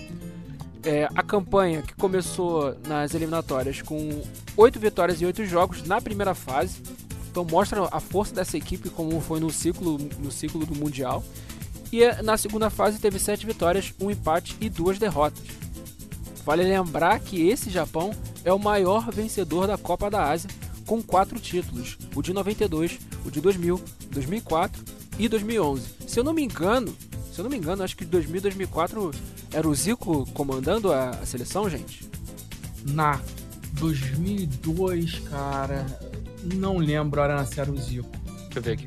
É, 0.82 1.06
a 1.14 1.22
campanha 1.22 1.82
que 1.82 1.94
começou 1.94 2.74
nas 2.88 3.12
eliminatórias 3.12 3.82
com 3.82 4.22
oito 4.56 4.80
vitórias 4.80 5.20
e 5.20 5.26
oito 5.26 5.44
jogos 5.44 5.82
na 5.84 6.00
primeira 6.00 6.34
fase. 6.34 6.82
Então 7.30 7.44
mostra 7.44 7.86
a 7.92 8.00
força 8.00 8.34
dessa 8.34 8.56
equipe 8.56 8.88
como 8.88 9.20
foi 9.20 9.38
no 9.38 9.50
ciclo, 9.50 9.98
no 10.18 10.32
ciclo 10.32 10.64
do 10.64 10.74
Mundial. 10.74 11.22
E 11.92 12.22
na 12.22 12.38
segunda 12.38 12.70
fase 12.70 12.98
teve 12.98 13.18
sete 13.18 13.44
vitórias, 13.44 13.92
um 14.00 14.10
empate 14.10 14.56
e 14.60 14.70
duas 14.70 14.98
derrotas. 14.98 15.44
Vale 16.44 16.62
lembrar 16.62 17.20
que 17.20 17.46
esse 17.48 17.70
Japão 17.70 18.12
é 18.44 18.52
o 18.52 18.58
maior 18.58 19.10
vencedor 19.12 19.66
da 19.66 19.76
Copa 19.76 20.10
da 20.10 20.30
Ásia, 20.30 20.50
com 20.86 21.02
quatro 21.02 21.38
títulos: 21.38 21.98
o 22.14 22.22
de 22.22 22.32
92, 22.32 22.98
o 23.26 23.30
de 23.30 23.40
2000, 23.40 23.80
2004 24.10 24.82
e 25.18 25.28
2011. 25.28 25.82
Se 26.08 26.18
eu 26.18 26.24
não 26.24 26.32
me 26.32 26.42
engano, 26.42 26.96
se 27.30 27.38
eu 27.38 27.42
não 27.42 27.50
me 27.50 27.56
engano, 27.56 27.82
acho 27.82 27.96
que 27.96 28.04
2000 28.04 28.36
e 28.36 28.40
2004 28.40 29.10
era 29.52 29.68
o 29.68 29.74
Zico 29.74 30.26
comandando 30.32 30.92
a, 30.92 31.12
seleção, 31.24 31.68
gente. 31.68 32.08
Na 32.84 33.20
2002, 33.74 35.20
cara, 35.30 35.86
não 36.54 36.78
lembro 36.78 37.20
era 37.20 37.44
se 37.44 37.60
era 37.60 37.70
o 37.70 37.76
Zico. 37.76 38.21
Deixa 38.52 38.58
eu 38.58 38.62
ver 38.62 38.72
aqui. 38.72 38.86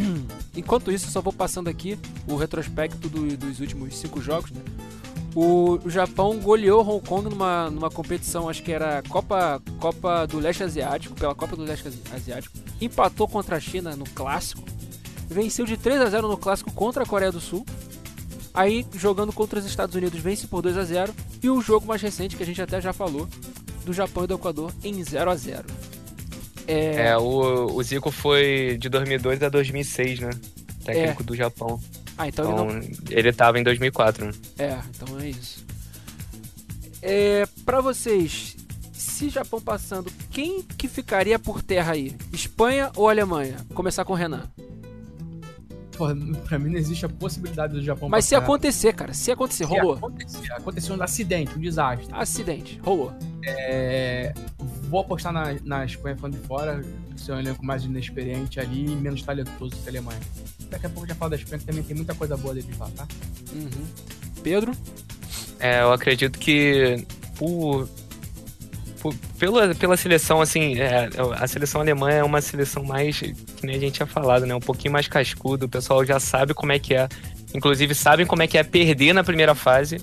Enquanto 0.56 0.90
isso, 0.90 1.10
só 1.10 1.20
vou 1.20 1.32
passando 1.32 1.68
aqui 1.68 1.98
o 2.26 2.36
retrospecto 2.36 3.08
do, 3.08 3.36
dos 3.36 3.60
últimos 3.60 3.96
cinco 3.98 4.20
jogos, 4.20 4.50
né? 4.50 4.62
O, 5.34 5.80
o, 5.84 5.90
Japão 5.90 6.38
goleou 6.38 6.88
Hong 6.88 7.06
Kong 7.06 7.28
numa, 7.28 7.68
numa 7.68 7.90
competição, 7.90 8.48
acho 8.48 8.62
que 8.62 8.70
era 8.72 9.02
Copa, 9.08 9.60
Copa 9.80 10.26
do 10.26 10.38
Leste 10.38 10.62
Asiático, 10.62 11.14
pela 11.16 11.34
Copa 11.34 11.56
do 11.56 11.64
Leste 11.64 11.88
Asiático. 12.14 12.56
Empatou 12.80 13.26
contra 13.26 13.56
a 13.56 13.60
China 13.60 13.96
no 13.96 14.04
clássico. 14.04 14.62
Venceu 15.28 15.66
de 15.66 15.76
3 15.76 16.00
a 16.00 16.06
0 16.06 16.28
no 16.28 16.36
clássico 16.38 16.72
contra 16.72 17.02
a 17.02 17.06
Coreia 17.06 17.32
do 17.32 17.40
Sul. 17.40 17.66
Aí, 18.54 18.86
jogando 18.94 19.32
contra 19.32 19.58
os 19.58 19.66
Estados 19.66 19.96
Unidos, 19.96 20.20
vence 20.20 20.46
por 20.46 20.62
2 20.62 20.78
a 20.78 20.84
0 20.84 21.12
E 21.42 21.50
o 21.50 21.60
jogo 21.60 21.86
mais 21.86 22.00
recente, 22.00 22.36
que 22.36 22.42
a 22.42 22.46
gente 22.46 22.62
até 22.62 22.80
já 22.80 22.92
falou, 22.92 23.28
do 23.84 23.92
Japão 23.92 24.24
e 24.24 24.26
do 24.28 24.34
Equador, 24.34 24.72
em 24.84 25.02
0 25.02 25.30
a 25.30 25.34
0 25.34 25.66
É, 26.66 27.08
é 27.08 27.18
o, 27.18 27.66
o 27.74 27.82
Zico 27.82 28.10
foi 28.10 28.76
de 28.78 28.88
2002 28.88 29.42
a 29.42 29.48
2006, 29.48 30.20
né? 30.20 30.30
Técnico 30.84 31.22
é. 31.22 31.26
do 31.26 31.36
Japão. 31.36 31.80
Ah, 32.16 32.28
então, 32.28 32.52
então 32.52 32.70
ele 32.70 32.80
não... 32.80 33.18
Ele 33.18 33.32
tava 33.32 33.58
em 33.58 33.62
2004, 33.62 34.26
né? 34.26 34.32
É, 34.58 34.78
então 34.90 35.20
é 35.20 35.28
isso. 35.28 35.64
É, 37.02 37.46
pra 37.64 37.80
vocês, 37.80 38.56
se 38.92 39.28
Japão 39.28 39.60
passando, 39.60 40.10
quem 40.30 40.62
que 40.62 40.88
ficaria 40.88 41.38
por 41.38 41.62
terra 41.62 41.92
aí? 41.92 42.16
Espanha 42.32 42.90
ou 42.96 43.08
Alemanha? 43.08 43.56
Vou 43.68 43.76
começar 43.76 44.04
com 44.04 44.12
o 44.12 44.16
Renan. 44.16 44.48
Porra, 45.96 46.16
pra 46.44 46.58
mim 46.58 46.70
não 46.70 46.78
existe 46.78 47.06
a 47.06 47.08
possibilidade 47.08 47.74
do 47.74 47.82
Japão 47.82 48.08
Mas 48.08 48.24
se 48.24 48.34
acontecer, 48.34 48.92
cara, 48.92 49.14
se 49.14 49.30
acontecer, 49.30 49.64
se 49.64 49.70
rolou. 49.70 49.94
Acontecer, 49.94 50.52
aconteceu 50.52 50.96
um 50.96 51.02
acidente, 51.02 51.56
um 51.56 51.60
desastre. 51.60 52.08
Acidente, 52.12 52.80
rolou. 52.82 53.12
É, 53.44 54.34
vou 54.88 55.00
apostar 55.00 55.32
na, 55.32 55.54
na 55.62 55.84
Espanha 55.84 56.16
falando 56.16 56.40
de 56.40 56.46
fora, 56.46 56.84
ser 57.16 57.32
um 57.32 57.38
elenco 57.38 57.64
mais 57.64 57.84
inexperiente 57.84 58.58
ali 58.58 58.86
e 58.86 58.96
menos 58.96 59.22
talentoso 59.22 59.76
que 59.76 59.88
a 59.88 59.90
Alemanha. 59.90 60.20
Daqui 60.68 60.86
a 60.86 60.90
pouco 60.90 61.06
já 61.06 61.14
falo 61.14 61.30
da 61.30 61.36
Espanha, 61.36 61.58
que 61.58 61.66
também 61.66 61.82
tem 61.82 61.96
muita 61.96 62.14
coisa 62.14 62.36
boa 62.36 62.54
deles 62.54 62.76
lá, 62.78 62.90
tá? 62.96 63.06
Uhum. 63.52 63.86
Pedro? 64.42 64.72
É, 65.60 65.82
eu 65.82 65.92
acredito 65.92 66.38
que 66.38 67.06
por 67.36 67.88
pela, 69.38 69.74
pela 69.74 69.96
seleção, 69.96 70.40
assim, 70.40 70.78
é, 70.78 71.08
a 71.38 71.46
seleção 71.46 71.80
alemã 71.80 72.10
é 72.10 72.22
uma 72.22 72.40
seleção 72.40 72.84
mais, 72.84 73.18
que 73.18 73.66
nem 73.66 73.76
a 73.76 73.78
gente 73.78 73.94
tinha 73.94 74.06
falado, 74.06 74.46
né? 74.46 74.54
Um 74.54 74.60
pouquinho 74.60 74.92
mais 74.92 75.08
cascudo, 75.08 75.66
o 75.66 75.68
pessoal 75.68 76.04
já 76.04 76.20
sabe 76.20 76.54
como 76.54 76.72
é 76.72 76.78
que 76.78 76.94
é. 76.94 77.08
Inclusive, 77.54 77.94
sabem 77.94 78.26
como 78.26 78.42
é 78.42 78.46
que 78.46 78.56
é 78.56 78.62
perder 78.62 79.12
na 79.12 79.24
primeira 79.24 79.54
fase, 79.54 80.00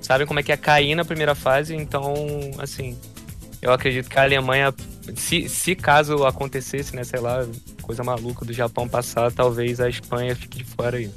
sabem 0.00 0.26
como 0.26 0.40
é 0.40 0.42
que 0.42 0.52
é 0.52 0.56
cair 0.56 0.94
na 0.94 1.04
primeira 1.04 1.34
fase, 1.34 1.74
então, 1.74 2.14
assim, 2.58 2.96
eu 3.60 3.72
acredito 3.72 4.08
que 4.08 4.18
a 4.18 4.22
Alemanha, 4.22 4.72
se, 5.16 5.48
se 5.48 5.74
caso 5.74 6.24
acontecesse, 6.24 6.94
né, 6.94 7.04
sei 7.04 7.20
lá, 7.20 7.46
coisa 7.82 8.04
maluca 8.04 8.44
do 8.44 8.52
Japão 8.52 8.88
passar, 8.88 9.32
talvez 9.32 9.80
a 9.80 9.88
Espanha 9.88 10.36
fique 10.36 10.58
de 10.58 10.64
fora 10.64 10.98
aí. 10.98 11.10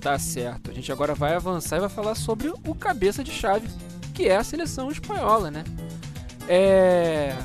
Tá 0.00 0.18
certo. 0.18 0.70
A 0.70 0.74
gente 0.74 0.92
agora 0.92 1.14
vai 1.14 1.34
avançar 1.34 1.78
e 1.78 1.80
vai 1.80 1.88
falar 1.88 2.14
sobre 2.14 2.48
o 2.48 2.74
cabeça 2.74 3.24
de 3.24 3.32
chave, 3.32 3.66
que 4.14 4.28
é 4.28 4.36
a 4.36 4.44
seleção 4.44 4.90
espanhola, 4.90 5.50
né? 5.50 5.64
É. 6.48 7.36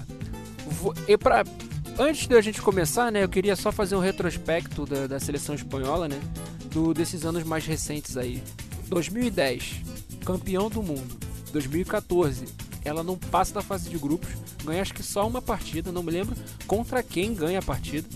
E 1.08 1.18
pra... 1.18 1.44
Antes 1.98 2.28
da 2.28 2.40
gente 2.40 2.62
começar, 2.62 3.12
né, 3.12 3.24
eu 3.24 3.28
queria 3.28 3.58
só 3.58 3.74
fazer 3.74 3.96
um 3.96 4.00
retrospecto 4.00 4.86
da, 4.86 5.06
da 5.06 5.20
seleção 5.20 5.54
espanhola, 5.54 6.08
né? 6.08 6.18
Do, 6.72 6.94
desses 6.94 7.26
anos 7.26 7.44
mais 7.44 7.66
recentes 7.66 8.16
aí. 8.16 8.42
2010, 8.88 9.82
campeão 10.24 10.70
do 10.70 10.82
mundo. 10.82 11.18
2014, 11.52 12.46
ela 12.86 13.04
não 13.04 13.18
passa 13.18 13.56
da 13.56 13.62
fase 13.62 13.90
de 13.90 13.98
grupos, 13.98 14.30
ganha 14.64 14.82
acho 14.82 14.94
que 14.94 15.04
só 15.04 15.28
uma 15.28 15.42
partida, 15.42 15.92
não 15.92 16.04
me 16.04 16.12
lembro 16.12 16.36
contra 16.68 17.04
quem 17.04 17.34
ganha 17.34 17.60
a 17.60 17.64
partida. 17.64 18.08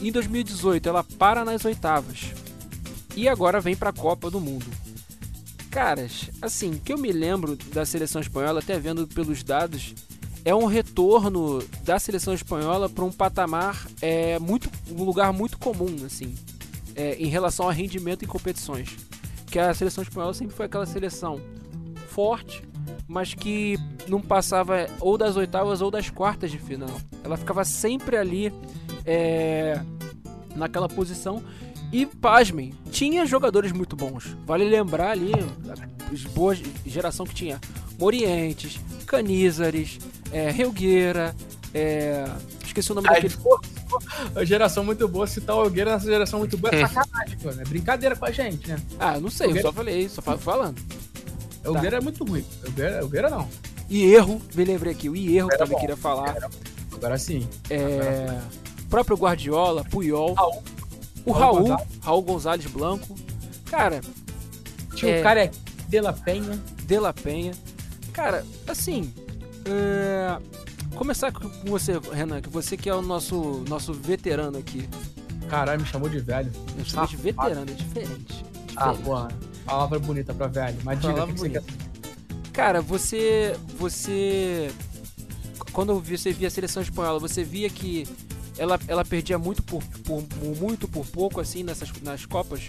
Em 0.00 0.10
2018, 0.10 0.88
ela 0.88 1.04
para 1.04 1.44
nas 1.44 1.64
oitavas. 1.64 2.32
E 3.14 3.28
agora 3.28 3.60
vem 3.60 3.76
para 3.76 3.90
a 3.90 3.92
Copa 3.92 4.30
do 4.30 4.40
Mundo. 4.40 4.66
Caras, 5.70 6.30
assim, 6.40 6.72
que 6.72 6.92
eu 6.92 6.98
me 6.98 7.12
lembro 7.12 7.56
da 7.56 7.84
seleção 7.84 8.20
espanhola, 8.20 8.60
até 8.60 8.78
vendo 8.78 9.06
pelos 9.06 9.42
dados, 9.42 9.94
é 10.44 10.54
um 10.54 10.66
retorno 10.66 11.62
da 11.82 11.98
seleção 11.98 12.32
espanhola 12.32 12.88
para 12.88 13.04
um 13.04 13.12
patamar 13.12 13.86
é 14.00 14.38
muito 14.38 14.70
um 14.90 15.04
lugar 15.04 15.32
muito 15.32 15.58
comum 15.58 15.94
assim 16.06 16.34
é, 16.96 17.16
em 17.16 17.26
relação 17.26 17.68
a 17.68 17.72
rendimento 17.72 18.24
em 18.24 18.28
competições. 18.28 18.96
Que 19.46 19.58
a 19.58 19.74
seleção 19.74 20.02
espanhola 20.02 20.34
sempre 20.34 20.54
foi 20.54 20.66
aquela 20.66 20.86
seleção 20.86 21.40
forte 22.08 22.62
mas 23.08 23.32
que 23.32 23.78
não 24.06 24.20
passava 24.20 24.86
ou 25.00 25.16
das 25.16 25.36
oitavas 25.36 25.80
ou 25.80 25.90
das 25.90 26.10
quartas 26.10 26.50
de 26.50 26.58
final. 26.58 26.90
Ela 27.24 27.38
ficava 27.38 27.64
sempre 27.64 28.16
ali 28.16 28.52
é, 29.04 29.80
naquela 30.54 30.88
posição 30.88 31.42
e, 31.92 32.04
pasmem, 32.04 32.74
tinha 32.90 33.24
jogadores 33.24 33.72
muito 33.72 33.96
bons. 33.96 34.36
Vale 34.46 34.64
lembrar 34.64 35.12
ali 35.12 35.32
a 35.34 36.30
boa 36.30 36.56
geração 36.84 37.26
que 37.26 37.34
tinha 37.34 37.60
Morientes, 37.98 38.78
Canizares, 39.06 39.98
é, 40.30 40.50
Helgueira, 40.50 41.34
é, 41.74 42.24
esqueci 42.64 42.92
o 42.92 42.94
nome 42.94 43.08
daquele. 43.08 43.34
A 44.34 44.44
geração 44.44 44.84
muito 44.84 45.08
boa, 45.08 45.26
citar 45.26 45.56
o 45.56 45.64
Helgueira 45.64 45.92
nessa 45.92 46.06
geração 46.06 46.38
muito 46.38 46.56
boa 46.58 46.74
é 46.74 46.86
sacanagem, 46.86 47.38
mano. 47.42 47.60
É 47.60 47.64
brincadeira 47.64 48.14
com 48.14 48.26
a 48.26 48.30
gente, 48.30 48.68
né? 48.68 48.76
Ah, 48.98 49.18
não 49.18 49.30
sei, 49.30 49.46
Helgueira... 49.46 49.68
eu 49.68 49.72
só 49.72 49.76
falei, 49.76 50.08
só 50.08 50.22
falando. 50.22 50.80
Helgueira 51.64 51.92
tá. 51.92 51.96
é 51.96 52.00
muito 52.00 52.24
ruim. 52.24 52.44
Helgueira, 52.64 52.98
Helgueira 52.98 53.30
não. 53.30 53.48
E 53.88 54.04
erro, 54.04 54.40
me 54.54 54.64
lembrei 54.64 54.92
aqui, 54.92 55.08
o 55.08 55.16
erro 55.16 55.48
também 55.48 55.74
bom. 55.74 55.80
queria 55.80 55.96
falar. 55.96 56.36
Agora 56.92 57.16
sim. 57.18 57.48
É. 57.70 58.26
Agora. 58.26 58.44
Próprio 58.90 59.16
Guardiola, 59.16 59.84
Puyol. 59.84 60.34
Raul. 60.34 60.62
O 61.28 61.32
Raul, 61.32 61.68
Raul, 61.68 61.86
Raul 62.02 62.22
Gonzalez 62.22 62.66
Blanco. 62.66 63.14
Cara. 63.66 64.00
Tinha 64.94 65.16
é... 65.16 65.20
o 65.20 65.22
cara 65.22 65.44
é 65.44 65.50
De 65.88 66.00
La 66.00 66.12
Penha. 66.12 66.58
De 66.84 66.98
La 66.98 67.12
Penha. 67.12 67.52
Cara, 68.12 68.44
assim. 68.66 69.12
É... 69.64 70.38
Começar 70.94 71.30
com 71.30 71.48
você, 71.66 71.92
Renan, 72.12 72.40
que 72.40 72.48
você 72.48 72.76
que 72.76 72.88
é 72.88 72.94
o 72.94 73.02
nosso, 73.02 73.62
nosso 73.68 73.92
veterano 73.92 74.58
aqui. 74.58 74.88
Caralho, 75.48 75.80
me 75.80 75.86
chamou 75.86 76.08
de 76.08 76.18
velho. 76.18 76.50
Eu 76.76 76.84
chamei 76.84 77.08
de 77.08 77.16
veterano, 77.16 77.70
é 77.70 77.74
diferente. 77.74 78.44
Ah, 78.74 78.94
porra. 78.94 79.28
Palavra 79.64 79.98
bonita 79.98 80.32
pra 80.32 80.46
velho. 80.46 80.78
Mas 80.82 81.00
diga 81.00 81.26
que 81.26 81.32
bonita. 81.32 81.60
Você 81.60 81.88
Cara, 82.52 82.80
você. 82.80 83.56
Você. 83.78 84.70
Quando 85.72 86.00
você 86.00 86.32
via 86.32 86.48
a 86.48 86.50
seleção 86.50 86.82
espanhola, 86.82 87.20
você 87.20 87.44
via 87.44 87.68
que 87.70 88.04
ela, 88.58 88.78
ela 88.88 89.04
perdia 89.04 89.38
muito 89.38 89.62
por, 89.62 89.82
por 90.04 90.22
muito 90.60 90.88
por 90.88 91.06
pouco 91.06 91.40
assim 91.40 91.62
nessas 91.62 91.90
nas 92.02 92.26
copas 92.26 92.68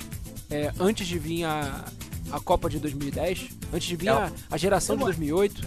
é, 0.50 0.72
antes 0.80 1.08
de 1.08 1.18
vir 1.20 1.44
a, 1.44 1.86
a 2.32 2.40
Copa 2.40 2.70
de 2.70 2.80
2010 2.80 3.50
antes 3.74 3.88
de 3.88 3.96
vir 3.96 4.08
ela, 4.08 4.32
a, 4.50 4.56
a 4.56 4.58
geração 4.58 4.96
de 4.96 5.04
2008 5.04 5.62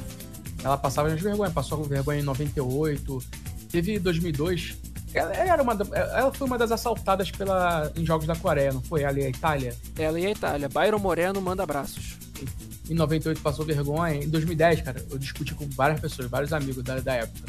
ela 0.64 0.78
passava 0.78 1.14
de 1.14 1.22
vergonha 1.22 1.50
passou 1.50 1.78
com 1.78 1.84
vergonha 1.84 2.20
em 2.20 2.24
98 2.24 3.22
teve 3.70 3.98
2002 3.98 4.76
ela, 5.14 5.34
era 5.34 5.62
uma, 5.62 5.76
ela 5.94 6.32
foi 6.32 6.46
uma 6.46 6.56
das 6.56 6.72
assaltadas 6.72 7.30
pela, 7.30 7.92
em 7.94 8.06
jogos 8.06 8.26
da 8.26 8.34
Coreia, 8.34 8.72
não 8.72 8.80
foi? 8.80 9.02
Ela 9.02 9.20
e 9.20 9.26
a 9.26 9.28
Itália? 9.28 9.76
Ela 9.98 10.18
e 10.18 10.24
a 10.24 10.30
Itália. 10.30 10.70
Byron 10.70 10.98
Moreno 10.98 11.38
manda 11.38 11.62
abraços. 11.62 12.16
Em 12.88 12.94
98 12.94 13.42
passou 13.42 13.62
vergonha. 13.62 14.24
Em 14.24 14.28
2010, 14.30 14.80
cara, 14.80 15.04
eu 15.10 15.18
discuti 15.18 15.54
com 15.54 15.68
várias 15.68 16.00
pessoas, 16.00 16.30
vários 16.30 16.50
amigos 16.54 16.82
da, 16.82 16.98
da 16.98 17.12
época 17.12 17.44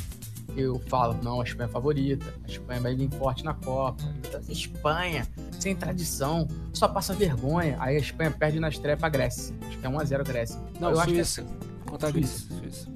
eu 0.55 0.79
falo, 0.87 1.17
não, 1.23 1.41
a 1.41 1.43
Espanha 1.43 1.67
é 1.67 1.69
a 1.69 1.71
favorita, 1.71 2.33
a 2.43 2.49
Espanha 2.49 2.79
vai 2.79 2.95
vir 2.95 3.09
forte 3.11 3.43
na 3.43 3.53
Copa. 3.53 4.03
Espanha, 4.49 5.27
sem 5.59 5.75
tradição, 5.75 6.47
só 6.73 6.87
passa 6.87 7.13
vergonha. 7.13 7.77
Aí 7.79 7.95
a 7.95 7.99
Espanha 7.99 8.31
perde 8.31 8.59
na 8.59 8.69
estreia 8.69 8.97
pra 8.97 9.09
Grécia. 9.09 9.55
Acho 9.67 9.77
que 9.77 9.85
é 9.85 9.89
1x0 9.89 10.23
Grécia. 10.25 10.59
Não, 10.79 10.91
eu 10.91 11.01
Suíça. 11.01 11.41
acho 11.41 11.49
que 11.49 11.55
é... 11.55 11.89
Contra 11.89 12.11
Suíça. 12.11 12.53
Suíça. 12.55 12.93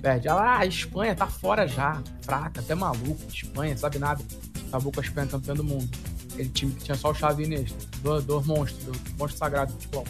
Perde. 0.00 0.28
Ah, 0.28 0.58
a 0.58 0.66
Espanha 0.66 1.14
tá 1.14 1.26
fora 1.26 1.66
já, 1.66 2.02
fraca, 2.22 2.60
até 2.60 2.74
maluco. 2.74 3.20
Espanha, 3.28 3.76
sabe 3.76 3.98
nada. 3.98 4.22
Acabou 4.68 4.92
com 4.92 5.00
a 5.00 5.02
Espanha 5.02 5.26
campeã 5.26 5.54
do 5.54 5.64
mundo. 5.64 5.88
Aquele 6.32 6.48
time 6.50 6.72
que 6.72 6.84
tinha 6.84 6.96
só 6.96 7.10
o 7.10 7.14
Xavi 7.14 7.44
Iniesta, 7.44 7.76
do, 8.02 8.20
do 8.20 8.40
monstro, 8.44 8.92
do 8.92 8.98
monstro 9.18 9.38
sagrado 9.38 9.72
do 9.72 9.80
futebol. 9.80 10.04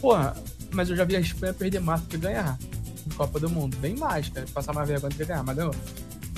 Porra, 0.00 0.34
mas 0.72 0.90
eu 0.90 0.96
já 0.96 1.04
vi 1.04 1.16
a 1.16 1.20
Espanha 1.20 1.54
perder 1.54 1.80
mais 1.80 2.00
do 2.00 2.08
que 2.08 2.16
ganhar. 2.16 2.58
Copa 3.10 3.40
do 3.40 3.48
Mundo. 3.48 3.76
Bem 3.78 3.96
mais, 3.96 4.28
cara. 4.28 4.46
Passar 4.52 4.72
mais 4.72 4.88
vergonha 4.88 5.10
do 5.10 5.16
que 5.16 5.24
ganhar, 5.24 5.42
mas 5.42 5.56
ganhou. 5.56 5.74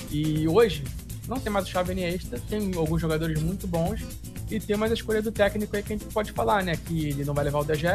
E 0.09 0.47
hoje, 0.47 0.83
não 1.27 1.39
tem 1.39 1.51
mais 1.51 1.65
o 1.65 1.69
Xavi 1.69 1.91
Iniesta, 1.91 2.41
tem 2.49 2.73
alguns 2.75 3.01
jogadores 3.01 3.41
muito 3.41 3.67
bons 3.67 4.01
e 4.49 4.59
tem 4.59 4.77
mais 4.77 4.91
a 4.91 4.95
escolha 4.95 5.21
do 5.21 5.31
técnico 5.31 5.75
aí 5.75 5.83
que 5.83 5.93
a 5.93 5.97
gente 5.97 6.07
pode 6.13 6.31
falar, 6.31 6.63
né? 6.63 6.77
Que 6.77 7.09
ele 7.09 7.25
não 7.25 7.33
vai 7.33 7.43
levar 7.43 7.59
o 7.59 7.65
DG, 7.65 7.87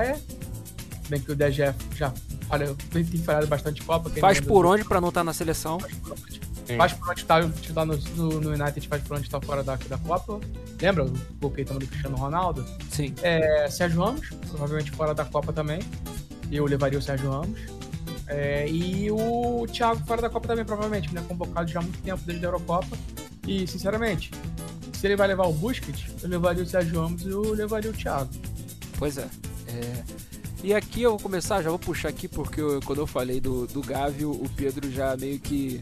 bem 1.08 1.20
que 1.20 1.32
o 1.32 1.34
DG 1.34 1.74
já 1.94 2.12
falhou, 2.48 2.76
tem 2.90 3.04
falhado 3.04 3.46
bastante 3.46 3.82
Copa. 3.82 4.10
Faz 4.10 4.40
por 4.40 4.66
onde 4.66 4.84
para 4.84 5.00
não 5.00 5.08
estar 5.08 5.20
tá 5.20 5.24
na 5.24 5.32
seleção? 5.32 5.78
Faz 6.76 6.92
por 6.92 7.10
onde 7.10 7.24
tá, 7.24 7.40
tá 7.74 7.84
no, 7.84 7.96
no, 7.96 8.40
no, 8.40 8.50
United, 8.50 8.86
faz 8.86 9.02
por 9.02 9.16
onde 9.16 9.28
tá 9.28 9.40
fora 9.40 9.62
da, 9.62 9.76
da 9.76 9.98
Copa. 9.98 10.40
Lembra 10.80 11.04
o 11.04 11.12
gol 11.40 11.50
que 11.50 11.64
do 11.64 11.86
Cristiano 11.86 12.16
Ronaldo? 12.16 12.64
Sim. 12.90 13.14
É, 13.22 13.68
Sérgio 13.70 14.02
Ramos, 14.02 14.28
provavelmente 14.48 14.90
fora 14.90 15.14
da 15.14 15.24
Copa 15.24 15.52
também. 15.52 15.80
Eu 16.50 16.66
levaria 16.66 16.98
o 16.98 17.02
Sérgio 17.02 17.30
Ramos. 17.30 17.60
É, 18.32 18.66
e 18.66 19.10
o 19.10 19.66
Thiago 19.70 20.04
fora 20.06 20.22
da 20.22 20.30
Copa 20.30 20.48
também, 20.48 20.64
provavelmente, 20.64 21.12
né? 21.14 21.22
Convocado 21.28 21.70
já 21.70 21.80
há 21.80 21.82
muito 21.82 22.00
tempo 22.00 22.22
desde 22.24 22.44
a 22.44 22.48
Eurocopa. 22.48 22.96
E, 23.46 23.66
sinceramente, 23.66 24.30
se 24.92 25.06
ele 25.06 25.16
vai 25.16 25.28
levar 25.28 25.46
o 25.46 25.52
Busquets, 25.52 26.06
eu 26.22 26.28
levaria 26.28 26.62
o 26.62 26.66
Sérgio 26.66 27.00
Ramos 27.00 27.22
e 27.22 27.28
eu 27.28 27.52
levaria 27.52 27.90
o 27.90 27.94
Thiago. 27.94 28.30
Pois 28.98 29.18
é. 29.18 29.28
é... 29.68 30.04
E 30.64 30.72
aqui 30.72 31.02
eu 31.02 31.10
vou 31.10 31.20
começar, 31.20 31.60
já 31.60 31.68
vou 31.70 31.78
puxar 31.78 32.08
aqui, 32.08 32.28
porque 32.28 32.60
eu, 32.60 32.80
quando 32.84 33.00
eu 33.00 33.06
falei 33.06 33.40
do, 33.40 33.66
do 33.66 33.82
Gavi, 33.82 34.24
o 34.24 34.48
Pedro 34.56 34.90
já 34.90 35.16
meio 35.16 35.38
que 35.40 35.80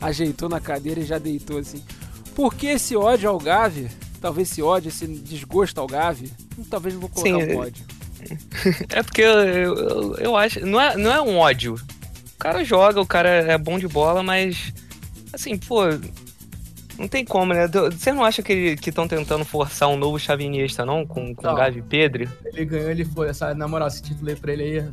ajeitou 0.00 0.48
na 0.48 0.58
cadeira 0.58 1.00
e 1.00 1.04
já 1.04 1.18
deitou 1.18 1.58
assim. 1.58 1.84
Por 2.34 2.54
que 2.54 2.66
esse 2.68 2.96
ódio 2.96 3.28
ao 3.28 3.38
Gavi? 3.38 3.90
Talvez 4.20 4.50
esse 4.50 4.62
ódio, 4.62 4.88
esse 4.88 5.06
desgosto 5.06 5.78
ao 5.78 5.86
Gavi? 5.86 6.32
Talvez 6.70 6.94
não 6.94 7.02
vou 7.02 7.10
colocar 7.10 7.28
Sim, 7.28 7.52
um 7.52 7.58
ódio. 7.58 7.84
É 8.90 9.02
porque 9.02 9.22
eu, 9.22 9.38
eu, 9.38 10.14
eu, 10.16 10.36
acho. 10.36 10.64
Não 10.64 10.80
é, 10.80 10.96
não 10.96 11.12
é 11.12 11.20
um 11.20 11.38
ódio. 11.38 11.74
O 11.74 12.38
cara 12.38 12.64
joga, 12.64 13.00
o 13.00 13.06
cara 13.06 13.28
é 13.28 13.58
bom 13.58 13.78
de 13.78 13.88
bola, 13.88 14.22
mas. 14.22 14.72
Assim, 15.32 15.56
pô, 15.56 15.82
não 16.98 17.06
tem 17.06 17.24
como, 17.24 17.54
né? 17.54 17.68
Você 17.68 18.12
não 18.12 18.24
acha 18.24 18.42
que 18.42 18.76
estão 18.84 19.06
tentando 19.06 19.44
forçar 19.44 19.88
um 19.88 19.96
novo 19.96 20.18
chavinista, 20.18 20.84
não? 20.84 21.06
Com, 21.06 21.34
com 21.34 21.46
não. 21.46 21.54
Gavi 21.54 21.80
Pedro? 21.80 22.28
Ele 22.44 22.64
ganhou, 22.64 22.90
ele 22.90 23.04
foi. 23.04 23.28
Essa, 23.28 23.54
na 23.54 23.68
moral, 23.68 23.86
esse 23.88 24.02
título 24.02 24.28
aí 24.28 24.36
pra 24.36 24.52
ele 24.52 24.62
aí 24.62 24.88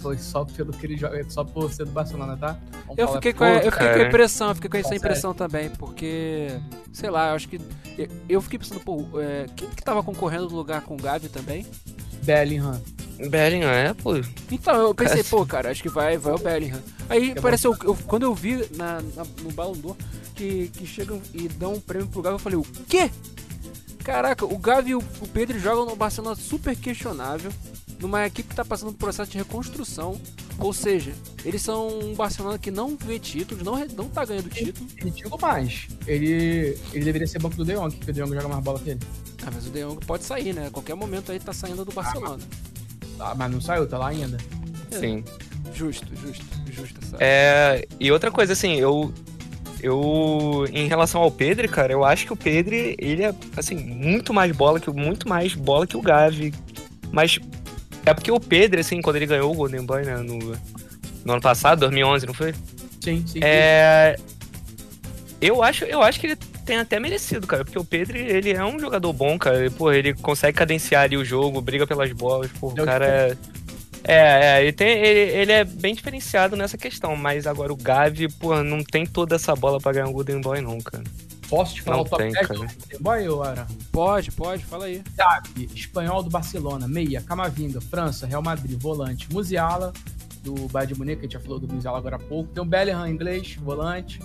foi 0.00 0.16
só 0.18 0.44
pelo 0.44 0.72
que 0.72 0.86
ele 0.86 0.96
joga, 0.96 1.24
só 1.28 1.44
por 1.44 1.72
ser 1.72 1.84
do 1.84 1.90
Barcelona, 1.90 2.36
tá? 2.36 2.56
eu 2.96 3.08
fiquei, 3.14 3.32
com, 3.32 3.44
a, 3.44 3.56
eu 3.56 3.72
fiquei 3.72 3.88
com 3.88 3.98
a 3.98 4.08
impressão, 4.08 4.48
eu 4.48 4.54
fiquei 4.54 4.70
com 4.70 4.76
essa 4.76 4.90
tá 4.90 4.96
impressão 4.96 5.34
também, 5.34 5.70
porque, 5.70 6.48
sei 6.92 7.10
lá, 7.10 7.30
eu 7.30 7.34
acho 7.34 7.48
que. 7.48 7.60
Eu, 7.98 8.08
eu 8.28 8.40
fiquei 8.40 8.58
pensando, 8.58 8.80
pô, 8.80 9.06
é, 9.20 9.46
quem 9.56 9.68
que 9.68 9.82
tava 9.82 10.02
concorrendo 10.02 10.48
no 10.48 10.56
lugar 10.56 10.82
com 10.82 10.94
o 10.94 10.96
Gavi 10.96 11.28
também? 11.28 11.66
Bellingham. 12.22 12.80
Bellingham, 13.28 13.70
é, 13.70 13.94
pô. 13.94 14.12
Então, 14.50 14.74
eu 14.74 14.94
pensei, 14.94 15.22
pô, 15.24 15.44
cara, 15.46 15.70
acho 15.70 15.82
que 15.82 15.88
vai, 15.88 16.16
vai 16.16 16.32
o 16.32 16.38
Bellingham. 16.38 16.82
Aí, 17.08 17.30
é 17.30 17.34
parece, 17.34 17.66
eu, 17.66 17.76
eu, 17.84 17.96
quando 18.06 18.22
eu 18.22 18.34
vi 18.34 18.66
na, 18.76 19.00
na, 19.14 19.24
no 19.42 19.52
Ballon 19.52 19.72
d'Or 19.72 19.96
que, 20.34 20.68
que 20.68 20.86
chegam 20.86 21.20
e 21.34 21.48
dão 21.48 21.74
um 21.74 21.80
prêmio 21.80 22.08
pro 22.08 22.22
Gavi, 22.22 22.34
eu 22.34 22.38
falei, 22.38 22.58
o 22.58 22.64
quê? 22.88 23.10
Caraca, 24.02 24.44
o 24.44 24.58
Gavi 24.58 24.90
e 24.90 24.94
o, 24.94 24.98
o 24.98 25.28
Pedro 25.28 25.58
jogam 25.58 25.86
no 25.86 25.94
Barcelona 25.94 26.34
super 26.34 26.74
questionável, 26.76 27.52
numa 28.00 28.26
equipe 28.26 28.48
que 28.48 28.56
tá 28.56 28.64
passando 28.64 28.88
por 28.88 28.94
um 28.94 28.98
processo 28.98 29.30
de 29.30 29.38
reconstrução. 29.38 30.20
Ou 30.58 30.72
seja, 30.72 31.12
eles 31.44 31.62
são 31.62 31.88
um 31.88 32.14
Barcelona 32.14 32.58
que 32.58 32.70
não 32.70 32.96
vê 32.96 33.18
títulos, 33.18 33.64
não, 33.64 33.78
não 33.96 34.08
tá 34.08 34.24
ganhando 34.24 34.48
título. 34.48 34.88
E 35.04 35.10
digo 35.10 35.40
mais, 35.40 35.88
ele, 36.06 36.78
ele 36.92 37.04
deveria 37.04 37.26
ser 37.26 37.40
banco 37.40 37.56
do 37.56 37.64
De 37.64 37.74
Jong, 37.74 37.94
porque 37.96 38.10
o 38.10 38.14
De 38.14 38.20
Jong 38.20 38.34
joga 38.34 38.48
mais 38.48 38.62
bola 38.62 38.78
que 38.78 38.90
ele. 38.90 39.00
Ah, 39.44 39.50
mas 39.52 39.66
o 39.66 39.70
De 39.70 39.80
Jong 39.80 40.04
pode 40.04 40.24
sair, 40.24 40.52
né? 40.52 40.66
A 40.66 40.70
qualquer 40.70 40.94
momento 40.94 41.32
aí 41.32 41.40
tá 41.40 41.52
saindo 41.52 41.84
do 41.84 41.92
Barcelona. 41.92 42.42
Ah, 42.42 42.71
mas 43.36 43.50
não 43.50 43.60
saiu, 43.60 43.86
tá 43.86 43.98
lá 43.98 44.08
ainda. 44.08 44.38
Sim. 44.90 45.24
Justo, 45.74 46.06
justo, 46.16 46.44
justo. 46.70 47.04
Sabe? 47.06 47.16
É, 47.20 47.86
e 47.98 48.12
outra 48.12 48.30
coisa, 48.30 48.52
assim, 48.52 48.76
eu 48.76 49.12
eu, 49.82 50.64
em 50.72 50.86
relação 50.86 51.20
ao 51.20 51.30
Pedro, 51.30 51.68
cara, 51.68 51.92
eu 51.92 52.04
acho 52.04 52.24
que 52.24 52.32
o 52.32 52.36
Pedro, 52.36 52.72
ele 52.72 53.24
é, 53.24 53.34
assim, 53.56 53.74
muito 53.74 54.32
mais 54.32 54.54
bola 54.54 54.78
que 54.78 54.88
muito 54.90 55.28
mais 55.28 55.54
bola 55.54 55.88
que 55.88 55.96
o 55.96 56.00
Gavi. 56.00 56.54
Mas 57.10 57.40
é 58.06 58.14
porque 58.14 58.30
o 58.30 58.38
Pedro, 58.38 58.78
assim, 58.78 59.02
quando 59.02 59.16
ele 59.16 59.26
ganhou 59.26 59.50
o 59.50 59.54
Golden 59.54 59.84
Boy, 59.84 60.04
né, 60.04 60.16
no, 60.18 60.38
no 61.24 61.32
ano 61.32 61.42
passado, 61.42 61.80
2011, 61.80 62.26
não 62.26 62.34
foi? 62.34 62.54
Sim, 63.00 63.24
sim. 63.26 63.40
É... 63.42 64.16
Eu 65.40 65.60
acho, 65.64 65.84
eu 65.84 66.00
acho 66.00 66.20
que 66.20 66.28
ele 66.28 66.38
tem 66.64 66.78
até 66.78 66.98
merecido, 66.98 67.46
cara, 67.46 67.64
porque 67.64 67.78
o 67.78 67.84
Pedro, 67.84 68.16
ele 68.16 68.52
é 68.52 68.64
um 68.64 68.78
jogador 68.78 69.12
bom, 69.12 69.38
cara. 69.38 69.70
Pô, 69.70 69.92
ele 69.92 70.14
consegue 70.14 70.56
cadenciar 70.56 71.02
ali 71.02 71.16
o 71.16 71.24
jogo, 71.24 71.60
briga 71.60 71.86
pelas 71.86 72.12
bolas, 72.12 72.50
pô, 72.52 72.68
o 72.68 72.74
cara 72.74 73.06
é... 73.06 73.36
É, 74.04 74.56
é 74.56 74.62
ele, 74.62 74.72
tem, 74.72 74.98
ele, 74.98 75.30
ele, 75.30 75.52
é 75.52 75.64
bem 75.64 75.94
diferenciado 75.94 76.56
nessa 76.56 76.76
questão, 76.76 77.14
mas 77.14 77.46
agora 77.46 77.72
o 77.72 77.76
Gavi, 77.76 78.28
pô, 78.28 78.60
não 78.62 78.82
tem 78.82 79.06
toda 79.06 79.36
essa 79.36 79.54
bola 79.54 79.80
pra 79.80 79.92
ganhar 79.92 80.08
um 80.08 80.12
Golden 80.12 80.40
Boy, 80.40 80.60
não, 80.60 80.80
cara. 80.80 81.04
Posso 81.48 81.74
te 81.74 81.82
falar 81.82 81.98
não 81.98 82.04
o 82.04 82.08
top 82.08 82.22
tem, 82.22 82.32
10 82.32 82.48
do 82.48 82.54
Golden 82.54 82.76
Boy, 82.98 83.28
ou 83.28 83.44
era? 83.44 83.66
Pode, 83.92 84.32
pode, 84.32 84.64
fala 84.64 84.86
aí. 84.86 85.02
Gavi, 85.14 85.68
espanhol 85.72 86.22
do 86.22 86.30
Barcelona, 86.30 86.88
meia, 86.88 87.20
Camavinga, 87.20 87.80
França, 87.80 88.26
Real 88.26 88.42
Madrid, 88.42 88.76
volante, 88.80 89.32
Musiala, 89.32 89.92
do 90.42 90.54
Bayern 90.68 90.94
de 90.94 90.98
Munique, 90.98 91.20
a 91.20 91.22
gente 91.22 91.32
já 91.34 91.40
falou 91.40 91.58
do 91.58 91.72
Musiala 91.72 91.98
agora 91.98 92.16
há 92.16 92.18
pouco. 92.18 92.52
Tem 92.52 92.62
o 92.62 92.66
Bellingham, 92.66 93.06
inglês, 93.06 93.54
volante. 93.56 94.18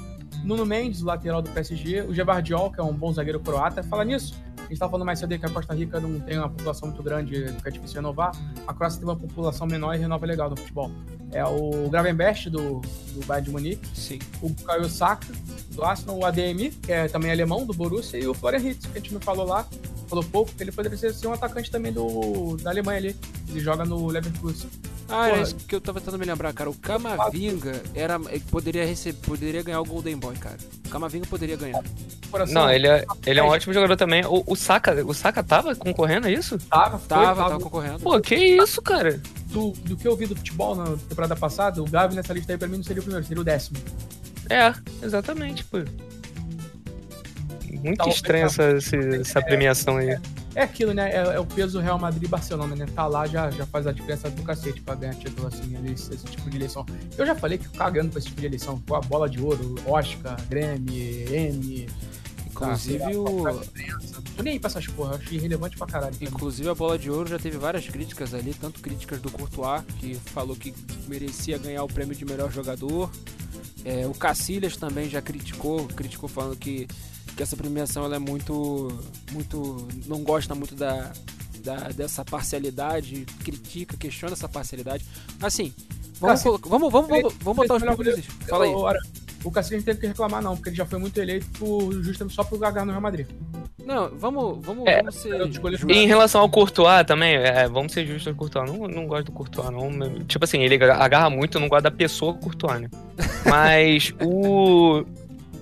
Nuno 0.44 0.66
Mendes, 0.66 1.02
lateral 1.02 1.42
do 1.42 1.50
PSG. 1.52 2.02
O 2.02 2.14
Gebardiol, 2.14 2.72
que 2.72 2.80
é 2.80 2.84
um 2.84 2.94
bom 2.94 3.12
zagueiro 3.12 3.40
croata. 3.40 3.84
Fala 3.84 4.04
nisso, 4.06 4.36
a 4.58 4.62
gente 4.62 4.74
estava 4.74 4.92
falando 4.92 5.06
mais 5.06 5.20
cedo 5.20 5.38
que 5.38 5.46
a 5.46 5.50
Costa 5.50 5.74
Rica 5.74 6.00
não 6.00 6.20
tem 6.20 6.38
uma 6.38 6.50
população 6.50 6.90
muito 6.90 7.02
grande, 7.02 7.54
que 7.62 7.68
é 7.68 7.72
difícil 7.72 7.96
renovar. 7.98 8.32
A 8.68 8.74
Croácia 8.74 9.00
tem 9.00 9.08
uma 9.08 9.16
população 9.16 9.66
menor 9.66 9.96
e 9.96 9.98
renova 9.98 10.26
legal 10.26 10.50
no 10.50 10.58
futebol. 10.58 10.92
É 11.32 11.44
o 11.46 11.90
Gravenberch, 11.90 12.50
do, 12.50 12.82
do 13.14 13.26
Bayern 13.26 13.46
de 13.46 13.52
Munique. 13.52 13.88
Sim. 13.94 14.20
O 14.42 14.54
Caio 14.64 14.90
Saka, 14.90 15.28
do 15.72 15.84
Arsenal. 15.84 16.18
O 16.18 16.26
ADMI, 16.26 16.72
que 16.72 16.92
é 16.92 17.08
também 17.08 17.32
alemão, 17.32 17.66
do 17.66 17.74
Borussia. 17.74 18.20
E 18.20 18.28
o 18.28 18.34
Florian 18.34 18.60
Hitz, 18.60 18.86
que 18.86 18.98
a 18.98 19.02
gente 19.02 19.14
não 19.14 19.22
falou 19.22 19.46
lá, 19.46 19.66
falou 20.08 20.24
pouco, 20.24 20.52
que 20.54 20.64
ele 20.64 20.72
poderia 20.72 20.98
ser 20.98 21.28
um 21.28 21.34
atacante 21.34 21.72
também 21.72 21.94
do, 21.94 22.58
da 22.58 22.70
Alemanha 22.70 22.98
ali. 23.00 23.16
Ele 23.50 23.60
joga 23.60 23.86
no 23.86 24.08
Leverkusen. 24.08 24.70
Ah, 25.10 25.30
é 25.30 25.42
isso 25.42 25.56
que 25.56 25.74
eu 25.74 25.82
tava 25.82 26.00
tentando 26.00 26.20
me 26.20 26.26
lembrar, 26.26 26.54
cara. 26.54 26.70
O 26.70 26.76
Camavinga 26.76 27.82
era, 27.96 28.20
poderia, 28.52 28.86
receber, 28.86 29.18
poderia 29.20 29.64
ganhar 29.64 29.82
o 29.82 29.86
Golden 29.86 30.18
Boy, 30.18 30.36
cara. 30.36 30.58
O 30.86 30.90
Camavinga 30.90 31.26
poderia 31.28 31.56
ganhar. 31.56 31.82
Não, 32.50 32.70
ele 32.70 32.88
é, 32.88 33.06
ele 33.26 33.40
é 33.40 33.44
um 33.44 33.48
ótimo 33.48 33.74
jogador 33.74 33.96
também. 33.96 34.26
O, 34.26 34.44
o 34.46 34.56
Saka, 34.56 34.94
o 35.06 35.14
Saka 35.14 35.44
tava 35.44 35.76
concorrendo, 35.76 36.28
é 36.28 36.34
isso? 36.34 36.58
Tava, 36.58 36.98
foi, 36.98 37.08
tava, 37.08 37.44
tava, 37.44 37.60
concorrendo. 37.60 38.00
Pô, 38.00 38.20
que 38.20 38.36
isso, 38.36 38.82
cara? 38.82 39.22
Do, 39.46 39.72
do 39.72 39.96
que 39.96 40.08
eu 40.08 40.16
vi 40.16 40.26
do 40.26 40.36
futebol 40.36 40.76
na 40.76 40.86
temporada 40.98 41.36
passada, 41.36 41.82
o 41.82 41.86
Gavi 41.86 42.16
nessa 42.16 42.34
lista 42.34 42.52
aí 42.52 42.58
pra 42.58 42.68
mim 42.68 42.78
não 42.78 42.84
seria 42.84 43.02
o 43.02 43.04
primeiro, 43.04 43.26
seria 43.26 43.42
o 43.42 43.46
décimo. 43.46 43.78
É, 44.50 44.74
exatamente, 45.04 45.64
pô. 45.64 45.78
Muito 47.84 47.98
tá, 47.98 48.10
estranha 48.10 48.46
essa, 48.46 48.64
essa 48.64 49.42
premiação 49.42 49.98
aí. 49.98 50.18
É 50.56 50.64
aquilo, 50.64 50.94
né? 50.94 51.12
É, 51.12 51.18
é, 51.18 51.40
o 51.40 51.46
peso 51.46 51.80
Real 51.80 52.00
Madrid 52.00 52.24
e 52.24 52.28
Barcelona, 52.28 52.76
né? 52.76 52.88
Tá 52.96 53.06
lá 53.06 53.28
já, 53.28 53.52
já 53.52 53.66
faz 53.68 53.86
a 53.86 53.92
diferença 53.92 54.30
do 54.30 54.42
cacete 54.42 54.82
pra 54.82 54.96
ganhar 54.96 55.14
título 55.14 55.48
assim, 55.48 55.78
esse, 55.92 56.14
esse 56.14 56.26
tipo 56.26 56.50
de 56.50 56.58
eleição. 56.58 56.86
Eu 57.16 57.26
já 57.26 57.36
falei 57.36 57.60
que 57.60 57.70
cagando 57.70 58.10
pra 58.10 58.18
esse 58.18 58.28
tipo 58.28 58.42
de 58.42 58.48
eleição, 58.48 58.82
com 58.88 58.96
a 58.96 59.02
bola 59.02 59.30
de 59.30 59.40
ouro, 59.40 59.76
Oscar, 59.86 60.36
Grêmio, 60.50 61.32
M. 61.32 61.88
Inclusive 62.48 63.04
ah, 63.04 63.10
o. 63.12 63.44
Tô 64.36 64.42
nem 64.42 64.54
aí 64.54 64.60
pra 64.60 64.68
essas 64.68 64.88
porra, 64.88 65.16
achei 65.16 65.38
irrelevante 65.38 65.78
pra 65.78 65.86
caralho. 65.86 66.16
Inclusive 66.20 66.68
a 66.68 66.74
bola 66.74 66.98
de 66.98 67.12
ouro 67.12 67.30
já 67.30 67.38
teve 67.38 67.58
várias 67.58 67.88
críticas 67.88 68.34
ali, 68.34 68.54
tanto 68.56 68.82
críticas 68.82 69.22
do 69.22 69.30
Courtois, 69.30 69.84
que 70.00 70.16
falou 70.16 70.56
que 70.56 70.74
merecia 71.08 71.60
ganhar 71.60 71.84
o 71.84 71.88
prêmio 71.88 72.16
de 72.16 72.26
melhor 72.26 72.52
jogador. 72.52 73.12
É, 73.86 74.08
o 74.08 74.14
Cacilhas 74.14 74.76
também 74.76 75.08
já 75.08 75.22
criticou, 75.22 75.86
criticou 75.86 76.28
falando 76.28 76.58
que 76.58 76.88
que 77.38 77.44
essa 77.44 77.56
premiação 77.56 78.04
ela 78.04 78.16
é 78.16 78.20
muito 78.20 78.88
muito 79.32 79.88
não 80.08 80.24
gosta 80.24 80.56
muito 80.56 80.74
da, 80.74 81.14
da 81.64 81.76
dessa 81.90 82.26
parcialidade, 82.26 83.26
critica, 83.44 83.96
questiona 83.96 84.34
essa 84.34 84.50
parcialidade. 84.50 85.06
Assim, 85.42 85.72
vamos 86.20 86.42
Cassi, 86.42 86.60
vamos 86.68 86.92
vamos 86.92 87.08
vamos, 87.08 87.34
vamos 87.42 87.68
botar 87.68 87.76
os 87.76 87.96
públicos. 87.96 88.26
Fala 88.48 88.66
aí. 88.66 88.74
O 89.44 89.52
Cacique 89.52 89.78
não 89.78 89.84
teve 89.84 90.00
que 90.00 90.08
reclamar 90.08 90.42
não, 90.42 90.56
porque 90.56 90.70
ele 90.70 90.76
já 90.76 90.86
foi 90.86 90.98
muito 90.98 91.18
eleito 91.20 91.46
por, 91.60 91.94
justamente 92.04 92.34
só 92.34 92.44
pro 92.44 92.58
Gagar 92.58 92.86
no 92.86 92.92
Real 92.92 93.02
Madrid. 93.02 93.28
Não, 93.86 94.10
vamos, 94.18 94.66
vamos, 94.66 94.86
é, 94.86 94.98
vamos 94.98 95.16
ser. 95.16 95.90
Em 95.90 96.08
relação 96.08 96.42
ao 96.42 96.50
Courtois 96.50 97.06
também, 97.06 97.36
é, 97.36 97.70
vamos 97.70 97.94
ser 97.94 98.06
justos 98.06 98.26
com 98.26 98.32
o 98.32 98.50
Courtois. 98.50 98.70
Não, 98.70 98.88
não 98.88 99.08
gosto 99.08 99.28
do 99.28 99.32
Courtois, 99.32 99.70
não. 99.70 100.26
Tipo 100.26 100.44
assim, 100.44 100.60
ele 100.60 100.84
agarra 100.84 101.30
muito, 101.30 101.60
não 101.60 101.70
gosta 101.70 101.84
da 101.84 101.96
pessoa 101.96 102.34
Courtois, 102.34 102.82
né? 102.82 102.90
Mas 103.46 104.14
o. 104.20 105.06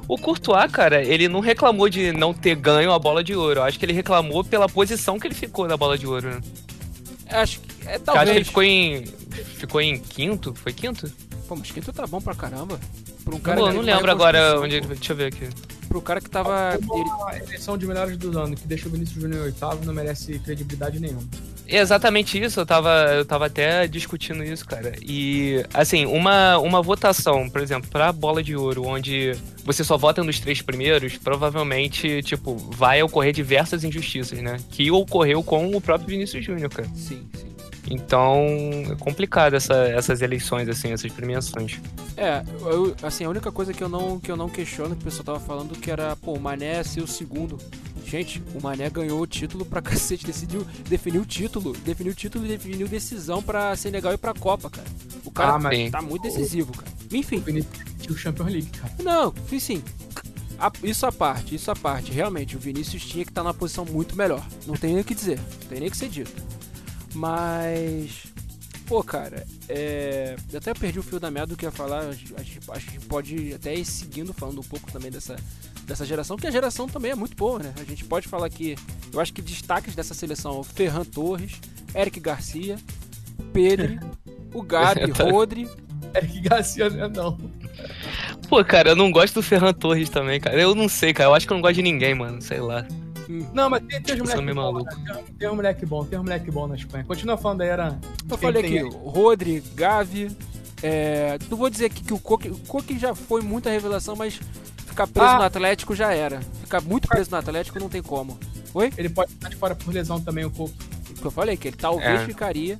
O 0.08 0.18
Courtois, 0.18 0.72
cara, 0.72 1.04
ele 1.04 1.28
não 1.28 1.40
reclamou 1.40 1.90
de 1.90 2.12
não 2.12 2.34
ter 2.34 2.56
ganho 2.56 2.92
a 2.92 3.00
bola 3.00 3.24
de 3.24 3.36
ouro. 3.36 3.60
Eu 3.60 3.64
acho 3.64 3.80
que 3.80 3.86
ele 3.86 3.94
reclamou 3.94 4.44
pela 4.44 4.70
posição 4.70 5.20
que 5.20 5.28
ele 5.28 5.34
ficou 5.34 5.68
na 5.68 5.76
bola 5.76 5.98
de 5.98 6.06
ouro, 6.06 6.30
né? 6.30 6.42
Acho 7.30 7.60
que. 7.60 7.88
É, 7.88 7.98
talvez. 7.98 8.30
acho 8.30 8.32
que 8.32 8.38
ele 8.38 8.46
ficou 8.46 8.64
em. 8.64 9.06
Ficou 9.58 9.82
em 9.82 10.00
quinto? 10.00 10.54
Foi 10.54 10.72
quinto? 10.72 11.12
Pô, 11.48 11.56
mas 11.56 11.72
quinto 11.72 11.92
tá 11.92 12.06
bom 12.06 12.22
pra 12.22 12.36
caramba. 12.36 12.80
Pra 13.24 13.36
um 13.36 13.40
cara 13.40 13.60
não, 13.60 13.74
não 13.74 13.82
lembro 13.82 14.12
agora 14.12 14.60
onde. 14.60 14.80
Deixa 14.82 15.14
eu 15.14 15.18
ver 15.18 15.26
aqui. 15.28 15.50
Pro 15.88 16.02
cara 16.02 16.22
que 16.22 16.30
tava. 16.30 16.78
Uma 16.82 17.38
eleição 17.38 17.78
de 17.78 17.88
melhores 17.88 18.18
do 18.18 18.38
ano, 18.38 18.56
que 18.56 18.68
deixou 18.68 18.90
o 18.90 18.94
Vinícius 18.94 19.22
Júnior 19.22 19.42
em 19.42 19.46
oitavo, 19.46 19.84
não 19.86 19.94
merece 19.94 20.38
credibilidade 20.40 21.00
nenhuma. 21.00 21.24
Exatamente 21.68 22.42
isso, 22.42 22.60
eu 22.60 22.66
tava, 22.66 22.90
eu 23.16 23.26
tava 23.26 23.48
até 23.48 23.88
discutindo 23.88 24.44
isso, 24.44 24.66
cara. 24.66 24.94
E, 25.02 25.66
assim, 25.74 26.06
uma, 26.06 26.58
uma 26.60 26.82
votação, 26.82 27.50
por 27.50 27.62
exemplo, 27.62 27.90
pra 27.90 28.12
bola 28.12 28.44
de 28.44 28.56
ouro, 28.56 28.86
onde 28.86 29.34
você 29.64 29.84
só 29.84 29.98
vota 29.98 30.24
nos 30.24 30.40
três 30.40 30.62
primeiros, 30.62 31.18
provavelmente, 31.18 32.22
tipo, 32.24 32.56
vai 32.56 33.02
ocorrer 33.02 33.34
diversas 33.34 33.84
injustiças, 33.84 34.40
né? 34.40 34.58
Que 34.70 34.92
ocorreu 34.92 35.44
com 35.44 35.76
o 35.76 35.82
próprio 35.82 36.10
Vinícius 36.10 36.46
Júnior, 36.46 36.70
cara. 36.70 36.88
Sim, 36.96 37.28
sim. 37.34 37.55
Então, 37.90 38.38
é 38.92 38.96
complicado 38.96 39.56
essa, 39.56 39.74
essas 39.74 40.22
eleições, 40.22 40.68
assim, 40.68 40.92
essas 40.92 41.12
premiações. 41.12 41.80
É, 42.18 42.44
eu, 42.62 42.96
assim, 43.04 43.24
a 43.26 43.30
única 43.30 43.52
coisa 43.52 43.74
que 43.74 43.84
eu 43.84 43.90
não, 43.90 44.20
que 44.20 44.32
eu 44.32 44.38
não 44.38 44.50
questiono, 44.50 44.96
que 44.96 45.02
o 45.02 45.06
pessoal 45.06 45.26
tava 45.26 45.40
falando, 45.40 45.78
que 45.78 45.92
era, 45.92 46.16
pô, 46.16 46.34
o 46.34 46.40
Mané 46.40 46.84
ser 46.84 47.02
o 47.02 47.08
segundo. 47.08 47.58
Gente, 48.06 48.42
o 48.54 48.62
Mané 48.62 48.90
ganhou 48.90 49.20
o 49.20 49.28
título 49.28 49.66
pra 49.66 49.82
cacete, 49.84 50.26
decidiu, 50.26 50.66
definiu 50.88 51.22
o 51.22 51.26
título, 51.26 51.74
definiu 51.74 52.14
o 52.14 52.16
título 52.16 52.46
e 52.46 52.50
definiu 52.50 52.88
decisão 52.88 53.42
pra 53.42 53.76
Senegal 53.76 54.14
e 54.14 54.18
pra 54.18 54.34
Copa, 54.34 54.70
cara. 54.70 54.88
O 55.24 55.32
cara 55.32 55.56
ah, 55.56 55.92
tá 55.92 56.02
muito 56.02 56.24
decisivo, 56.24 56.72
cara. 56.72 56.92
Enfim. 57.12 57.44
O 58.10 58.16
Champions 58.16 58.52
League, 58.52 58.70
cara. 58.70 58.94
Não, 59.04 59.34
sim. 59.60 59.84
isso 60.84 61.06
à 61.06 61.12
parte, 61.12 61.56
isso 61.56 61.72
à 61.72 61.76
parte. 61.76 62.12
Realmente, 62.12 62.56
o 62.56 62.60
Vinícius 62.60 63.04
tinha 63.04 63.26
que 63.26 63.32
estar 63.32 63.42
tá 63.42 63.44
numa 63.44 63.54
posição 63.54 63.86
muito 63.86 64.16
melhor. 64.16 64.46
Não 64.66 64.76
tem 64.76 64.94
nem 64.94 65.02
o 65.02 65.06
que 65.06 65.16
dizer, 65.16 65.40
não 65.40 65.70
tem 65.70 65.80
nem 65.80 65.88
o 65.88 65.92
que 65.92 65.98
ser 65.98 66.10
dito. 66.10 66.55
Mas. 67.16 68.28
Pô, 68.86 69.04
cara, 69.04 69.48
é... 69.68 70.36
eu 70.52 70.60
até 70.60 70.72
perdi 70.74 71.00
o 71.00 71.04
fio 71.04 71.20
da 71.20 71.32
merda 71.32 71.48
do 71.48 71.58
que 71.58 71.66
ia 71.66 71.72
falar. 71.72 72.02
A 72.02 72.12
gente, 72.12 72.36
a 72.70 72.78
gente 72.78 73.00
pode 73.08 73.54
até 73.54 73.74
ir 73.74 73.86
seguindo 73.86 74.32
falando 74.34 74.60
um 74.60 74.64
pouco 74.64 74.92
também 74.92 75.10
dessa, 75.10 75.36
dessa 75.86 76.06
geração, 76.06 76.38
que 76.38 76.46
a 76.46 76.52
geração 76.52 76.88
também 76.88 77.12
é 77.12 77.16
muito 77.16 77.36
boa, 77.36 77.58
né? 77.60 77.74
A 77.80 77.84
gente 77.84 78.04
pode 78.04 78.28
falar 78.28 78.50
que. 78.50 78.76
Eu 79.12 79.20
acho 79.20 79.34
que 79.34 79.42
destaques 79.42 79.96
dessa 79.96 80.14
seleção: 80.14 80.64
Ferran 80.64 81.06
Torres, 81.06 81.54
Eric 81.96 82.20
Garcia, 82.20 82.78
Pedro, 83.52 84.00
o 84.54 84.62
Gabi, 84.64 85.12
Rodri. 85.12 85.70
Eric 86.14 86.42
Garcia 86.42 86.90
não 86.90 87.06
é 87.06 87.10
não. 87.10 87.38
Pô, 88.48 88.64
cara, 88.64 88.90
eu 88.90 88.96
não 88.96 89.12
gosto 89.12 89.36
do 89.36 89.42
Ferran 89.42 89.74
Torres 89.74 90.10
também, 90.10 90.40
cara. 90.40 90.62
Eu 90.62 90.76
não 90.76 90.88
sei, 90.88 91.14
cara. 91.14 91.30
Eu 91.30 91.34
acho 91.34 91.48
que 91.48 91.54
eu 91.54 91.56
não 91.56 91.62
gosto 91.62 91.76
de 91.76 91.82
ninguém, 91.82 92.14
mano. 92.14 92.42
Sei 92.42 92.60
lá. 92.60 92.86
Não, 93.54 93.70
mas 93.70 93.84
tem, 93.84 94.02
tem, 94.02 94.18
moleque 94.18 94.42
bom, 94.42 94.54
maluco. 94.54 94.96
Tem, 94.96 95.24
tem, 95.38 95.50
um 95.50 95.56
moleque 95.56 95.86
bom, 95.86 96.06
tem 96.06 96.20
um 96.20 96.24
moleque 96.24 96.52
bom 96.52 96.68
na 96.68 96.76
Espanha. 96.76 97.04
Continua 97.04 97.38
falando 97.38 97.62
aí, 97.62 97.70
Aran. 97.70 98.00
Eu 98.30 98.38
falei 98.38 98.64
aqui, 98.64 98.96
Rodri, 99.04 99.62
Gavi. 99.74 100.36
É, 100.84 101.38
não 101.50 101.58
vou 101.58 101.70
dizer 101.70 101.86
aqui 101.86 102.04
que 102.04 102.14
o 102.14 102.20
Coque, 102.20 102.50
o 102.50 102.58
Coque 102.68 103.00
já 103.00 103.16
foi 103.16 103.42
muita 103.42 103.70
revelação, 103.70 104.16
mas 104.16 104.40
ficar 104.86 105.08
preso 105.08 105.30
ah. 105.30 105.38
no 105.38 105.44
Atlético 105.44 105.96
já 105.96 106.14
era. 106.14 106.42
Ficar 106.62 106.82
muito 106.82 107.08
preso 107.08 107.32
no 107.32 107.38
Atlético 107.38 107.80
não 107.80 107.90
tem 107.90 108.04
como. 108.04 108.38
Oi? 108.74 108.92
Ele 108.98 109.10
pode 109.10 109.32
estar 109.32 109.50
de 109.50 109.56
fora 109.56 109.74
por 109.74 109.94
lesão 109.94 110.20
também, 110.20 110.46
o 110.46 110.52
Coque. 110.52 110.76
Eu 111.24 111.32
falei, 111.32 111.58
que 111.58 111.70
ele 111.70 111.78
talvez 111.78 112.22
é. 112.22 112.26
ficaria. 112.26 112.78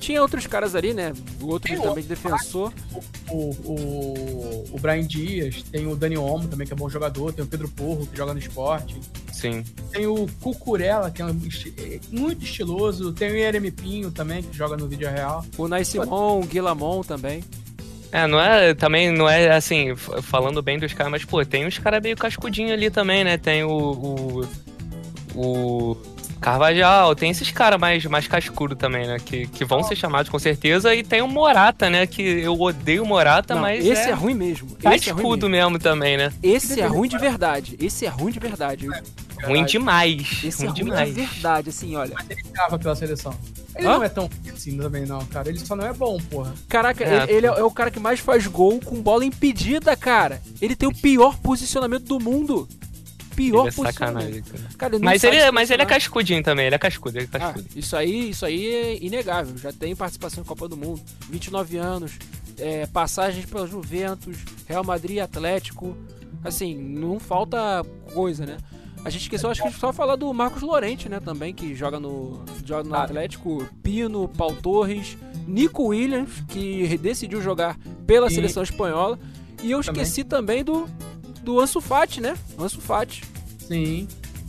Tinha 0.00 0.22
outros 0.22 0.46
caras 0.46 0.74
ali, 0.74 0.94
né? 0.94 1.12
Outros 1.42 1.76
tem 1.76 1.80
também 1.80 2.02
de 2.02 2.08
defensor. 2.08 2.72
O, 3.28 3.50
o, 3.64 4.64
o 4.72 4.78
Brian 4.80 5.06
Dias, 5.06 5.62
tem 5.70 5.86
o 5.86 5.94
Dani 5.94 6.16
Olmo 6.16 6.48
também, 6.48 6.66
que 6.66 6.72
é 6.72 6.76
bom 6.76 6.88
jogador, 6.88 7.32
tem 7.32 7.44
o 7.44 7.48
Pedro 7.48 7.68
Porro, 7.68 8.06
que 8.06 8.16
joga 8.16 8.32
no 8.32 8.38
esporte. 8.38 8.98
Sim. 9.30 9.62
Tem 9.92 10.06
o 10.06 10.26
Cucurella, 10.40 11.10
que 11.10 11.20
é, 11.20 11.24
um, 11.24 11.28
é 11.28 12.00
muito 12.10 12.44
estiloso. 12.44 13.12
Tem 13.12 13.30
o 13.30 13.36
Yeremi 13.36 13.70
Pinho 13.70 14.10
também, 14.10 14.42
que 14.42 14.56
joga 14.56 14.76
no 14.76 14.88
vídeo 14.88 15.08
real. 15.08 15.44
O 15.56 15.68
Nai 15.68 15.84
Simon, 15.84 16.40
o 16.40 16.46
Guilamon 16.46 17.02
também. 17.02 17.44
É, 18.12 18.26
não 18.26 18.40
é, 18.40 18.74
também 18.74 19.12
não 19.12 19.28
é 19.28 19.54
assim, 19.54 19.94
falando 19.94 20.60
bem 20.60 20.78
dos 20.78 20.92
caras, 20.92 21.12
mas 21.12 21.24
pô, 21.24 21.44
tem 21.44 21.66
uns 21.66 21.78
caras 21.78 22.02
meio 22.02 22.16
cascudinho 22.16 22.72
ali 22.72 22.90
também, 22.90 23.22
né? 23.22 23.38
Tem 23.38 23.62
o, 23.62 23.70
o, 23.70 24.48
o 25.36 25.96
Carvajal, 26.40 27.14
tem 27.14 27.30
esses 27.30 27.50
caras 27.50 27.78
mais, 27.78 28.04
mais 28.06 28.26
cascudo 28.26 28.74
também, 28.74 29.06
né? 29.06 29.18
Que, 29.18 29.46
que 29.46 29.64
vão 29.64 29.82
ser 29.82 29.94
chamados 29.94 30.30
com 30.30 30.38
certeza. 30.38 30.94
E 30.94 31.02
tem 31.02 31.20
o 31.20 31.28
Morata, 31.28 31.90
né? 31.90 32.06
Que 32.06 32.22
eu 32.22 32.58
odeio 32.58 33.02
o 33.02 33.06
Morata, 33.06 33.54
Não, 33.54 33.62
mas. 33.62 33.84
Esse 33.84 34.08
é, 34.08 34.10
é 34.10 34.14
ruim 34.14 34.34
mesmo. 34.34 34.68
É 34.82 34.88
ruim 34.88 34.98
mesmo. 35.36 35.48
mesmo. 35.48 35.78
também, 35.78 36.16
né? 36.16 36.32
Esse 36.42 36.80
é 36.80 36.86
ruim 36.86 37.08
de 37.08 37.18
verdade. 37.18 37.76
Esse 37.78 38.06
é 38.06 38.08
ruim 38.08 38.32
de 38.32 38.40
verdade. 38.40 38.86
É, 39.42 39.46
ruim 39.46 39.64
demais. 39.64 40.40
Esse 40.42 40.64
ruim 40.64 40.66
é 40.66 40.70
ruim 40.70 40.84
demais. 40.84 41.14
de 41.14 41.20
verdade, 41.20 41.68
assim, 41.68 41.96
olha. 41.96 42.14
Mas 42.14 42.30
ele 42.30 42.42
tava 42.54 42.78
pela 42.78 42.96
seleção. 42.96 43.34
Ele 43.76 43.86
Hã? 43.86 43.96
não 43.96 44.04
é 44.04 44.08
tão 44.08 44.28
assim 44.52 44.76
também, 44.76 45.06
não, 45.06 45.24
cara. 45.26 45.48
Ele 45.48 45.58
só 45.58 45.76
não 45.76 45.86
é 45.86 45.92
bom, 45.92 46.18
porra. 46.30 46.54
Caraca, 46.68 47.04
é, 47.04 47.24
ele, 47.24 47.32
ele 47.32 47.46
é, 47.46 47.50
é 47.50 47.62
o 47.62 47.70
cara 47.70 47.90
que 47.90 48.00
mais 48.00 48.18
faz 48.18 48.46
gol 48.46 48.80
com 48.80 49.00
bola 49.00 49.24
impedida, 49.24 49.94
cara. 49.96 50.40
Ele 50.60 50.74
tem 50.74 50.88
o 50.88 50.94
pior 50.94 51.38
posicionamento 51.38 52.04
do 52.04 52.18
mundo 52.18 52.68
pior 53.48 53.60
ele 53.60 53.68
é 53.68 53.70
sacanagem, 53.70 54.42
cara. 54.42 54.64
cara 54.76 54.96
ele 54.96 55.04
mas, 55.04 55.24
ele, 55.24 55.36
é, 55.36 55.50
mas 55.50 55.70
ele 55.70 55.82
é 55.82 55.86
cascudinho 55.86 56.42
também, 56.42 56.66
ele 56.66 56.74
é 56.74 56.78
cascudo, 56.78 57.18
ele 57.18 57.28
é 57.32 57.36
ah, 57.36 57.38
cascudo. 57.38 57.66
Ah, 57.68 57.78
isso 57.78 57.96
aí, 57.96 58.30
isso 58.30 58.44
aí 58.44 58.66
é 58.66 59.04
inegável. 59.04 59.56
Já 59.56 59.72
tem 59.72 59.94
participação 59.96 60.42
em 60.42 60.46
Copa 60.46 60.68
do 60.68 60.76
Mundo, 60.76 61.00
29 61.28 61.76
anos, 61.76 62.12
é, 62.58 62.86
passagens 62.86 63.46
pela 63.46 63.66
Juventus, 63.66 64.36
Real 64.66 64.84
Madrid, 64.84 65.18
Atlético. 65.18 65.96
Assim, 66.42 66.74
não 66.74 67.20
falta 67.20 67.84
coisa, 68.14 68.46
né? 68.46 68.56
A 69.04 69.08
gente 69.08 69.22
esqueceu, 69.22 69.50
acho 69.50 69.62
que 69.62 69.72
só 69.72 69.92
falar 69.92 70.16
do 70.16 70.32
Marcos 70.32 70.62
Lorente, 70.62 71.08
né, 71.08 71.20
também, 71.20 71.54
que 71.54 71.74
joga 71.74 71.98
no, 71.98 72.44
joga 72.64 72.86
no 72.86 72.94
ah. 72.94 73.04
Atlético, 73.04 73.66
Pino, 73.82 74.28
Paul 74.28 74.54
Torres, 74.56 75.16
Nico 75.46 75.84
Williams, 75.84 76.44
que 76.48 76.98
decidiu 76.98 77.40
jogar 77.40 77.78
pela 78.06 78.28
e... 78.28 78.30
seleção 78.30 78.62
espanhola. 78.62 79.18
E 79.62 79.70
eu 79.70 79.80
esqueci 79.80 80.22
também, 80.22 80.62
também 80.62 80.84
do 80.84 80.88
do 81.42 81.60
Ansu 81.60 81.80
Fati, 81.80 82.20
né? 82.20 82.36
Ansu 82.58 82.80
Fati. 82.80 83.24
Sim. 83.66 84.08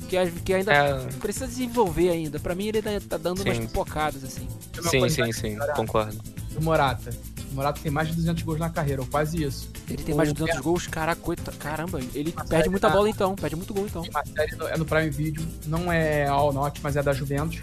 Que, 0.09 0.31
que 0.43 0.53
ainda 0.53 0.73
é... 0.73 1.05
precisa 1.19 1.47
desenvolver 1.47 2.09
ainda. 2.09 2.39
Pra 2.39 2.53
mim 2.53 2.67
ele 2.67 2.81
tá 2.81 3.17
dando 3.17 3.41
sim. 3.41 3.49
umas 3.49 3.59
pipocadas, 3.59 4.23
assim. 4.23 4.47
Sim, 4.89 5.09
sim, 5.09 5.31
sim, 5.31 5.57
concordo. 5.75 6.19
O 6.55 6.63
Morata. 6.63 7.11
O 7.51 7.55
Morata 7.55 7.79
tem 7.81 7.91
mais 7.91 8.09
de 8.09 8.15
200 8.15 8.43
gols 8.43 8.59
na 8.59 8.69
carreira, 8.69 9.01
ou 9.01 9.07
quase 9.07 9.43
isso. 9.43 9.69
Ele 9.89 10.03
tem 10.03 10.13
o 10.13 10.17
mais 10.17 10.29
de 10.29 10.35
200 10.35 10.61
gols? 10.61 10.87
Caraca, 10.87 11.21
caramba, 11.59 11.99
ele 12.13 12.33
perde 12.49 12.69
muita 12.69 12.89
bola 12.89 13.09
então, 13.09 13.35
perde 13.35 13.55
muito 13.55 13.73
gol 13.73 13.85
então. 13.85 14.03
Uma 14.03 14.25
série 14.25 14.55
é 14.69 14.77
no 14.77 14.85
Prime 14.85 15.09
Video, 15.09 15.45
não 15.67 15.91
é 15.91 16.27
All 16.27 16.53
Not, 16.53 16.79
mas 16.81 16.95
é 16.95 17.03
da 17.03 17.13
Juventus. 17.13 17.61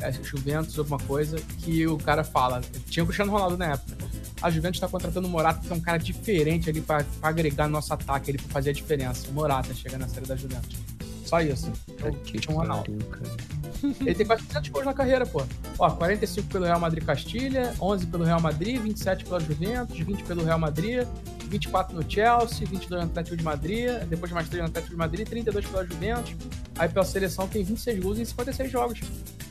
É 0.00 0.10
Juventus, 0.12 0.78
alguma 0.78 0.98
coisa, 0.98 1.38
que 1.58 1.86
o 1.86 1.96
cara 1.96 2.24
fala. 2.24 2.60
Tinha 2.86 3.04
o 3.04 3.06
Cristiano 3.06 3.30
Ronaldo 3.30 3.56
na 3.56 3.72
época 3.72 3.96
a 4.42 4.50
Juventus 4.50 4.76
está 4.76 4.88
contratando 4.88 5.28
o 5.28 5.30
Morata, 5.30 5.60
que 5.60 5.72
é 5.72 5.76
um 5.76 5.80
cara 5.80 5.98
diferente 5.98 6.68
ali 6.68 6.80
para 6.80 7.04
agregar 7.22 7.66
no 7.66 7.72
nosso 7.74 7.92
ataque, 7.94 8.30
ele 8.30 8.38
para 8.38 8.48
fazer 8.48 8.70
a 8.70 8.72
diferença. 8.72 9.28
O 9.28 9.32
Morata 9.32 9.72
chega 9.72 9.96
na 9.96 10.08
série 10.08 10.26
da 10.26 10.36
Juventus. 10.36 10.76
Só 11.24 11.40
isso. 11.40 11.72
Então, 11.88 12.12
que 12.12 12.50
um 12.50 12.56
Ronaldo. 12.56 12.92
Ele 14.00 14.14
tem 14.14 14.26
quase 14.26 14.44
300 14.44 14.70
gols 14.70 14.84
na 14.84 14.94
carreira, 14.94 15.26
pô. 15.26 15.42
Ó, 15.78 15.90
45 15.90 16.46
pelo 16.48 16.64
Real 16.66 16.78
Madrid 16.78 17.04
Castilha, 17.04 17.74
11 17.80 18.06
pelo 18.06 18.22
Real 18.22 18.40
Madrid, 18.40 18.80
27 18.80 19.24
pela 19.24 19.40
Juventus, 19.40 19.98
20 19.98 20.22
pelo 20.24 20.44
Real 20.44 20.58
Madrid, 20.58 21.06
24 21.48 21.96
no 21.96 22.08
Chelsea, 22.08 22.66
22 22.66 22.90
no 22.90 23.10
Atlético 23.10 23.36
de 23.36 23.42
Madrid, 23.42 23.90
depois 24.08 24.30
mais 24.30 24.48
3 24.48 24.62
no 24.62 24.68
Atlético 24.68 24.92
de 24.92 24.98
Madrid, 24.98 25.26
32 25.26 25.66
pela 25.66 25.84
Juventus. 25.84 26.36
Aí 26.78 26.88
pela 26.88 27.04
seleção 27.04 27.48
tem 27.48 27.64
26 27.64 27.98
gols 28.00 28.18
em 28.18 28.24
56 28.24 28.70
jogos. 28.70 29.00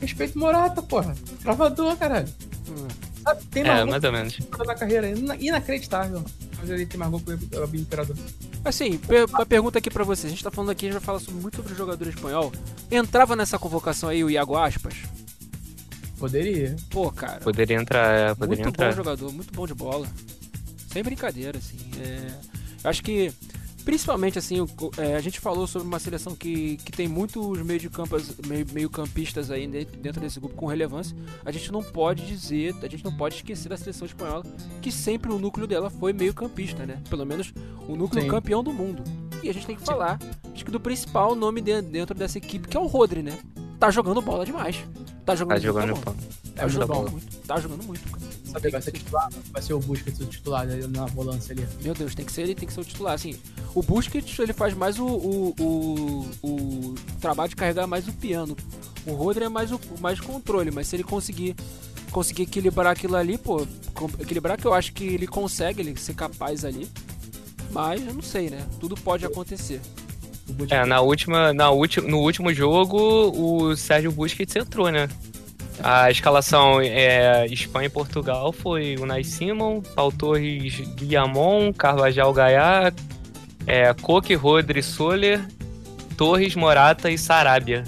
Respeito 0.00 0.38
Morata, 0.38 0.80
porra. 0.82 1.14
Travador, 1.42 1.96
caralho. 1.96 2.28
Hum. 2.68 3.11
Tem 3.50 3.62
é, 3.62 3.84
mais 3.84 4.04
ou 4.04 4.12
menos. 4.12 4.38
Na 4.66 4.74
carreira, 4.74 5.08
inacreditável. 5.38 6.24
Mas 6.58 6.70
ele 6.70 6.86
tem 6.86 6.98
mais 6.98 7.10
gol 7.10 7.20
que 7.20 7.32
o 7.32 7.76
Imperador. 7.76 8.16
Assim, 8.64 9.00
uma 9.30 9.46
pergunta 9.46 9.78
aqui 9.78 9.90
pra 9.90 10.04
você. 10.04 10.26
A 10.26 10.30
gente 10.30 10.44
tá 10.44 10.50
falando 10.50 10.70
aqui, 10.70 10.86
a 10.86 10.88
gente 10.90 10.98
vai 10.98 11.04
falar 11.04 11.18
sobre, 11.18 11.40
muito 11.40 11.56
sobre 11.56 11.72
o 11.72 11.76
jogador 11.76 12.06
espanhol. 12.06 12.52
Entrava 12.90 13.34
nessa 13.34 13.58
convocação 13.58 14.08
aí 14.08 14.22
o 14.22 14.30
Iago 14.30 14.56
Aspas? 14.56 14.94
Poderia. 16.18 16.76
Pô, 16.88 17.10
cara. 17.10 17.40
Poderia 17.40 17.76
entrar, 17.76 18.14
é, 18.14 18.34
poderia 18.34 18.64
muito 18.64 18.74
entrar. 18.74 18.86
Muito 18.86 18.96
bom 18.96 19.04
jogador, 19.04 19.32
muito 19.32 19.52
bom 19.52 19.66
de 19.66 19.74
bola. 19.74 20.06
Sem 20.92 21.02
brincadeira, 21.02 21.58
assim. 21.58 21.78
É... 22.00 22.28
Eu 22.84 22.90
acho 22.90 23.02
que 23.02 23.32
Principalmente 23.84 24.38
assim, 24.38 24.56
é, 24.96 25.16
a 25.16 25.20
gente 25.20 25.40
falou 25.40 25.66
sobre 25.66 25.88
uma 25.88 25.98
seleção 25.98 26.34
que, 26.36 26.76
que 26.78 26.92
tem 26.92 27.08
muitos 27.08 27.60
meio 27.62 27.80
de 27.80 27.90
campas, 27.90 28.34
meio, 28.46 28.66
meio 28.72 28.88
campistas 28.88 29.50
aí 29.50 29.66
dentro 29.66 30.20
desse 30.20 30.38
grupo 30.38 30.54
com 30.54 30.66
relevância. 30.66 31.16
A 31.44 31.50
gente 31.50 31.72
não 31.72 31.82
pode 31.82 32.26
dizer, 32.26 32.74
a 32.82 32.88
gente 32.88 33.04
não 33.04 33.16
pode 33.16 33.36
esquecer 33.36 33.68
da 33.68 33.76
seleção 33.76 34.06
espanhola 34.06 34.44
que 34.80 34.92
sempre 34.92 35.32
o 35.32 35.38
núcleo 35.38 35.66
dela 35.66 35.90
foi 35.90 36.12
meio 36.12 36.32
campista, 36.32 36.86
né? 36.86 37.02
Pelo 37.10 37.26
menos 37.26 37.52
o 37.88 37.96
núcleo 37.96 38.22
Sim. 38.22 38.28
campeão 38.28 38.62
do 38.62 38.72
mundo. 38.72 39.02
E 39.42 39.48
a 39.48 39.52
gente 39.52 39.66
tem 39.66 39.76
que 39.76 39.84
falar, 39.84 40.20
acho 40.54 40.64
que 40.64 40.70
do 40.70 40.78
principal 40.78 41.34
nome 41.34 41.60
dentro 41.60 42.14
dessa 42.14 42.38
equipe, 42.38 42.68
que 42.68 42.76
é 42.76 42.80
o 42.80 42.86
Rodri, 42.86 43.22
né? 43.22 43.36
Tá 43.80 43.90
jogando 43.90 44.22
bola 44.22 44.46
demais. 44.46 44.84
Tá 45.24 45.34
jogando, 45.34 45.58
tá 45.58 45.62
jogando 45.64 45.94
bola. 45.94 46.16
Tá 46.54 46.68
jogando 46.68 47.10
muito. 47.10 47.36
Tá 47.46 47.60
jogando 47.60 47.84
muito, 47.84 48.10
cara. 48.10 48.32
Sabe, 48.44 48.70
vai 48.70 48.82
ser 48.82 48.92
titular? 48.92 49.28
Vai 49.50 49.62
ser 49.62 49.72
o 49.72 49.80
Busquets 49.80 50.20
o 50.20 50.26
titular 50.26 50.66
na 50.66 51.06
volância 51.06 51.52
ali. 51.52 51.66
Meu 51.82 51.94
Deus, 51.94 52.14
tem 52.14 52.24
que 52.24 52.32
ser 52.32 52.42
ele, 52.42 52.54
tem 52.54 52.66
que 52.66 52.74
ser 52.74 52.80
o 52.80 52.84
titular. 52.84 53.14
Assim, 53.14 53.36
o 53.74 53.82
Busquets 53.82 54.38
ele 54.38 54.52
faz 54.52 54.74
mais 54.74 54.98
o, 54.98 55.06
o, 55.06 55.54
o, 55.58 56.30
o 56.42 56.94
trabalho 57.20 57.48
de 57.48 57.56
carregar 57.56 57.86
mais 57.86 58.06
o 58.06 58.12
piano. 58.12 58.56
O 59.06 59.14
Rodri 59.14 59.44
é 59.44 59.48
mais 59.48 59.72
o 59.72 59.80
mais 60.00 60.20
controle, 60.20 60.70
mas 60.70 60.86
se 60.86 60.96
ele 60.96 61.02
conseguir 61.02 61.56
conseguir 62.10 62.42
equilibrar 62.42 62.92
aquilo 62.92 63.16
ali, 63.16 63.38
pô, 63.38 63.66
equilibrar 64.20 64.58
que 64.58 64.66
eu 64.66 64.74
acho 64.74 64.92
que 64.92 65.04
ele 65.04 65.26
consegue, 65.26 65.80
ele 65.80 65.98
ser 65.98 66.14
capaz 66.14 66.64
ali. 66.64 66.86
Mas 67.70 68.06
eu 68.06 68.12
não 68.12 68.22
sei, 68.22 68.50
né? 68.50 68.66
Tudo 68.78 68.94
pode 68.94 69.24
acontecer. 69.24 69.80
É, 70.68 70.84
na 70.84 71.00
última, 71.00 71.54
na 71.54 71.70
última, 71.70 72.06
no 72.06 72.18
último 72.18 72.52
jogo, 72.52 72.98
o 73.34 73.74
Sérgio 73.74 74.12
Busquets 74.12 74.54
entrou, 74.54 74.90
né? 74.90 75.08
A 75.80 76.10
escalação 76.10 76.80
é 76.80 77.46
Espanha 77.46 77.86
e 77.86 77.90
Portugal 77.90 78.52
foi 78.52 78.96
Unai 78.98 79.24
Simon, 79.24 79.80
Paul 79.80 80.12
Torres, 80.12 80.80
Guillamon, 80.96 81.72
Carvajal 81.72 82.32
Gaiá, 82.32 82.92
é, 83.66 83.92
Coque, 83.94 84.34
Rodri, 84.34 84.82
Soler, 84.82 85.44
Torres, 86.16 86.54
Morata 86.54 87.10
e 87.10 87.18
Sarabia. 87.18 87.84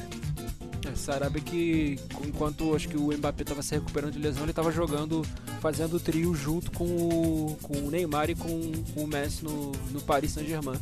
É, 0.90 0.94
Sarabia 0.96 1.40
que, 1.40 1.98
enquanto 2.26 2.74
acho 2.74 2.88
que 2.88 2.96
o 2.96 3.12
Mbappé 3.12 3.42
estava 3.42 3.62
se 3.62 3.74
recuperando 3.74 4.12
de 4.12 4.18
lesão, 4.18 4.42
ele 4.42 4.50
estava 4.50 4.72
jogando, 4.72 5.22
fazendo 5.60 5.96
o 5.96 6.00
trio 6.00 6.34
junto 6.34 6.70
com 6.72 6.84
o, 6.84 7.58
com 7.62 7.78
o 7.78 7.90
Neymar 7.90 8.30
e 8.30 8.34
com, 8.34 8.72
com 8.94 9.04
o 9.04 9.06
Messi 9.06 9.44
no, 9.44 9.72
no 9.90 10.00
Paris 10.00 10.32
Saint-Germain. 10.32 10.78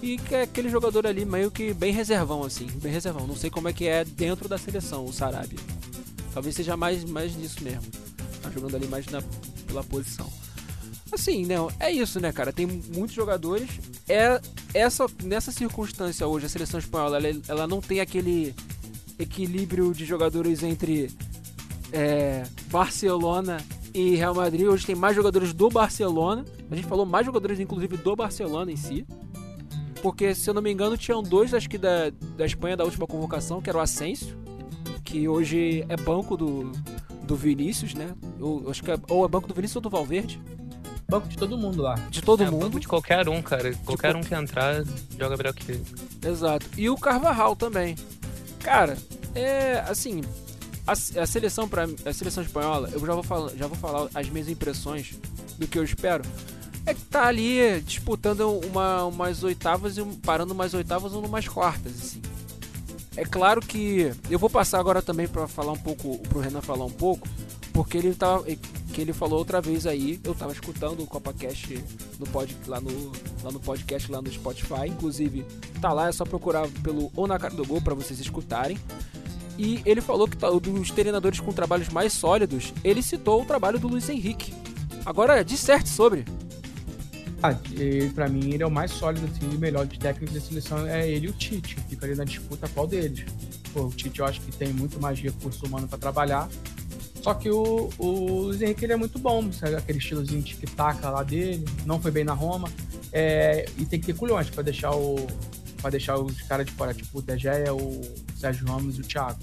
E 0.00 0.16
que 0.16 0.34
é 0.34 0.42
aquele 0.42 0.68
jogador 0.68 1.06
ali 1.06 1.24
meio 1.24 1.50
que 1.50 1.74
bem 1.74 1.92
reservão, 1.92 2.44
assim, 2.44 2.68
bem 2.76 2.92
reservão. 2.92 3.26
Não 3.26 3.34
sei 3.34 3.50
como 3.50 3.68
é 3.68 3.72
que 3.72 3.86
é 3.86 4.04
dentro 4.04 4.48
da 4.48 4.56
seleção, 4.56 5.04
o 5.04 5.12
Sarabia. 5.12 5.58
Talvez 6.38 6.54
seja 6.54 6.76
mais, 6.76 7.02
mais 7.02 7.34
nisso 7.34 7.64
mesmo. 7.64 7.82
Tá 8.40 8.48
jogando 8.48 8.76
ali 8.76 8.86
mais 8.86 9.04
na, 9.06 9.20
pela 9.66 9.82
posição. 9.82 10.32
Assim, 11.10 11.44
né? 11.44 11.56
É 11.80 11.90
isso, 11.90 12.20
né, 12.20 12.30
cara? 12.30 12.52
Tem 12.52 12.64
muitos 12.64 13.10
jogadores. 13.10 13.68
É 14.08 14.40
essa, 14.72 15.06
nessa 15.24 15.50
circunstância 15.50 16.24
hoje, 16.28 16.46
a 16.46 16.48
seleção 16.48 16.78
espanhola 16.78 17.16
ela, 17.16 17.40
ela 17.48 17.66
não 17.66 17.80
tem 17.80 17.98
aquele 17.98 18.54
equilíbrio 19.18 19.92
de 19.92 20.04
jogadores 20.04 20.62
entre 20.62 21.10
é, 21.92 22.44
Barcelona 22.70 23.56
e 23.92 24.14
Real 24.14 24.36
Madrid. 24.36 24.68
Hoje 24.68 24.86
tem 24.86 24.94
mais 24.94 25.16
jogadores 25.16 25.52
do 25.52 25.68
Barcelona. 25.68 26.44
A 26.70 26.76
gente 26.76 26.86
falou 26.86 27.04
mais 27.04 27.26
jogadores, 27.26 27.58
inclusive, 27.58 27.96
do 27.96 28.14
Barcelona 28.14 28.70
em 28.70 28.76
si. 28.76 29.04
Porque, 30.00 30.36
se 30.36 30.48
eu 30.48 30.54
não 30.54 30.62
me 30.62 30.70
engano, 30.70 30.96
tinham 30.96 31.20
dois, 31.20 31.52
acho 31.52 31.68
que 31.68 31.78
da, 31.78 32.10
da 32.36 32.46
Espanha, 32.46 32.76
da 32.76 32.84
última 32.84 33.08
convocação, 33.08 33.60
que 33.60 33.68
era 33.68 33.78
o 33.78 33.80
Asensio, 33.80 34.38
que 35.08 35.26
hoje 35.26 35.86
é 35.88 35.96
banco 35.96 36.36
do, 36.36 36.70
do 37.22 37.34
Vinícius, 37.34 37.94
né? 37.94 38.14
Eu, 38.38 38.66
acho 38.68 38.82
que 38.82 38.90
é, 38.90 38.98
ou 39.08 39.24
é 39.24 39.28
banco 39.28 39.48
do 39.48 39.54
Vinícius 39.54 39.76
ou 39.76 39.82
do 39.82 39.88
Valverde. 39.88 40.38
Banco 41.08 41.26
de 41.26 41.38
todo 41.38 41.56
mundo 41.56 41.80
lá. 41.80 41.94
De 42.10 42.20
todo 42.20 42.42
é, 42.42 42.50
mundo. 42.50 42.66
Banco 42.66 42.78
de 42.78 42.86
qualquer 42.86 43.26
um, 43.26 43.40
cara. 43.40 43.74
Qualquer 43.86 44.14
um 44.14 44.20
que 44.20 44.34
entrar, 44.34 44.84
joga 45.18 45.34
melhor 45.34 45.54
que 45.54 45.72
ele. 45.72 45.84
Exato. 46.22 46.66
E 46.76 46.90
o 46.90 46.96
Carvajal 46.98 47.56
também. 47.56 47.96
Cara, 48.60 48.98
é 49.34 49.82
assim, 49.88 50.20
a, 50.86 50.92
a 50.92 51.26
seleção 51.26 51.66
para 51.66 51.84
a 52.04 52.12
seleção 52.12 52.42
espanhola, 52.42 52.90
eu 52.92 53.00
já 53.00 53.14
vou 53.14 53.22
falar, 53.22 53.56
já 53.56 53.66
vou 53.66 53.78
falar 53.78 54.10
as 54.14 54.28
minhas 54.28 54.50
impressões 54.50 55.14
do 55.56 55.66
que 55.66 55.78
eu 55.78 55.84
espero. 55.84 56.22
É 56.84 56.92
que 56.92 57.00
tá 57.02 57.26
ali 57.26 57.80
disputando 57.80 58.60
uma, 58.66 59.04
umas 59.04 59.42
oitavas 59.42 59.96
e 59.96 60.04
parando 60.22 60.52
umas 60.52 60.74
oitavas 60.74 61.14
ou 61.14 61.24
umas 61.24 61.48
quartas, 61.48 61.92
assim. 61.92 62.20
É 63.18 63.24
claro 63.24 63.60
que 63.60 64.12
eu 64.30 64.38
vou 64.38 64.48
passar 64.48 64.78
agora 64.78 65.02
também 65.02 65.26
para 65.26 65.48
falar 65.48 65.72
um 65.72 65.76
pouco, 65.76 66.18
pro 66.28 66.38
Renan 66.38 66.60
falar 66.60 66.84
um 66.84 66.90
pouco, 66.90 67.26
porque 67.72 67.98
ele 67.98 68.14
tava, 68.14 68.44
que 68.44 69.00
ele 69.00 69.12
falou 69.12 69.40
outra 69.40 69.60
vez 69.60 69.88
aí, 69.88 70.20
eu 70.22 70.36
tava 70.36 70.52
escutando 70.52 71.02
o 71.02 71.06
CopaCast 71.06 71.82
no 72.16 72.26
pod, 72.28 72.56
lá, 72.68 72.80
no, 72.80 73.10
lá 73.42 73.50
no 73.50 73.58
podcast, 73.58 74.08
lá 74.12 74.22
no 74.22 74.30
Spotify, 74.30 74.86
inclusive 74.86 75.44
tá 75.80 75.92
lá, 75.92 76.08
é 76.08 76.12
só 76.12 76.24
procurar 76.24 76.68
pelo 76.84 77.10
Ou 77.16 77.26
na 77.26 77.40
Cara 77.40 77.56
do 77.56 77.66
Gol 77.66 77.82
para 77.82 77.92
vocês 77.92 78.20
escutarem. 78.20 78.78
E 79.58 79.82
ele 79.84 80.00
falou 80.00 80.28
que 80.28 80.36
tá, 80.36 80.48
dos 80.48 80.92
treinadores 80.92 81.40
com 81.40 81.52
trabalhos 81.52 81.88
mais 81.88 82.12
sólidos, 82.12 82.72
ele 82.84 83.02
citou 83.02 83.42
o 83.42 83.44
trabalho 83.44 83.80
do 83.80 83.88
Luiz 83.88 84.08
Henrique. 84.08 84.54
Agora, 85.04 85.44
disserte 85.44 85.88
sobre. 85.88 86.24
Ah, 87.42 87.54
pra 88.14 88.28
mim, 88.28 88.52
ele 88.52 88.62
é 88.62 88.66
o 88.66 88.70
mais 88.70 88.90
sólido 88.90 89.26
assim, 89.26 89.52
e 89.52 89.58
melhor 89.58 89.86
de 89.86 89.98
técnico 89.98 90.34
da 90.34 90.40
seleção 90.40 90.86
é 90.86 91.08
ele 91.08 91.26
e 91.26 91.30
o 91.30 91.32
Tite. 91.32 91.76
Fica 91.88 92.06
ali 92.06 92.14
na 92.14 92.24
disputa 92.24 92.68
qual 92.68 92.86
deles. 92.86 93.24
Pô, 93.72 93.82
o 93.82 93.90
Tite 93.90 94.20
eu 94.20 94.26
acho 94.26 94.40
que 94.40 94.52
tem 94.52 94.72
muito 94.72 95.00
mais 95.00 95.20
recurso 95.20 95.64
humano 95.66 95.86
para 95.86 95.98
trabalhar. 95.98 96.48
Só 97.22 97.34
que 97.34 97.50
o, 97.50 97.90
o 97.98 98.42
Luiz 98.42 98.62
Henrique 98.62 98.84
ele 98.84 98.92
é 98.92 98.96
muito 98.96 99.18
bom, 99.18 99.52
sabe? 99.52 99.76
aquele 99.76 99.98
estilozinho 99.98 100.40
de 100.40 100.54
tic-tac 100.54 101.02
lá 101.02 101.22
dele, 101.22 101.64
não 101.84 102.00
foi 102.00 102.10
bem 102.10 102.24
na 102.24 102.32
Roma. 102.32 102.70
É, 103.12 103.66
e 103.76 103.84
tem 103.84 103.98
que 104.00 104.06
ter 104.06 104.14
culhões 104.14 104.48
para 104.50 104.62
deixar 104.62 104.92
o, 104.94 105.16
para 105.80 105.90
deixar 105.90 106.18
os 106.18 106.40
caras 106.42 106.66
de 106.66 106.72
fora, 106.72 106.94
tipo 106.94 107.18
o 107.18 107.22
De 107.22 107.36
Gea, 107.36 107.74
o 107.74 108.00
Sérgio 108.36 108.66
Ramos 108.66 108.98
e 108.98 109.00
o 109.00 109.04
Thiago. 109.04 109.38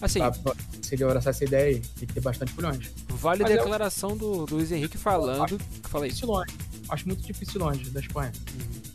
Assim, 0.00 0.18
pra, 0.18 0.54
se 0.82 0.94
ele 0.94 1.04
abraçar 1.04 1.30
essa 1.30 1.44
ideia 1.44 1.76
aí, 1.76 1.80
tem 1.80 2.06
que 2.06 2.14
ter 2.14 2.20
bastante 2.20 2.52
culhões. 2.52 2.90
Vale 3.08 3.44
a 3.44 3.48
declaração 3.48 4.16
do, 4.16 4.46
do 4.46 4.56
Luiz 4.56 4.70
Henrique 4.70 4.96
falando. 4.96 5.58
Fala 5.84 6.06
isso. 6.06 6.26
Longe. 6.26 6.52
Acho 6.88 7.06
muito 7.06 7.22
difícil 7.22 7.60
longe 7.60 7.90
da 7.90 8.00
Espanha. 8.00 8.32
Uhum. 8.54 8.88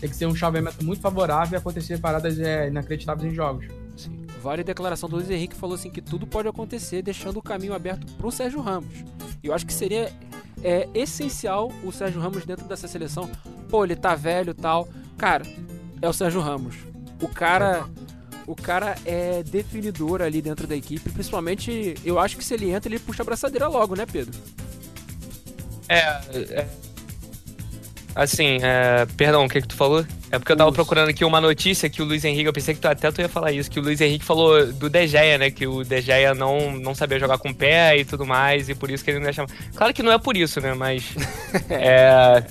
Tem 0.00 0.10
que 0.10 0.16
ser 0.16 0.26
um 0.26 0.34
chaveamento 0.34 0.84
muito 0.84 1.00
favorável 1.00 1.56
e 1.56 1.58
acontecer 1.58 1.98
paradas 1.98 2.38
é, 2.38 2.68
inacreditáveis 2.68 3.32
em 3.32 3.34
jogos. 3.34 3.66
Sim. 3.96 4.26
Vale 4.42 4.60
a 4.60 4.64
declaração 4.64 5.08
do 5.08 5.16
Luiz 5.16 5.30
Henrique 5.30 5.56
falou 5.56 5.74
assim 5.74 5.90
que 5.90 6.02
tudo 6.02 6.26
pode 6.26 6.46
acontecer, 6.46 7.00
deixando 7.00 7.38
o 7.38 7.42
caminho 7.42 7.72
aberto 7.72 8.06
pro 8.16 8.30
Sérgio 8.30 8.60
Ramos. 8.60 8.92
E 9.42 9.46
eu 9.46 9.54
acho 9.54 9.64
que 9.64 9.72
seria 9.72 10.12
é, 10.62 10.88
essencial 10.94 11.72
o 11.82 11.90
Sérgio 11.90 12.20
Ramos 12.20 12.44
dentro 12.44 12.66
dessa 12.66 12.86
seleção. 12.86 13.30
Pô, 13.68 13.84
ele 13.84 13.96
tá 13.96 14.14
velho 14.14 14.52
tal. 14.52 14.88
Cara, 15.16 15.44
é 16.02 16.08
o 16.08 16.12
Sérgio 16.12 16.40
Ramos. 16.40 16.76
O 17.20 17.28
cara. 17.28 17.86
O 18.46 18.54
cara 18.54 18.94
é 19.06 19.42
definidor 19.42 20.20
ali 20.20 20.42
dentro 20.42 20.66
da 20.66 20.76
equipe. 20.76 21.08
Principalmente, 21.08 21.94
eu 22.04 22.18
acho 22.18 22.36
que 22.36 22.44
se 22.44 22.52
ele 22.52 22.70
entra, 22.70 22.90
ele 22.90 22.98
puxa 22.98 23.22
a 23.22 23.24
braçadeira 23.24 23.66
logo, 23.68 23.96
né, 23.96 24.04
Pedro? 24.04 24.38
É. 25.88 26.20
é 26.30 26.68
assim, 28.14 28.58
é, 28.62 29.06
perdão, 29.16 29.44
o 29.44 29.48
que, 29.48 29.60
que 29.60 29.68
tu 29.68 29.74
falou? 29.74 30.04
É 30.30 30.38
porque 30.38 30.52
eu 30.52 30.56
tava 30.56 30.72
procurando 30.72 31.08
aqui 31.08 31.24
uma 31.24 31.40
notícia 31.40 31.88
que 31.88 32.02
o 32.02 32.04
Luiz 32.04 32.24
Henrique, 32.24 32.46
eu 32.46 32.52
pensei 32.52 32.74
que 32.74 32.80
tu, 32.80 32.86
até 32.86 33.10
tu 33.10 33.20
ia 33.20 33.28
falar 33.28 33.52
isso, 33.52 33.70
que 33.70 33.78
o 33.78 33.82
Luiz 33.82 34.00
Henrique 34.00 34.24
falou 34.24 34.72
do 34.72 34.88
De 34.88 35.06
Gea, 35.06 35.38
né? 35.38 35.50
Que 35.50 35.66
o 35.66 35.84
De 35.84 36.00
Gea 36.00 36.34
não, 36.34 36.72
não 36.72 36.94
sabia 36.94 37.18
jogar 37.18 37.38
com 37.38 37.50
o 37.50 37.54
pé 37.54 37.98
e 37.98 38.04
tudo 38.04 38.24
mais, 38.24 38.68
e 38.68 38.74
por 38.74 38.90
isso 38.90 39.04
que 39.04 39.10
ele 39.10 39.20
não 39.20 39.26
ia 39.26 39.32
chamar. 39.32 39.50
Claro 39.74 39.94
que 39.94 40.02
não 40.02 40.12
é 40.12 40.18
por 40.18 40.36
isso, 40.36 40.60
né? 40.60 40.74
Mas. 40.74 41.14
é. 41.70 42.44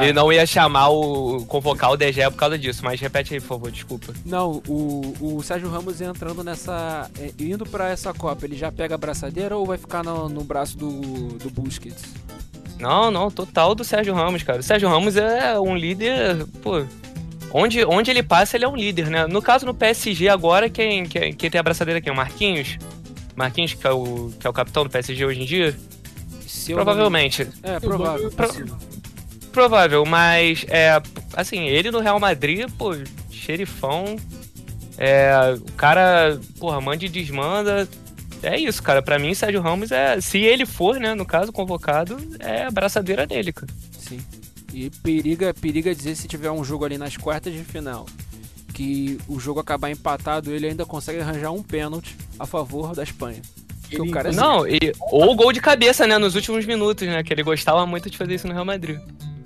Ele 0.00 0.12
não 0.12 0.30
ia 0.30 0.44
chamar 0.44 0.90
o. 0.90 1.44
convocar 1.46 1.90
o 1.90 1.96
De 1.96 2.12
Gea 2.12 2.30
por 2.30 2.36
causa 2.36 2.58
disso, 2.58 2.84
mas 2.84 3.00
repete 3.00 3.34
aí, 3.34 3.40
por 3.40 3.46
favor, 3.46 3.70
desculpa. 3.70 4.12
Não, 4.24 4.62
o, 4.68 5.14
o 5.20 5.42
Sérgio 5.42 5.70
Ramos 5.70 6.00
entrando 6.00 6.44
nessa. 6.44 7.10
É, 7.18 7.32
indo 7.42 7.64
para 7.64 7.88
essa 7.88 8.12
Copa, 8.12 8.44
ele 8.44 8.56
já 8.56 8.70
pega 8.70 8.94
a 8.96 8.98
braçadeira 8.98 9.56
ou 9.56 9.64
vai 9.64 9.78
ficar 9.78 10.04
no, 10.04 10.28
no 10.28 10.44
braço 10.44 10.76
do, 10.76 10.90
do 11.38 11.50
Busquets? 11.50 12.02
Não, 12.78 13.10
não, 13.10 13.30
total 13.30 13.74
do 13.74 13.84
Sérgio 13.84 14.14
Ramos, 14.14 14.42
cara. 14.42 14.60
O 14.60 14.62
Sérgio 14.62 14.88
Ramos 14.88 15.16
é 15.16 15.58
um 15.58 15.76
líder, 15.76 16.46
pô. 16.62 16.84
Onde, 17.52 17.84
onde 17.84 18.10
ele 18.10 18.22
passa, 18.22 18.56
ele 18.56 18.64
é 18.64 18.68
um 18.68 18.76
líder, 18.76 19.08
né? 19.08 19.26
No 19.26 19.40
caso, 19.40 19.64
no 19.64 19.74
PSG 19.74 20.28
agora, 20.28 20.68
quem, 20.68 21.04
quem, 21.06 21.32
quem 21.32 21.50
tem 21.50 21.58
a 21.58 21.62
braçadeira 21.62 21.98
aqui? 21.98 22.10
O 22.10 22.14
Marquinhos? 22.14 22.78
Marquinhos, 23.34 23.74
que 23.74 23.86
é 23.86 23.90
o, 23.90 24.30
que 24.38 24.46
é 24.46 24.50
o 24.50 24.52
capitão 24.52 24.84
do 24.84 24.90
PSG 24.90 25.24
hoje 25.24 25.42
em 25.42 25.46
dia? 25.46 25.76
Se 26.46 26.74
Provavelmente. 26.74 27.48
É, 27.62 27.80
provável. 27.80 28.30
Pro, 28.30 28.48
provável, 29.50 30.04
mas 30.04 30.66
é, 30.68 31.00
assim, 31.34 31.66
ele 31.66 31.90
no 31.90 32.00
Real 32.00 32.20
Madrid, 32.20 32.68
pô, 32.76 32.94
xerifão. 33.30 34.16
É, 34.98 35.54
o 35.56 35.72
cara, 35.72 36.38
porra, 36.58 36.80
manda 36.80 37.04
e 37.04 37.08
desmanda. 37.08 37.88
É 38.42 38.58
isso, 38.58 38.82
cara. 38.82 39.02
Para 39.02 39.18
mim, 39.18 39.34
Sérgio 39.34 39.60
Ramos 39.60 39.90
é. 39.90 40.20
Se 40.20 40.38
ele 40.38 40.64
for, 40.66 40.98
né, 40.98 41.14
no 41.14 41.26
caso, 41.26 41.52
convocado, 41.52 42.16
é 42.38 42.64
a 42.64 42.70
braçadeira 42.70 43.26
dele, 43.26 43.52
cara. 43.52 43.72
Sim. 43.98 44.20
E 44.72 44.90
periga, 44.90 45.52
periga 45.54 45.94
dizer 45.94 46.14
se 46.14 46.28
tiver 46.28 46.50
um 46.50 46.62
jogo 46.62 46.84
ali 46.84 46.98
nas 46.98 47.16
quartas 47.16 47.52
de 47.52 47.64
final 47.64 48.06
que 48.78 49.18
o 49.26 49.40
jogo 49.40 49.58
acabar 49.58 49.90
empatado, 49.90 50.52
ele 50.52 50.68
ainda 50.68 50.86
consegue 50.86 51.18
arranjar 51.18 51.50
um 51.50 51.64
pênalti 51.64 52.16
a 52.38 52.46
favor 52.46 52.94
da 52.94 53.02
Espanha. 53.02 53.42
Ele... 53.90 54.02
O 54.02 54.10
cara 54.12 54.28
é 54.28 54.32
Não, 54.32 54.64
e, 54.68 54.92
ou 55.10 55.34
gol 55.34 55.52
de 55.52 55.60
cabeça, 55.60 56.06
né, 56.06 56.16
nos 56.16 56.36
últimos 56.36 56.64
minutos, 56.64 57.04
né? 57.08 57.24
Que 57.24 57.32
ele 57.32 57.42
gostava 57.42 57.84
muito 57.86 58.08
de 58.08 58.16
fazer 58.16 58.36
isso 58.36 58.46
no 58.46 58.52
Real 58.52 58.64
Madrid. 58.64 59.00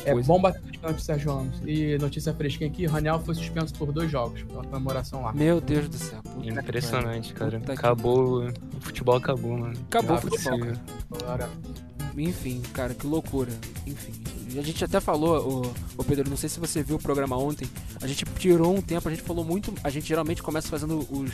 É 0.04 0.14
bom 0.14 0.40
bater 0.40 0.60
de 0.62 0.78
pênalti 0.78 1.02
Sérgio 1.02 1.32
Ramos. 1.32 1.60
E 1.64 1.96
notícia 1.98 2.34
fresquinha 2.34 2.68
aqui, 2.68 2.86
Raniel 2.86 3.20
foi 3.20 3.34
suspenso 3.34 3.72
por 3.74 3.92
dois 3.92 4.10
jogos 4.10 4.42
pela 4.42 4.64
comemoração 4.64 5.22
lá. 5.22 5.32
Meu 5.32 5.60
Deus 5.60 5.88
do 5.88 5.96
céu. 5.96 6.20
Impressionante, 6.42 7.32
cara. 7.32 7.58
Puta 7.58 7.72
acabou. 7.72 8.52
Que... 8.52 8.76
O 8.76 8.80
futebol 8.80 9.16
acabou, 9.16 9.58
mano. 9.58 9.78
Acabou 9.88 10.16
o 10.16 10.20
futebol, 10.20 10.58
cara. 11.24 11.48
Enfim, 12.16 12.60
cara, 12.72 12.94
que 12.94 13.06
loucura. 13.06 13.50
Enfim. 13.86 14.12
A 14.58 14.62
gente 14.62 14.84
até 14.84 15.00
falou, 15.00 15.64
o, 15.64 15.74
o 15.96 16.04
Pedro, 16.04 16.28
não 16.28 16.36
sei 16.36 16.48
se 16.48 16.60
você 16.60 16.82
viu 16.82 16.96
o 16.96 17.02
programa 17.02 17.36
ontem. 17.38 17.66
A 18.02 18.06
gente 18.06 18.24
tirou 18.38 18.74
um 18.74 18.82
tempo, 18.82 19.08
a 19.08 19.10
gente 19.10 19.22
falou 19.22 19.44
muito. 19.44 19.72
A 19.82 19.88
gente 19.88 20.06
geralmente 20.06 20.42
começa 20.42 20.68
fazendo 20.68 20.98
os. 21.10 21.30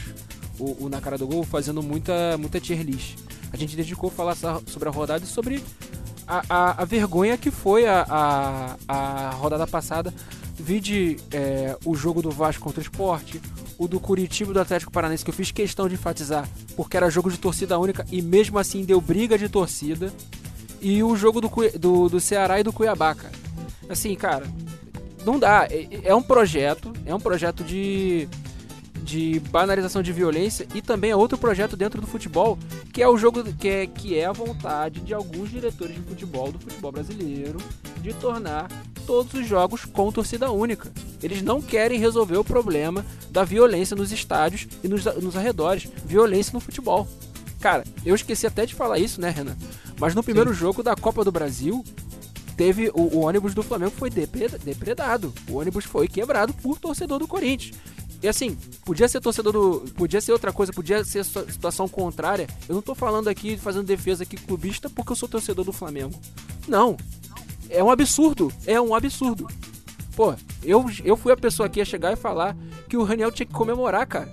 O, 0.58 0.84
o 0.84 0.88
na 0.88 1.00
cara 1.00 1.16
do 1.16 1.26
gol, 1.26 1.44
fazendo 1.44 1.82
muita, 1.82 2.36
muita 2.36 2.60
tier 2.60 2.82
list. 2.82 3.16
A 3.52 3.56
gente 3.56 3.76
dedicou 3.76 4.08
a 4.10 4.12
falar 4.12 4.36
sobre 4.66 4.88
a 4.88 4.92
rodada 4.92 5.24
e 5.24 5.26
sobre 5.26 5.62
a, 6.28 6.42
a, 6.48 6.82
a 6.82 6.84
vergonha 6.84 7.38
que 7.38 7.50
foi 7.50 7.86
a, 7.86 8.04
a, 8.08 8.76
a 8.86 9.30
rodada 9.30 9.66
passada. 9.66 10.12
Vide 10.60 11.16
é, 11.32 11.76
o 11.84 11.94
jogo 11.94 12.20
do 12.20 12.30
Vasco 12.30 12.62
contra 12.64 12.80
o 12.80 12.82
Esporte, 12.82 13.40
o 13.78 13.86
do 13.86 14.00
Curitiba 14.00 14.52
do 14.52 14.60
Atlético 14.60 14.90
Paranaense, 14.90 15.24
que 15.24 15.30
eu 15.30 15.34
fiz 15.34 15.52
questão 15.52 15.88
de 15.88 15.94
enfatizar, 15.94 16.48
porque 16.76 16.96
era 16.96 17.08
jogo 17.08 17.30
de 17.30 17.38
torcida 17.38 17.78
única 17.78 18.04
e 18.10 18.20
mesmo 18.20 18.58
assim 18.58 18.84
deu 18.84 19.00
briga 19.00 19.38
de 19.38 19.48
torcida. 19.48 20.12
E 20.80 21.02
o 21.02 21.16
jogo 21.16 21.40
do, 21.40 21.50
do, 21.78 22.08
do 22.08 22.20
Ceará 22.20 22.60
e 22.60 22.62
do 22.62 22.72
Cuiabá, 22.72 23.14
cara. 23.14 23.32
Assim, 23.88 24.14
cara, 24.14 24.46
não 25.24 25.38
dá. 25.38 25.66
É, 25.70 26.08
é 26.08 26.14
um 26.14 26.22
projeto, 26.22 26.92
é 27.06 27.14
um 27.14 27.20
projeto 27.20 27.64
de 27.64 28.28
de 29.08 29.40
banalização 29.40 30.02
de 30.02 30.12
violência 30.12 30.68
e 30.74 30.82
também 30.82 31.10
é 31.10 31.16
outro 31.16 31.38
projeto 31.38 31.78
dentro 31.78 31.98
do 31.98 32.06
futebol, 32.06 32.58
que 32.92 33.02
é 33.02 33.08
o 33.08 33.16
jogo 33.16 33.42
que 33.54 33.66
é, 33.66 33.86
que 33.86 34.18
é 34.18 34.26
a 34.26 34.32
vontade 34.32 35.00
de 35.00 35.14
alguns 35.14 35.48
diretores 35.50 35.94
de 35.94 36.02
futebol 36.02 36.52
do 36.52 36.58
futebol 36.58 36.92
brasileiro 36.92 37.58
de 38.02 38.12
tornar 38.12 38.68
todos 39.06 39.32
os 39.32 39.46
jogos 39.46 39.86
com 39.86 40.12
torcida 40.12 40.50
única. 40.50 40.92
Eles 41.22 41.40
não 41.40 41.62
querem 41.62 41.98
resolver 41.98 42.36
o 42.36 42.44
problema 42.44 43.02
da 43.30 43.44
violência 43.44 43.96
nos 43.96 44.12
estádios 44.12 44.68
e 44.84 44.88
nos, 44.88 45.06
nos 45.06 45.34
arredores, 45.34 45.88
violência 46.04 46.52
no 46.52 46.60
futebol. 46.60 47.08
Cara, 47.60 47.84
eu 48.04 48.14
esqueci 48.14 48.46
até 48.46 48.66
de 48.66 48.74
falar 48.74 48.98
isso, 48.98 49.22
né, 49.22 49.30
Renan? 49.30 49.56
Mas 49.98 50.14
no 50.14 50.22
primeiro 50.22 50.50
Sim. 50.50 50.60
jogo 50.60 50.82
da 50.82 50.94
Copa 50.94 51.24
do 51.24 51.32
Brasil, 51.32 51.82
teve 52.58 52.90
o, 52.90 53.16
o, 53.16 53.20
ônibus 53.20 53.54
do 53.54 53.62
Flamengo 53.62 53.92
foi 53.92 54.10
depredado. 54.10 55.32
O 55.48 55.56
ônibus 55.56 55.86
foi 55.86 56.06
quebrado 56.06 56.52
por 56.52 56.78
torcedor 56.78 57.18
do 57.18 57.26
Corinthians. 57.26 57.74
E 58.22 58.28
assim, 58.28 58.56
podia 58.84 59.08
ser 59.08 59.20
torcedor 59.20 59.52
do. 59.52 59.84
Podia 59.94 60.20
ser 60.20 60.32
outra 60.32 60.52
coisa, 60.52 60.72
podia 60.72 61.04
ser 61.04 61.24
situação 61.24 61.88
contrária. 61.88 62.48
Eu 62.68 62.74
não 62.74 62.82
tô 62.82 62.94
falando 62.94 63.28
aqui, 63.28 63.56
fazendo 63.56 63.86
defesa 63.86 64.24
aqui 64.24 64.36
clubista 64.36 64.90
porque 64.90 65.12
eu 65.12 65.16
sou 65.16 65.28
torcedor 65.28 65.64
do 65.64 65.72
Flamengo. 65.72 66.18
Não. 66.66 66.96
É 67.70 67.82
um 67.82 67.90
absurdo. 67.90 68.52
É 68.66 68.80
um 68.80 68.94
absurdo. 68.94 69.46
Pô, 70.16 70.34
eu, 70.64 70.84
eu 71.04 71.16
fui 71.16 71.32
a 71.32 71.36
pessoa 71.36 71.68
que 71.68 71.78
ia 71.78 71.84
chegar 71.84 72.12
e 72.12 72.16
falar 72.16 72.56
que 72.88 72.96
o 72.96 73.04
Raniel 73.04 73.30
tinha 73.30 73.46
que 73.46 73.52
comemorar, 73.52 74.04
cara. 74.06 74.28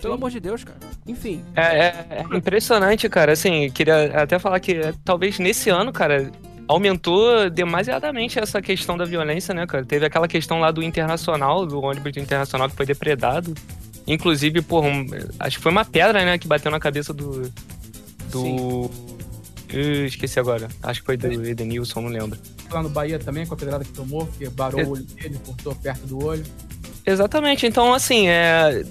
Pelo 0.00 0.14
amor 0.14 0.30
de 0.30 0.40
Deus, 0.40 0.64
cara. 0.64 0.78
Enfim. 1.06 1.44
É, 1.54 1.62
é, 1.62 2.06
é, 2.10 2.36
impressionante, 2.36 3.08
cara. 3.08 3.32
Assim, 3.32 3.70
queria 3.70 4.22
até 4.22 4.38
falar 4.38 4.60
que 4.60 4.72
é, 4.72 4.94
talvez 5.04 5.38
nesse 5.38 5.68
ano, 5.68 5.92
cara, 5.92 6.30
aumentou 6.68 7.48
demasiadamente 7.48 8.38
essa 8.38 8.60
questão 8.60 8.96
da 8.96 9.04
violência, 9.04 9.54
né, 9.54 9.66
cara? 9.66 9.84
Teve 9.84 10.06
aquela 10.06 10.26
questão 10.26 10.58
lá 10.60 10.70
do 10.70 10.82
internacional, 10.82 11.64
do 11.64 11.80
ônibus 11.80 12.16
internacional 12.16 12.68
que 12.68 12.76
foi 12.76 12.86
depredado. 12.86 13.54
Inclusive, 14.06 14.62
por 14.62 14.84
um, 14.84 15.06
acho 15.40 15.56
que 15.56 15.62
foi 15.62 15.72
uma 15.72 15.84
pedra, 15.84 16.24
né, 16.24 16.38
que 16.38 16.46
bateu 16.46 16.70
na 16.70 16.78
cabeça 16.78 17.12
do. 17.12 17.50
Do. 18.30 18.90
Eu 19.68 20.06
esqueci 20.06 20.38
agora. 20.38 20.68
Acho 20.82 21.00
que 21.00 21.06
foi 21.06 21.16
do 21.16 21.44
Edenilson, 21.44 22.00
não 22.02 22.08
lembro. 22.08 22.38
Lá 22.70 22.82
no 22.82 22.88
Bahia 22.88 23.18
também, 23.18 23.46
com 23.46 23.54
a 23.54 23.56
pedrada 23.56 23.84
que 23.84 23.92
tomou, 23.92 24.26
que 24.38 24.48
barou 24.48 24.80
é... 24.80 24.84
o 24.84 24.90
olho 24.90 25.02
dele, 25.02 25.40
cortou 25.44 25.74
perto 25.74 26.06
do 26.06 26.24
olho. 26.24 26.44
Exatamente, 27.04 27.66
então 27.66 27.94
assim, 27.94 28.28
é. 28.28 28.84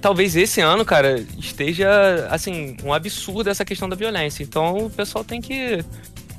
Talvez 0.00 0.36
esse 0.36 0.60
ano, 0.60 0.84
cara, 0.84 1.24
esteja, 1.38 2.28
assim, 2.30 2.76
um 2.84 2.92
absurdo 2.92 3.48
essa 3.48 3.64
questão 3.64 3.88
da 3.88 3.96
violência. 3.96 4.42
Então 4.42 4.84
o 4.84 4.90
pessoal 4.90 5.24
tem 5.24 5.40
que 5.40 5.82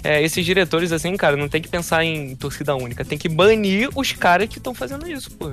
é, 0.05 0.21
esses 0.21 0.45
diretores, 0.45 0.91
assim, 0.91 1.17
cara, 1.17 1.35
não 1.35 1.49
tem 1.49 1.59
que 1.59 1.67
pensar 1.67 2.03
em 2.03 2.35
torcida 2.35 2.75
única. 2.75 3.03
Tem 3.03 3.17
que 3.17 3.27
banir 3.27 3.89
os 3.95 4.11
caras 4.11 4.47
que 4.47 4.59
estão 4.59 4.73
fazendo 4.73 5.09
isso, 5.09 5.31
pô. 5.31 5.51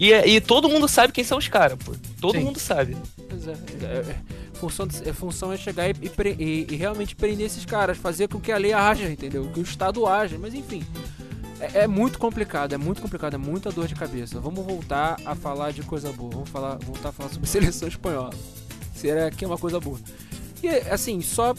E, 0.00 0.12
e 0.12 0.40
todo 0.40 0.68
mundo 0.68 0.88
sabe 0.88 1.12
quem 1.12 1.22
são 1.22 1.38
os 1.38 1.46
caras, 1.46 1.78
pô. 1.78 1.94
Todo 2.20 2.36
Sim. 2.36 2.44
mundo 2.44 2.58
sabe. 2.58 2.96
Pois 3.28 3.46
é. 3.46 3.52
é, 3.52 3.86
é 3.86 4.16
função, 4.54 4.88
é, 5.04 5.12
função 5.12 5.52
é 5.52 5.56
chegar 5.56 5.88
e, 5.88 5.94
e, 6.38 6.66
e, 6.70 6.74
realmente 6.74 7.14
prender 7.14 7.46
esses 7.46 7.64
caras, 7.64 7.96
fazer 7.96 8.28
com 8.28 8.40
que 8.40 8.50
a 8.50 8.58
lei 8.58 8.72
haja, 8.72 9.08
entendeu? 9.08 9.48
Que 9.54 9.60
o 9.60 9.62
Estado 9.62 10.04
haja. 10.06 10.36
Mas 10.40 10.54
enfim. 10.54 10.84
É, 11.60 11.82
é, 11.82 11.86
muito 11.86 12.18
complicado, 12.18 12.72
é 12.72 12.76
muito 12.76 13.00
complicado, 13.00 13.34
é 13.34 13.38
muita 13.38 13.70
dor 13.70 13.86
de 13.86 13.94
cabeça. 13.94 14.40
Vamos 14.40 14.66
voltar 14.66 15.16
a 15.24 15.36
falar 15.36 15.72
de 15.72 15.82
coisa 15.82 16.10
boa. 16.12 16.32
Vamos 16.32 16.48
falar, 16.48 16.78
voltar 16.78 17.10
a 17.10 17.12
falar 17.12 17.28
sobre 17.28 17.46
seleção 17.48 17.86
espanhola. 17.86 18.34
Será 18.92 19.30
que 19.30 19.44
é 19.44 19.46
uma 19.46 19.58
coisa 19.58 19.78
boa? 19.78 20.00
E 20.60 20.68
assim, 20.90 21.20
só 21.20 21.54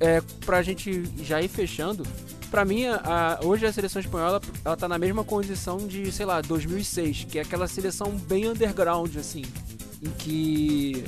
é, 0.00 0.20
pra 0.44 0.62
gente 0.62 1.04
já 1.22 1.40
ir 1.40 1.48
fechando, 1.48 2.04
pra 2.50 2.64
mim, 2.64 2.86
a, 2.86 3.40
hoje 3.44 3.66
a 3.66 3.72
seleção 3.72 4.00
espanhola 4.00 4.40
ela 4.64 4.76
tá 4.76 4.88
na 4.88 4.98
mesma 4.98 5.24
condição 5.24 5.78
de, 5.78 6.10
sei 6.10 6.26
lá, 6.26 6.40
2006, 6.40 7.26
que 7.30 7.38
é 7.38 7.42
aquela 7.42 7.68
seleção 7.68 8.10
bem 8.12 8.48
underground, 8.48 9.14
assim, 9.16 9.42
em 10.02 10.10
que 10.10 11.04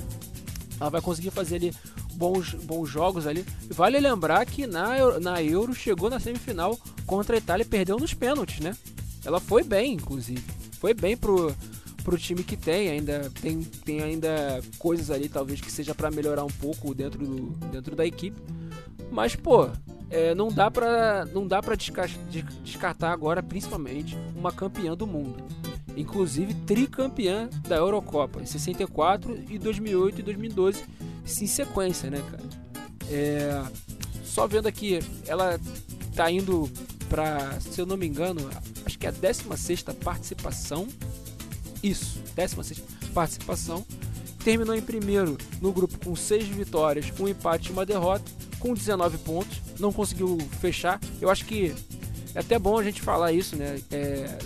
ela 0.80 0.90
vai 0.90 1.00
conseguir 1.00 1.30
fazer 1.30 1.56
ali 1.56 1.74
bons, 2.14 2.54
bons 2.54 2.88
jogos 2.88 3.26
ali. 3.26 3.44
Vale 3.70 3.98
lembrar 4.00 4.44
que 4.44 4.66
na, 4.66 5.18
na 5.20 5.42
Euro 5.42 5.74
chegou 5.74 6.10
na 6.10 6.20
semifinal 6.20 6.78
contra 7.06 7.36
a 7.36 7.38
Itália 7.38 7.64
e 7.64 7.68
perdeu 7.68 7.96
nos 7.96 8.12
pênaltis, 8.12 8.60
né? 8.60 8.76
Ela 9.24 9.40
foi 9.40 9.62
bem, 9.62 9.94
inclusive. 9.94 10.42
Foi 10.78 10.94
bem 10.94 11.16
pro, 11.16 11.54
pro 12.08 12.16
time 12.16 12.42
que 12.42 12.56
tem, 12.56 12.88
ainda 12.88 13.30
tem, 13.42 13.60
tem 13.62 14.02
ainda 14.02 14.62
coisas 14.78 15.10
ali 15.10 15.28
talvez 15.28 15.60
que 15.60 15.70
seja 15.70 15.94
para 15.94 16.10
melhorar 16.10 16.42
um 16.42 16.50
pouco 16.50 16.94
dentro, 16.94 17.18
do, 17.18 17.50
dentro 17.70 17.94
da 17.94 18.06
equipe. 18.06 18.40
Mas, 19.10 19.36
pô, 19.36 19.68
é, 20.08 20.34
não 20.34 20.48
dá 20.48 20.70
pra, 20.70 21.26
não 21.26 21.46
dá 21.46 21.60
pra 21.60 21.74
descartar 21.76 23.12
agora, 23.12 23.42
principalmente, 23.42 24.16
uma 24.34 24.50
campeã 24.50 24.96
do 24.96 25.06
mundo. 25.06 25.44
Inclusive 25.98 26.54
tricampeã 26.54 27.50
da 27.68 27.76
Eurocopa, 27.76 28.40
em 28.40 28.46
64 28.46 29.44
e 29.50 29.58
2008 29.58 30.20
e 30.20 30.22
2012, 30.22 30.84
em 31.42 31.46
sequência, 31.46 32.08
né, 32.08 32.22
cara? 32.30 32.44
É, 33.10 33.62
só 34.24 34.46
vendo 34.46 34.66
aqui, 34.66 34.98
ela 35.26 35.60
tá 36.16 36.30
indo 36.30 36.70
pra, 37.10 37.60
se 37.60 37.78
eu 37.78 37.84
não 37.84 37.98
me 37.98 38.06
engano, 38.06 38.48
acho 38.86 38.98
que 38.98 39.04
é 39.04 39.10
a 39.10 39.12
16 39.12 39.82
participação. 40.02 40.88
Isso, 41.88 42.20
16 42.36 42.82
participação. 43.14 43.84
Terminou 44.44 44.74
em 44.74 44.82
primeiro 44.82 45.36
no 45.60 45.72
grupo 45.72 45.98
com 45.98 46.14
6 46.14 46.46
vitórias, 46.48 47.12
um 47.18 47.28
empate 47.28 47.70
e 47.70 47.72
uma 47.72 47.84
derrota 47.84 48.24
com 48.58 48.74
19 48.74 49.18
pontos, 49.18 49.60
não 49.78 49.92
conseguiu 49.92 50.38
fechar. 50.60 51.00
Eu 51.20 51.30
acho 51.30 51.44
que 51.44 51.74
é 52.34 52.40
até 52.40 52.58
bom 52.58 52.78
a 52.78 52.82
gente 52.82 53.00
falar 53.00 53.32
isso, 53.32 53.56
né? 53.56 53.80
É, 53.90 54.38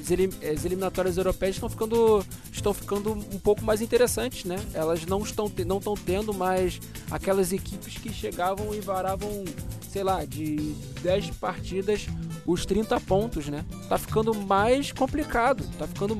as 0.50 0.64
eliminatórias 0.64 1.16
europeias 1.16 1.56
estão 1.56 1.68
ficando, 1.68 2.24
estão 2.50 2.72
ficando 2.72 3.12
um 3.12 3.38
pouco 3.38 3.64
mais 3.64 3.80
interessantes, 3.80 4.44
né? 4.44 4.56
Elas 4.72 5.04
não 5.04 5.20
estão, 5.22 5.50
não 5.66 5.78
estão 5.78 5.94
tendo 5.94 6.32
mais 6.32 6.80
aquelas 7.10 7.52
equipes 7.52 7.98
que 7.98 8.12
chegavam 8.12 8.74
e 8.74 8.80
varavam, 8.80 9.44
sei 9.90 10.04
lá, 10.04 10.24
de 10.24 10.74
10 11.02 11.30
partidas 11.32 12.06
os 12.46 12.64
30 12.64 12.98
pontos, 13.00 13.48
né? 13.48 13.64
Tá 13.88 13.98
ficando 13.98 14.34
mais 14.34 14.92
complicado, 14.92 15.64
tá 15.78 15.86
ficando 15.86 16.18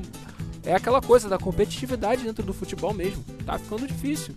é 0.65 0.73
aquela 0.73 1.01
coisa 1.01 1.27
da 1.27 1.37
competitividade 1.37 2.23
dentro 2.23 2.43
do 2.43 2.53
futebol 2.53 2.93
mesmo. 2.93 3.23
Tá 3.45 3.57
ficando 3.57 3.87
difícil. 3.87 4.35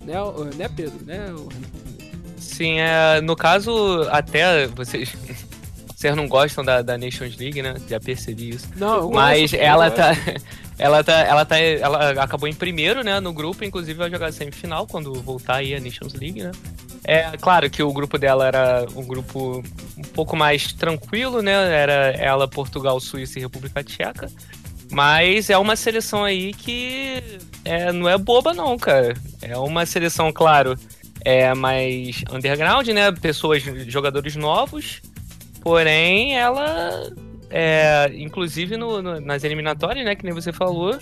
Né, 0.00 0.14
né 0.56 0.68
Pedro? 0.68 1.04
Né, 1.04 1.34
Sim, 2.38 2.78
é, 2.78 3.20
no 3.20 3.34
caso, 3.34 4.06
até 4.10 4.66
vocês. 4.68 5.14
Vocês 5.96 6.14
não 6.14 6.28
gostam 6.28 6.62
da, 6.62 6.82
da 6.82 6.98
Nations 6.98 7.38
League, 7.38 7.62
né? 7.62 7.74
Já 7.88 7.98
percebi 7.98 8.50
isso. 8.50 8.68
Não, 8.76 9.10
Mas 9.10 9.54
ela 9.54 9.90
tá, 9.90 10.10
ela 10.78 11.02
tá. 11.02 11.12
Ela 11.20 11.44
tá. 11.46 11.58
Ela 11.58 12.22
acabou 12.22 12.46
em 12.46 12.52
primeiro, 12.52 13.02
né? 13.02 13.18
No 13.18 13.32
grupo, 13.32 13.64
inclusive 13.64 13.98
vai 13.98 14.10
jogar 14.10 14.30
semifinal 14.30 14.86
quando 14.86 15.14
voltar 15.14 15.56
aí 15.56 15.74
a 15.74 15.80
Nations 15.80 16.12
League, 16.12 16.42
né? 16.42 16.52
É 17.02 17.36
claro 17.38 17.70
que 17.70 17.82
o 17.82 17.90
grupo 17.94 18.18
dela 18.18 18.46
era 18.46 18.86
um 18.94 19.06
grupo 19.06 19.64
um 19.96 20.02
pouco 20.02 20.36
mais 20.36 20.70
tranquilo, 20.70 21.40
né? 21.40 21.52
Era 21.52 22.10
ela, 22.10 22.46
Portugal, 22.46 23.00
Suíça 23.00 23.38
e 23.38 23.42
República 23.42 23.82
Tcheca. 23.82 24.30
Mas 24.90 25.50
é 25.50 25.58
uma 25.58 25.76
seleção 25.76 26.24
aí 26.24 26.52
que 26.52 27.22
é, 27.64 27.92
não 27.92 28.08
é 28.08 28.16
boba, 28.16 28.54
não, 28.54 28.76
cara. 28.78 29.14
É 29.42 29.56
uma 29.58 29.84
seleção, 29.84 30.32
claro, 30.32 30.78
é 31.24 31.52
mais 31.54 32.22
underground, 32.30 32.86
né? 32.88 33.10
Pessoas, 33.12 33.62
jogadores 33.88 34.36
novos. 34.36 35.02
Porém, 35.60 36.38
ela, 36.38 37.12
é, 37.50 38.10
inclusive 38.14 38.76
no, 38.76 39.02
no, 39.02 39.20
nas 39.20 39.42
eliminatórias, 39.42 40.04
né? 40.04 40.14
Que 40.14 40.24
nem 40.24 40.32
você 40.32 40.52
falou, 40.52 40.96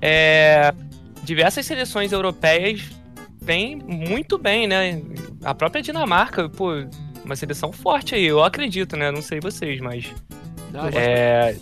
é, 0.00 0.72
diversas 1.24 1.66
seleções 1.66 2.12
europeias 2.12 2.82
vêm 3.42 3.76
muito 3.76 4.38
bem, 4.38 4.68
né? 4.68 5.02
A 5.44 5.54
própria 5.54 5.82
Dinamarca, 5.82 6.48
pô, 6.48 6.70
uma 7.24 7.34
seleção 7.34 7.72
forte 7.72 8.14
aí, 8.14 8.24
eu 8.24 8.42
acredito, 8.42 8.96
né? 8.96 9.10
Não 9.10 9.22
sei 9.22 9.40
vocês, 9.40 9.80
mas. 9.80 10.06
Não, 10.72 10.86
é... 10.88 11.56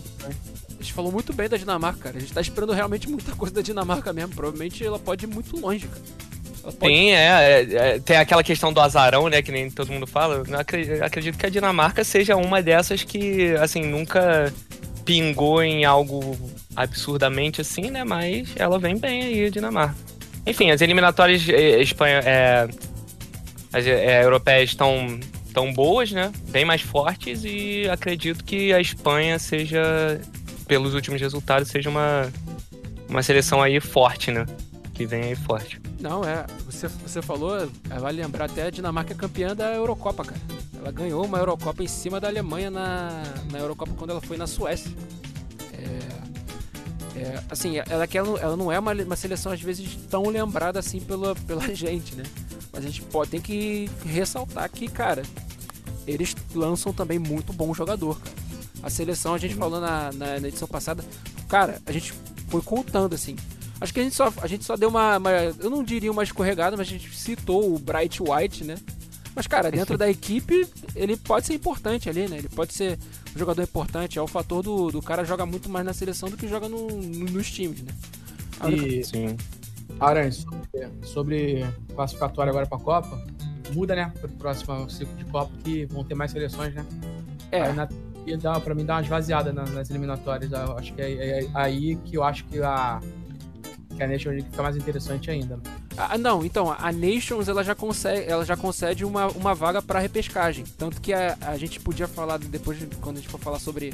A 0.79 0.81
gente 0.81 0.93
falou 0.93 1.11
muito 1.11 1.33
bem 1.33 1.49
da 1.49 1.57
Dinamarca, 1.57 1.99
cara. 1.99 2.17
A 2.17 2.19
gente 2.21 2.31
tá 2.31 2.39
esperando 2.39 2.71
realmente 2.71 3.09
muita 3.09 3.35
coisa 3.35 3.53
da 3.53 3.61
Dinamarca 3.61 4.13
mesmo. 4.13 4.33
Provavelmente 4.33 4.85
ela 4.85 4.97
pode 4.97 5.25
ir 5.25 5.27
muito 5.27 5.59
longe, 5.59 5.87
cara. 5.87 6.01
Tem, 6.79 7.15
é, 7.15 7.17
é, 7.17 7.73
é, 7.73 7.99
tem 7.99 8.17
aquela 8.17 8.43
questão 8.43 8.71
do 8.71 8.79
azarão, 8.79 9.27
né, 9.29 9.41
que 9.41 9.51
nem 9.51 9.69
todo 9.69 9.91
mundo 9.91 10.05
fala. 10.05 10.43
Eu 10.47 10.59
acredito, 10.59 11.03
acredito 11.03 11.37
que 11.37 11.45
a 11.45 11.49
Dinamarca 11.49 12.03
seja 12.03 12.35
uma 12.35 12.61
dessas 12.61 13.03
que, 13.03 13.55
assim, 13.55 13.81
nunca 13.81 14.53
pingou 15.05 15.63
em 15.63 15.85
algo 15.85 16.37
absurdamente 16.75 17.61
assim, 17.61 17.89
né, 17.89 18.03
mas 18.03 18.49
ela 18.55 18.77
vem 18.77 18.97
bem 18.97 19.23
aí, 19.23 19.45
a 19.45 19.49
Dinamarca. 19.49 19.95
Enfim, 20.45 20.69
as 20.71 20.81
eliminatórias 20.81 21.47
é, 21.49 21.81
Espanha, 21.81 22.19
é, 22.25 22.67
as 23.73 23.85
é, 23.85 24.23
europeias 24.23 24.69
estão 24.69 25.19
tão 25.53 25.73
boas, 25.73 26.11
né, 26.11 26.31
bem 26.49 26.63
mais 26.63 26.81
fortes 26.81 27.43
e 27.43 27.89
acredito 27.89 28.43
que 28.43 28.71
a 28.71 28.79
Espanha 28.79 29.39
seja, 29.39 30.21
pelos 30.69 30.93
últimos 30.93 31.19
resultados, 31.19 31.67
seja 31.67 31.89
uma, 31.89 32.31
uma 33.09 33.21
seleção 33.21 33.61
aí 33.61 33.81
forte, 33.81 34.31
né 34.31 34.45
que 34.99 35.05
vem 35.05 35.23
aí 35.23 35.35
forte. 35.35 35.81
Não, 35.97 36.25
é. 36.25 36.45
Você, 36.65 36.89
você 36.89 37.21
falou, 37.21 37.57
é, 37.57 37.99
vale 37.99 38.21
lembrar 38.21 38.45
até 38.45 38.63
a 38.63 38.69
Dinamarca 38.69 39.13
é 39.13 39.15
campeã 39.15 39.55
da 39.55 39.73
Eurocopa, 39.73 40.25
cara. 40.25 40.41
Ela 40.77 40.91
ganhou 40.91 41.23
uma 41.23 41.37
Eurocopa 41.37 41.81
em 41.81 41.87
cima 41.87 42.19
da 42.19 42.27
Alemanha 42.27 42.69
na, 42.69 43.23
na 43.49 43.59
Eurocopa 43.59 43.93
quando 43.97 44.09
ela 44.09 44.19
foi 44.19 44.35
na 44.35 44.45
Suécia. 44.45 44.91
É, 45.71 47.19
é, 47.19 47.43
assim, 47.49 47.77
ela, 47.77 48.05
ela 48.41 48.57
não 48.57 48.69
é 48.69 48.77
uma, 48.77 48.91
uma 48.91 49.15
seleção 49.15 49.53
às 49.53 49.61
vezes 49.61 49.97
tão 50.09 50.23
lembrada 50.23 50.79
assim 50.79 50.99
pela, 50.99 51.33
pela 51.33 51.63
gente, 51.73 52.15
né? 52.15 52.23
Mas 52.73 52.83
a 52.83 52.87
gente 52.89 53.01
pode, 53.03 53.31
tem 53.31 53.39
que 53.39 53.89
ressaltar 54.05 54.69
que, 54.69 54.85
cara, 54.89 55.23
eles 56.05 56.35
lançam 56.53 56.91
também 56.91 57.17
muito 57.17 57.53
bom 57.53 57.73
jogador, 57.73 58.19
cara. 58.19 58.38
A 58.81 58.89
seleção, 58.89 59.33
a 59.33 59.37
gente 59.37 59.55
falou 59.55 59.79
na, 59.81 60.11
na, 60.13 60.39
na 60.39 60.47
edição 60.47 60.67
passada, 60.67 61.03
cara, 61.47 61.81
a 61.85 61.91
gente 61.91 62.13
foi 62.47 62.61
contando 62.61 63.13
assim 63.13 63.35
Acho 63.81 63.93
que 63.93 63.99
a 63.99 64.03
gente 64.03 64.15
só, 64.15 64.33
a 64.41 64.47
gente 64.47 64.65
só 64.65 64.75
deu 64.75 64.89
uma, 64.89 65.17
uma, 65.17 65.31
Eu 65.31 65.69
não 65.69 65.83
diria 65.83 66.11
uma 66.11 66.23
escorregada, 66.23 66.75
mas 66.75 66.87
a 66.87 66.91
gente 66.91 67.15
citou 67.15 67.73
o 67.73 67.79
Bright 67.79 68.21
White, 68.21 68.63
né? 68.63 68.75
Mas, 69.33 69.47
cara, 69.47 69.71
dentro 69.71 69.95
da 69.97 70.09
equipe, 70.09 70.67
ele 70.95 71.15
pode 71.15 71.45
ser 71.45 71.53
importante 71.53 72.09
ali, 72.09 72.27
né? 72.27 72.37
Ele 72.39 72.49
pode 72.49 72.73
ser 72.73 72.99
um 73.33 73.39
jogador 73.39 73.61
importante. 73.61 74.19
É 74.19 74.21
o 74.21 74.27
fator 74.27 74.61
do, 74.61 74.91
do 74.91 75.01
cara 75.01 75.23
joga 75.23 75.45
muito 75.45 75.69
mais 75.69 75.85
na 75.85 75.93
seleção 75.93 76.29
do 76.29 76.35
que 76.35 76.47
joga 76.47 76.67
no, 76.67 76.87
no, 76.87 77.25
nos 77.25 77.49
times, 77.49 77.81
né? 77.81 77.91
E, 78.69 79.03
Sim. 79.03 79.37
Aranha, 79.97 80.31
sobre, 80.31 80.89
sobre 81.03 81.65
classificatório 81.95 82.49
agora 82.49 82.65
pra 82.65 82.77
Copa, 82.77 83.25
muda, 83.73 83.95
né? 83.95 84.11
Pro 84.19 84.29
próximo 84.29 84.89
ciclo 84.89 85.15
de 85.15 85.23
Copa, 85.25 85.51
que 85.63 85.85
vão 85.85 86.03
ter 86.03 86.15
mais 86.15 86.31
seleções, 86.31 86.75
né? 86.75 86.85
É. 87.49 87.71
Na, 87.71 87.87
ia 88.29 88.37
dar, 88.37 88.59
pra 88.61 88.75
mim, 88.75 88.85
dar 88.85 88.95
uma 88.95 89.01
esvaziada 89.01 89.51
nas 89.51 89.89
eliminatórias. 89.89 90.51
Eu 90.51 90.77
acho 90.77 90.93
que 90.93 91.01
é, 91.01 91.11
é, 91.11 91.43
é, 91.43 91.49
aí 91.53 91.95
que 91.97 92.15
eu 92.15 92.23
acho 92.23 92.45
que 92.45 92.61
a, 92.61 92.99
que 93.95 94.03
a 94.03 94.07
Nations 94.07 94.35
League 94.35 94.49
fica 94.49 94.63
mais 94.63 94.75
interessante 94.75 95.31
ainda. 95.31 95.59
Ah, 95.97 96.17
não, 96.17 96.45
então, 96.45 96.71
a 96.71 96.91
Nations 96.91 97.47
ela 97.47 97.63
já 97.63 97.75
consegue, 97.75 98.31
ela 98.31 98.45
já 98.45 98.55
concede 98.55 99.03
uma, 99.03 99.27
uma 99.27 99.53
vaga 99.53 99.81
para 99.81 99.99
repescagem. 99.99 100.63
Tanto 100.77 101.01
que 101.01 101.11
a, 101.13 101.37
a 101.41 101.57
gente 101.57 101.79
podia 101.79 102.07
falar 102.07 102.37
depois, 102.39 102.77
quando 103.01 103.17
a 103.17 103.19
gente 103.19 103.29
for 103.29 103.39
falar 103.39 103.59
sobre. 103.59 103.93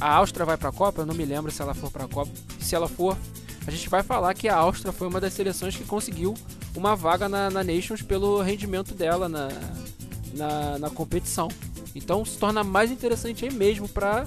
A 0.00 0.14
Áustria 0.14 0.46
vai 0.46 0.56
para 0.56 0.68
a 0.68 0.72
Copa, 0.72 1.02
eu 1.02 1.06
não 1.06 1.14
me 1.14 1.24
lembro 1.24 1.50
se 1.50 1.60
ela 1.60 1.74
for 1.74 1.90
para 1.90 2.04
a 2.04 2.08
Copa. 2.08 2.30
Se 2.60 2.74
ela 2.74 2.88
for, 2.88 3.18
a 3.66 3.70
gente 3.70 3.88
vai 3.88 4.02
falar 4.02 4.32
que 4.32 4.48
a 4.48 4.56
Áustria 4.56 4.92
foi 4.92 5.08
uma 5.08 5.20
das 5.20 5.32
seleções 5.32 5.76
que 5.76 5.82
conseguiu 5.84 6.34
uma 6.76 6.94
vaga 6.94 7.28
na, 7.28 7.50
na 7.50 7.64
Nations 7.64 8.00
pelo 8.00 8.40
rendimento 8.40 8.94
dela 8.94 9.28
na, 9.28 9.48
na, 10.34 10.78
na 10.78 10.90
competição. 10.90 11.48
Então 11.94 12.24
se 12.24 12.38
torna 12.38 12.62
mais 12.62 12.90
interessante 12.90 13.44
aí 13.44 13.52
mesmo 13.52 13.88
para 13.88 14.26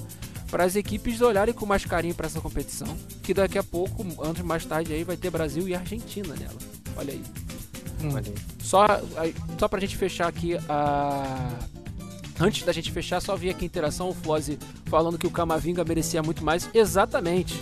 para 0.50 0.66
as 0.66 0.76
equipes 0.76 1.22
olharem 1.22 1.54
com 1.54 1.66
mais 1.66 1.86
carinho 1.86 2.14
para 2.14 2.28
essa 2.28 2.42
competição, 2.42 2.94
que 3.24 3.34
daqui 3.34 3.58
a 3.58 3.64
pouco, 3.64 4.06
anos 4.22 4.42
mais 4.42 4.66
tarde 4.66 4.92
aí 4.92 5.02
vai 5.02 5.16
ter 5.16 5.30
Brasil 5.30 5.66
e 5.66 5.74
Argentina 5.74 6.36
nela. 6.36 6.58
Olha 6.98 7.14
aí. 7.14 7.24
Hum. 8.04 8.10
Olha 8.14 8.28
aí. 8.28 8.36
Só 8.60 8.86
só 9.58 9.70
pra 9.70 9.80
gente 9.80 9.96
fechar 9.96 10.28
aqui 10.28 10.58
a 10.68 11.58
Antes 12.42 12.64
da 12.66 12.72
gente 12.72 12.92
fechar, 12.92 13.22
só 13.22 13.36
vi 13.36 13.52
aqui 13.52 13.66
a 13.66 13.68
interação, 13.68 14.10
o 14.10 14.16
Flose 14.16 14.58
falando 14.86 15.16
que 15.16 15.28
o 15.28 15.32
Camavinga 15.32 15.86
merecia 15.86 16.24
muito 16.24 16.44
mais. 16.44 16.68
Exatamente. 16.74 17.62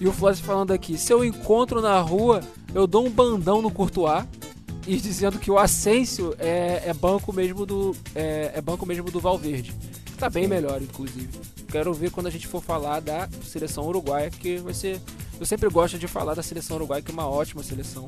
E 0.00 0.06
o 0.06 0.12
Flose 0.12 0.40
falando 0.40 0.70
aqui, 0.70 0.96
se 0.96 1.12
eu 1.12 1.24
encontro 1.24 1.80
na 1.80 2.00
rua, 2.00 2.40
eu 2.72 2.86
dou 2.86 3.04
um 3.04 3.10
bandão 3.10 3.60
no 3.60 3.68
Courtois 3.68 4.24
e 4.86 4.96
dizendo 4.96 5.38
que 5.38 5.50
o 5.50 5.58
Asensio 5.58 6.34
é, 6.38 6.82
é 6.86 6.94
banco 6.94 7.32
mesmo 7.32 7.64
do 7.64 7.94
é, 8.14 8.52
é, 8.54 8.60
banco 8.60 8.84
mesmo 8.84 9.10
do 9.10 9.20
Valverde. 9.20 9.72
Tá 10.18 10.28
bem 10.28 10.44
Sim. 10.44 10.50
melhor, 10.50 10.80
inclusive. 10.82 11.28
Quero 11.68 11.92
ver 11.94 12.10
quando 12.10 12.26
a 12.26 12.30
gente 12.30 12.46
for 12.46 12.62
falar 12.62 13.00
da 13.00 13.28
seleção 13.44 13.86
uruguaia, 13.86 14.30
que 14.30 14.58
vai 14.58 14.74
ser. 14.74 15.00
Eu 15.38 15.46
sempre 15.46 15.68
gosto 15.68 15.98
de 15.98 16.06
falar 16.06 16.34
da 16.34 16.42
seleção 16.42 16.76
uruguaia, 16.76 17.02
que 17.02 17.10
é 17.10 17.14
uma 17.14 17.28
ótima 17.28 17.62
seleção. 17.62 18.06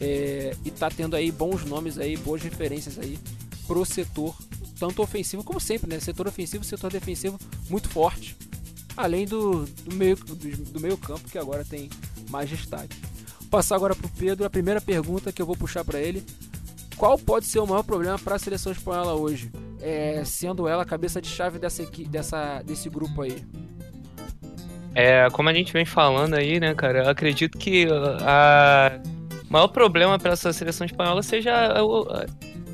É, 0.00 0.56
e 0.64 0.70
tá 0.70 0.90
tendo 0.90 1.16
aí 1.16 1.30
bons 1.30 1.64
nomes 1.64 1.98
aí, 1.98 2.16
boas 2.16 2.42
referências 2.42 2.98
aí 2.98 3.18
pro 3.66 3.84
setor, 3.84 4.36
tanto 4.78 5.02
ofensivo 5.02 5.42
como 5.42 5.60
sempre, 5.60 5.88
né? 5.88 6.00
Setor 6.00 6.26
ofensivo, 6.26 6.64
setor 6.64 6.92
defensivo 6.92 7.38
muito 7.68 7.88
forte. 7.88 8.36
Além 8.96 9.26
do, 9.26 9.64
do 9.64 9.94
meio, 9.94 10.16
do, 10.16 10.34
do 10.34 10.80
meio 10.80 10.96
campo, 10.96 11.28
que 11.28 11.38
agora 11.38 11.64
tem 11.64 11.90
mais 12.30 12.48
destaque 12.48 12.96
passar 13.54 13.76
agora 13.76 13.94
para 13.94 14.06
o 14.06 14.10
Pedro 14.10 14.44
a 14.44 14.50
primeira 14.50 14.80
pergunta 14.80 15.32
que 15.32 15.40
eu 15.40 15.46
vou 15.46 15.56
puxar 15.56 15.84
para 15.84 16.00
ele. 16.00 16.24
Qual 16.96 17.16
pode 17.16 17.46
ser 17.46 17.60
o 17.60 17.66
maior 17.66 17.84
problema 17.84 18.18
para 18.18 18.34
a 18.34 18.38
seleção 18.38 18.72
espanhola 18.72 19.14
hoje? 19.14 19.48
É, 19.80 20.22
sendo 20.24 20.66
ela 20.66 20.82
a 20.82 20.86
cabeça 20.86 21.20
de 21.20 21.28
chave 21.28 21.58
dessa, 21.58 21.84
dessa, 22.08 22.62
desse 22.62 22.90
grupo 22.90 23.22
aí. 23.22 23.36
É, 24.92 25.28
como 25.30 25.48
a 25.48 25.54
gente 25.54 25.72
vem 25.72 25.84
falando 25.84 26.34
aí, 26.34 26.58
né, 26.58 26.74
cara, 26.74 27.04
eu 27.04 27.10
acredito 27.10 27.56
que 27.56 27.86
a 28.22 28.98
maior 29.48 29.68
problema 29.68 30.18
para 30.18 30.32
essa 30.32 30.52
seleção 30.52 30.84
espanhola 30.84 31.22
seja 31.22 31.52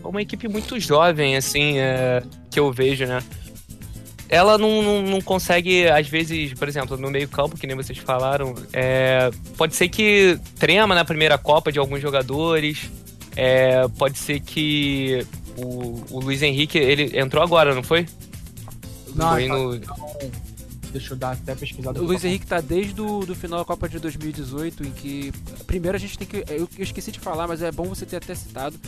uma 0.03 0.23
equipe 0.23 0.49
muito 0.49 0.81
jovem, 0.81 1.37
assim, 1.37 1.79
é, 1.79 2.23
que 2.51 2.59
eu 2.59 2.73
vejo, 2.73 3.05
né? 3.07 3.23
Ela 4.31 4.57
não, 4.57 4.81
não, 4.81 5.03
não, 5.03 5.21
consegue, 5.21 5.89
às 5.89 6.09
vezes, 6.09 6.55
por 6.55 6.69
exemplo, 6.69 6.97
no 6.97 7.11
meio-campo, 7.11 7.59
que 7.59 7.67
nem 7.67 7.75
vocês 7.75 7.99
falaram, 7.99 8.55
é, 8.73 9.29
pode 9.57 9.75
ser 9.75 9.89
que 9.89 10.39
trema 10.57 10.95
na 10.95 11.05
primeira 11.05 11.37
Copa 11.37 11.73
de 11.73 11.81
alguns 11.81 12.01
jogadores. 12.01 12.89
É, 13.37 13.89
pode 13.99 14.19
ser 14.19 14.39
que 14.39 15.27
o, 15.57 16.05
o 16.11 16.21
Luiz 16.21 16.43
Henrique, 16.43 16.79
ele 16.79 17.19
entrou 17.19 17.43
agora, 17.43 17.75
não 17.75 17.83
foi? 17.83 18.07
Não, 19.15 19.33
foi 19.33 19.49
no... 19.49 19.75
Então, 19.75 19.97
deixa 20.91 21.13
eu 21.15 21.17
dar 21.17 21.33
até 21.33 21.55
pesquisado. 21.55 22.01
O 22.01 22.05
Luiz 22.05 22.25
Henrique 22.25 22.47
tá 22.47 22.61
desde 22.61 23.01
o 23.01 23.25
do 23.25 23.35
final 23.35 23.59
da 23.61 23.65
Copa 23.65 23.89
de 23.89 23.99
2018, 23.99 24.87
em 24.87 24.91
que. 24.91 25.33
Primeiro 25.67 25.97
a 25.97 26.01
gente 26.01 26.19
tem 26.19 26.27
que. 26.27 26.45
Eu, 26.49 26.69
esqueci 26.79 27.11
de 27.13 27.21
falar, 27.21 27.47
mas 27.47 27.63
é 27.63 27.71
bom 27.71 27.85
você 27.85 28.05
ter 28.05 28.17
até 28.17 28.35
citado. 28.35 28.79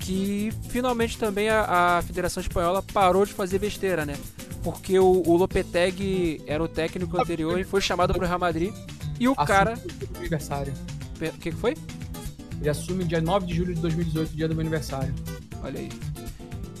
Que 0.00 0.52
finalmente 0.68 1.18
também 1.18 1.48
a, 1.48 1.98
a 1.98 2.02
Federação 2.02 2.40
Espanhola 2.40 2.80
parou 2.80 3.26
de 3.26 3.32
fazer 3.32 3.58
besteira, 3.58 4.06
né? 4.06 4.14
porque 4.66 4.98
o, 4.98 5.22
o 5.24 5.36
Lopetegui 5.36 6.42
era 6.44 6.60
o 6.60 6.66
técnico 6.66 7.16
anterior 7.20 7.60
e 7.60 7.62
foi 7.62 7.80
chamado 7.80 8.12
pro 8.12 8.26
Real 8.26 8.40
Madrid. 8.40 8.74
E 9.20 9.28
o 9.28 9.36
cara. 9.36 9.74
O 10.12 10.18
aniversário. 10.18 10.72
O 11.14 11.38
que, 11.38 11.52
que 11.52 11.56
foi? 11.56 11.76
Ele 12.60 12.68
assume 12.68 13.04
dia 13.04 13.20
9 13.20 13.46
de 13.46 13.54
julho 13.54 13.74
de 13.76 13.80
2018, 13.80 14.34
dia 14.34 14.48
do 14.48 14.56
meu 14.56 14.62
aniversário. 14.62 15.14
Olha 15.62 15.78
aí. 15.78 15.88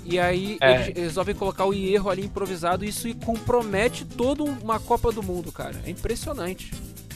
E 0.08 0.18
aí 0.18 0.56
é. 0.60 0.74
eles 0.74 0.96
resolvem 0.96 1.34
colocar 1.34 1.64
o 1.64 1.74
erro 1.74 2.08
ali 2.08 2.24
improvisado 2.24 2.84
e 2.84 2.88
isso 2.88 3.12
compromete 3.16 4.04
toda 4.04 4.44
uma 4.44 4.78
Copa 4.78 5.10
do 5.10 5.22
Mundo, 5.22 5.50
cara. 5.50 5.74
É 5.84 5.90
impressionante. 5.90 6.70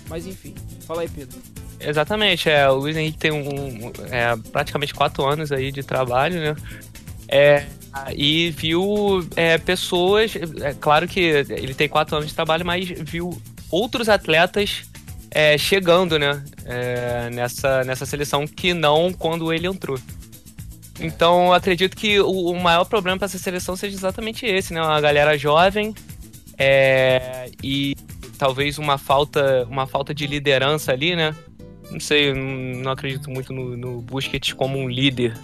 Mas 0.08 0.26
enfim, 0.26 0.54
fala 0.86 1.02
aí, 1.02 1.08
Pedro. 1.08 1.38
Exatamente, 1.78 2.50
é, 2.50 2.68
o 2.68 2.74
Luiz 2.74 2.96
Henrique 2.96 3.16
tem 3.16 3.30
um, 3.30 3.92
é, 4.10 4.36
praticamente 4.52 4.92
quatro 4.92 5.24
anos 5.24 5.50
aí 5.50 5.72
de 5.72 5.82
trabalho, 5.82 6.40
né? 6.40 6.56
É, 7.26 7.64
e 8.14 8.50
viu 8.50 9.26
é, 9.36 9.56
pessoas. 9.56 10.34
É 10.36 10.74
claro 10.74 11.06
que 11.06 11.20
ele 11.20 11.72
tem 11.72 11.88
quatro 11.88 12.16
anos 12.16 12.28
de 12.28 12.34
trabalho, 12.34 12.66
mas 12.66 12.88
viu 12.88 13.40
outros 13.70 14.08
atletas 14.08 14.82
é, 15.30 15.56
chegando, 15.56 16.18
né? 16.18 16.42
É, 16.64 17.30
nessa, 17.30 17.84
nessa 17.84 18.04
seleção 18.04 18.46
que 18.46 18.74
não 18.74 19.12
quando 19.12 19.52
ele 19.52 19.66
entrou. 19.66 19.98
Então, 21.01 21.52
acredito 21.52 21.97
que 21.97 22.20
o, 22.20 22.51
o 22.51 22.60
maior 22.60 22.85
problema 22.85 23.18
para 23.18 23.27
essa 23.27 23.39
seleção 23.39 23.74
seja 23.74 23.97
exatamente 23.97 24.44
esse, 24.44 24.72
né? 24.72 24.81
Uma 24.82 25.01
galera 25.01 25.36
jovem 25.39 25.94
é, 26.59 27.51
e 27.62 27.97
talvez 28.39 28.78
uma 28.78 28.98
falta, 28.98 29.66
uma 29.68 29.86
falta 29.86 30.14
de 30.14 30.27
liderança 30.27 30.93
ali, 30.93 31.16
né? 31.16 31.35
Não 31.90 31.98
sei, 31.98 32.32
não 32.35 32.93
acredito 32.93 33.31
muito 33.31 33.52
no, 33.52 33.77
no 33.77 34.01
Busquets 34.01 34.52
como 34.52 34.78
um 34.78 34.89
líder 34.89 35.35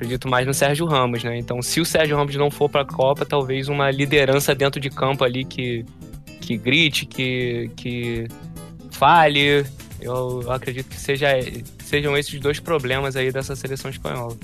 acredito 0.00 0.28
mais 0.28 0.46
no 0.46 0.54
Sérgio 0.54 0.86
Ramos, 0.86 1.22
né? 1.22 1.36
Então, 1.36 1.60
se 1.60 1.78
o 1.80 1.84
Sérgio 1.84 2.16
Ramos 2.16 2.34
não 2.34 2.50
for 2.50 2.70
para 2.70 2.80
a 2.80 2.84
Copa, 2.84 3.26
talvez 3.26 3.68
uma 3.68 3.90
liderança 3.90 4.54
dentro 4.54 4.80
de 4.80 4.88
campo 4.88 5.22
ali 5.24 5.44
que, 5.44 5.84
que 6.40 6.56
grite, 6.56 7.04
que, 7.04 7.70
que 7.76 8.26
fale. 8.90 9.64
Eu 10.00 10.50
acredito 10.50 10.88
que 10.88 10.98
seja, 10.98 11.28
sejam 11.84 12.16
esses 12.16 12.40
dois 12.40 12.58
problemas 12.58 13.14
aí 13.14 13.30
dessa 13.30 13.54
seleção 13.54 13.90
espanhola. 13.90 14.36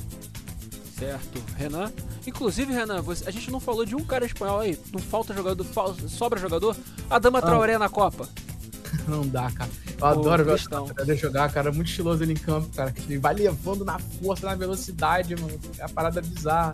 Certo. 0.99 1.43
Renan? 1.57 1.93
Inclusive, 2.27 2.73
Renan, 2.73 3.03
você, 3.03 3.29
a 3.29 3.31
gente 3.31 3.51
não 3.51 3.61
falou 3.61 3.85
de 3.85 3.95
um 3.95 4.03
cara 4.05 4.25
espanhol 4.25 4.61
aí. 4.61 4.79
Não 4.93 5.01
falta 5.01 5.35
jogador, 5.35 5.67
sobra 6.09 6.41
jogador? 6.41 6.75
A 7.11 7.19
Dama 7.19 7.43
Traoré 7.43 7.77
na 7.77 7.89
Copa. 7.89 8.29
Não 9.07 9.27
dá, 9.27 9.51
cara. 9.51 9.71
Eu 9.99 10.07
adoro 10.07 10.45
ver 10.45 10.55
o 10.55 11.17
jogar, 11.17 11.53
cara. 11.53 11.73
Muito 11.73 11.89
estiloso 11.89 12.23
ele 12.23 12.33
em 12.33 12.37
campo, 12.37 12.69
cara. 12.75 12.95
Ele 13.05 13.19
vai 13.19 13.35
levando 13.35 13.85
na 13.85 13.99
força, 13.99 14.47
na 14.47 14.55
velocidade, 14.55 15.35
mano. 15.37 15.59
É 15.79 15.85
a 15.85 15.89
parada 15.89 16.21
bizarra. 16.23 16.73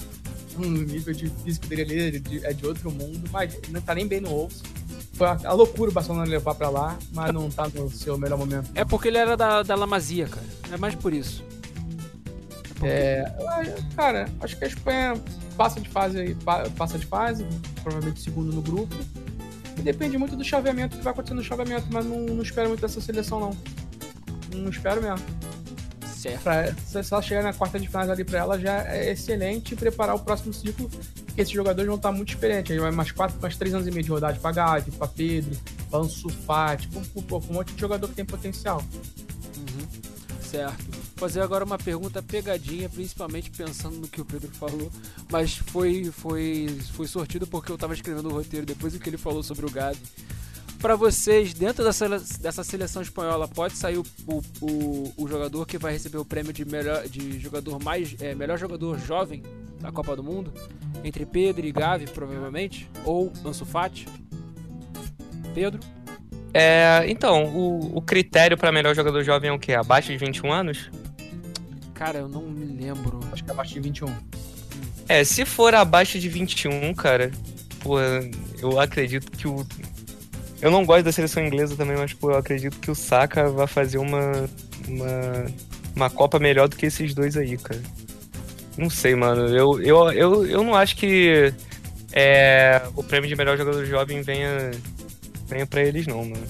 Um 0.59 0.69
nível 0.69 1.15
de 1.15 1.29
físico 1.29 1.67
dele 1.67 1.83
ali 1.83 2.45
é 2.45 2.53
de 2.53 2.67
outro 2.67 2.91
mundo, 2.91 3.29
mas 3.33 3.59
não 3.71 3.81
tá 3.81 3.95
nem 3.95 4.07
bem 4.07 4.21
no 4.21 4.29
Wolves. 4.29 4.63
Foi 5.15 5.27
a 5.27 5.53
loucura 5.53 5.91
o 5.91 5.95
Barcelona 5.95 6.25
levar 6.25 6.55
pra 6.55 6.69
lá, 6.69 6.99
mas 7.13 7.33
não 7.33 7.51
tá 7.51 7.69
no 7.69 7.91
seu 7.91 8.19
melhor 8.19 8.39
momento. 8.39 8.71
É 8.75 8.85
porque 8.85 9.09
ele 9.09 9.19
era 9.19 9.37
da, 9.37 9.63
da 9.63 9.75
Lamazia, 9.75 10.29
cara. 10.29 10.47
É 10.71 10.77
mais 10.77 10.95
por 10.95 11.13
isso. 11.13 11.43
É, 12.83 13.33
cara, 13.95 14.29
acho 14.41 14.57
que 14.57 14.65
a 14.65 14.67
Espanha 14.67 15.15
passa 15.57 15.81
de 15.81 15.89
fase, 15.89 16.37
passa 16.77 16.99
de 16.99 17.07
fase, 17.07 17.47
provavelmente 17.83 18.21
segundo 18.21 18.53
no 18.53 18.61
grupo. 18.61 18.95
E 19.79 19.83
depende 19.83 20.19
muito 20.19 20.37
do 20.37 20.45
chaveamento 20.45 20.97
que 20.97 21.05
vai 21.05 21.13
acontecer 21.13 21.35
no 21.35 21.43
chaveamento, 21.43 21.87
mas 21.91 22.05
não, 22.05 22.21
não 22.21 22.43
espero 22.43 22.69
muito 22.69 22.81
dessa 22.81 23.01
seleção, 23.01 23.41
não. 23.41 23.57
Não 24.55 24.69
espero 24.69 25.01
mesmo. 25.01 25.25
Certo. 26.15 26.43
Pra, 26.43 26.75
se 27.03 27.13
ela 27.13 27.23
chegar 27.23 27.43
na 27.43 27.53
quarta 27.53 27.81
de 27.81 27.87
final 27.87 28.11
ali 28.11 28.25
pra 28.25 28.39
ela, 28.39 28.59
já 28.59 28.85
é 28.87 29.13
excelente 29.13 29.75
preparar 29.75 30.15
o 30.15 30.21
próximo 30.21 30.53
ciclo, 30.53 30.89
porque 31.25 31.41
esses 31.41 31.53
jogadores 31.53 31.87
vão 31.87 31.97
estar 31.97 32.13
muito 32.13 32.31
experientes. 32.31 32.71
Aí 32.71 32.79
vai 32.79 32.91
mais 32.91 33.11
quatro, 33.11 33.41
mais 33.41 33.57
três 33.57 33.75
anos 33.75 33.87
e 33.87 33.91
meio 33.91 34.05
de 34.05 34.11
rodagem 34.11 34.41
pra 34.41 34.53
Gavi, 34.53 34.91
pra 34.93 35.09
Pedro, 35.09 35.59
pra 35.91 36.01
Ansu 36.01 36.29
Fati, 36.29 36.89
com, 36.89 37.03
com, 37.05 37.41
com 37.41 37.53
um 37.53 37.55
monte 37.55 37.73
de 37.73 37.81
jogador 37.81 38.09
que 38.09 38.15
tem 38.15 38.25
potencial. 38.25 38.83
Uhum. 39.57 40.41
Certo 40.41 41.02
fazer 41.23 41.41
agora 41.41 41.65
uma 41.65 41.79
pergunta 41.79 42.21
pegadinha, 42.21 42.89
principalmente 42.89 43.49
pensando 43.49 43.97
no 43.97 44.09
que 44.09 44.21
o 44.21 44.25
Pedro 44.25 44.49
falou, 44.49 44.91
mas 45.31 45.57
foi 45.57 46.07
foi 46.07 46.67
foi 46.95 47.07
sortido 47.07 47.47
porque 47.47 47.71
eu 47.71 47.77
estava 47.77 47.95
escrevendo 47.95 48.29
o 48.29 48.33
roteiro 48.33 48.67
depois 48.67 48.93
do 48.93 48.99
que 48.99 49.09
ele 49.09 49.17
falou 49.17 49.41
sobre 49.41 49.65
o 49.65 49.71
Gabi. 49.71 50.01
Para 50.81 50.97
vocês, 50.97 51.55
dentro 51.55 51.85
dessa, 51.85 52.09
dessa 52.41 52.65
seleção 52.65 53.03
espanhola, 53.03 53.47
pode 53.47 53.77
sair 53.77 53.99
o, 53.99 54.05
o, 54.61 55.13
o, 55.17 55.29
jogador 55.29 55.65
que 55.65 55.79
vai 55.79 55.93
receber 55.93 56.19
o 56.19 56.25
prêmio 56.25 56.53
de 56.53 56.65
melhor, 56.65 57.07
de 57.07 57.39
jogador 57.39 57.81
mais 57.81 58.17
é, 58.21 58.35
melhor 58.35 58.59
jogador 58.59 58.99
jovem 58.99 59.45
da 59.79 59.93
Copa 59.93 60.17
do 60.17 60.25
Mundo, 60.25 60.53
entre 61.05 61.25
Pedro 61.25 61.65
e 61.65 61.71
Gavi, 61.71 62.07
provavelmente, 62.07 62.91
ou 63.05 63.33
Ansu 63.47 63.65
Fati? 63.65 64.09
Pedro? 65.55 65.79
É, 66.53 67.05
então, 67.07 67.45
o, 67.45 67.99
o 67.99 68.03
critério 68.03 68.59
para 68.59 68.73
melhor 68.73 68.93
jogador 68.93 69.23
jovem 69.23 69.51
é 69.51 69.53
o 69.53 69.59
quê? 69.59 69.73
Abaixo 69.73 70.11
de 70.11 70.19
21 70.19 70.53
anos? 70.53 70.91
Cara, 72.03 72.19
eu 72.19 72.29
não 72.29 72.43
me 72.43 72.65
lembro. 72.65 73.21
Acho 73.31 73.45
que 73.45 73.51
é 73.51 73.53
abaixo 73.53 73.75
de 73.75 73.79
21. 73.81 74.13
É, 75.09 75.23
se 75.23 75.45
for 75.45 75.73
abaixo 75.73 76.19
de 76.19 76.29
21, 76.29 76.93
cara, 76.95 77.31
pô, 77.79 78.01
eu 78.61 78.81
acredito 78.81 79.31
que 79.31 79.47
o. 79.47 79.65
Eu 80.61 80.69
não 80.69 80.85
gosto 80.85 81.05
da 81.05 81.13
seleção 81.13 81.47
inglesa 81.47 81.77
também, 81.77 81.97
mas 81.97 82.13
pô, 82.13 82.33
eu 82.33 82.39
acredito 82.39 82.81
que 82.81 82.91
o 82.91 82.95
Saka 82.97 83.49
vai 83.51 83.69
fazer 83.69 83.99
uma, 83.99 84.51
uma, 84.89 85.47
uma 85.95 86.11
Copa 86.11 86.41
melhor 86.41 86.69
do 86.69 86.75
que 86.75 86.87
esses 86.87 87.15
dois 87.15 87.37
aí, 87.37 87.57
cara. 87.57 87.81
Não 88.77 88.91
sei, 88.91 89.15
mano. 89.15 89.47
Eu, 89.57 89.81
eu, 89.81 90.11
eu, 90.11 90.47
eu 90.47 90.65
não 90.65 90.75
acho 90.75 90.97
que 90.97 91.55
é, 92.13 92.83
o 92.97 93.05
prêmio 93.05 93.29
de 93.29 93.37
melhor 93.37 93.57
jogador 93.57 93.85
jovem 93.87 94.23
venha, 94.23 94.73
venha 95.47 95.67
pra 95.69 95.85
eles, 95.85 96.09
não, 96.09 96.25
mano. 96.25 96.47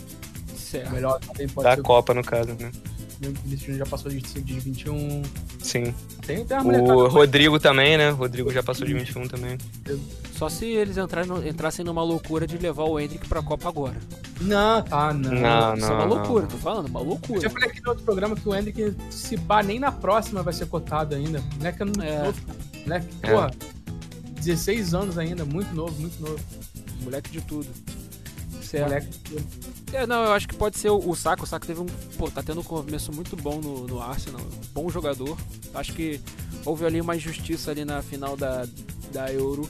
Certo. 0.57 0.93
Melhor 0.93 1.21
da 1.63 1.77
Copa, 1.77 2.15
no 2.15 2.25
caso, 2.25 2.57
né? 2.59 2.73
O 3.29 3.33
Vinícius 3.45 3.77
já 3.77 3.87
passou 3.87 4.11
de, 4.11 4.21
de 4.21 4.61
21. 4.61 5.23
Sim. 5.61 5.95
Tem, 6.27 6.45
tem 6.45 6.59
o 6.59 7.09
Rodrigo 7.09 7.59
também, 7.61 7.97
né? 7.97 8.11
O 8.13 8.17
Rodrigo 8.17 8.53
já 8.53 8.63
passou 8.63 8.87
de 8.87 8.93
21 8.95 9.29
também. 9.29 9.57
Só 10.37 10.49
se 10.49 10.67
eles 10.67 10.97
entraram, 10.99 11.47
entrassem 11.47 11.85
numa 11.85 12.03
loucura 12.03 12.47
de 12.47 12.59
levar 12.59 12.85
o 12.85 12.99
Hendrick 12.99 13.29
pra 13.29 13.43
Copa 13.43 13.69
agora. 13.69 13.97
Não, 14.41 14.83
tá, 14.83 15.13
não. 15.13 15.31
Não, 15.31 15.75
Isso 15.75 15.87
não. 15.87 15.93
é 15.93 15.97
uma 15.99 16.05
loucura, 16.05 16.43
não. 16.43 16.49
tô 16.51 16.57
falando, 16.59 16.87
uma 16.89 17.01
loucura. 17.01 17.39
Eu 17.39 17.43
já 17.43 17.51
falei 17.51 17.69
aqui 17.71 17.81
no 17.83 17.91
outro 17.91 18.05
programa 18.05 18.35
que 18.35 18.49
o 18.49 18.55
Hendrick, 18.55 18.95
se 19.11 19.37
pá, 19.39 19.63
nem 19.63 19.79
na 19.79 19.93
próxima 19.93 20.43
vai 20.43 20.53
ser 20.53 20.67
cotado 20.67 21.15
ainda. 21.15 21.41
Moleque 21.59 21.83
é 21.83 21.85
muito 21.85 22.03
É. 22.03 22.23
novo. 22.25 22.41
Moleque, 22.85 23.07
É. 23.23 23.31
porra, 23.31 23.51
16 24.41 24.95
anos 24.95 25.17
ainda, 25.19 25.45
muito 25.45 25.73
novo, 25.75 26.01
muito 26.01 26.21
novo. 26.21 26.41
Moleque 27.03 27.31
de 27.31 27.41
tudo. 27.43 27.69
Certo. 28.61 28.85
Moleque, 28.89 29.09
É, 29.93 30.07
não, 30.07 30.25
eu 30.25 30.33
acho 30.33 30.49
que 30.49 30.57
pode 30.57 30.79
ser 30.79 30.89
o, 30.89 30.99
o 30.99 31.15
Saco. 31.15 31.45
O 31.45 31.47
Saco 31.47 31.67
teve 31.67 31.81
um. 31.81 31.87
Pô, 32.17 32.31
tá 32.31 32.43
tendo 32.43 32.61
um 32.61 32.65
começo 32.65 33.13
muito 33.13 33.37
bom 33.37 33.61
no, 33.61 33.87
no 33.87 34.01
Arsenal. 34.01 34.41
Bom 34.73 34.89
jogador. 34.89 35.37
Acho 35.75 35.93
que 35.93 36.19
houve 36.65 36.87
ali 36.87 37.01
uma 37.01 37.15
injustiça 37.15 37.71
ali 37.71 37.85
na 37.85 38.01
final 38.01 38.35
da, 38.35 38.67
da 39.13 39.31
Euro. 39.31 39.69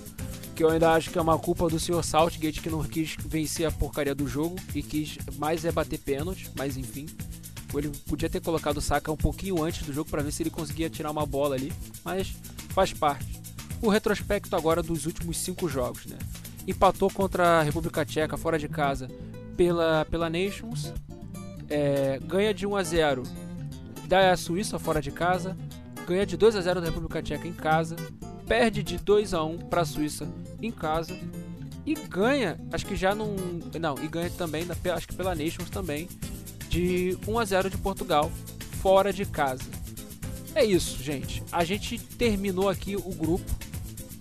Que 0.54 0.62
eu 0.62 0.70
ainda 0.70 0.92
acho 0.92 1.10
que 1.10 1.18
é 1.18 1.20
uma 1.20 1.38
culpa 1.38 1.68
do 1.68 1.80
Sr. 1.80 2.04
Saltgate 2.04 2.60
que 2.60 2.70
não 2.70 2.84
quis 2.84 3.16
vencer 3.18 3.66
a 3.66 3.72
porcaria 3.72 4.14
do 4.14 4.28
jogo 4.28 4.56
e 4.74 4.82
quis 4.82 5.18
mais 5.38 5.64
é 5.64 5.72
bater 5.72 5.98
pênalti, 5.98 6.50
mas 6.56 6.76
enfim. 6.76 7.06
Ele 7.74 7.88
podia 8.06 8.28
ter 8.28 8.40
colocado 8.40 8.76
o 8.76 8.80
Saka 8.82 9.10
um 9.10 9.16
pouquinho 9.16 9.62
antes 9.62 9.84
do 9.84 9.92
jogo 9.92 10.10
para 10.10 10.22
ver 10.22 10.30
se 10.30 10.42
ele 10.42 10.50
conseguia 10.50 10.90
tirar 10.90 11.10
uma 11.10 11.24
bola 11.24 11.56
ali, 11.56 11.72
mas 12.04 12.34
faz 12.68 12.92
parte. 12.92 13.40
O 13.80 13.88
retrospecto 13.88 14.54
agora 14.54 14.82
dos 14.82 15.06
últimos 15.06 15.38
cinco 15.38 15.68
jogos, 15.68 16.04
né? 16.04 16.18
Empatou 16.68 17.10
contra 17.10 17.60
a 17.60 17.62
República 17.62 18.04
Tcheca 18.04 18.36
fora 18.36 18.58
de 18.58 18.68
casa 18.68 19.08
pela, 19.56 20.04
pela 20.10 20.30
Nations, 20.30 20.92
é, 21.68 22.18
ganha 22.24 22.52
de 22.52 22.66
1 22.66 22.76
a 22.76 22.82
0 22.82 23.22
da 24.06 24.36
Suíça 24.36 24.78
fora 24.78 25.00
de 25.00 25.10
casa, 25.10 25.56
ganha 26.06 26.26
de 26.26 26.36
2 26.36 26.56
a 26.56 26.60
0 26.60 26.80
da 26.80 26.86
República 26.86 27.22
Tcheca 27.22 27.46
em 27.46 27.52
casa, 27.52 27.96
perde 28.46 28.82
de 28.82 28.98
2 28.98 29.34
a 29.34 29.42
1 29.42 29.58
para 29.58 29.82
a 29.82 29.84
Suíça 29.84 30.28
em 30.60 30.70
casa 30.70 31.16
e 31.84 31.94
ganha, 31.94 32.60
acho 32.72 32.86
que 32.86 32.94
já 32.94 33.14
não, 33.14 33.34
não, 33.80 33.94
e 34.02 34.08
ganha 34.08 34.30
também, 34.30 34.66
acho 34.94 35.08
que 35.08 35.14
pela 35.14 35.34
Nations 35.34 35.70
também, 35.70 36.08
de 36.68 37.18
1 37.26 37.38
a 37.38 37.44
0 37.44 37.70
de 37.70 37.78
Portugal 37.78 38.30
fora 38.80 39.12
de 39.12 39.24
casa. 39.24 39.64
É 40.54 40.64
isso, 40.64 41.02
gente. 41.02 41.42
A 41.50 41.64
gente 41.64 41.98
terminou 41.98 42.68
aqui 42.68 42.94
o 42.94 43.10
grupo, 43.14 43.50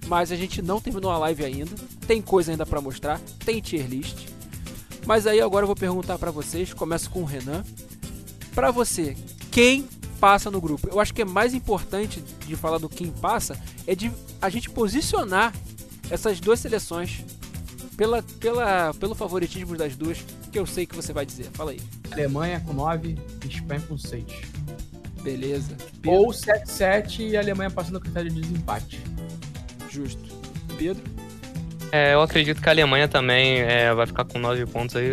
mas 0.08 0.32
a 0.32 0.36
gente 0.36 0.62
não 0.62 0.80
terminou 0.80 1.12
a 1.12 1.18
live 1.18 1.44
ainda. 1.44 1.72
Tem 2.08 2.22
coisa 2.22 2.52
ainda 2.52 2.66
pra 2.66 2.82
mostrar, 2.82 3.20
tem 3.46 3.62
tier 3.62 3.86
list. 3.88 4.31
Mas 5.06 5.26
aí 5.28 5.42
agora 5.42 5.64
eu 5.64 5.68
vou 5.68 5.76
perguntar 5.76 6.18
pra 6.18 6.32
vocês, 6.32 6.74
começo 6.74 7.10
com 7.10 7.22
o 7.22 7.26
Renan. 7.26 7.64
Pra 8.54 8.72
você, 8.72 9.16
quem 9.50 9.88
passa 10.20 10.52
no 10.52 10.62
grupo? 10.62 10.88
Eu 10.90 11.00
acho 11.00 11.14
que 11.14 11.22
é 11.22 11.26
mais 11.26 11.54
importante 11.54 12.24
de 12.46 12.56
falar 12.56 12.78
do 12.78 12.88
quem 12.88 13.08
passa 13.12 13.60
é 13.88 13.96
de 13.96 14.12
a 14.42 14.50
gente 14.50 14.70
posicionar 14.70 15.54
essas 16.10 16.40
duas 16.40 16.60
seleções 16.60 17.24
pela, 17.98 18.22
pela, 18.40 18.94
pelo 18.96 19.16
favoritismo 19.16 19.76
das 19.76 19.96
duas, 19.96 20.20
que 20.52 20.60
eu 20.60 20.66
sei 20.66 20.86
que 20.86 20.96
você 20.96 21.14
vai 21.14 21.26
dizer. 21.26 21.50
Fala 21.54 21.72
aí. 21.72 21.80
Alemanha 22.12 22.60
com 22.60 22.74
9 22.74 23.18
e 23.44 23.48
Espanha 23.48 23.82
com 23.88 23.98
6. 23.98 24.24
Beleza. 25.24 25.78
Pedro, 26.02 26.20
Ou 26.20 26.28
7-7 26.30 27.20
e 27.30 27.38
a 27.38 27.40
Alemanha 27.40 27.70
passando 27.70 27.98
o 27.98 28.00
critério 28.02 28.30
de 28.32 28.42
desempate. 28.42 29.02
justo. 29.90 30.22
Pedro, 30.78 31.04
É, 31.92 32.14
eu 32.14 32.22
acredito 32.22 32.62
que 32.62 32.70
a 32.70 32.72
Alemanha 32.72 33.08
também 33.08 33.60
é, 33.60 33.94
vai 33.94 34.08
ficar 34.08 34.24
com 34.24 34.40
9 34.40 34.66
pontos 34.68 34.96
aí. 34.96 35.10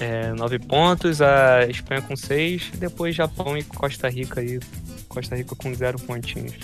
É, 0.00 0.32
9 0.32 0.58
pontos, 0.60 1.20
a 1.20 1.66
Espanha 1.68 2.00
com 2.00 2.16
6, 2.16 2.70
depois 2.76 3.14
Japão 3.14 3.58
e 3.58 3.62
Costa 3.62 4.08
Rica 4.08 4.40
aí. 4.40 4.58
Costa 5.06 5.36
Rica 5.36 5.54
com 5.54 5.74
0 5.74 5.98
pontinhos. 6.00 6.54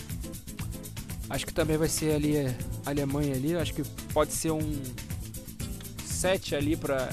acho 1.28 1.44
que 1.46 1.52
também 1.52 1.76
vai 1.76 1.88
ser 1.88 2.14
ali 2.14 2.36
é, 2.36 2.54
a 2.86 2.90
Alemanha 2.90 3.34
ali. 3.34 3.54
Acho 3.54 3.74
que 3.74 3.82
pode 4.14 4.32
ser 4.32 4.50
um 4.50 4.82
7 6.06 6.56
ali 6.56 6.74
pra, 6.74 7.10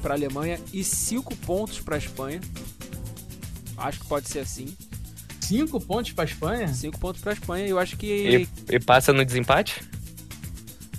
pra 0.00 0.14
Alemanha 0.14 0.58
e 0.72 0.82
5 0.82 1.36
pontos 1.36 1.80
pra 1.80 1.98
Espanha. 1.98 2.40
Acho 3.76 4.00
que 4.00 4.06
pode 4.06 4.28
ser 4.30 4.38
assim. 4.38 4.74
5 5.42 5.78
pontos 5.82 6.12
pra 6.12 6.24
Espanha? 6.24 6.68
5 6.68 6.98
pontos 6.98 7.20
pra 7.20 7.34
Espanha. 7.34 7.66
Eu 7.66 7.78
acho 7.78 7.98
que. 7.98 8.48
E, 8.68 8.74
e 8.74 8.80
passa 8.80 9.12
no 9.12 9.22
desempate? 9.22 9.82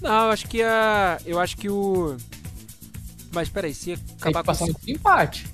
Não, 0.01 0.25
eu 0.25 0.31
acho 0.31 0.47
que 0.47 0.61
a. 0.61 1.17
Eu 1.25 1.39
acho 1.39 1.57
que 1.57 1.69
o. 1.69 2.17
Mas 3.31 3.49
peraí, 3.49 3.73
se 3.73 3.93
acabar 3.93 4.19
que 4.19 4.33
com. 4.33 4.43
passar 4.43 4.65
no 4.67 4.73
desempate. 4.73 5.47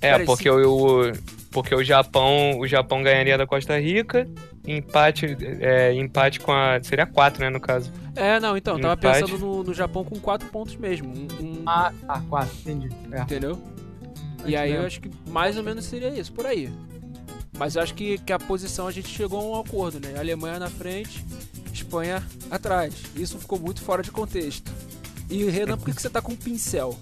É, 0.00 0.10
Cara, 0.12 0.24
porque 0.24 0.48
o, 0.50 1.12
porque 1.50 1.74
o 1.74 1.82
Japão, 1.82 2.58
o 2.58 2.66
Japão 2.66 3.02
ganharia 3.02 3.38
da 3.38 3.46
Costa 3.46 3.78
Rica, 3.80 4.28
empate, 4.66 5.36
é, 5.60 5.92
empate 5.94 6.38
com 6.40 6.52
a, 6.52 6.78
seria 6.82 7.06
4, 7.06 7.42
né, 7.42 7.50
no 7.50 7.60
caso. 7.60 7.90
É, 8.14 8.38
não, 8.38 8.56
então, 8.56 8.76
eu 8.76 8.80
tava 8.80 8.94
Empate. 8.94 9.20
pensando 9.22 9.38
no, 9.38 9.62
no 9.62 9.74
Japão 9.74 10.04
com 10.04 10.18
4 10.18 10.48
pontos 10.48 10.76
mesmo. 10.76 11.08
Um, 11.08 11.44
um- 11.44 11.62
Ah, 11.66 11.92
tá, 12.06 12.22
4, 12.28 12.54
entendi. 12.60 12.88
É. 13.10 13.22
Entendeu? 13.22 13.58
E 14.44 14.54
aí 14.56 14.72
eu 14.72 14.86
acho 14.86 15.00
que 15.00 15.10
mais 15.28 15.56
ou 15.56 15.62
menos 15.62 15.84
seria 15.86 16.08
isso, 16.08 16.32
por 16.32 16.46
aí. 16.46 16.70
Mas 17.58 17.74
eu 17.74 17.82
acho 17.82 17.94
que, 17.94 18.18
que 18.18 18.32
a 18.32 18.38
posição 18.38 18.86
a 18.86 18.92
gente 18.92 19.08
chegou 19.08 19.40
a 19.40 19.56
um 19.56 19.60
acordo, 19.60 19.98
né? 19.98 20.18
Alemanha 20.18 20.58
na 20.58 20.68
frente, 20.68 21.24
Espanha 21.76 22.22
atrás. 22.50 22.94
Isso 23.14 23.38
ficou 23.38 23.58
muito 23.58 23.82
fora 23.82 24.02
de 24.02 24.10
contexto. 24.10 24.70
E 25.28 25.44
Renan, 25.44 25.76
por 25.76 25.86
que, 25.86 25.94
que 25.94 26.02
você 26.02 26.10
tá 26.10 26.22
com 26.22 26.32
um 26.32 26.36
pincel? 26.36 26.98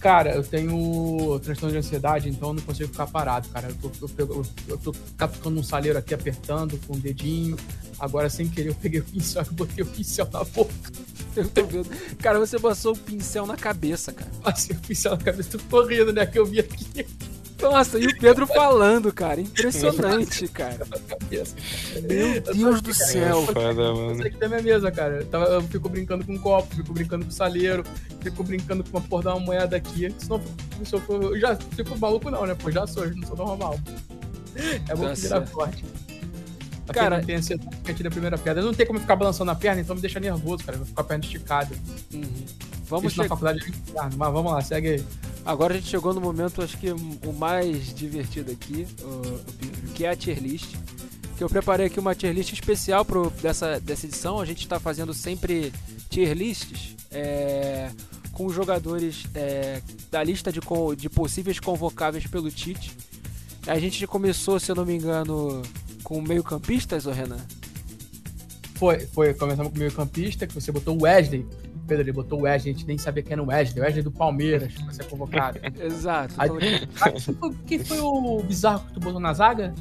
Cara, 0.00 0.34
eu 0.34 0.44
tenho 0.44 1.40
transtorno 1.40 1.72
de 1.72 1.78
ansiedade, 1.78 2.28
então 2.28 2.50
eu 2.50 2.54
não 2.54 2.62
consigo 2.62 2.88
ficar 2.88 3.08
parado, 3.08 3.48
cara. 3.48 3.68
Eu 3.68 3.74
tô, 3.74 3.90
eu, 4.16 4.28
eu, 4.28 4.46
eu 4.68 4.78
tô 4.78 4.94
catucando 5.16 5.58
um 5.58 5.62
salheiro 5.62 5.98
aqui, 5.98 6.14
apertando 6.14 6.78
com 6.86 6.94
o 6.94 6.98
dedinho. 6.98 7.56
Agora, 7.98 8.30
sem 8.30 8.48
querer, 8.48 8.70
eu 8.70 8.74
peguei 8.76 9.00
o 9.00 9.04
pincel 9.04 9.44
e 9.50 9.54
botei 9.54 9.82
o 9.82 9.86
pincel 9.86 10.28
na 10.32 10.44
boca. 10.44 10.72
Eu 11.34 11.48
tô 11.48 11.64
vendo. 11.64 11.88
Cara, 12.18 12.38
você 12.38 12.58
passou 12.58 12.92
o 12.94 12.96
pincel 12.96 13.46
na 13.46 13.56
cabeça, 13.56 14.12
cara. 14.12 14.30
Passei 14.42 14.76
o 14.76 14.80
pincel 14.80 15.12
na 15.12 15.18
cabeça, 15.18 15.58
tô 15.58 15.64
correndo, 15.64 16.12
né? 16.12 16.26
Que 16.26 16.38
eu 16.38 16.46
vi 16.46 16.60
aqui 16.60 17.06
Nossa, 17.60 17.98
e 17.98 18.06
o 18.06 18.16
Pedro 18.18 18.46
falando, 18.46 19.12
cara. 19.12 19.40
Impressionante, 19.40 20.46
cara. 20.48 20.86
Meu 22.08 22.40
Deus 22.40 22.80
do 22.80 22.94
céu. 22.94 23.44
Foda, 23.46 23.70
Isso 23.70 23.94
mano. 23.94 24.22
aqui 24.26 24.36
da 24.36 24.48
minha 24.48 24.62
mesa, 24.62 24.90
cara. 24.92 25.16
Eu, 25.16 25.26
tava, 25.26 25.44
eu 25.46 25.62
fico 25.62 25.88
brincando 25.88 26.24
com 26.24 26.32
um 26.34 26.38
copo, 26.38 26.74
fico 26.74 26.92
brincando 26.92 27.24
com 27.24 27.30
salheiro, 27.30 27.84
fico 28.20 28.44
brincando 28.44 28.84
com 28.84 28.96
uma 28.98 29.00
porra 29.06 29.22
de 29.22 29.28
uma 29.28 29.40
moeda 29.40 29.76
aqui. 29.76 30.14
Senão 30.18 30.40
eu, 30.78 30.86
se 30.86 30.94
eu, 30.94 31.00
for- 31.00 31.22
eu 31.34 31.40
já 31.40 31.56
fico 31.56 31.98
maluco, 31.98 32.30
não, 32.30 32.46
né? 32.46 32.54
Pô, 32.54 32.70
já 32.70 32.86
sou, 32.86 33.04
eu 33.04 33.16
não 33.16 33.26
sou 33.26 33.36
normal. 33.36 33.78
É 34.88 34.94
bom 34.94 35.04
Tá 35.08 35.14
que 35.14 35.20
virar 35.20 35.46
forte. 35.46 35.84
Pra 36.86 36.94
Cara- 36.94 37.22
tem 37.22 37.36
ansiedade, 37.36 37.76
que 37.84 37.90
atira 37.90 38.08
a 38.08 38.12
primeira 38.12 38.38
pedra. 38.38 38.62
Não 38.62 38.72
tem 38.72 38.86
como 38.86 38.98
ficar 38.98 39.14
balançando 39.16 39.50
a 39.50 39.54
perna, 39.54 39.80
então 39.80 39.94
me 39.94 40.00
deixa 40.00 40.18
nervoso, 40.18 40.64
cara. 40.64 40.76
Eu 40.76 40.78
vou 40.78 40.86
ficar 40.86 41.02
com 41.02 41.06
a 41.06 41.08
perna 41.08 41.24
esticada. 41.24 41.74
Uhum. 42.14 42.44
Vamos 42.88 43.12
Isso 43.12 43.22
na 43.22 43.28
faculdade. 43.28 43.60
Mas 44.16 44.32
vamos 44.32 44.52
lá, 44.52 44.62
segue 44.62 44.88
aí. 44.88 45.04
Agora 45.44 45.74
a 45.74 45.76
gente 45.76 45.88
chegou 45.88 46.12
no 46.12 46.20
momento, 46.20 46.62
acho 46.62 46.76
que 46.76 46.90
o 46.90 47.32
mais 47.32 47.94
divertido 47.94 48.50
aqui, 48.50 48.86
o, 49.02 49.92
que 49.94 50.04
é 50.04 50.10
a 50.10 50.16
tier 50.16 50.38
list. 50.42 50.74
Que 51.36 51.44
eu 51.44 51.48
preparei 51.48 51.86
aqui 51.86 52.00
uma 52.00 52.14
tier 52.14 52.34
list 52.34 52.52
especial 52.52 53.04
pro, 53.04 53.30
dessa, 53.42 53.78
dessa 53.78 54.06
edição. 54.06 54.40
A 54.40 54.44
gente 54.44 54.60
está 54.60 54.80
fazendo 54.80 55.14
sempre 55.14 55.72
tier 56.10 56.36
lists 56.36 56.96
é, 57.10 57.90
com 58.32 58.46
os 58.46 58.54
jogadores 58.54 59.24
é, 59.34 59.80
da 60.10 60.22
lista 60.22 60.52
de, 60.52 60.60
de 60.96 61.08
possíveis 61.08 61.60
convocáveis 61.60 62.26
pelo 62.26 62.50
Tite. 62.50 62.96
A 63.66 63.78
gente 63.78 64.06
começou, 64.06 64.58
se 64.58 64.70
eu 64.70 64.76
não 64.76 64.84
me 64.84 64.96
engano, 64.96 65.62
com 66.02 66.20
meio-campistas, 66.20 67.06
ô 67.06 67.10
Renan? 67.10 67.44
Foi, 68.78 69.00
foi. 69.00 69.34
Começamos 69.34 69.70
com 69.72 69.76
o 69.76 69.78
meio 69.78 69.92
campista, 69.92 70.46
que 70.46 70.54
você 70.54 70.70
botou 70.72 70.96
o 70.96 71.02
Wesley. 71.04 71.46
Pedro, 71.86 72.04
ele 72.04 72.12
botou 72.12 72.40
o 72.40 72.42
Wesley, 72.42 72.72
a 72.74 72.76
gente 72.76 72.86
nem 72.86 72.98
sabia 72.98 73.22
quem 73.22 73.32
era 73.32 73.42
o 73.42 73.46
Wesley. 73.48 73.80
O 73.80 73.84
Wesley 73.84 74.02
do 74.04 74.10
Palmeiras, 74.12 74.72
que 74.74 74.84
vai 74.84 74.94
ser 74.94 75.04
convocado. 75.04 75.58
Exato. 75.82 76.34
Aí- 76.38 76.48
coloquei- 76.48 76.88
Ah, 77.00 77.10
quem, 77.66 77.78
foi, 77.78 77.98
o 77.98 78.42
bizarro 78.42 78.86
que 78.86 78.92
tu 78.94 79.00
botou 79.00 79.18
na 79.20 79.32
zaga? 79.32 79.74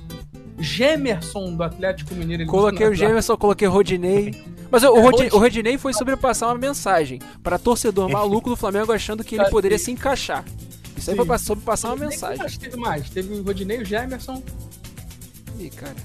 Gemerson, 0.59 1.55
do 1.55 1.63
Atlético 1.63 2.15
Mineiro. 2.15 2.43
ele 2.43 2.49
Coloquei 2.49 2.87
o. 2.87 2.93
Gemerson, 2.95 3.37
coloquei 3.37 3.67
o 3.67 3.71
Rodinei. 3.71 4.43
Mas 4.71 4.83
o, 4.83 4.91
o, 4.91 4.97
É, 4.97 5.01
Rodi- 5.01 5.17
Rodi- 5.23 5.35
o 5.35 5.37
Rodinei 5.39 5.77
foi 5.77 5.93
sobrepassar 5.93 6.49
uma 6.49 6.57
mensagem 6.57 7.19
para 7.43 7.59
torcedor 7.59 8.09
maluco 8.09 8.49
do 8.49 8.55
Flamengo 8.55 8.91
achando 8.91 9.23
que 9.23 9.35
ele 9.35 9.45
poderia 9.49 9.77
se 9.77 9.91
encaixar. 9.91 10.43
Isso 10.97 11.11
aí 11.11 11.17
Sim. 11.17 11.25
foi 11.25 11.37
sobrepassar 11.37 11.91
uma 11.93 12.05
mensagem. 12.07 12.43
acho 12.43 12.57
que 12.59 12.65
teve 12.65 12.77
mais. 12.77 13.09
Teve 13.09 13.35
o 13.35 13.43
Rodinei, 13.43 13.81
o 13.81 13.85
Gemerson 13.85 14.41
Ih, 15.59 15.69
cara. 15.69 15.95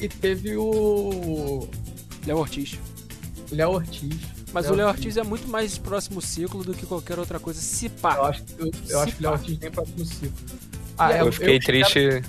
e 0.00 0.08
teve 0.08 0.56
o 0.56 1.66
Léo 2.26 2.38
Ortiz. 2.38 2.78
Léo 3.50 3.70
Ortiz. 3.70 4.16
Mas 4.52 4.66
Léo 4.66 4.74
o 4.74 4.76
Léo 4.76 4.88
Ortiz 4.88 5.16
é 5.16 5.22
muito 5.22 5.48
mais 5.48 5.78
próximo 5.78 6.20
ciclo 6.20 6.62
do 6.62 6.74
que 6.74 6.86
qualquer 6.86 7.18
outra 7.18 7.40
coisa. 7.40 7.60
Se 7.60 7.88
pá. 7.88 8.16
Eu 8.16 8.24
acho, 8.24 8.44
eu, 8.58 8.70
eu 8.88 9.00
acho 9.00 9.16
que 9.16 9.20
o 9.20 9.22
Léo 9.22 9.32
Ortiz 9.32 9.58
nem 9.58 9.70
próximo 9.70 10.04
ciclo. 10.04 10.32
Ah, 10.98 11.12
eu, 11.12 11.26
eu 11.26 11.32
fiquei 11.32 11.58
triste. 11.58 12.22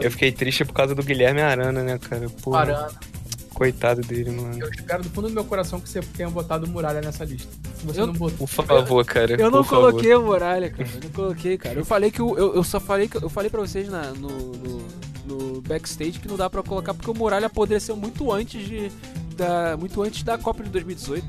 Eu 0.00 0.10
fiquei 0.10 0.32
triste 0.32 0.64
por 0.64 0.72
causa 0.72 0.94
do 0.94 1.02
Guilherme 1.02 1.42
Arana, 1.42 1.82
né, 1.82 1.98
cara? 1.98 2.28
Porra. 2.42 2.60
Arana. 2.60 3.12
Coitado 3.54 4.00
dele, 4.00 4.30
mano. 4.30 4.58
Eu 4.58 4.70
espero 4.70 5.02
do 5.02 5.10
fundo 5.10 5.28
do 5.28 5.34
meu 5.34 5.44
coração 5.44 5.78
que 5.78 5.88
você 5.88 6.00
tenha 6.00 6.30
botado 6.30 6.66
Muralha 6.66 7.00
nessa 7.02 7.24
lista. 7.24 7.48
você 7.84 8.00
eu, 8.00 8.06
não 8.06 8.14
botou. 8.14 8.38
Por 8.38 8.48
favor, 8.48 9.04
cara. 9.04 9.40
Eu 9.40 9.50
não 9.50 9.62
coloquei 9.62 10.12
favor. 10.12 10.26
Muralha, 10.26 10.70
cara. 10.70 10.88
Eu 10.94 11.00
não 11.02 11.10
coloquei, 11.10 11.58
cara. 11.58 11.78
Eu 11.78 11.84
falei 11.84 12.10
que 12.10 12.20
eu, 12.20 12.36
eu, 12.38 12.54
eu 12.54 12.64
só 12.64 12.80
falei 12.80 13.08
que 13.08 13.16
eu 13.18 13.28
falei 13.28 13.50
para 13.50 13.60
vocês 13.60 13.88
na, 13.88 14.10
no, 14.12 14.28
no, 14.28 14.88
no, 15.26 15.60
backstage 15.62 16.18
que 16.18 16.28
não 16.28 16.36
dá 16.36 16.48
para 16.48 16.62
colocar 16.62 16.94
porque 16.94 17.10
o 17.10 17.14
Muralha 17.14 17.46
apodreceu 17.46 17.96
muito 17.96 18.32
antes 18.32 18.66
de 18.66 18.90
da 19.36 19.76
muito 19.76 20.02
antes 20.02 20.22
da 20.22 20.36
Copa 20.38 20.62
de 20.62 20.70
2018. 20.70 21.26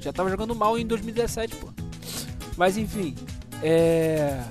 Já 0.00 0.12
tava 0.12 0.30
jogando 0.30 0.54
mal 0.54 0.78
em 0.78 0.86
2017, 0.86 1.56
pô. 1.56 1.68
Mas 2.56 2.76
enfim, 2.76 3.14
é 3.62 4.44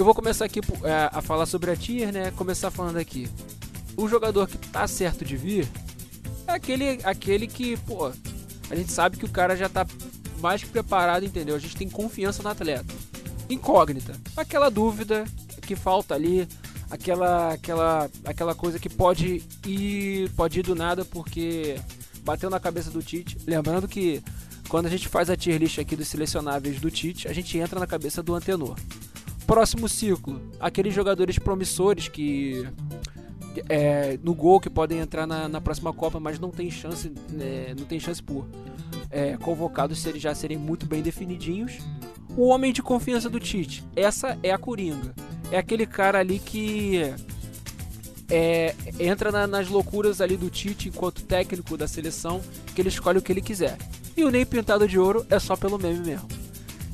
eu 0.00 0.04
vou 0.04 0.14
começar 0.14 0.46
aqui 0.46 0.60
é, 0.82 1.10
a 1.12 1.20
falar 1.20 1.44
sobre 1.44 1.70
a 1.70 1.76
tier, 1.76 2.10
né? 2.10 2.30
Começar 2.30 2.70
falando 2.70 2.96
aqui. 2.96 3.28
O 3.98 4.08
jogador 4.08 4.48
que 4.48 4.56
tá 4.56 4.88
certo 4.88 5.26
de 5.26 5.36
vir 5.36 5.68
é 6.46 6.52
aquele, 6.52 7.00
aquele 7.04 7.46
que, 7.46 7.76
pô, 7.76 8.10
a 8.70 8.74
gente 8.74 8.90
sabe 8.90 9.18
que 9.18 9.26
o 9.26 9.28
cara 9.28 9.54
já 9.54 9.68
tá 9.68 9.86
mais 10.40 10.64
que 10.64 10.70
preparado, 10.70 11.26
entendeu? 11.26 11.54
A 11.54 11.58
gente 11.58 11.76
tem 11.76 11.86
confiança 11.86 12.42
no 12.42 12.48
atleta. 12.48 12.94
Incógnita. 13.50 14.18
Aquela 14.34 14.70
dúvida 14.70 15.26
que 15.60 15.76
falta 15.76 16.14
ali, 16.14 16.48
aquela 16.90 17.52
aquela 17.54 18.10
aquela 18.24 18.54
coisa 18.54 18.78
que 18.78 18.88
pode 18.88 19.42
ir 19.66 20.30
pode 20.30 20.60
ir 20.60 20.62
do 20.62 20.74
nada 20.74 21.04
porque 21.04 21.76
bateu 22.22 22.50
na 22.50 22.60
cabeça 22.60 22.90
do 22.90 23.02
Tite. 23.02 23.38
Lembrando 23.46 23.88
que 23.88 24.22
quando 24.68 24.86
a 24.86 24.90
gente 24.90 25.08
faz 25.08 25.30
a 25.30 25.36
tier 25.36 25.58
list 25.58 25.78
aqui 25.78 25.96
dos 25.96 26.08
selecionáveis 26.08 26.80
do 26.80 26.90
Tite, 26.90 27.28
a 27.28 27.32
gente 27.32 27.56
entra 27.58 27.78
na 27.78 27.86
cabeça 27.86 28.22
do 28.22 28.34
antenor 28.34 28.76
próximo 29.50 29.88
ciclo, 29.88 30.40
aqueles 30.60 30.94
jogadores 30.94 31.36
promissores 31.36 32.06
que 32.06 32.64
é, 33.68 34.16
no 34.22 34.32
gol 34.32 34.60
que 34.60 34.70
podem 34.70 35.00
entrar 35.00 35.26
na, 35.26 35.48
na 35.48 35.60
próxima 35.60 35.92
Copa, 35.92 36.20
mas 36.20 36.38
não 36.38 36.52
tem 36.52 36.70
chance, 36.70 37.12
é, 37.36 37.74
não 37.76 37.84
tem 37.84 37.98
chance 37.98 38.22
por 38.22 38.46
é, 39.10 39.36
convocados 39.38 39.98
se 39.98 40.08
eles 40.08 40.22
já 40.22 40.32
serem 40.36 40.56
muito 40.56 40.86
bem 40.86 41.02
definidinhos. 41.02 41.78
O 42.36 42.46
homem 42.46 42.72
de 42.72 42.82
confiança 42.82 43.28
do 43.28 43.40
Tite, 43.40 43.84
essa 43.94 44.38
é 44.42 44.50
a 44.50 44.58
Coringa. 44.58 45.14
É 45.50 45.58
aquele 45.58 45.86
cara 45.86 46.20
ali 46.20 46.38
que 46.38 47.12
é, 48.30 48.74
entra 48.98 49.32
na, 49.32 49.46
nas 49.46 49.68
loucuras 49.68 50.20
ali 50.20 50.36
do 50.36 50.48
Tite 50.48 50.88
enquanto 50.88 51.22
técnico 51.22 51.76
da 51.76 51.88
seleção, 51.88 52.40
que 52.74 52.80
ele 52.80 52.88
escolhe 52.88 53.18
o 53.18 53.22
que 53.22 53.32
ele 53.32 53.40
quiser. 53.40 53.76
E 54.16 54.24
o 54.24 54.30
nem 54.30 54.46
pintado 54.46 54.86
de 54.86 54.98
ouro 54.98 55.26
é 55.28 55.38
só 55.38 55.56
pelo 55.56 55.78
meme 55.78 56.00
mesmo. 56.00 56.28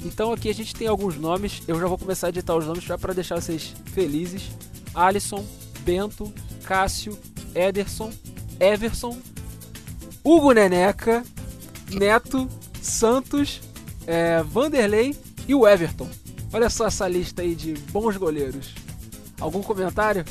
Então 0.05 0.33
aqui 0.33 0.49
a 0.49 0.55
gente 0.55 0.75
tem 0.75 0.87
alguns 0.87 1.17
nomes, 1.17 1.63
eu 1.69 1.79
já 1.79 1.87
vou 1.87 1.99
começar 1.99 2.29
a 2.29 2.31
editar 2.31 2.57
os 2.57 2.67
nomes 2.67 2.85
já 2.85 2.97
para 2.97 3.13
deixar 3.13 3.41
vocês 3.41 3.75
felizes. 3.93 4.51
Alisson, 4.95 5.45
Bento, 5.81 6.33
Cássio, 6.65 7.19
Ederson, 7.55 8.11
Everson, 8.59 9.19
Hugo 10.25 10.53
Neneca, 10.53 11.23
Neto, 11.91 12.49
Santos, 12.81 13.61
é, 14.07 14.43
Vanderlei 14.43 15.15
e 15.47 15.55
o 15.55 15.67
Everton. 15.67 16.09
Olha 16.53 16.71
só 16.71 16.87
essa 16.87 17.09
lista 17.09 17.43
aí 17.43 17.55
de 17.55 17.75
bons 17.91 18.17
goleiros. 18.17 18.75
Algum 19.41 19.63
comentário? 19.63 20.25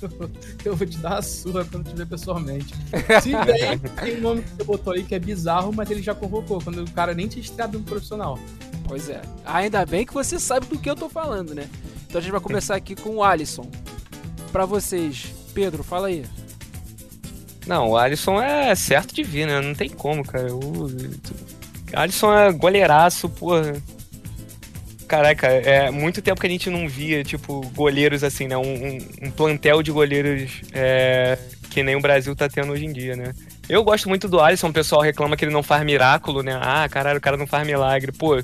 eu 0.64 0.74
vou 0.74 0.86
te 0.86 0.96
dar 0.98 1.18
a 1.18 1.22
sua 1.22 1.64
quando 1.64 1.88
te 1.88 1.94
ver 1.94 2.06
pessoalmente. 2.06 2.74
Se 3.22 3.30
bem, 3.44 3.78
tem 4.02 4.16
um 4.18 4.20
nome 4.20 4.42
que 4.42 4.48
você 4.50 4.64
botou 4.64 4.92
aí 4.92 5.04
que 5.04 5.14
é 5.14 5.18
bizarro, 5.18 5.72
mas 5.72 5.90
ele 5.90 6.02
já 6.02 6.14
convocou, 6.14 6.60
quando 6.62 6.82
o 6.82 6.90
cara 6.90 7.14
nem 7.14 7.28
tinha 7.28 7.42
estreado 7.42 7.78
no 7.78 7.84
profissional. 7.84 8.38
Pois 8.86 9.08
é. 9.08 9.20
Ainda 9.44 9.84
bem 9.84 10.06
que 10.06 10.12
você 10.12 10.38
sabe 10.38 10.66
do 10.66 10.78
que 10.78 10.88
eu 10.88 10.96
tô 10.96 11.08
falando, 11.08 11.54
né? 11.54 11.68
Então 12.06 12.18
a 12.18 12.22
gente 12.22 12.32
vai 12.32 12.40
começar 12.40 12.74
aqui 12.74 12.96
com 12.96 13.16
o 13.16 13.22
Alisson. 13.22 13.68
Para 14.50 14.64
vocês, 14.64 15.32
Pedro, 15.54 15.84
fala 15.84 16.08
aí. 16.08 16.24
Não, 17.66 17.90
o 17.90 17.96
Alisson 17.96 18.40
é 18.40 18.74
certo 18.74 19.14
de 19.14 19.22
vir, 19.22 19.46
né? 19.46 19.60
Não 19.60 19.74
tem 19.74 19.88
como, 19.88 20.24
cara. 20.24 20.52
O 20.52 20.88
Alisson 21.92 22.32
é 22.32 22.52
goleiraço, 22.52 23.28
porra. 23.28 23.74
Caraca, 25.08 25.48
é 25.48 25.90
muito 25.90 26.22
tempo 26.22 26.40
que 26.40 26.46
a 26.46 26.50
gente 26.50 26.70
não 26.70 26.88
via, 26.88 27.24
tipo, 27.24 27.60
goleiros 27.74 28.22
assim, 28.22 28.46
né? 28.46 28.56
Um, 28.56 28.62
um, 28.62 28.98
um 29.22 29.30
plantel 29.30 29.82
de 29.82 29.90
goleiros 29.90 30.62
é, 30.72 31.36
que 31.68 31.82
nem 31.82 31.96
o 31.96 32.00
Brasil 32.00 32.34
tá 32.36 32.48
tendo 32.48 32.72
hoje 32.72 32.86
em 32.86 32.92
dia, 32.92 33.16
né? 33.16 33.32
Eu 33.68 33.82
gosto 33.82 34.08
muito 34.08 34.28
do 34.28 34.40
Alisson, 34.40 34.68
o 34.68 34.72
pessoal 34.72 35.00
reclama 35.00 35.36
que 35.36 35.44
ele 35.44 35.52
não 35.52 35.62
faz 35.62 35.84
miraculo, 35.84 36.42
né? 36.42 36.58
Ah, 36.62 36.88
caralho, 36.88 37.18
o 37.18 37.20
cara 37.20 37.36
não 37.36 37.46
faz 37.46 37.66
milagre. 37.66 38.12
Pô, 38.12 38.40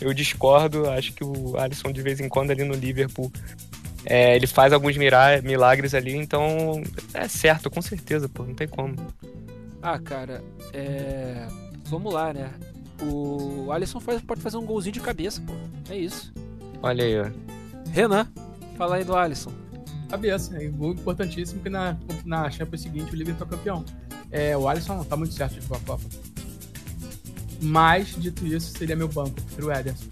eu 0.00 0.12
discordo, 0.12 0.88
acho 0.90 1.12
que 1.12 1.24
o 1.24 1.56
Alisson 1.56 1.92
de 1.92 2.02
vez 2.02 2.20
em 2.20 2.28
quando 2.28 2.50
ali 2.50 2.64
no 2.64 2.74
Liverpool 2.74 3.32
é, 4.04 4.34
ele 4.36 4.46
faz 4.46 4.72
alguns 4.72 4.96
milagres 4.96 5.94
ali, 5.94 6.16
então 6.16 6.82
é 7.12 7.28
certo, 7.28 7.68
com 7.68 7.82
certeza, 7.82 8.28
pô, 8.28 8.44
não 8.44 8.54
tem 8.54 8.66
como. 8.66 8.96
Ah, 9.82 9.98
cara, 9.98 10.42
é. 10.72 11.46
Vamos 11.84 12.12
lá, 12.12 12.32
né? 12.32 12.50
O 13.02 13.70
Alisson 13.70 14.00
faz, 14.00 14.20
pode 14.20 14.40
fazer 14.40 14.56
um 14.56 14.66
golzinho 14.66 14.92
de 14.92 15.00
cabeça, 15.00 15.40
pô. 15.40 15.52
É 15.90 15.96
isso. 15.96 16.32
Olha 16.82 17.04
aí, 17.04 17.20
ó. 17.20 17.26
Renan, 17.90 18.26
fala 18.76 18.96
aí 18.96 19.04
do 19.04 19.14
Alisson. 19.16 19.52
Cabeça, 20.08 20.56
é 20.56 20.68
um 20.68 20.72
gol 20.72 20.92
importantíssimo 20.92 21.62
que 21.62 21.68
na, 21.68 21.96
na 22.24 22.50
Champions 22.50 22.82
seguinte 22.82 23.12
o 23.12 23.16
Liverpool 23.16 23.46
é 23.46 23.50
campeão. 23.50 23.84
É, 24.30 24.56
o 24.56 24.68
Alisson 24.68 24.96
não 24.96 25.04
tá 25.04 25.16
muito 25.16 25.34
certo 25.34 25.54
de 25.54 25.60
jogar 25.60 25.76
a 25.76 25.80
Copa. 25.80 26.04
Mas, 27.60 28.14
dito 28.16 28.46
isso, 28.46 28.76
seria 28.76 28.96
meu 28.96 29.08
banco. 29.08 29.32
Prefiro 29.42 29.68
o 29.68 29.72
Ederson. 29.72 30.04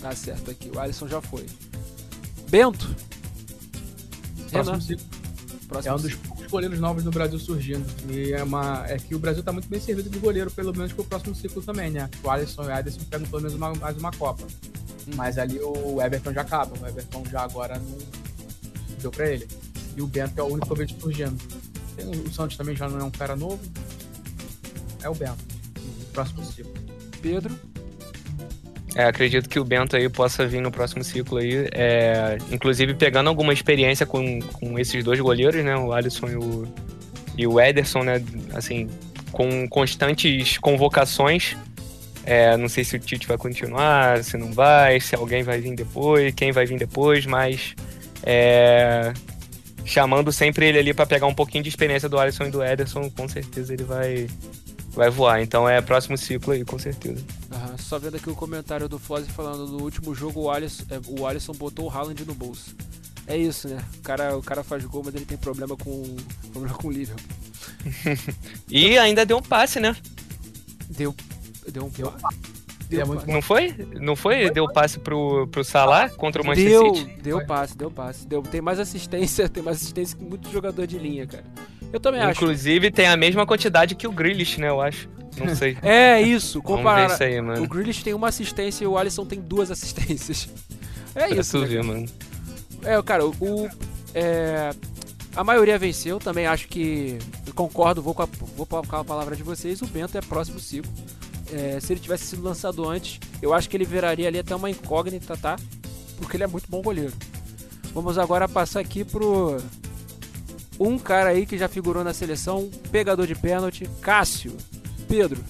Tá 0.00 0.12
certo 0.12 0.50
aqui. 0.50 0.70
O 0.74 0.78
Alisson 0.78 1.08
já 1.08 1.20
foi. 1.20 1.46
Bento. 2.48 2.94
Próximo 4.50 4.76
Renan. 4.76 4.80
ciclo. 4.80 5.06
Próximo 5.68 5.92
é 5.92 5.96
um 5.96 6.00
dos 6.00 6.14
goleiros 6.48 6.78
novos 6.80 7.04
no 7.04 7.10
Brasil 7.10 7.38
surgindo. 7.38 7.86
E 8.10 8.32
é, 8.32 8.42
uma, 8.42 8.84
é 8.86 8.96
que 8.96 9.14
o 9.14 9.18
Brasil 9.18 9.42
tá 9.42 9.52
muito 9.52 9.68
bem 9.68 9.80
servido 9.80 10.08
de 10.08 10.18
goleiro, 10.18 10.50
pelo 10.50 10.72
menos 10.72 10.92
pro 10.92 11.04
próximo 11.04 11.34
ciclo 11.34 11.62
também, 11.62 11.90
né? 11.90 12.08
O 12.22 12.30
Alisson 12.30 12.64
e 12.64 12.66
o 12.66 12.76
Ederson 12.76 13.00
pegam 13.08 13.26
pelo 13.26 13.42
menos 13.42 13.54
uma, 13.54 13.74
mais 13.74 13.96
uma 13.96 14.10
Copa. 14.12 14.44
Hum. 14.44 15.12
Mas 15.16 15.38
ali 15.38 15.58
o 15.60 16.00
Everton 16.00 16.32
já 16.32 16.40
acaba. 16.40 16.78
O 16.78 16.86
Everton 16.86 17.24
já 17.30 17.42
agora 17.42 17.78
não 17.78 17.98
deu 19.00 19.10
pra 19.10 19.30
ele. 19.30 19.46
E 19.96 20.02
o 20.02 20.06
Bento 20.06 20.38
é 20.38 20.42
o 20.42 20.46
único 20.46 20.74
que 20.74 21.00
surgindo. 21.00 21.36
Tem, 21.96 22.08
o 22.10 22.32
Santos 22.32 22.56
também 22.56 22.74
já 22.74 22.88
não 22.88 22.98
é 22.98 23.04
um 23.04 23.10
cara 23.10 23.36
novo. 23.36 23.60
É 25.02 25.08
o 25.08 25.14
Bento. 25.14 25.44
Próximo 26.12 26.44
ciclo. 26.44 26.72
Pedro? 27.20 27.54
É, 28.94 29.04
acredito 29.04 29.48
que 29.48 29.58
o 29.58 29.64
Bento 29.64 29.96
aí 29.96 30.08
possa 30.08 30.46
vir 30.46 30.60
no 30.60 30.70
próximo 30.70 31.02
ciclo 31.02 31.38
aí, 31.38 31.68
é, 31.72 32.38
inclusive 32.50 32.94
pegando 32.94 33.28
alguma 33.28 33.52
experiência 33.52 34.06
com, 34.06 34.38
com 34.40 34.78
esses 34.78 35.02
dois 35.02 35.18
goleiros, 35.18 35.64
né, 35.64 35.76
o 35.76 35.92
Alisson 35.92 36.28
e 36.28 36.36
o, 36.36 36.68
e 37.36 37.46
o 37.46 37.60
Ederson, 37.60 38.04
né, 38.04 38.22
assim, 38.54 38.88
com 39.32 39.68
constantes 39.68 40.58
convocações, 40.58 41.56
é, 42.24 42.56
não 42.56 42.68
sei 42.68 42.84
se 42.84 42.94
o 42.94 42.98
Tite 43.00 43.26
vai 43.26 43.36
continuar, 43.36 44.22
se 44.22 44.36
não 44.36 44.52
vai, 44.52 45.00
se 45.00 45.16
alguém 45.16 45.42
vai 45.42 45.60
vir 45.60 45.74
depois, 45.74 46.32
quem 46.32 46.52
vai 46.52 46.64
vir 46.64 46.78
depois, 46.78 47.26
mas 47.26 47.74
é, 48.22 49.12
chamando 49.84 50.32
sempre 50.32 50.66
ele 50.66 50.78
ali 50.78 50.94
para 50.94 51.04
pegar 51.04 51.26
um 51.26 51.34
pouquinho 51.34 51.64
de 51.64 51.68
experiência 51.68 52.08
do 52.08 52.18
Alisson 52.18 52.44
e 52.44 52.50
do 52.50 52.64
Ederson, 52.64 53.10
com 53.10 53.28
certeza 53.28 53.74
ele 53.74 53.84
vai 53.84 54.28
vai 54.94 55.10
voar. 55.10 55.42
Então 55.42 55.68
é 55.68 55.80
próximo 55.80 56.16
ciclo 56.16 56.52
aí, 56.52 56.64
com 56.64 56.78
certeza. 56.78 57.22
Só 57.78 57.98
vendo 57.98 58.16
aqui 58.16 58.30
o 58.30 58.34
comentário 58.34 58.88
do 58.88 58.98
Flozzy 58.98 59.30
falando 59.30 59.66
no 59.66 59.82
último 59.82 60.14
jogo 60.14 60.42
o 60.42 60.50
Alisson, 60.50 60.84
é, 60.90 61.00
o 61.06 61.26
Alisson 61.26 61.52
botou 61.52 61.86
o 61.86 61.90
Haaland 61.90 62.24
no 62.24 62.34
bolso. 62.34 62.74
É 63.26 63.36
isso, 63.36 63.68
né? 63.68 63.82
O 63.98 64.02
cara, 64.02 64.36
o 64.36 64.42
cara 64.42 64.62
faz 64.62 64.84
gol, 64.84 65.02
mas 65.04 65.14
ele 65.14 65.24
tem 65.24 65.38
problema 65.38 65.76
com 65.76 66.16
problema 66.52 66.76
com 66.76 66.88
o 66.88 66.92
Liverpool. 66.92 67.36
e 68.68 68.98
ainda 68.98 69.24
deu 69.24 69.38
um 69.38 69.42
passe, 69.42 69.80
né? 69.80 69.96
Deu, 70.90 71.14
deu 71.68 71.84
um 71.84 71.88
deu, 71.88 72.12
deu 72.88 73.00
é 73.00 73.04
muito 73.04 73.26
Não 73.26 73.42
foi? 73.42 73.74
Não 74.00 74.16
foi? 74.16 74.50
Deu 74.50 74.70
passe 74.70 74.98
pro, 74.98 75.46
pro 75.48 75.64
Salah 75.64 76.10
contra 76.10 76.42
o 76.42 76.46
Manchester 76.46 76.70
deu, 76.70 76.94
City? 76.94 77.22
Deu 77.22 77.46
passe, 77.46 77.76
deu 77.76 77.90
passe. 77.90 78.26
Deu, 78.26 78.42
tem 78.42 78.60
mais 78.60 78.78
assistência, 78.78 79.48
tem 79.50 79.62
mais 79.62 79.78
assistência 79.78 80.16
que 80.16 80.24
muito 80.24 80.50
jogador 80.50 80.86
de 80.86 80.98
linha, 80.98 81.26
cara. 81.26 81.44
Eu 81.92 82.00
também 82.00 82.20
Inclusive, 82.20 82.30
acho. 82.30 82.44
Inclusive, 82.44 82.90
tem 82.90 83.06
a 83.06 83.16
mesma 83.16 83.46
quantidade 83.46 83.94
que 83.94 84.06
o 84.06 84.12
Grealish, 84.12 84.60
né? 84.60 84.68
Eu 84.68 84.80
acho. 84.80 85.08
Não 85.36 85.54
sei. 85.54 85.76
é 85.82 86.20
isso. 86.20 86.62
Comparar. 86.62 87.12
Isso 87.12 87.22
aí, 87.22 87.40
mano. 87.40 87.62
O 87.62 87.68
Grealish 87.68 88.02
tem 88.02 88.14
uma 88.14 88.28
assistência 88.28 88.84
e 88.84 88.86
o 88.86 88.96
Alisson 88.96 89.24
tem 89.24 89.40
duas 89.40 89.70
assistências. 89.70 90.48
É 91.16 91.32
isso. 91.32 91.60
Né? 91.60 91.66
Ver, 91.66 91.84
mano. 91.84 92.06
É, 92.82 93.00
cara, 93.00 93.24
o. 93.24 93.70
É, 94.12 94.70
a 95.36 95.44
maioria 95.44 95.78
venceu. 95.78 96.18
Também 96.18 96.44
acho 96.44 96.66
que. 96.66 97.18
Concordo, 97.54 98.02
vou, 98.02 98.12
com 98.12 98.22
a, 98.22 98.28
vou 98.56 98.66
colocar 98.66 98.98
a 98.98 99.04
palavra 99.04 99.36
de 99.36 99.44
vocês. 99.44 99.80
O 99.80 99.86
Bento 99.86 100.18
é 100.18 100.20
próximo 100.20 100.58
ciclo. 100.58 100.90
É, 101.52 101.78
se 101.78 101.92
ele 101.92 102.00
tivesse 102.00 102.24
sido 102.24 102.42
lançado 102.42 102.84
antes, 102.88 103.20
eu 103.40 103.54
acho 103.54 103.70
que 103.70 103.76
ele 103.76 103.84
viraria 103.84 104.26
ali 104.26 104.40
até 104.40 104.56
uma 104.56 104.68
incógnita, 104.68 105.36
tá? 105.36 105.56
Porque 106.16 106.36
ele 106.36 106.42
é 106.42 106.48
muito 106.48 106.68
bom 106.68 106.82
goleiro. 106.82 107.12
Vamos 107.92 108.18
agora 108.18 108.48
passar 108.48 108.80
aqui 108.80 109.04
pro 109.04 109.58
um 110.78 110.98
cara 110.98 111.30
aí 111.30 111.46
que 111.46 111.56
já 111.56 111.68
figurou 111.68 112.02
na 112.02 112.12
seleção, 112.12 112.68
pegador 112.90 113.26
de 113.26 113.34
pênalti, 113.34 113.88
Cássio. 114.00 114.56
Pedro. 115.14 115.40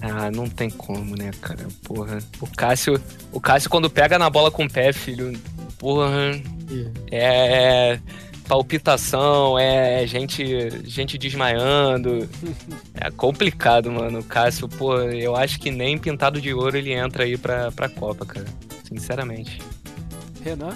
Ah, 0.00 0.30
não 0.30 0.48
tem 0.48 0.70
como, 0.70 1.14
né, 1.14 1.30
cara? 1.42 1.66
Porra. 1.82 2.18
O 2.40 2.46
Cássio, 2.46 2.98
o 3.30 3.38
Cássio 3.38 3.68
quando 3.68 3.90
pega 3.90 4.18
na 4.18 4.30
bola 4.30 4.50
com 4.50 4.64
o 4.64 4.70
pé, 4.70 4.94
filho, 4.94 5.38
porra, 5.78 6.40
é, 7.10 7.92
é 7.92 8.00
palpitação, 8.48 9.58
é 9.58 10.06
gente, 10.06 10.42
gente 10.84 11.18
desmaiando. 11.18 12.28
É 12.96 13.10
complicado, 13.10 13.90
mano. 13.90 14.20
O 14.20 14.24
Cássio, 14.24 14.66
pô, 14.66 14.96
eu 15.00 15.36
acho 15.36 15.58
que 15.58 15.70
nem 15.70 15.98
pintado 15.98 16.40
de 16.40 16.54
ouro 16.54 16.78
ele 16.78 16.92
entra 16.92 17.24
aí 17.24 17.36
pra, 17.36 17.70
pra 17.70 17.88
Copa, 17.88 18.24
cara. 18.24 18.46
Sinceramente. 18.88 19.60
Renan? 20.42 20.74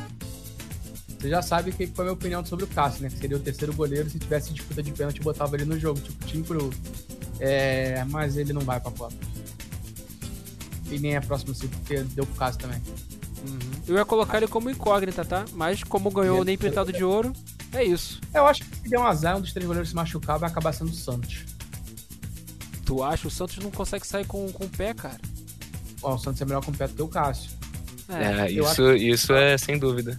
Você 1.19 1.29
já 1.29 1.43
sabe 1.43 1.73
que 1.73 1.87
foi 1.87 2.05
a 2.05 2.07
minha 2.07 2.13
opinião 2.13 2.45
sobre 2.45 2.65
o 2.65 2.69
Cássio, 2.69 3.03
né? 3.03 3.09
Que 3.09 3.19
seria 3.19 3.37
o 3.37 3.41
terceiro 3.41 3.73
goleiro 3.73 4.09
se 4.09 4.19
tivesse 4.19 4.53
disputa 4.53 4.83
de 4.83 4.93
pênalti, 4.93 5.21
botava 5.21 5.57
ele 5.57 5.65
no 5.65 5.79
jogo, 5.79 6.01
tipo 6.01 6.27
time 6.27 6.45
pro. 6.45 6.71
É, 7.41 8.05
mas 8.09 8.37
ele 8.37 8.53
não 8.53 8.63
vai 8.63 8.81
pra 8.81 8.91
Copa. 8.91 9.15
E 10.91 10.99
nem 10.99 11.17
é 11.17 11.21
próximo 11.21 11.55
ciclo, 11.55 11.79
porque 11.79 12.03
deu 12.03 12.27
pro 12.27 12.35
Cássio 12.37 12.61
também. 12.61 12.81
Uhum. 13.47 13.59
Eu 13.87 13.97
ia 13.97 14.05
colocar 14.05 14.39
ele 14.39 14.49
como 14.49 14.71
incógnita, 14.71 15.25
tá? 15.25 15.45
Mas 15.53 15.85
como 15.85 16.11
ganhou 16.11 16.45
nem 16.45 16.57
pintado 16.57 16.93
de 16.93 17.05
ouro, 17.05 17.33
é 17.73 17.85
isso. 17.85 18.21
Eu 18.33 18.47
acho 18.47 18.65
que 18.65 18.77
se 18.77 18.89
der 18.89 18.99
um 18.99 19.07
azar, 19.07 19.37
um 19.37 19.41
dos 19.41 19.53
três 19.53 19.67
goleiros 19.67 19.91
se 19.91 19.95
machucar, 19.95 20.39
vai 20.39 20.51
acabar 20.51 20.73
sendo 20.73 20.91
o 20.91 20.95
Santos. 20.95 21.45
Tu 22.85 23.03
acha? 23.03 23.29
O 23.29 23.31
Santos 23.31 23.59
não 23.59 23.71
consegue 23.71 24.07
sair 24.07 24.27
com, 24.27 24.51
com 24.51 24.65
o 24.65 24.69
pé, 24.69 24.95
cara. 24.95 25.21
Ó, 26.03 26.15
o 26.15 26.19
Santos 26.19 26.41
é 26.41 26.45
melhor 26.45 26.65
com 26.65 26.71
o 26.71 26.75
pé 26.75 26.89
do 26.89 26.95
que 26.95 27.03
o 27.03 27.09
Cássio. 27.09 27.51
É, 28.09 28.47
é 28.47 28.51
isso, 28.51 28.67
acho... 28.67 28.95
isso 28.95 29.33
é 29.35 29.59
sem 29.59 29.79
dúvida. 29.79 30.19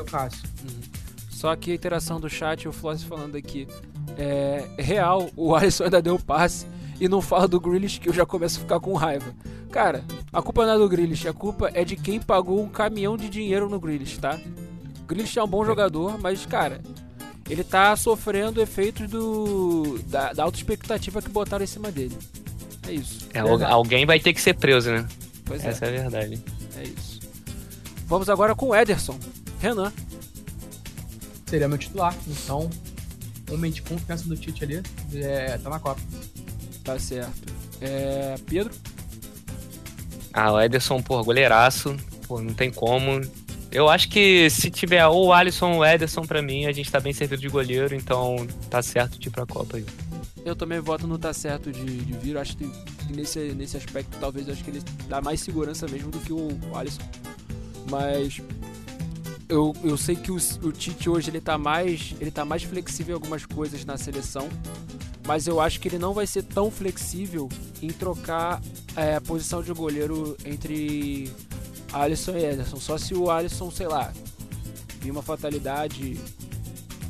o 0.00 0.04
Cássio. 0.04 0.48
Uhum. 0.62 0.80
Só 1.30 1.54
que 1.54 1.70
a 1.70 1.74
interação 1.74 2.18
do 2.18 2.28
chat, 2.28 2.66
o 2.66 2.72
Floss 2.72 3.02
falando 3.02 3.36
aqui. 3.36 3.68
É 4.16 4.64
real, 4.78 5.30
o 5.36 5.54
Alisson 5.56 5.84
ainda 5.84 6.02
deu 6.02 6.18
passe 6.18 6.66
e 7.00 7.08
não 7.08 7.20
fala 7.20 7.46
do 7.46 7.60
Grealish 7.60 8.00
que 8.00 8.08
eu 8.08 8.12
já 8.12 8.26
começo 8.26 8.58
a 8.58 8.62
ficar 8.62 8.80
com 8.80 8.94
raiva. 8.94 9.34
Cara, 9.70 10.04
a 10.32 10.42
culpa 10.42 10.66
não 10.66 10.74
é 10.74 10.78
do 10.78 10.88
Grealish, 10.88 11.28
a 11.28 11.32
culpa 11.32 11.70
é 11.74 11.84
de 11.84 11.96
quem 11.96 12.20
pagou 12.20 12.62
um 12.62 12.68
caminhão 12.68 13.16
de 13.16 13.28
dinheiro 13.28 13.68
no 13.68 13.78
Grealish, 13.78 14.18
tá? 14.18 14.38
O 15.02 15.06
Grealish 15.06 15.38
é 15.38 15.42
um 15.42 15.48
bom 15.48 15.64
jogador, 15.64 16.18
mas, 16.18 16.44
cara, 16.46 16.80
ele 17.48 17.62
tá 17.62 17.94
sofrendo 17.96 18.60
efeitos 18.60 19.08
do 19.08 19.98
da, 20.06 20.32
da 20.32 20.42
alta 20.42 20.58
expectativa 20.58 21.22
que 21.22 21.28
botaram 21.28 21.64
em 21.64 21.68
cima 21.68 21.90
dele. 21.90 22.16
É 22.86 22.92
isso. 22.92 23.28
É, 23.32 23.40
alguém 23.40 24.06
vai 24.06 24.18
ter 24.18 24.32
que 24.32 24.40
ser 24.40 24.54
preso, 24.54 24.90
né? 24.90 25.06
Pois 25.44 25.64
Essa 25.64 25.86
é. 25.86 25.88
é 25.88 25.98
a 25.98 26.02
verdade. 26.02 26.42
É 26.76 26.82
isso. 26.82 27.20
Vamos 28.06 28.28
agora 28.28 28.54
com 28.54 28.68
o 28.68 28.74
Ederson. 28.74 29.18
Renan. 29.60 29.92
Seria 31.46 31.68
meu 31.68 31.78
titular, 31.78 32.14
então 32.26 32.68
homem 33.50 33.70
de 33.70 33.82
confiança 33.82 34.28
do 34.28 34.36
Tite 34.36 34.64
ali, 34.64 34.82
é, 35.14 35.58
tá 35.58 35.70
na 35.70 35.78
Copa. 35.78 36.00
Tá 36.84 36.98
certo. 36.98 37.52
É, 37.80 38.34
Pedro? 38.46 38.74
Ah, 40.32 40.52
o 40.52 40.60
Ederson, 40.60 41.02
pô, 41.02 41.22
goleiraço. 41.22 41.96
Pô, 42.26 42.40
não 42.40 42.54
tem 42.54 42.70
como. 42.70 43.20
Eu 43.70 43.88
acho 43.88 44.08
que 44.08 44.48
se 44.48 44.70
tiver 44.70 45.06
ou 45.06 45.26
o 45.26 45.32
Alisson 45.32 45.72
ou 45.72 45.78
o 45.80 45.84
Ederson, 45.84 46.22
pra 46.22 46.40
mim, 46.40 46.66
a 46.66 46.72
gente 46.72 46.90
tá 46.90 47.00
bem 47.00 47.12
servido 47.12 47.42
de 47.42 47.48
goleiro, 47.48 47.94
então 47.94 48.46
tá 48.70 48.80
certo 48.82 49.18
de 49.18 49.28
ir 49.28 49.30
pra 49.30 49.44
Copa 49.44 49.76
aí. 49.76 49.84
Eu 50.44 50.56
também 50.56 50.80
voto 50.80 51.06
no 51.06 51.18
tá 51.18 51.32
certo 51.32 51.70
de, 51.70 51.84
de 51.84 52.12
vir. 52.14 52.34
Eu 52.34 52.40
acho 52.40 52.56
que 52.56 52.70
nesse, 53.10 53.38
nesse 53.52 53.76
aspecto, 53.76 54.16
talvez, 54.18 54.48
acho 54.48 54.64
que 54.64 54.70
ele 54.70 54.82
dá 55.08 55.20
mais 55.20 55.40
segurança 55.40 55.86
mesmo 55.88 56.10
do 56.10 56.18
que 56.20 56.32
o, 56.32 56.48
o 56.70 56.76
Alisson. 56.76 57.02
Mas 57.90 58.40
eu, 59.48 59.74
eu 59.82 59.96
sei 59.96 60.14
que 60.14 60.30
o, 60.30 60.36
o 60.62 60.72
Tite 60.72 61.08
hoje 61.08 61.30
ele 61.30 61.40
tá 61.40 61.56
mais 61.56 62.14
ele 62.20 62.30
tá 62.30 62.44
mais 62.44 62.62
flexível 62.62 63.12
em 63.12 63.14
algumas 63.14 63.46
coisas 63.46 63.84
na 63.84 63.96
seleção 63.96 64.48
mas 65.28 65.46
eu 65.46 65.60
acho 65.60 65.78
que 65.78 65.88
ele 65.88 65.98
não 65.98 66.14
vai 66.14 66.26
ser 66.26 66.42
tão 66.42 66.70
flexível 66.70 67.50
em 67.82 67.88
trocar 67.88 68.62
é, 68.96 69.16
a 69.16 69.20
posição 69.20 69.62
de 69.62 69.70
goleiro 69.74 70.34
entre 70.42 71.30
Alisson 71.92 72.32
e 72.32 72.46
Ederson. 72.46 72.78
Só 72.78 72.96
se 72.96 73.14
o 73.14 73.30
Alisson, 73.30 73.70
sei 73.70 73.86
lá, 73.88 74.10
vir 75.02 75.10
uma 75.10 75.20
fatalidade, 75.20 76.18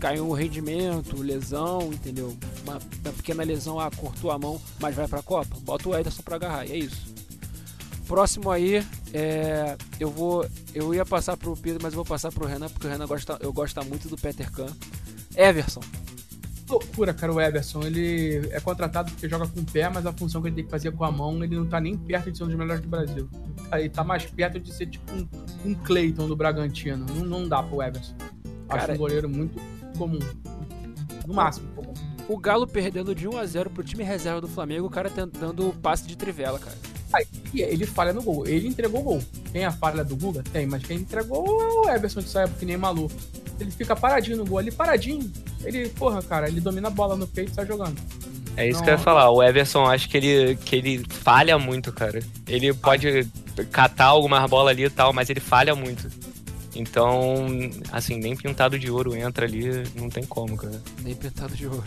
caiu 0.01 0.28
um 0.28 0.32
rendimento, 0.32 1.23
lesão, 1.23 1.93
entendeu? 1.93 2.36
Uma, 2.65 2.81
uma 3.05 3.12
pequena 3.12 3.44
lesão, 3.44 3.78
ah, 3.78 3.89
cortou 3.89 4.32
a 4.32 4.39
mão, 4.39 4.60
mas 4.81 4.97
vai 4.97 5.06
pra 5.06 5.23
Copa. 5.23 5.56
Bota 5.60 5.89
o 5.89 5.97
Ederson 5.97 6.23
pra 6.23 6.35
agarrar, 6.35 6.66
e 6.66 6.73
é 6.73 6.77
isso. 6.77 7.06
Próximo 8.09 8.51
aí, 8.51 8.85
é, 9.13 9.77
eu 9.99 10.11
vou. 10.11 10.47
Eu 10.75 10.95
ia 10.95 11.05
passar 11.05 11.37
pro 11.37 11.57
Pedro, 11.57 11.81
mas 11.83 11.93
eu 11.93 11.97
vou 11.97 12.05
passar 12.05 12.31
pro 12.31 12.47
Renan, 12.47 12.69
porque 12.69 12.87
o 12.87 12.91
Renan 12.91 13.07
gosta, 13.07 13.39
eu 13.41 13.53
gosto 13.53 13.85
muito 13.85 14.09
do 14.09 14.17
Peter 14.17 14.51
Kahn. 14.51 14.73
Everson, 15.37 15.81
loucura, 16.69 17.15
cara, 17.15 17.33
o 17.33 17.41
Everson. 17.41 17.83
Ele 17.83 18.49
é 18.51 18.61
contratado 18.61 19.11
porque 19.11 19.29
joga 19.29 19.47
com 19.47 19.61
o 19.61 19.65
pé, 19.65 19.89
mas 19.89 20.07
a 20.07 20.13
função 20.13 20.43
que 20.43 20.49
ele 20.49 20.57
tem 20.57 20.65
que 20.65 20.71
fazer 20.71 20.93
com 20.93 21.05
a 21.05 21.11
mão, 21.11 21.43
ele 21.43 21.57
não 21.57 21.67
tá 21.67 21.81
nem 21.81 21.97
perto 21.97 22.31
de 22.31 22.39
ser 22.39 22.45
um 22.45 22.49
dos 22.49 22.57
melhores 22.57 22.83
do 22.83 22.89
Brasil. 22.89 23.29
Ele 23.73 23.89
tá 23.89 24.05
mais 24.05 24.25
perto 24.27 24.61
de 24.61 24.73
ser 24.73 24.87
tipo 24.87 25.11
um, 25.13 25.27
um 25.65 25.75
Clayton 25.75 26.29
do 26.29 26.37
Bragantino. 26.37 27.07
Não, 27.07 27.25
não 27.25 27.49
dá 27.49 27.63
pro 27.63 27.83
Everson. 27.83 28.15
Acho 28.69 28.81
cara, 28.81 28.93
um 28.95 28.97
goleiro 28.97 29.29
muito 29.29 29.61
comum. 29.97 30.19
No 31.27 31.35
máximo, 31.35 31.69
comum. 31.75 31.95
O 32.29 32.37
Galo 32.37 32.67
perdendo 32.67 33.15
de 33.15 33.27
1 33.27 33.39
a 33.39 33.47
0 33.47 33.71
pro 33.71 33.83
time 33.83 34.05
reserva 34.05 34.41
do 34.41 34.49
Flamengo, 34.49 34.87
o 34.87 34.91
cara 34.91 35.09
tentando 35.09 35.71
o 35.71 35.73
passe 35.73 36.07
de 36.07 36.17
trivela, 36.17 36.59
cara. 36.59 36.77
Aí, 37.13 37.27
ele 37.55 37.87
falha 37.87 38.13
no 38.13 38.23
gol. 38.23 38.47
Ele 38.47 38.69
entregou 38.69 39.01
o 39.01 39.05
gol. 39.05 39.23
Tem 39.53 39.65
a 39.65 39.73
falha 39.73 40.05
do 40.05 40.17
Guga? 40.17 40.43
Tem, 40.53 40.67
mas 40.67 40.83
quem 40.83 40.99
entregou 40.99 41.63
é 41.63 41.91
o 41.91 41.95
Everson 41.95 42.21
de 42.21 42.29
saia, 42.29 42.49
porque 42.49 42.67
nem 42.67 42.77
maluco. 42.77 43.15
Ele 43.59 43.71
fica 43.71 43.97
paradinho 43.97 44.37
no 44.37 44.47
gol 44.47 44.59
ali, 44.59 44.71
paradinho. 44.71 45.31
Ele, 45.65 45.89
porra, 45.89 46.23
cara, 46.23 46.49
ele 46.49 46.61
domina 46.61 46.89
a 46.89 46.91
bola 46.91 47.17
no 47.17 47.27
peito 47.27 47.51
e 47.51 47.55
sai 47.55 47.67
jogando. 47.67 47.97
É 48.57 48.69
isso 48.69 48.79
não, 48.79 48.85
que 48.85 48.91
eu 48.91 48.95
ia 48.95 48.99
falar. 48.99 49.31
O 49.31 49.43
Everson, 49.43 49.87
acho 49.87 50.09
que 50.09 50.17
ele, 50.17 50.57
que 50.57 50.77
ele 50.77 51.05
falha 51.09 51.59
muito, 51.59 51.93
cara. 51.93 52.21
Ele 52.47 52.73
pode 52.75 53.27
catar 53.71 54.07
algumas 54.07 54.49
bolas 54.51 54.73
ali 54.73 54.85
e 54.85 54.91
tal, 54.91 55.13
mas 55.13 55.31
ele 55.31 55.41
falha 55.41 55.75
muito. 55.75 56.09
Então, 56.75 57.47
assim, 57.91 58.19
nem 58.19 58.37
pintado 58.37 58.79
de 58.79 58.91
ouro 58.91 59.17
entra 59.17 59.47
ali, 59.47 59.69
não 59.97 60.09
tem 60.09 60.25
como, 60.25 60.57
cara. 60.57 60.81
Nem 61.03 61.15
pintado 61.15 61.57
de 61.57 61.67
ouro. 61.67 61.85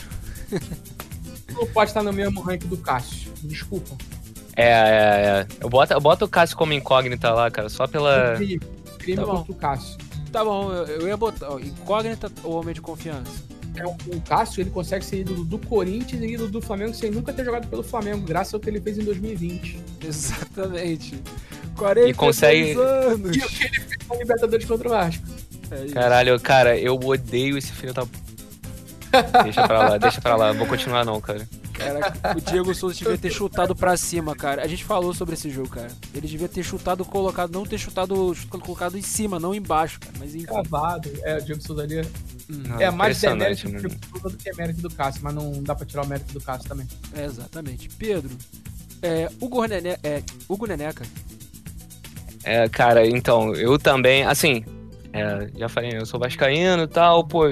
não 1.54 1.68
pode 1.68 1.92
estar 1.92 2.04
no 2.04 2.12
mesmo 2.12 2.42
rank 2.42 2.66
do 2.66 2.78
Cássio. 2.78 3.32
Desculpa. 3.44 3.96
É, 4.56 4.66
é, 4.66 4.68
é. 4.70 5.48
Eu 5.60 5.70
boto, 5.70 5.94
eu 5.94 6.02
boto 6.02 6.26
o 6.26 6.28
Cássio 6.28 6.58
como 6.58 6.74
incógnita 6.74 7.32
lá, 7.32 7.50
cara, 7.50 7.70
só 7.70 7.88
pela. 7.88 8.36
Crime, 8.36 8.60
crime 9.00 9.18
tá 9.18 9.26
contra 9.26 9.52
o 9.52 9.56
Cássio. 9.56 9.98
Tá 10.32 10.44
bom, 10.44 10.72
eu, 10.72 11.02
eu 11.02 11.08
ia 11.08 11.18
botar. 11.18 11.50
Ó, 11.50 11.60
incógnita 11.60 12.32
ou 12.44 12.60
homem 12.60 12.74
de 12.74 12.82
confiança? 12.82 13.52
É, 13.76 13.86
o, 13.86 14.22
Cássio 14.22 14.62
ele 14.62 14.70
consegue 14.70 15.04
ser 15.06 15.22
ídolo 15.22 15.46
do 15.46 15.58
Corinthians 15.58 16.22
e 16.22 16.34
ídolo 16.34 16.50
do 16.50 16.62
Flamengo 16.62 16.94
sem 16.94 17.10
nunca 17.10 17.32
ter 17.32 17.46
jogado 17.46 17.68
pelo 17.68 17.84
Flamengo, 17.84 18.26
graças 18.26 18.54
ao 18.54 18.60
que 18.60 18.70
ele 18.70 18.82
fez 18.82 18.98
em 18.98 19.04
2020. 19.04 19.80
Exatamente. 20.06 21.22
40 21.78 22.10
e 22.10 22.14
consegue... 22.14 22.74
anos. 22.74 23.36
E 23.36 23.40
o 23.40 23.48
que 23.48 23.64
ele 23.64 23.80
fez 23.80 23.98
com 24.08 24.18
Libertadores 24.18 24.66
contra 24.66 24.88
o 24.88 24.92
Vasco. 24.92 25.24
É 25.72 25.86
Caralho, 25.94 26.40
cara, 26.40 26.78
eu 26.78 26.96
odeio 26.96 27.58
esse 27.58 27.72
filho 27.72 27.94
da. 27.94 28.06
deixa 29.44 29.66
pra 29.66 29.90
lá, 29.90 29.98
deixa 29.98 30.20
pra 30.20 30.36
lá, 30.36 30.50
não 30.50 30.60
vou 30.60 30.68
continuar 30.68 31.06
não, 31.06 31.20
cara. 31.22 31.48
Cara, 31.84 32.36
o 32.38 32.42
Diego 32.42 32.74
Souza 32.76 32.96
devia 32.96 33.18
ter 33.18 33.32
chutado 33.32 33.76
pra 33.76 33.98
cima, 33.98 34.36
cara. 34.36 34.64
A 34.64 34.68
gente 34.68 34.84
falou 34.84 35.14
sobre 35.14 35.34
esse 35.34 35.50
jogo, 35.50 35.70
cara. 35.70 35.92
Ele 36.14 36.28
devia 36.28 36.48
ter 36.48 36.64
chutado, 36.64 37.04
colocado, 37.04 37.52
não 37.52 37.66
ter 37.66 37.78
chutado, 37.78 38.36
colocado 38.50 38.98
em 38.98 39.02
cima, 39.02 39.40
não 39.40 39.54
embaixo, 39.54 40.00
cara. 40.00 40.14
Mas 40.20 40.36
enfim. 40.36 40.46
Cavado. 40.46 41.12
É, 41.24 41.38
o 41.38 41.42
Diego 41.42 41.62
Souza 41.62 41.84
ali 41.84 42.02
não, 42.50 42.80
é 42.80 42.92
mais 42.92 43.20
demérito 43.20 43.70
Souza 43.70 44.30
do 44.30 44.38
que 44.38 44.54
mérito 44.54 44.82
do 44.82 44.90
Cássio, 44.90 45.22
mas 45.24 45.34
não 45.34 45.64
dá 45.64 45.76
pra 45.76 45.86
tirar 45.86 46.04
o 46.04 46.08
mérito 46.08 46.34
do 46.34 46.42
Cássio 46.42 46.68
também. 46.68 46.88
É, 47.16 47.26
exatamente. 47.26 47.90
Pedro, 47.90 48.36
é, 49.02 49.30
Hugo, 49.40 49.66
Nene, 49.66 49.98
é, 50.04 50.22
Hugo 50.48 50.68
Neneca. 50.68 51.06
É, 52.44 52.68
cara, 52.70 53.06
então, 53.06 53.54
eu 53.54 53.78
também, 53.78 54.24
assim, 54.24 54.64
é, 55.14 55.50
já 55.58 55.70
falei, 55.70 55.92
eu 55.96 56.06
sou 56.06 56.20
vascaíno 56.20 56.84
e 56.84 56.88
tal, 56.88 57.26
pô, 57.26 57.44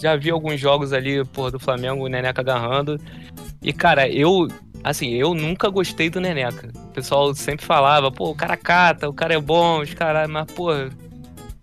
já 0.00 0.16
vi 0.16 0.30
alguns 0.30 0.60
jogos 0.60 0.92
ali, 0.92 1.24
pô, 1.24 1.50
do 1.50 1.58
Flamengo, 1.58 2.04
o 2.04 2.08
Neneca 2.08 2.40
agarrando. 2.40 2.98
E, 3.60 3.72
cara, 3.72 4.08
eu, 4.08 4.48
assim, 4.84 5.08
eu 5.10 5.34
nunca 5.34 5.68
gostei 5.68 6.08
do 6.08 6.20
Neneca. 6.20 6.70
O 6.74 6.88
pessoal 6.88 7.34
sempre 7.34 7.64
falava, 7.64 8.10
pô, 8.10 8.30
o 8.30 8.34
cara 8.34 8.56
cata, 8.56 9.08
o 9.08 9.12
cara 9.12 9.34
é 9.34 9.40
bom, 9.40 9.80
os 9.80 9.92
caras, 9.94 10.28
mas, 10.28 10.46
pô, 10.52 10.70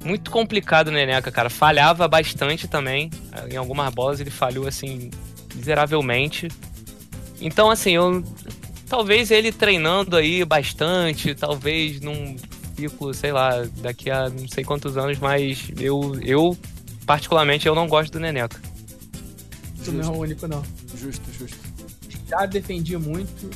muito 0.03 0.29
complicado 0.29 0.89
o 0.89 0.91
Neneca, 0.91 1.31
cara. 1.31 1.49
Falhava 1.49 2.07
bastante 2.07 2.67
também. 2.67 3.09
Em 3.49 3.55
algumas 3.55 3.93
bolas 3.93 4.19
ele 4.19 4.29
falhou, 4.29 4.67
assim, 4.67 5.09
miseravelmente. 5.55 6.49
Então, 7.41 7.69
assim, 7.69 7.91
eu. 7.91 8.23
Talvez 8.87 9.31
ele 9.31 9.51
treinando 9.51 10.15
aí 10.15 10.45
bastante, 10.45 11.33
talvez 11.33 11.99
num 12.01 12.35
ciclo, 12.77 13.13
sei 13.15 13.31
lá, 13.31 13.63
daqui 13.77 14.11
a 14.11 14.29
não 14.29 14.47
sei 14.47 14.63
quantos 14.63 14.95
anos, 14.95 15.17
mas 15.17 15.71
eu, 15.79 16.15
eu 16.21 16.55
particularmente, 17.03 17.67
eu 17.67 17.73
não 17.73 17.87
gosto 17.87 18.13
do 18.13 18.19
Neneca. 18.19 18.61
Tu 19.83 19.91
não 19.91 20.03
é 20.03 20.15
o 20.15 20.19
único, 20.19 20.47
não. 20.47 20.63
Justo, 20.95 21.23
justo 21.33 21.64
já 22.27 22.45
defendi 22.45 22.97
muito. 22.97 23.49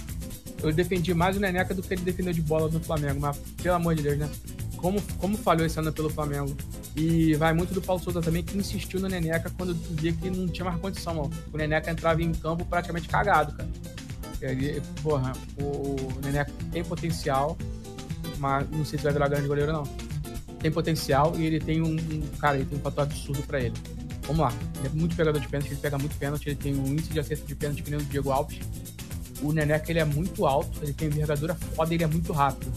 Eu 0.62 0.74
defendi 0.74 1.14
mais 1.14 1.38
o 1.38 1.40
Neneca 1.40 1.74
do 1.74 1.82
que 1.82 1.94
ele 1.94 2.02
defendeu 2.02 2.34
de 2.34 2.42
bola 2.42 2.70
no 2.70 2.80
Flamengo, 2.80 3.20
mas 3.20 3.38
pelo 3.62 3.76
amor 3.76 3.96
de 3.96 4.04
Deus, 4.04 4.18
né? 4.18 4.30
Como, 4.76 5.02
como 5.18 5.38
falhou 5.38 5.66
esse 5.66 5.80
ano 5.80 5.92
pelo 5.92 6.10
Flamengo. 6.10 6.56
E 6.96 7.34
vai 7.36 7.54
muito 7.54 7.74
do 7.74 7.82
Paulo 7.82 8.02
Souza 8.02 8.22
também, 8.22 8.44
que 8.44 8.58
insistiu 8.58 9.00
no 9.00 9.08
Neneca 9.08 9.50
quando 9.58 9.74
via 9.74 10.12
que 10.12 10.30
não 10.30 10.48
tinha 10.48 10.66
mais 10.66 10.80
condição, 10.80 11.18
ó. 11.18 11.30
O 11.54 11.58
Neneca 11.58 11.92
entrava 11.92 12.22
em 12.22 12.32
campo 12.34 12.66
praticamente 12.66 13.08
cagado, 13.08 13.54
cara. 13.54 13.70
Ele, 14.42 14.82
porra, 15.02 15.34
o 15.62 15.96
Neneca 16.24 16.52
tem 16.72 16.84
potencial, 16.84 17.58
mas 18.38 18.70
não 18.70 18.86
sei 18.86 18.98
se 18.98 19.04
vai 19.04 19.14
virar 19.14 19.28
grande 19.28 19.48
goleiro, 19.48 19.72
não. 19.72 19.84
Tem 20.60 20.72
potencial 20.72 21.34
e 21.38 21.46
ele 21.46 21.60
tem 21.60 21.82
um. 21.82 21.96
Cara, 22.40 22.58
ele 22.58 22.66
tem 22.66 22.78
um 22.78 22.82
fator 22.82 23.04
absurdo 23.04 23.42
pra 23.44 23.62
ele. 23.62 23.74
Vamos 24.24 24.42
lá. 24.42 24.54
Ele 24.78 24.88
é 24.88 24.90
muito 24.90 25.16
pegador 25.16 25.42
de 25.42 25.48
pênalti, 25.48 25.72
ele 25.72 25.80
pega 25.80 25.98
muito 25.98 26.16
pênalti, 26.18 26.48
ele 26.48 26.56
tem 26.56 26.76
um 26.76 26.88
índice 26.88 27.10
de 27.10 27.20
acerto 27.20 27.46
de 27.46 27.56
pênalti 27.56 27.84
que 27.84 27.92
nem 27.92 28.00
o 28.00 28.04
Diego 28.04 28.32
Alves. 28.32 28.60
O 29.42 29.52
Neneca, 29.52 29.92
ele 29.92 30.00
é 30.00 30.06
muito 30.06 30.46
alto, 30.46 30.80
ele 30.82 30.94
tem 30.94 31.08
envergadura 31.08 31.56
foda 31.56 31.94
ele 31.94 32.04
é 32.04 32.08
muito 32.08 32.34
rápido. 32.34 32.72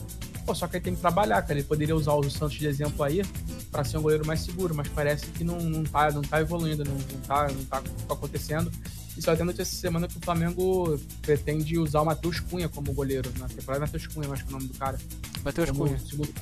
Pô, 0.47 0.55
só 0.55 0.66
que 0.66 0.77
ele 0.77 0.85
tem 0.85 0.94
que 0.94 1.01
trabalhar, 1.01 1.40
cara. 1.43 1.55
Ele 1.55 1.66
poderia 1.66 1.94
usar 1.94 2.14
o 2.14 2.31
Santos 2.31 2.56
de 2.56 2.66
exemplo 2.66 3.02
aí 3.05 3.23
para 3.70 3.85
ser 3.85 3.98
um 3.98 4.02
goleiro 4.02 4.27
mais 4.27 4.40
seguro, 4.40 4.74
mas 4.74 4.89
parece 4.89 5.27
que 5.27 5.44
não, 5.44 5.59
não, 5.59 5.85
tá, 5.85 6.10
não 6.10 6.23
tá 6.23 6.40
evoluindo, 6.40 6.85
não, 6.85 6.94
não, 6.94 7.20
tá, 7.27 7.48
não 7.48 7.64
tá 7.64 7.82
acontecendo. 8.10 8.70
E 9.16 9.23
só 9.23 9.36
tem 9.36 9.44
notícia 9.44 9.62
essa 9.62 9.77
semana 9.77 10.09
que 10.09 10.16
o 10.16 10.20
Flamengo 10.20 10.98
pretende 11.20 11.78
usar 11.78 12.01
o 12.01 12.05
Matheus 12.05 12.40
Cunha 12.40 12.69
como 12.69 12.93
goleiro. 12.93 13.31
Na 13.39 13.47
temporada 13.48 13.81
Matheus 13.81 14.06
Cunha, 14.06 14.31
acho 14.32 14.44
que 14.44 14.52
é 14.52 14.56
o 14.56 14.59
nome 14.59 14.73
do 14.73 14.78
cara. 14.78 14.98
Matheus 15.44 15.70
Cunha. 15.70 15.98
Segundo, 15.98 16.32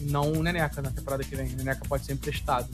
não 0.00 0.32
o 0.32 0.42
Neneca 0.42 0.82
na 0.82 0.90
temporada 0.90 1.22
que 1.22 1.34
vem. 1.36 1.52
O 1.52 1.56
Neneca 1.56 1.82
pode 1.88 2.04
ser 2.04 2.12
emprestado. 2.12 2.68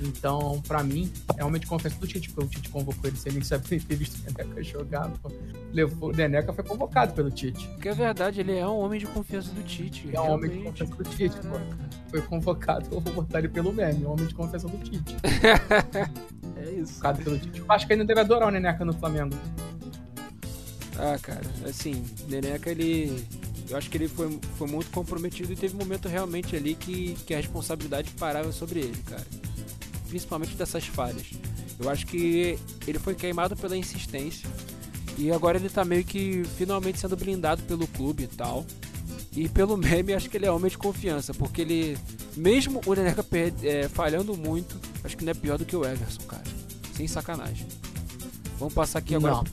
Então, 0.00 0.60
pra 0.66 0.82
mim, 0.82 1.10
é 1.32 1.36
realmente 1.36 1.66
confiança 1.66 1.98
do 1.98 2.06
Tite, 2.06 2.30
porque 2.30 2.44
o 2.44 2.48
Tite 2.48 2.68
convocou 2.68 3.08
ele 3.08 3.16
sem 3.16 3.32
nem 3.32 3.42
saber 3.42 3.80
ter 3.82 3.96
visto 3.96 4.18
o 4.20 4.24
Neneca 4.24 4.62
jogar. 4.62 5.10
Pô. 5.22 5.30
Levou, 5.72 6.10
o 6.10 6.12
Neneca 6.12 6.52
foi 6.52 6.64
convocado 6.64 7.14
pelo 7.14 7.30
Tite. 7.30 7.66
Porque 7.68 7.88
é 7.88 7.94
verdade, 7.94 8.40
ele 8.40 8.56
é 8.56 8.66
um 8.66 8.78
homem 8.78 9.00
de 9.00 9.06
confiança 9.06 9.50
do 9.52 9.62
Tite. 9.62 10.08
É 10.12 10.20
um 10.20 10.32
homem 10.32 10.50
de 10.50 10.58
confiança 10.64 10.94
do 10.94 11.04
Tite, 11.04 11.36
pô. 11.36 11.58
Foi 12.10 12.22
convocado, 12.22 12.88
eu 12.92 13.00
vou 13.00 13.14
botar 13.14 13.38
ele 13.38 13.48
pelo 13.48 13.72
meme, 13.72 14.04
um 14.04 14.12
homem 14.12 14.26
de 14.26 14.34
confiança 14.34 14.68
do 14.68 14.78
Tite. 14.78 15.16
é 16.56 16.70
isso. 16.70 16.94
Convocado 16.94 17.24
pelo 17.24 17.38
Tite. 17.38 17.58
Eu 17.60 17.66
acho 17.68 17.86
que 17.86 17.92
ainda 17.92 18.04
deve 18.04 18.20
adorar 18.20 18.48
o 18.48 18.50
Neneca 18.50 18.84
no 18.84 18.92
Flamengo. 18.92 19.36
Ah, 20.98 21.18
cara, 21.20 21.42
assim, 21.66 22.04
Neneca, 22.28 22.70
ele. 22.70 23.24
Eu 23.68 23.76
acho 23.76 23.90
que 23.90 23.96
ele 23.96 24.06
foi, 24.06 24.38
foi 24.56 24.68
muito 24.68 24.90
comprometido 24.92 25.52
e 25.52 25.56
teve 25.56 25.74
um 25.74 25.78
momento 25.80 26.08
realmente 26.08 26.54
ali 26.54 26.76
que, 26.76 27.14
que 27.26 27.34
a 27.34 27.36
responsabilidade 27.36 28.12
parava 28.12 28.52
sobre 28.52 28.78
ele, 28.78 28.96
cara 29.02 29.26
principalmente 30.16 30.56
dessas 30.56 30.86
falhas. 30.86 31.30
Eu 31.78 31.90
acho 31.90 32.06
que 32.06 32.58
ele 32.86 32.98
foi 32.98 33.14
queimado 33.14 33.54
pela 33.54 33.76
insistência 33.76 34.48
e 35.18 35.30
agora 35.30 35.58
ele 35.58 35.68
tá 35.68 35.84
meio 35.84 36.04
que 36.04 36.42
finalmente 36.56 36.98
sendo 36.98 37.16
blindado 37.16 37.62
pelo 37.64 37.86
clube 37.86 38.22
e 38.24 38.26
tal. 38.26 38.64
E 39.32 39.46
pelo 39.46 39.76
meme, 39.78 40.14
acho 40.14 40.30
que 40.30 40.38
ele 40.38 40.46
é 40.46 40.50
homem 40.50 40.70
de 40.70 40.78
confiança, 40.78 41.34
porque 41.34 41.60
ele, 41.60 41.98
mesmo 42.34 42.80
o 42.86 42.94
Neneca 42.94 43.24
é, 43.62 43.88
falhando 43.88 44.34
muito, 44.34 44.80
acho 45.04 45.16
que 45.16 45.24
não 45.24 45.32
é 45.32 45.34
pior 45.34 45.58
do 45.58 45.66
que 45.66 45.76
o 45.76 45.84
Everson, 45.84 46.22
cara. 46.22 46.44
Sem 46.94 47.06
sacanagem. 47.06 47.66
Vamos 48.58 48.72
passar 48.72 49.00
aqui 49.00 49.14
agora. 49.14 49.34
Não. 49.34 49.44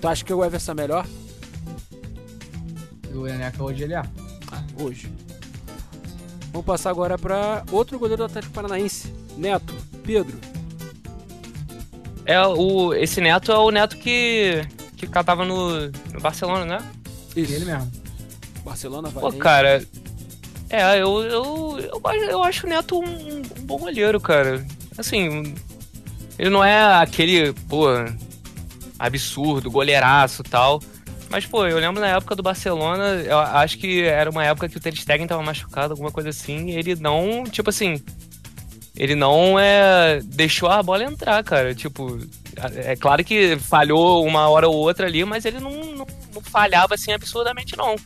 Tu 0.00 0.08
acha 0.08 0.24
que 0.24 0.32
o 0.32 0.44
Everson 0.44 0.72
é 0.72 0.74
melhor? 0.74 1.06
O 3.14 3.22
Neneca 3.22 3.62
hoje 3.62 3.84
ele 3.84 3.94
é. 3.94 4.02
Ah, 4.50 4.64
hoje. 4.80 5.12
Vamos 6.54 6.66
passar 6.66 6.90
agora 6.90 7.18
para 7.18 7.64
outro 7.72 7.98
goleiro 7.98 8.22
do 8.22 8.26
Atlético 8.26 8.54
Paranaense, 8.54 9.12
Neto, 9.36 9.74
Pedro. 10.04 10.38
É 12.24 12.40
o 12.46 12.94
esse 12.94 13.20
Neto 13.20 13.50
é 13.50 13.58
o 13.58 13.72
Neto 13.72 13.96
que 13.96 14.64
que 14.96 15.04
tava 15.08 15.44
no, 15.44 15.88
no 15.88 16.20
Barcelona, 16.20 16.64
né? 16.64 16.92
Isso. 17.34 17.54
Ele 17.54 17.64
mesmo. 17.64 17.90
Barcelona 18.64 19.08
vai. 19.08 19.20
Pô, 19.20 19.32
cara. 19.32 19.84
É, 20.70 21.02
eu, 21.02 21.22
eu, 21.22 21.78
eu, 21.80 22.14
eu 22.22 22.42
acho 22.44 22.68
o 22.68 22.70
Neto 22.70 23.00
um, 23.00 23.38
um 23.38 23.42
bom 23.62 23.78
goleiro, 23.78 24.20
cara. 24.20 24.64
Assim, 24.96 25.56
ele 26.38 26.50
não 26.50 26.62
é 26.62 27.02
aquele, 27.02 27.52
pô, 27.68 27.86
absurdo, 28.96 29.72
goleiraço 29.72 30.44
tal. 30.44 30.80
Mas, 31.34 31.44
pô, 31.44 31.66
eu 31.66 31.80
lembro 31.80 32.00
na 32.00 32.06
época 32.06 32.36
do 32.36 32.44
Barcelona, 32.44 33.20
eu 33.26 33.36
acho 33.36 33.76
que 33.76 34.02
era 34.04 34.30
uma 34.30 34.44
época 34.44 34.68
que 34.68 34.76
o 34.76 34.80
Ter 34.80 34.94
Stegen 34.94 35.26
tava 35.26 35.42
machucado, 35.42 35.92
alguma 35.92 36.12
coisa 36.12 36.28
assim, 36.28 36.70
e 36.70 36.76
ele 36.76 36.94
não, 36.94 37.42
tipo 37.42 37.70
assim, 37.70 38.00
ele 38.96 39.16
não 39.16 39.58
é 39.58 40.20
deixou 40.22 40.68
a 40.68 40.80
bola 40.80 41.02
entrar, 41.02 41.42
cara. 41.42 41.74
Tipo, 41.74 42.20
é 42.76 42.94
claro 42.94 43.24
que 43.24 43.56
falhou 43.56 44.24
uma 44.24 44.48
hora 44.48 44.68
ou 44.68 44.76
outra 44.76 45.08
ali, 45.08 45.24
mas 45.24 45.44
ele 45.44 45.58
não, 45.58 45.72
não, 45.72 46.06
não 46.32 46.40
falhava 46.40 46.94
assim 46.94 47.10
absurdamente, 47.10 47.76
não. 47.76 47.96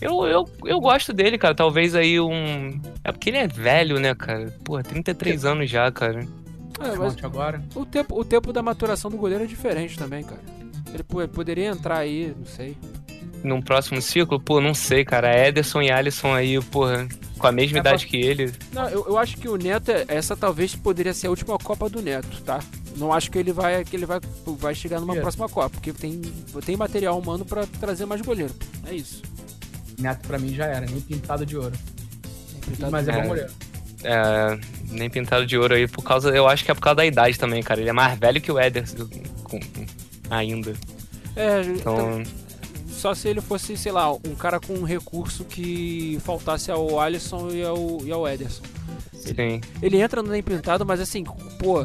Eu, 0.00 0.24
eu, 0.26 0.48
eu 0.66 0.78
gosto 0.78 1.12
dele, 1.12 1.38
cara. 1.38 1.52
Talvez 1.52 1.96
aí 1.96 2.20
um. 2.20 2.80
É 3.02 3.10
porque 3.10 3.28
ele 3.28 3.38
é 3.38 3.48
velho, 3.48 3.98
né, 3.98 4.14
cara? 4.14 4.56
Pô, 4.62 4.80
33 4.80 5.44
anos 5.44 5.68
já, 5.68 5.90
cara. 5.90 6.20
É, 6.20 6.94
mas 6.96 7.16
agora. 7.24 7.60
O 7.74 7.84
tempo, 7.84 8.16
o 8.16 8.24
tempo 8.24 8.52
da 8.52 8.62
maturação 8.62 9.10
do 9.10 9.16
goleiro 9.16 9.42
é 9.42 9.46
diferente 9.48 9.98
também, 9.98 10.22
cara. 10.22 10.40
Ele 10.92 11.28
poderia 11.28 11.66
entrar 11.66 11.98
aí, 11.98 12.34
não 12.36 12.46
sei. 12.46 12.76
Num 13.42 13.60
próximo 13.60 14.00
ciclo? 14.00 14.40
Pô, 14.40 14.60
não 14.60 14.74
sei, 14.74 15.04
cara. 15.04 15.46
Ederson 15.46 15.82
e 15.82 15.90
Alisson 15.90 16.34
aí, 16.34 16.60
porra, 16.60 17.06
com 17.38 17.46
a 17.46 17.52
mesma 17.52 17.78
é 17.78 17.80
idade 17.80 18.06
pra... 18.06 18.10
que 18.10 18.16
ele. 18.16 18.52
Não, 18.72 18.88
eu, 18.88 19.04
eu 19.08 19.18
acho 19.18 19.36
que 19.36 19.48
o 19.48 19.56
Neto, 19.56 19.92
essa 20.08 20.36
talvez 20.36 20.74
poderia 20.74 21.12
ser 21.12 21.26
a 21.26 21.30
última 21.30 21.58
Copa 21.58 21.88
do 21.88 22.02
Neto, 22.02 22.42
tá? 22.42 22.60
Não 22.96 23.12
acho 23.12 23.30
que 23.30 23.38
ele 23.38 23.52
vai 23.52 23.84
que 23.84 23.94
ele 23.94 24.06
vai, 24.06 24.20
vai 24.58 24.74
chegar 24.74 25.00
numa 25.00 25.14
próxima 25.16 25.48
Copa, 25.48 25.70
porque 25.70 25.92
tem, 25.92 26.20
tem 26.64 26.76
material 26.76 27.18
humano 27.18 27.44
para 27.44 27.66
trazer 27.66 28.06
mais 28.06 28.20
goleiro. 28.22 28.54
É 28.86 28.94
isso. 28.94 29.22
Neto 29.98 30.26
para 30.26 30.38
mim 30.38 30.54
já 30.54 30.66
era, 30.66 30.86
nem 30.86 31.00
pintado 31.00 31.44
de 31.44 31.56
ouro. 31.56 31.72
Pintado 32.66 32.90
Mas 32.90 33.04
de... 33.04 33.10
é 33.10 33.20
bom 33.20 33.28
goleiro. 33.28 33.52
É, 34.02 34.58
nem 34.90 35.10
pintado 35.10 35.46
de 35.46 35.58
ouro 35.58 35.74
aí 35.74 35.88
por 35.88 36.02
causa, 36.02 36.30
eu 36.30 36.46
acho 36.46 36.64
que 36.64 36.70
é 36.70 36.74
por 36.74 36.80
causa 36.80 36.96
da 36.96 37.06
idade 37.06 37.38
também, 37.38 37.62
cara. 37.62 37.80
Ele 37.80 37.90
é 37.90 37.92
mais 37.92 38.18
velho 38.18 38.40
que 38.40 38.52
o 38.52 38.60
Ederson, 38.60 39.08
com, 39.44 39.60
ainda. 40.30 40.74
É, 41.34 41.60
então... 41.62 42.22
só 42.88 43.14
se 43.14 43.28
ele 43.28 43.40
fosse, 43.40 43.76
sei 43.76 43.92
lá, 43.92 44.12
um 44.12 44.34
cara 44.38 44.58
com 44.58 44.72
um 44.74 44.84
recurso 44.84 45.44
que 45.44 46.18
faltasse 46.24 46.70
ao 46.70 46.98
Alisson 46.98 47.50
e 47.50 47.64
ao, 47.64 47.98
e 48.04 48.10
ao 48.10 48.26
Ederson. 48.26 48.62
Sim. 49.12 49.34
Ele, 49.36 49.62
ele 49.82 50.00
entra 50.00 50.22
no 50.22 50.30
Nem 50.30 50.42
Pintado, 50.42 50.86
mas 50.86 51.00
assim, 51.00 51.24
pô, 51.58 51.84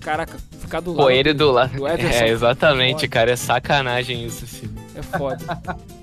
caraca, 0.00 0.36
ficar 0.58 0.80
do 0.80 0.92
lado. 0.92 1.04
Pô, 1.04 1.10
ele 1.10 1.32
do, 1.32 1.50
lado. 1.50 1.76
Do 1.76 1.86
Ederson, 1.86 2.24
é, 2.24 2.28
exatamente, 2.28 3.04
é 3.04 3.08
cara, 3.08 3.30
é 3.30 3.36
sacanagem 3.36 4.24
isso, 4.24 4.46
filho. 4.46 4.74
É 4.94 5.02
foda. 5.02 5.44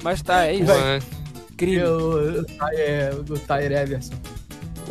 mas 0.04 0.22
tá, 0.22 0.46
é 0.48 0.56
isso. 0.56 0.72
Crime. 1.58 1.84
O, 1.84 2.42
o, 2.42 3.34
o 3.34 3.40
Tyre 3.40 3.76
Everson. 3.76 4.14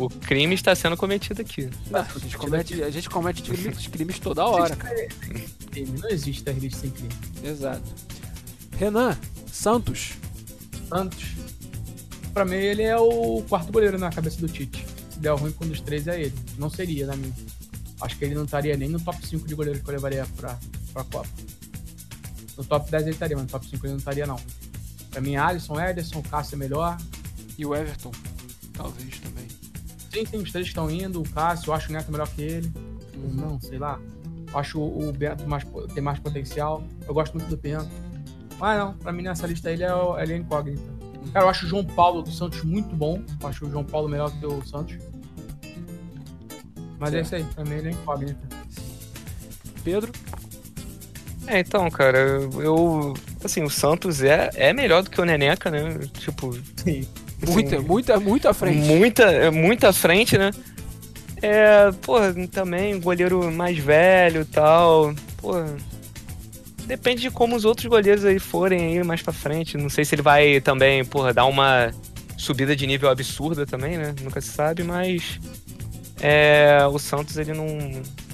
O 0.05 0.09
crime 0.09 0.55
está 0.55 0.73
sendo 0.73 0.97
cometido 0.97 1.41
aqui. 1.41 1.69
Não, 1.89 1.99
a, 1.99 2.19
gente 2.19 2.37
comete, 2.37 2.83
a 2.83 2.89
gente 2.89 3.09
comete 3.09 3.43
crimes, 3.43 3.87
crimes 3.87 4.19
toda 4.19 4.45
hora. 4.45 4.75
Crime. 4.75 5.99
Não 5.99 6.09
existe 6.09 6.43
terrorista 6.43 6.81
sem 6.81 6.89
crime. 6.89 7.13
Exato. 7.43 7.83
Renan, 8.77 9.17
Santos. 9.51 10.13
Santos. 10.89 11.35
Pra 12.33 12.45
mim, 12.45 12.55
ele 12.55 12.83
é 12.83 12.97
o 12.97 13.43
quarto 13.47 13.71
goleiro 13.71 13.99
na 13.99 14.09
cabeça 14.09 14.39
do 14.39 14.47
Tite. 14.47 14.85
Se 15.11 15.19
der 15.19 15.31
ruim 15.31 15.51
com 15.51 15.65
um 15.65 15.67
dos 15.67 15.81
três, 15.81 16.07
é 16.07 16.19
ele. 16.19 16.33
Não 16.57 16.69
seria, 16.69 17.05
na 17.05 17.15
minha. 17.15 17.33
Acho 18.01 18.17
que 18.17 18.25
ele 18.25 18.33
não 18.33 18.45
estaria 18.45 18.75
nem 18.75 18.89
no 18.89 18.99
top 18.99 19.25
5 19.25 19.47
de 19.47 19.53
goleiros 19.53 19.81
que 19.81 19.87
eu 19.87 19.93
levaria 19.93 20.25
pra, 20.35 20.57
pra 20.93 21.03
Copa. 21.03 21.29
No 22.57 22.63
top 22.63 22.89
10 22.89 23.03
ele 23.03 23.11
estaria, 23.11 23.35
mas 23.35 23.45
no 23.45 23.51
top 23.51 23.67
5 23.69 23.85
ele 23.85 23.93
não 23.93 23.99
estaria, 23.99 24.25
não. 24.25 24.39
Pra 25.11 25.21
mim, 25.21 25.35
Alisson, 25.35 25.79
Ederson, 25.79 26.21
Cássio 26.23 26.55
é 26.55 26.57
melhor. 26.57 26.97
E 27.57 27.65
o 27.65 27.75
Everton, 27.75 28.11
talvez 28.73 29.19
também. 29.19 29.40
Sim, 30.11 30.25
tem 30.25 30.41
os 30.41 30.51
três 30.51 30.65
que 30.65 30.71
estão 30.71 30.89
indo. 30.91 31.21
O 31.21 31.29
Cássio, 31.29 31.69
eu 31.69 31.73
acho 31.73 31.89
o 31.89 31.93
Neto 31.93 32.11
melhor 32.11 32.27
que 32.27 32.41
ele. 32.41 32.71
Uhum. 33.15 33.29
Não, 33.33 33.61
sei 33.61 33.79
lá. 33.79 33.99
Eu 34.51 34.59
acho 34.59 34.79
o 34.81 35.11
Bento 35.13 35.47
mais, 35.47 35.65
tem 35.93 36.03
mais 36.03 36.19
potencial. 36.19 36.83
Eu 37.07 37.13
gosto 37.13 37.37
muito 37.37 37.47
do 37.49 37.57
Bento. 37.57 37.89
Mas 38.59 38.77
não, 38.77 38.93
pra 38.93 39.11
mim 39.11 39.23
nessa 39.23 39.47
lista 39.47 39.71
ele 39.71 39.83
é, 39.83 39.89
ele 40.21 40.33
é 40.33 40.37
incógnita. 40.37 41.01
Cara, 41.33 41.45
eu 41.45 41.49
acho 41.49 41.65
o 41.65 41.69
João 41.69 41.85
Paulo 41.85 42.21
do 42.21 42.31
Santos 42.31 42.61
muito 42.63 42.93
bom. 42.95 43.23
Eu 43.41 43.47
acho 43.47 43.65
o 43.65 43.71
João 43.71 43.83
Paulo 43.85 44.09
melhor 44.09 44.31
que 44.31 44.45
o 44.45 44.63
Santos. 44.65 44.97
Mas 46.99 47.13
é 47.13 47.19
é 47.19 47.21
isso 47.21 47.35
aí, 47.35 47.43
pra 47.43 47.63
mim 47.63 47.75
ele 47.75 47.89
é 47.89 47.91
incógnita. 47.91 48.39
Pedro? 49.83 50.11
É, 51.47 51.59
então, 51.59 51.89
cara, 51.89 52.19
eu. 52.19 53.13
Assim, 53.43 53.63
o 53.63 53.69
Santos 53.69 54.21
é, 54.21 54.49
é 54.53 54.73
melhor 54.73 55.03
do 55.03 55.09
que 55.09 55.19
o 55.19 55.25
Neneca, 55.25 55.71
né? 55.71 55.97
Tipo. 56.19 56.53
Sim. 56.75 57.07
Muita, 57.47 57.81
muita, 57.81 58.19
muito 58.19 58.47
à 58.47 58.53
frente. 58.53 58.77
Muita, 58.77 59.51
muita 59.51 59.89
à 59.89 59.93
frente, 59.93 60.37
né? 60.37 60.51
É, 61.41 61.91
pô, 62.01 62.17
também 62.51 62.99
goleiro 62.99 63.51
mais 63.51 63.77
velho 63.77 64.45
tal. 64.45 65.13
Pô, 65.37 65.53
depende 66.85 67.21
de 67.21 67.31
como 67.31 67.55
os 67.55 67.65
outros 67.65 67.87
goleiros 67.87 68.23
aí 68.23 68.37
forem 68.37 68.99
aí 68.99 69.03
mais 69.03 69.21
pra 69.21 69.33
frente. 69.33 69.75
Não 69.75 69.89
sei 69.89 70.05
se 70.05 70.13
ele 70.13 70.21
vai 70.21 70.61
também, 70.61 71.03
porra, 71.03 71.33
dar 71.33 71.45
uma 71.45 71.91
subida 72.37 72.75
de 72.75 72.85
nível 72.85 73.09
absurda 73.09 73.65
também, 73.65 73.97
né? 73.97 74.13
Nunca 74.21 74.39
se 74.39 74.49
sabe, 74.49 74.83
mas 74.83 75.39
é, 76.21 76.77
o 76.91 76.99
Santos 76.99 77.37
ele 77.37 77.53
não 77.53 77.65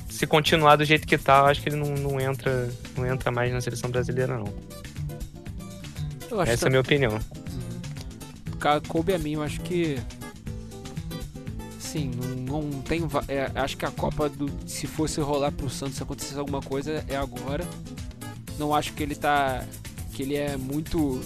se 0.09 0.27
continuar 0.27 0.75
do 0.75 0.83
jeito 0.83 1.07
que 1.07 1.17
tá, 1.17 1.43
acho 1.43 1.61
que 1.61 1.69
ele 1.69 1.75
não, 1.75 1.89
não 1.93 2.19
entra 2.19 2.69
não 2.97 3.05
entra 3.05 3.31
mais 3.31 3.53
na 3.53 3.61
seleção 3.61 3.89
brasileira 3.89 4.37
não. 4.37 4.51
Essa 6.45 6.65
é 6.65 6.67
a 6.67 6.69
minha 6.69 6.81
opinião 6.81 7.17
coube 8.87 9.13
a 9.13 9.19
mim. 9.19 9.33
Eu 9.33 9.43
acho 9.43 9.61
que. 9.61 9.97
Sim, 11.79 12.11
não, 12.47 12.61
não 12.61 12.81
tem. 12.81 13.01
É, 13.27 13.51
acho 13.55 13.77
que 13.77 13.85
a 13.85 13.91
Copa 13.91 14.29
do. 14.29 14.49
Se 14.65 14.87
fosse 14.87 15.21
rolar 15.21 15.51
pro 15.51 15.69
Santos, 15.69 15.97
se 15.97 16.03
acontecesse 16.03 16.37
alguma 16.37 16.61
coisa, 16.61 17.03
é 17.07 17.15
agora. 17.15 17.65
Não 18.57 18.73
acho 18.73 18.93
que 18.93 19.03
ele 19.03 19.15
tá. 19.15 19.63
que 20.13 20.23
ele 20.23 20.35
é 20.35 20.57
muito. 20.57 21.21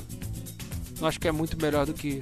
Não 0.99 1.08
acho 1.08 1.20
que 1.20 1.28
é 1.28 1.32
muito 1.32 1.60
melhor 1.60 1.86
do 1.86 1.94
que, 1.94 2.22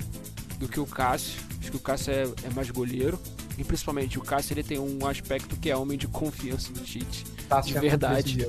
do 0.57 0.67
que 0.67 0.79
o 0.79 0.85
Cássio. 0.85 1.41
Acho 1.59 1.71
que 1.71 1.77
o 1.77 1.79
Cássio 1.79 2.13
é, 2.13 2.23
é 2.43 2.49
mais 2.55 2.69
goleiro. 2.69 3.19
E 3.57 3.63
principalmente 3.63 4.17
o 4.17 4.21
Cássio 4.21 4.53
ele 4.53 4.63
tem 4.63 4.79
um 4.79 5.05
aspecto 5.05 5.57
que 5.57 5.69
é 5.69 5.75
homem 5.75 5.97
de 5.97 6.07
confiança 6.07 6.71
do 6.71 6.79
Tite. 6.79 7.25
Cássio 7.49 7.73
de 7.73 7.77
é 7.77 7.81
verdade. 7.81 8.47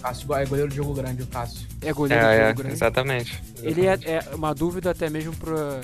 Cássio 0.00 0.34
é 0.34 0.44
goleiro 0.46 0.70
de 0.70 0.76
jogo 0.76 0.94
grande, 0.94 1.22
o 1.22 1.26
Cássio. 1.26 1.66
É 1.82 1.92
goleiro 1.92 2.24
É, 2.24 2.28
de 2.36 2.40
é, 2.42 2.46
jogo 2.48 2.58
grande. 2.58 2.74
exatamente. 2.74 3.42
Ele 3.62 3.86
é, 3.86 3.98
é 4.04 4.34
uma 4.34 4.54
dúvida 4.54 4.90
até 4.90 5.08
mesmo 5.10 5.34
pra. 5.36 5.80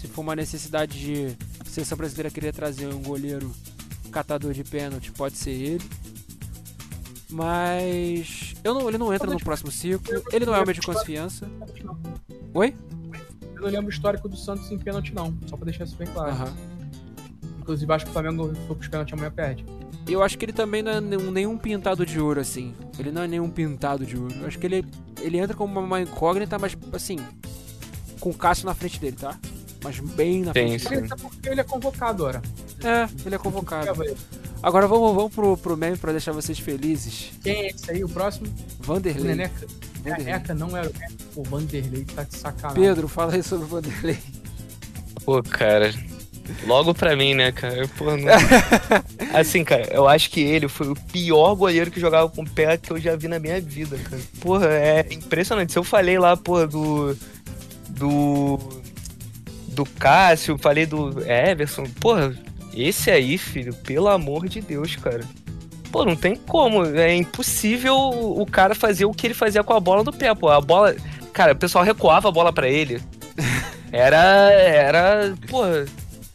Se 0.00 0.06
for 0.06 0.20
uma 0.22 0.36
necessidade 0.36 0.98
de 0.98 1.36
a 1.60 1.64
seleção 1.68 1.98
brasileira 1.98 2.30
querer 2.30 2.52
trazer 2.52 2.86
um 2.86 3.02
goleiro 3.02 3.52
catador 4.12 4.52
de 4.52 4.62
pênalti, 4.64 5.10
pode 5.12 5.36
ser 5.36 5.50
ele. 5.50 5.84
Mas. 7.30 8.54
Eu 8.64 8.74
não, 8.74 8.88
ele 8.88 8.98
não 8.98 9.12
entra 9.12 9.30
no 9.30 9.38
próximo 9.38 9.70
ciclo. 9.70 10.22
Ele 10.32 10.46
não 10.46 10.54
é 10.54 10.60
homem 10.60 10.74
de 10.74 10.80
confiança. 10.80 11.48
Oi? 12.54 12.74
Eu 13.56 13.62
não 13.62 13.68
lembro 13.70 13.86
o 13.86 13.90
histórico 13.90 14.28
do 14.28 14.36
Santos 14.36 14.70
em 14.70 14.78
pênalti, 14.78 15.12
não. 15.12 15.36
Só 15.46 15.56
pra 15.56 15.64
deixar 15.66 15.84
isso 15.84 15.96
bem 15.96 16.06
claro. 16.06 16.52
Inclusive, 17.58 17.92
acho 17.92 18.04
que 18.04 18.10
o 18.10 18.14
Flamengo 18.14 18.54
for 18.66 18.76
pros 18.76 18.88
pênaltis 18.88 19.12
amanhã 19.12 19.30
perde. 19.30 19.64
Eu 20.08 20.22
acho 20.22 20.38
que 20.38 20.44
ele 20.44 20.52
também 20.52 20.82
não 20.82 20.92
é 20.92 21.00
nenhum, 21.00 21.30
nenhum 21.30 21.58
pintado 21.58 22.06
de 22.06 22.18
ouro, 22.18 22.40
assim. 22.40 22.74
Ele 22.98 23.12
não 23.12 23.22
é 23.22 23.28
nenhum 23.28 23.50
pintado 23.50 24.06
de 24.06 24.16
ouro. 24.16 24.34
Eu 24.40 24.46
acho 24.46 24.58
que 24.58 24.66
ele, 24.66 24.84
ele 25.20 25.38
entra 25.38 25.54
como 25.54 25.78
uma 25.78 26.00
incógnita, 26.00 26.58
mas 26.58 26.76
assim. 26.92 27.18
Com 28.18 28.30
o 28.30 28.34
Cássio 28.34 28.66
na 28.66 28.74
frente 28.74 28.98
dele, 28.98 29.16
tá? 29.16 29.38
Mas 29.84 30.00
bem 30.00 30.42
na 30.42 30.52
frente 30.52 30.88
dele. 30.88 31.06
Até 31.06 31.22
porque 31.22 31.48
ele 31.48 31.60
é 31.60 31.64
convocado, 31.64 32.24
ora. 32.24 32.42
É, 32.82 33.08
ele 33.24 33.34
é 33.34 33.38
convocado. 33.38 34.02
Agora 34.62 34.88
vamos, 34.88 35.14
vamos 35.14 35.32
pro, 35.32 35.56
pro 35.56 35.76
meme 35.76 35.96
pra 35.96 36.10
deixar 36.10 36.32
vocês 36.32 36.58
felizes. 36.58 37.30
Quem 37.42 37.62
é 37.62 37.68
esse 37.68 37.90
aí? 37.90 38.02
O 38.02 38.08
próximo? 38.08 38.48
O 38.80 38.82
Vanderlei. 38.82 39.34
Neneca. 39.34 39.66
Vanderlei. 39.98 40.24
Neneca 40.24 40.54
não 40.54 40.76
era. 40.76 40.90
O 41.36 41.44
Vanderlei 41.44 42.04
tá 42.04 42.24
de 42.24 42.36
sacanagem. 42.36 42.82
Pedro, 42.82 43.06
fala 43.06 43.34
aí 43.34 43.42
sobre 43.42 43.66
o 43.66 43.68
Vanderlei. 43.68 44.18
Pô, 45.24 45.42
cara. 45.42 45.92
Logo 46.66 46.94
pra 46.94 47.16
mim, 47.16 47.34
né, 47.34 47.52
cara? 47.52 47.76
Não... 47.76 49.32
Assim, 49.38 49.64
cara, 49.64 49.88
eu 49.92 50.08
acho 50.08 50.30
que 50.30 50.40
ele 50.40 50.68
foi 50.68 50.88
o 50.88 50.94
pior 50.94 51.54
goleiro 51.54 51.90
que 51.90 52.00
jogava 52.00 52.28
com 52.28 52.44
pé 52.44 52.76
que 52.76 52.90
eu 52.90 52.98
já 52.98 53.16
vi 53.16 53.28
na 53.28 53.38
minha 53.38 53.60
vida, 53.60 53.96
cara. 53.98 54.22
Porra, 54.40 54.66
é 54.68 55.06
impressionante. 55.10 55.72
Se 55.72 55.78
eu 55.78 55.84
falei 55.84 56.18
lá, 56.18 56.36
porra, 56.36 56.66
do. 56.66 57.16
Do. 57.88 58.58
Do 59.68 59.84
Cássio, 59.84 60.58
falei 60.58 60.86
do 60.86 61.22
Everson, 61.24 61.84
porra, 62.00 62.34
esse 62.74 63.10
aí, 63.10 63.38
filho, 63.38 63.72
pelo 63.74 64.08
amor 64.08 64.48
de 64.48 64.60
Deus, 64.60 64.96
cara. 64.96 65.24
Pô, 65.90 66.04
não 66.04 66.16
tem 66.16 66.36
como. 66.36 66.84
É 66.84 67.14
impossível 67.14 67.96
o 67.96 68.46
cara 68.46 68.74
fazer 68.74 69.04
o 69.04 69.12
que 69.12 69.26
ele 69.26 69.34
fazia 69.34 69.64
com 69.64 69.72
a 69.72 69.80
bola 69.80 70.04
no 70.04 70.12
pé, 70.12 70.34
pô. 70.34 70.48
A 70.48 70.60
bola. 70.60 70.94
Cara, 71.32 71.52
o 71.52 71.56
pessoal 71.56 71.84
recuava 71.84 72.28
a 72.28 72.32
bola 72.32 72.52
pra 72.52 72.68
ele. 72.68 73.00
Era. 73.90 74.52
Era. 74.52 75.34
Porra. 75.48 75.86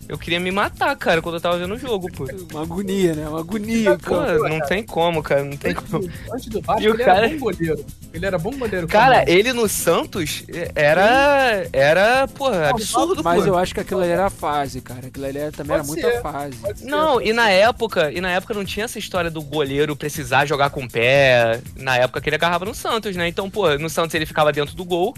Eu 0.08 0.18
queria 0.18 0.40
me 0.40 0.52
matar, 0.52 0.96
cara, 0.98 1.22
quando 1.22 1.36
eu 1.36 1.42
tava 1.42 1.58
vendo 1.58 1.74
o 1.76 1.78
jogo, 1.78 2.12
pô. 2.12 2.26
Uma 2.52 2.62
agonia, 2.64 3.14
né? 3.14 3.28
Uma 3.28 3.40
agonia. 3.40 3.98
Pô, 3.98 4.16
Pô. 4.16 4.50
não 4.50 4.60
tem 4.60 4.84
como, 4.84 5.24
cara, 5.24 5.44
não 5.44 5.56
tem 5.56 5.74
como. 5.74 6.10
Antes 6.32 6.48
do, 6.48 6.62
Vasco, 6.62 6.82
E 6.84 6.90
o 6.90 6.94
ele 6.94 7.04
cara- 7.04 7.26
era 7.26 7.30
bom 7.30 7.40
goleiro. 7.40 7.86
Ele 8.14 8.26
era 8.26 8.38
bom 8.38 8.52
goleiro. 8.52 8.88
Cara, 8.88 9.20
como- 9.22 9.30
ele 9.32 9.54
no 9.54 9.68
Santos 9.70 10.44
era. 10.76 11.68
Era, 11.72 12.28
porra, 12.28 12.70
absurdo, 12.70 13.24
Mas 13.24 13.42
pô. 13.44 13.48
eu 13.50 13.58
acho 13.58 13.74
que 13.74 13.80
aquilo 13.80 14.02
ali 14.02 14.12
era 14.12 14.26
a 14.26 14.30
fase, 14.30 14.82
cara. 14.82 15.08
Aquilo 15.08 15.26
ali 15.26 15.38
era- 15.38 15.52
também 15.52 15.74
era 15.76 15.84
Pode 15.84 15.94
muita 16.02 16.12
ser. 16.12 16.22
fase. 16.22 16.56
Pode 16.58 16.80
ser. 16.80 16.86
Não, 16.86 17.22
e 17.22 17.32
na 17.34 17.50
época, 17.50 18.12
e 18.12 18.20
na 18.22 18.30
época 18.32 18.54
não 18.54 18.66
tinha 18.66 18.86
essa 18.86 19.00
história 19.00 19.32
do 19.32 19.42
goleiro 19.42 19.96
precisar 19.96 20.46
jogar 20.46 20.70
com 20.70 20.84
o 20.84 20.90
pé. 20.90 21.62
Na 21.78 21.98
época 21.98 22.20
que 22.22 22.30
ele 22.30 22.36
agarrava 22.36 22.66
no 22.66 22.76
Santos, 22.76 23.16
né? 23.16 23.28
Então, 23.28 23.50
pô, 23.50 23.70
no 23.78 23.90
Santos 23.90 24.14
ele 24.16 24.26
ficava 24.26 24.52
dentro 24.52 24.76
do 24.76 24.84
gol, 24.84 25.14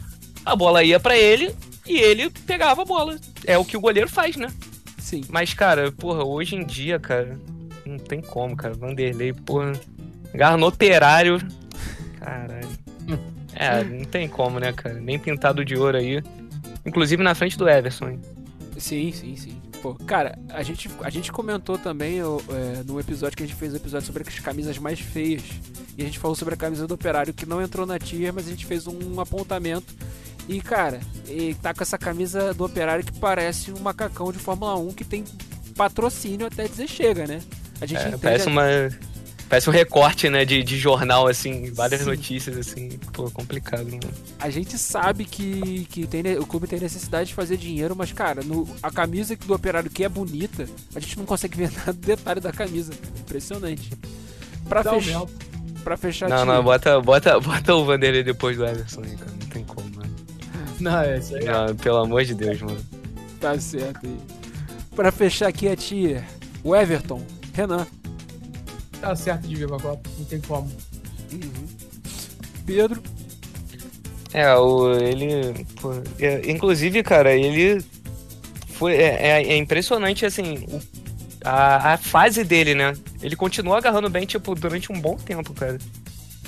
a 0.46 0.56
bola 0.56 0.84
ia 0.84 1.00
pra 1.00 1.18
ele 1.18 1.54
e 1.86 1.98
ele 2.00 2.30
pegava 2.30 2.84
a 2.84 2.86
bola. 2.86 3.18
É 3.46 3.58
o 3.58 3.66
que 3.66 3.76
o 3.76 3.82
goleiro 3.82 4.10
faz, 4.10 4.36
né? 4.36 4.48
Sim. 5.06 5.22
Mas, 5.30 5.54
cara, 5.54 5.92
porra, 5.92 6.24
hoje 6.26 6.56
em 6.56 6.66
dia, 6.66 7.00
cara, 7.00 7.40
não 7.86 8.00
tem 8.00 8.22
como, 8.22 8.56
cara. 8.58 8.74
Vanderlei, 8.74 9.34
porra. 9.34 9.74
Agarra 10.34 10.58
no 10.58 10.66
operário. 10.66 11.38
Caralho. 12.20 12.68
É, 13.54 13.84
não 13.84 14.04
tem 14.04 14.28
como, 14.28 14.60
né, 14.60 14.74
cara? 14.74 14.96
Nem 14.96 15.20
pintado 15.20 15.64
de 15.64 15.78
ouro 15.78 15.96
aí. 15.96 16.24
Inclusive 16.84 17.22
na 17.22 17.36
frente 17.36 17.56
do 17.56 17.70
Everson, 17.70 18.10
hein? 18.10 18.22
Sim, 18.80 19.12
sim, 19.12 19.36
sim. 19.36 19.62
Pô, 19.80 19.94
cara, 19.94 20.38
a 20.50 20.64
gente, 20.64 20.90
a 21.02 21.10
gente 21.12 21.32
comentou 21.32 21.78
também 21.78 22.20
é, 22.20 22.84
no 22.84 23.00
episódio 23.00 23.38
que 23.38 23.44
a 23.44 23.46
gente 23.46 23.56
fez 23.56 23.74
um 23.74 23.78
episódio 23.78 24.08
sobre 24.08 24.24
as 24.28 24.40
camisas 24.40 24.80
mais 24.80 25.00
feias. 25.00 25.44
E 25.96 26.02
a 26.02 26.06
gente 26.06 26.18
falou 26.18 26.36
sobre 26.36 26.56
a 26.56 26.58
camisa 26.58 26.88
do 26.88 26.96
Operário 26.96 27.32
que 27.32 27.46
não 27.46 27.62
entrou 27.62 27.86
na 27.86 28.00
tier, 28.00 28.34
mas 28.34 28.48
a 28.48 28.50
gente 28.50 28.66
fez 28.66 28.88
um 28.88 29.22
apontamento. 29.22 29.94
E, 30.48 30.62
cara, 30.62 31.00
ele 31.28 31.56
tá 31.56 31.74
com 31.74 31.82
essa 31.82 31.98
camisa 31.98 32.54
do 32.54 32.66
Operário 32.66 33.04
que 33.04 33.14
parece 33.20 33.72
um 33.72 33.80
macacão 33.80 34.32
de 34.32 34.38
Fórmula 34.40 34.76
1 34.78 34.94
que 34.94 35.04
tem 35.04 35.24
patrocínio 35.76 36.46
até 36.48 36.68
dizer 36.68 36.88
chega, 36.88 37.26
né? 37.28 37.42
A 37.82 37.86
gente 37.86 37.98
É, 38.00 38.08
entende 38.08 38.22
parece 38.22 38.48
uma. 38.48 38.64
Parece 39.48 39.70
um 39.70 39.74
recorte, 39.74 40.28
né, 40.28 40.44
de, 40.44 40.64
de 40.64 40.76
jornal, 40.76 41.28
assim, 41.28 41.72
várias 41.72 42.02
Sim. 42.02 42.08
notícias, 42.08 42.58
assim, 42.58 42.90
pô, 43.14 43.30
complicado, 43.30 43.86
mano. 43.86 44.00
A 44.40 44.50
gente 44.50 44.76
sabe 44.76 45.24
que, 45.24 45.86
que 45.86 46.08
tem, 46.08 46.24
o 46.40 46.48
clube 46.48 46.66
tem 46.66 46.80
necessidade 46.80 47.30
de 47.30 47.36
fazer 47.36 47.56
dinheiro, 47.56 47.96
mas, 47.96 48.12
cara, 48.12 48.42
no, 48.44 48.68
a 48.82 48.90
camisa 48.90 49.36
do 49.36 49.54
operário 49.54 49.88
que 49.90 50.04
é 50.04 50.10
bonita, 50.10 50.68
a 50.96 51.00
gente 51.00 51.16
não 51.20 51.26
consegue 51.26 51.58
ver 51.58 51.70
nada 51.78 51.94
do 51.94 52.00
detalhe 52.00 52.40
da 52.42 52.52
camisa. 52.52 52.92
Impressionante. 53.20 53.92
Pra, 54.68 54.84
fech- 54.84 55.16
pra 55.84 55.96
fechar 55.96 56.28
Não, 56.28 56.38
a 56.42 56.46
não, 56.46 56.64
bota, 56.64 57.00
bota, 57.00 57.38
bota 57.40 57.76
o 57.76 57.86
Vanderlei 57.86 58.24
depois 58.24 58.58
do 58.58 58.66
Everson 58.66 59.02
aí, 59.04 59.16
cara. 59.16 59.35
Não, 60.86 61.00
é 61.02 61.18
isso 61.18 61.36
aí. 61.36 61.46
Não, 61.46 61.76
pelo 61.76 61.98
amor 61.98 62.24
de 62.24 62.34
Deus, 62.36 62.62
mano. 62.62 62.80
Tá 63.40 63.60
certo 63.60 64.06
aí. 64.06 64.18
Pra 64.96 65.12
fechar 65.12 65.48
aqui 65.48 65.68
a 65.68 65.76
tier, 65.76 66.24
o 66.64 66.76
Everton, 66.76 67.22
Renan. 67.54 67.86
Tá 69.02 69.16
certo 69.16 69.48
de 69.48 69.56
vir 69.56 69.68
pra 69.68 69.80
Copa. 69.80 70.10
Não 70.18 70.26
tem 70.26 70.40
como. 70.42 70.72
Pedro. 72.66 73.02
É, 74.34 74.54
o, 74.56 74.92
ele. 74.94 75.66
pô, 75.82 75.94
é, 76.20 76.52
inclusive, 76.52 77.02
cara, 77.04 77.34
ele. 77.34 77.84
Foi, 78.74 78.94
é, 78.96 79.28
é- 79.42 79.48
é 79.54 79.58
impressionante, 79.58 80.26
assim, 80.26 80.66
o- 80.70 80.82
a, 81.44 81.94
a 81.94 81.98
fase 81.98 82.44
dele, 82.44 82.76
né? 82.76 82.94
Ele 83.22 83.36
continua 83.36 83.78
agarrando 83.78 84.10
bem, 84.10 84.26
tipo, 84.26 84.54
durante 84.56 84.92
um 84.92 85.00
bom 85.00 85.16
tempo, 85.16 85.54
cara. 85.54 85.78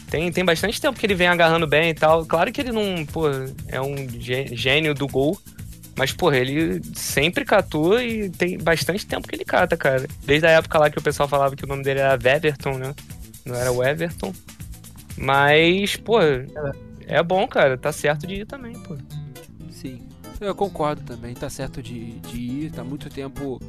Tem, 0.09 0.31
tem 0.31 0.45
bastante 0.45 0.79
tempo 0.79 0.97
que 0.97 1.05
ele 1.05 1.15
vem 1.15 1.27
agarrando 1.27 1.67
bem 1.67 1.89
e 1.89 1.93
tal. 1.93 2.25
Claro 2.25 2.51
que 2.51 2.61
ele 2.61 2.71
não, 2.71 3.05
pô, 3.05 3.25
é 3.67 3.81
um 3.81 3.95
gê- 4.19 4.47
gênio 4.53 4.93
do 4.93 5.07
gol. 5.07 5.37
Mas, 5.97 6.11
porra, 6.13 6.37
ele 6.37 6.79
sempre 6.95 7.43
catou 7.43 7.99
e 7.99 8.29
tem 8.29 8.57
bastante 8.57 9.05
tempo 9.05 9.27
que 9.27 9.35
ele 9.35 9.43
cata, 9.43 9.75
cara. 9.75 10.07
Desde 10.23 10.45
a 10.45 10.51
época 10.51 10.77
lá 10.79 10.89
que 10.89 10.99
o 10.99 11.01
pessoal 11.01 11.27
falava 11.27 11.55
que 11.55 11.65
o 11.65 11.67
nome 11.67 11.83
dele 11.83 11.99
era 11.99 12.17
Weverton, 12.23 12.77
né? 12.77 12.93
Não 13.45 13.55
era 13.55 13.71
o 13.71 13.83
Everton. 13.83 14.31
Mas, 15.17 15.95
pô, 15.95 16.19
é 17.07 17.23
bom, 17.23 17.47
cara. 17.47 17.77
Tá 17.77 17.91
certo 17.91 18.27
de 18.27 18.35
ir 18.41 18.45
também, 18.45 18.73
pô. 18.73 18.95
Sim. 19.71 20.01
Eu 20.39 20.53
concordo 20.53 21.01
também, 21.01 21.33
tá 21.33 21.49
certo 21.49 21.81
de, 21.81 22.11
de 22.19 22.37
ir, 22.37 22.71
tá 22.71 22.83
muito 22.83 23.09
tempo 23.09 23.59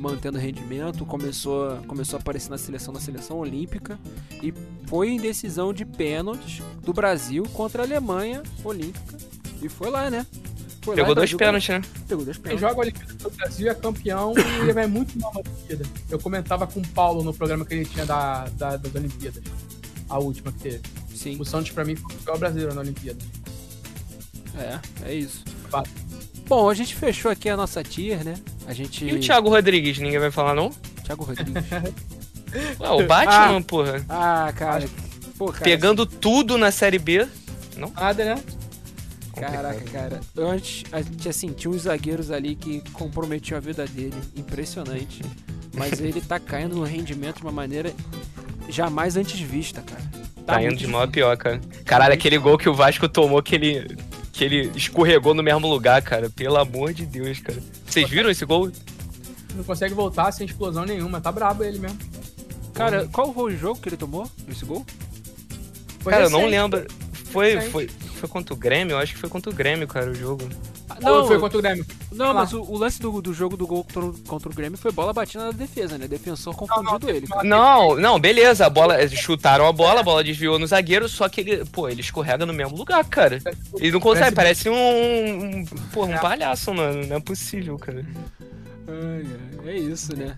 mantendo 0.00 0.38
rendimento, 0.38 1.04
começou, 1.04 1.76
começou 1.86 2.16
a 2.16 2.20
aparecer 2.20 2.50
na 2.50 2.58
seleção 2.58 2.92
na 2.94 3.00
seleção 3.00 3.38
olímpica 3.38 3.98
e 4.42 4.52
foi 4.86 5.10
em 5.10 5.20
decisão 5.20 5.72
de 5.72 5.84
pênaltis 5.84 6.62
do 6.82 6.92
Brasil 6.92 7.44
contra 7.52 7.82
a 7.82 7.86
Alemanha 7.86 8.42
olímpica 8.64 9.16
e 9.62 9.68
foi 9.68 9.90
lá, 9.90 10.10
né? 10.10 10.26
Foi 10.82 10.96
lá 10.96 11.02
Pegou 11.02 11.12
e 11.12 11.14
dois 11.16 11.34
pênaltis, 11.34 11.68
né? 11.68 11.82
Pegou 12.08 12.24
dois 12.24 12.36
Quem 12.38 12.44
pênaltis. 12.44 12.60
joga 12.62 12.74
a 12.74 12.78
Olimpíada 12.80 13.14
do 13.14 13.30
Brasil 13.30 13.70
é 13.70 13.74
campeão 13.74 14.32
e 14.36 14.60
ele 14.62 14.72
vai 14.72 14.86
muito 14.86 15.18
mal 15.18 15.32
na 15.34 15.40
Olimpíada. 15.40 15.84
Eu 16.08 16.18
comentava 16.18 16.66
com 16.66 16.80
o 16.80 16.88
Paulo 16.88 17.22
no 17.22 17.34
programa 17.34 17.66
que 17.66 17.74
ele 17.74 17.84
tinha 17.84 18.06
da, 18.06 18.46
da- 18.56 18.76
das 18.78 18.94
Olimpíadas. 18.94 19.42
A 20.08 20.18
última 20.18 20.50
que 20.50 20.58
teve. 20.60 20.80
Sim, 21.14 21.38
O 21.38 21.44
Santos, 21.44 21.70
pra 21.72 21.84
mim, 21.84 21.94
foi 21.96 22.10
o 22.14 22.18
campeão 22.18 22.38
brasileiro 22.38 22.74
na 22.74 22.80
Olimpíada. 22.80 23.18
é, 24.56 24.80
é 25.10 25.14
isso. 25.14 25.44
Fato. 25.68 25.90
Bom, 26.50 26.68
a 26.68 26.74
gente 26.74 26.96
fechou 26.96 27.30
aqui 27.30 27.48
a 27.48 27.56
nossa 27.56 27.80
tier, 27.80 28.24
né? 28.24 28.34
A 28.66 28.72
gente. 28.72 29.04
E 29.04 29.14
o 29.14 29.20
Thiago 29.20 29.48
Rodrigues, 29.48 30.00
ninguém 30.00 30.18
vai 30.18 30.32
falar, 30.32 30.52
não? 30.52 30.70
Thiago 31.04 31.22
Rodrigues. 31.22 31.62
Ué, 32.80 32.90
o 32.90 33.06
Batman, 33.06 33.62
porra. 33.62 34.04
ah, 34.08 34.52
cara. 34.56 34.88
Pô, 35.38 35.52
cara. 35.52 35.62
Pegando 35.62 36.04
tudo 36.04 36.58
na 36.58 36.72
Série 36.72 36.98
B. 36.98 37.24
Nada, 37.94 38.34
né? 38.34 38.42
Caraca, 39.32 39.80
cara. 39.92 40.20
Antes, 40.36 40.82
a 40.90 41.00
gente, 41.00 41.28
assim, 41.28 41.52
tinha 41.52 41.70
uns 41.70 41.82
zagueiros 41.82 42.32
ali 42.32 42.56
que 42.56 42.82
comprometiam 42.94 43.56
a 43.56 43.60
vida 43.60 43.86
dele. 43.86 44.16
Impressionante. 44.34 45.22
Mas 45.72 46.00
ele 46.02 46.20
tá 46.20 46.40
caindo 46.40 46.74
no 46.74 46.82
rendimento 46.82 47.36
de 47.36 47.42
uma 47.42 47.52
maneira 47.52 47.94
jamais 48.68 49.16
antes 49.16 49.38
vista, 49.38 49.82
cara. 49.82 50.02
Tá, 50.44 50.60
indo 50.60 50.70
muito 50.70 50.78
de 50.80 50.86
mal 50.88 51.02
a 51.02 51.06
pior, 51.06 51.36
cara. 51.36 51.60
Caralho, 51.84 52.12
aquele 52.12 52.38
gol 52.38 52.58
que 52.58 52.68
o 52.68 52.74
Vasco 52.74 53.08
tomou, 53.08 53.40
que 53.40 53.54
ele, 53.54 53.96
que 54.40 54.44
ele 54.44 54.72
escorregou 54.74 55.34
no 55.34 55.42
mesmo 55.42 55.68
lugar, 55.68 56.00
cara. 56.00 56.30
Pelo 56.30 56.56
amor 56.56 56.94
de 56.94 57.04
Deus, 57.04 57.40
cara. 57.40 57.62
Vocês 57.84 58.08
viram 58.08 58.30
esse 58.30 58.46
gol? 58.46 58.72
Não 59.54 59.62
consegue 59.62 59.92
voltar 59.92 60.32
sem 60.32 60.46
explosão 60.46 60.86
nenhuma. 60.86 61.20
Tá 61.20 61.30
brabo 61.30 61.62
ele 61.62 61.78
mesmo. 61.78 61.98
Cara, 62.72 63.06
qual 63.12 63.34
foi 63.34 63.52
o 63.52 63.56
jogo 63.58 63.78
que 63.78 63.90
ele 63.90 63.98
tomou? 63.98 64.26
Esse 64.48 64.64
gol? 64.64 64.86
Foi 65.98 66.10
cara, 66.10 66.24
eu 66.24 66.30
não 66.30 66.46
recente. 66.46 66.58
lembro. 66.58 66.86
Foi, 67.26 67.60
foi, 67.60 67.88
foi 67.88 68.28
contra 68.30 68.54
o 68.54 68.56
Grêmio? 68.56 68.94
Eu 68.94 68.98
acho 68.98 69.12
que 69.12 69.20
foi 69.20 69.28
contra 69.28 69.50
o 69.50 69.54
Grêmio, 69.54 69.86
cara, 69.86 70.10
o 70.10 70.14
jogo. 70.14 70.48
Não, 71.00 71.26
foi 71.26 71.38
contra 71.38 71.58
o 71.58 71.62
Grêmio. 71.62 71.86
Não, 72.12 72.34
mas 72.34 72.52
o, 72.52 72.62
o, 72.62 72.76
lance 72.76 73.00
do, 73.00 73.22
do 73.22 73.32
jogo 73.32 73.56
do 73.56 73.66
gol 73.66 73.84
contra, 73.84 74.22
contra, 74.26 74.48
o 74.50 74.54
Grêmio 74.54 74.78
foi 74.78 74.92
bola 74.92 75.12
batida 75.12 75.46
na 75.46 75.52
defesa, 75.52 75.96
né? 75.96 76.06
Defensor 76.06 76.54
confundido 76.54 77.06
não, 77.06 77.14
ele. 77.14 77.26
Não, 77.44 77.96
não, 77.96 78.18
beleza. 78.18 78.66
A 78.66 78.70
bola, 78.70 79.06
chutaram 79.08 79.66
a 79.66 79.72
bola, 79.72 80.00
a 80.00 80.02
bola 80.02 80.24
desviou 80.24 80.58
no 80.58 80.66
zagueiro, 80.66 81.08
só 81.08 81.28
que 81.28 81.40
ele, 81.40 81.64
pô, 81.66 81.88
ele 81.88 82.00
escorrega 82.00 82.44
no 82.44 82.52
mesmo 82.52 82.76
lugar, 82.76 83.04
cara. 83.04 83.38
Ele 83.76 83.92
não 83.92 84.00
consegue, 84.00 84.34
parece 84.34 84.68
um, 84.68 84.74
um, 84.74 85.64
pô, 85.92 86.04
um 86.04 86.18
palhaço, 86.18 86.72
mano. 86.74 87.06
Não 87.06 87.16
é 87.16 87.20
possível, 87.20 87.78
cara. 87.78 88.04
É 89.64 89.78
isso, 89.78 90.16
né? 90.16 90.36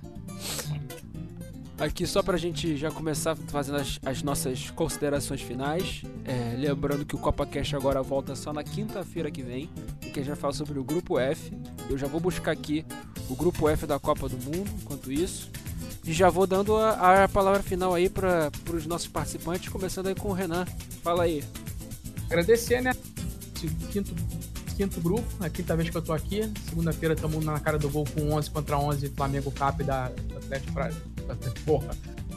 Aqui 1.78 2.06
só 2.06 2.22
pra 2.22 2.36
gente 2.36 2.76
já 2.76 2.90
começar 2.90 3.34
fazendo 3.34 3.78
as, 3.78 3.98
as 4.04 4.22
nossas 4.22 4.70
considerações 4.70 5.40
finais. 5.40 6.02
É, 6.24 6.54
lembrando 6.56 7.04
que 7.04 7.16
o 7.16 7.18
Copa 7.18 7.44
Cash 7.46 7.74
agora 7.74 8.02
volta 8.02 8.36
só 8.36 8.52
na 8.52 8.62
quinta-feira 8.62 9.30
que 9.30 9.42
vem. 9.42 9.68
Que 10.00 10.20
a 10.20 10.22
gente 10.22 10.28
vai 10.28 10.36
falar 10.36 10.52
sobre 10.52 10.78
o 10.78 10.84
grupo 10.84 11.18
F. 11.18 11.52
Eu 11.88 11.98
já 11.98 12.06
vou 12.06 12.20
buscar 12.20 12.52
aqui 12.52 12.84
o 13.28 13.34
grupo 13.34 13.68
F 13.68 13.86
da 13.86 13.98
Copa 13.98 14.28
do 14.28 14.36
Mundo, 14.36 14.70
enquanto 14.80 15.10
isso. 15.10 15.50
E 16.04 16.12
já 16.12 16.28
vou 16.28 16.46
dando 16.46 16.76
a, 16.76 17.24
a 17.24 17.28
palavra 17.28 17.62
final 17.62 17.94
aí 17.94 18.08
para 18.08 18.50
os 18.72 18.86
nossos 18.86 19.08
participantes, 19.08 19.68
começando 19.68 20.08
aí 20.08 20.14
com 20.14 20.28
o 20.28 20.32
Renan. 20.32 20.66
Fala 21.02 21.24
aí. 21.24 21.42
Agradecer, 22.26 22.80
né? 22.80 22.92
Quinto, 23.90 24.14
quinto 24.76 25.00
grupo, 25.00 25.26
a 25.40 25.48
quinta 25.48 25.76
vez 25.76 25.90
que 25.90 25.96
eu 25.96 26.02
tô 26.02 26.12
aqui. 26.12 26.52
Segunda-feira 26.68 27.14
estamos 27.14 27.44
na 27.44 27.58
cara 27.58 27.78
do 27.78 27.88
gol 27.88 28.04
com 28.14 28.32
11 28.32 28.50
contra 28.50 28.78
11 28.78 29.08
Flamengo 29.10 29.50
Cap 29.50 29.82
da 29.82 30.06
Atlético 30.06 30.72
Praia 30.72 31.11
porra. 31.64 31.94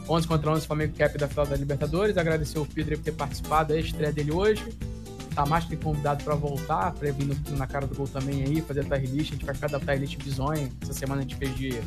11 0.07 0.27
contra 0.27 0.51
11 0.51 0.67
Flamengo 0.67 0.93
Cap 0.95 1.17
da 1.17 1.27
final 1.27 1.45
da 1.45 1.55
Libertadores. 1.55 2.17
Agradecer 2.17 2.59
o 2.59 2.65
Pedro 2.65 2.97
por 2.97 3.03
ter 3.03 3.11
participado 3.13 3.73
da 3.73 3.79
estreia 3.79 4.11
dele 4.11 4.31
hoje. 4.31 4.63
Tá 5.33 5.45
mais 5.45 5.65
que 5.65 5.75
convidado 5.75 6.23
para 6.23 6.35
voltar, 6.35 6.93
para 6.93 7.11
vir 7.11 7.25
no, 7.25 7.57
na 7.57 7.67
cara 7.67 7.85
do 7.85 7.93
gol 7.93 8.07
também 8.07 8.43
aí, 8.43 8.61
fazer 8.61 8.81
a 8.81 8.83
tier 8.83 9.11
list. 9.11 9.31
A 9.31 9.33
gente 9.33 9.45
vai 9.45 9.53
ficar 9.53 9.67
da 9.67 9.79
tier 9.79 9.99
list 9.99 10.17
bizonha. 10.17 10.71
Essa 10.81 10.93
semana 10.93 11.21
a 11.21 11.23
gente 11.23 11.35
fez 11.35 11.53
de 11.55 11.81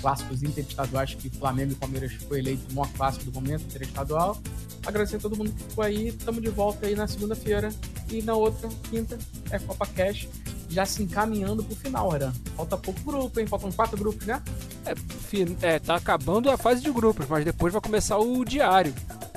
clássicos 0.00 0.42
interestaduais, 0.42 1.14
que 1.14 1.30
Flamengo 1.30 1.72
e 1.72 1.74
Palmeiras 1.76 2.12
foi 2.14 2.40
eleito 2.40 2.62
o 2.72 2.74
maior 2.74 2.90
clássico 2.94 3.26
do 3.26 3.32
momento, 3.32 3.62
interestadual. 3.62 4.36
Agradecer 4.84 5.16
a 5.16 5.20
todo 5.20 5.36
mundo 5.36 5.52
que 5.52 5.62
ficou 5.62 5.84
aí. 5.84 6.08
Estamos 6.08 6.42
de 6.42 6.48
volta 6.48 6.86
aí 6.86 6.96
na 6.96 7.06
segunda-feira. 7.06 7.68
E 8.10 8.22
na 8.22 8.34
outra, 8.34 8.68
quinta, 8.90 9.16
é 9.50 9.58
Copa 9.58 9.86
Cash 9.86 10.26
já 10.68 10.84
se 10.84 11.02
encaminhando 11.02 11.64
pro 11.64 11.74
final, 11.74 12.12
Aran. 12.12 12.32
Falta 12.56 12.76
pouco 12.76 13.00
grupo, 13.00 13.40
hein? 13.40 13.46
Faltam 13.46 13.72
quatro 13.72 13.96
grupos, 13.96 14.26
né? 14.26 14.42
É, 14.84 14.94
é, 15.66 15.78
tá 15.78 15.96
acabando 15.96 16.50
a 16.50 16.56
fase 16.56 16.82
de 16.82 16.90
grupos, 16.90 17.26
mas 17.28 17.44
depois 17.44 17.72
vai 17.72 17.82
começar 17.82 18.18
o 18.18 18.44
diário. 18.44 18.94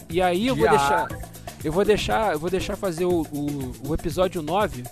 E 0.10 0.22
aí 0.22 0.48
eu 0.48 0.56
diário. 0.56 0.78
vou 0.78 0.88
deixar. 0.88 1.32
Eu 1.64 1.72
vou 1.72 1.86
deixar. 1.86 2.34
Eu 2.34 2.40
vou 2.40 2.50
deixar 2.50 2.76
fazer 2.76 3.06
o, 3.06 3.22
o, 3.22 3.72
o 3.88 3.94
episódio 3.94 4.42
9. 4.42 4.84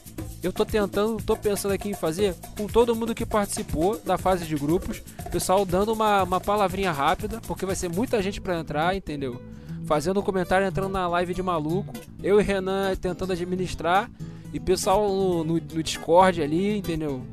Eu 0.41 0.53
tô 0.53 0.65
tentando, 0.65 1.21
tô 1.21 1.35
pensando 1.35 1.73
aqui 1.73 1.89
em 1.89 1.93
fazer 1.93 2.33
com 2.57 2.65
todo 2.65 2.95
mundo 2.95 3.13
que 3.13 3.25
participou 3.25 3.99
da 3.99 4.17
fase 4.17 4.45
de 4.45 4.55
grupos. 4.55 5.01
Pessoal 5.31 5.65
dando 5.65 5.91
uma, 5.91 6.23
uma 6.23 6.39
palavrinha 6.39 6.93
rápida, 6.93 7.41
porque 7.45 7.65
vai 7.65 7.75
ser 7.75 7.89
muita 7.89 8.21
gente 8.21 8.39
para 8.39 8.57
entrar, 8.57 8.95
entendeu? 8.95 9.41
Fazendo 9.85 10.21
um 10.21 10.23
comentário, 10.23 10.65
entrando 10.65 10.93
na 10.93 11.07
live 11.09 11.33
de 11.33 11.43
maluco. 11.43 11.93
Eu 12.23 12.39
e 12.39 12.43
Renan 12.43 12.95
tentando 12.95 13.33
administrar 13.33 14.09
e 14.53 14.59
pessoal 14.59 15.07
no, 15.07 15.43
no, 15.43 15.53
no 15.53 15.83
Discord 15.83 16.41
ali, 16.41 16.77
entendeu? 16.77 17.23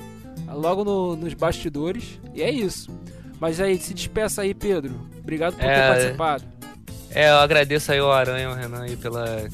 Logo 0.48 0.84
no, 0.84 1.16
nos 1.16 1.34
bastidores. 1.34 2.20
E 2.34 2.42
é 2.42 2.50
isso. 2.50 2.90
Mas 3.40 3.60
aí, 3.60 3.78
se 3.78 3.92
despeça 3.92 4.42
aí, 4.42 4.54
Pedro. 4.54 4.94
Obrigado 5.18 5.56
por 5.56 5.64
é, 5.64 5.74
ter 5.74 5.88
participado. 5.88 6.44
É, 7.10 7.30
eu 7.30 7.36
agradeço 7.36 7.92
aí 7.92 8.00
o 8.00 8.10
Aranha 8.10 8.44
e 8.44 8.46
o 8.46 8.54
Renan 8.54 8.82
aí 8.82 8.96
pela, 8.96 9.48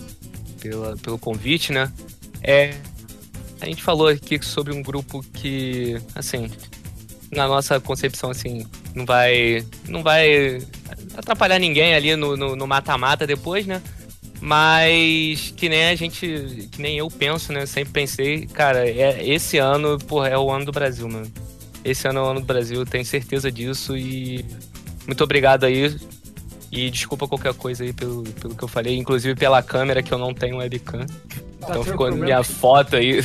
pela, 0.61 0.97
pelo 0.97 1.19
convite, 1.19 1.73
né? 1.73 1.93
É, 2.43 2.75
a 3.61 3.67
gente 3.67 3.83
falou 3.83 4.09
aqui 4.09 4.45
sobre 4.45 4.73
um 4.73 4.83
grupo 4.83 5.23
que, 5.33 6.01
assim, 6.15 6.51
na 7.31 7.47
nossa 7.47 7.81
concepção, 7.81 8.31
assim, 8.31 8.67
não 8.95 9.07
vai, 9.07 9.65
não 9.89 10.03
vai 10.03 10.59
atrapalhar 11.17 11.59
ninguém 11.59 11.95
ali 11.95 12.15
no 12.17 12.67
mata-mata 12.67 13.27
depois, 13.27 13.67
né? 13.67 13.81
Mas 14.45 15.55
que 15.57 15.69
nem 15.69 15.85
a 15.85 15.95
gente, 15.95 16.69
que 16.73 16.83
nem 16.83 16.99
eu 16.99 17.09
penso, 17.09 17.53
né? 17.53 17.65
Sempre 17.65 17.93
pensei, 17.93 18.47
cara, 18.49 18.89
é, 18.89 19.25
esse 19.25 19.57
ano, 19.59 19.97
porra, 19.99 20.31
é 20.31 20.37
o 20.37 20.51
ano 20.51 20.65
do 20.65 20.73
Brasil, 20.73 21.09
mano. 21.09 21.31
Esse 21.85 22.09
ano 22.09 22.19
é 22.19 22.23
o 22.23 22.27
ano 22.27 22.41
do 22.41 22.47
Brasil, 22.47 22.85
tenho 22.85 23.05
certeza 23.05 23.53
disso 23.53 23.97
e 23.97 24.45
muito 25.07 25.23
obrigado 25.23 25.63
aí. 25.63 25.97
E 26.73 26.91
desculpa 26.91 27.29
qualquer 27.29 27.55
coisa 27.55 27.85
aí 27.85 27.93
pelo, 27.93 28.25
pelo 28.25 28.57
que 28.57 28.65
eu 28.65 28.69
falei, 28.69 28.97
inclusive 28.97 29.37
pela 29.37 29.63
câmera 29.63 30.03
que 30.03 30.13
eu 30.13 30.19
não 30.19 30.35
tenho 30.35 30.57
webcam. 30.57 31.07
Tá 31.61 31.69
então 31.69 31.85
ficou 31.85 32.11
minha 32.11 32.43
foto 32.43 32.97
aí. 32.97 33.25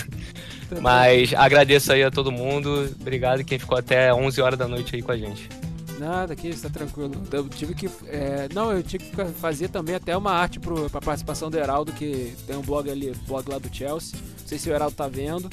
Mas 0.82 1.34
agradeço 1.34 1.94
aí 1.94 2.04
a 2.04 2.12
todo 2.12 2.32
mundo. 2.32 2.94
Obrigado 3.02 3.44
quem 3.44 3.58
ficou 3.58 3.78
até 3.78 4.14
11 4.14 4.40
horas 4.40 4.60
da 4.60 4.68
noite 4.68 4.96
aí 4.96 5.02
com 5.02 5.12
a 5.12 5.18
gente. 5.18 5.50
Nada, 5.98 6.34
aqui 6.34 6.50
está 6.50 6.70
tranquilo. 6.70 7.12
Eu 7.32 7.50
tive 7.50 7.74
que. 7.74 7.90
É, 8.06 8.48
não, 8.54 8.72
eu 8.72 8.84
tive 8.84 9.06
que 9.06 9.26
fazer 9.34 9.70
também 9.70 9.96
até 9.96 10.16
uma 10.16 10.32
arte 10.32 10.60
para 10.60 11.02
participação 11.02 11.50
do 11.50 11.58
Heraldo, 11.58 11.92
que 11.92 12.36
tem 12.46 12.56
um 12.56 12.62
blog 12.62 12.90
ali, 12.90 13.12
blog 13.28 13.50
lá 13.50 13.58
do 13.58 13.74
Chelsea. 13.74 14.20
Não 14.40 14.48
sei 14.48 14.60
se 14.60 14.70
o 14.70 14.74
Heraldo 14.74 14.96
tá 14.96 15.08
vendo. 15.08 15.50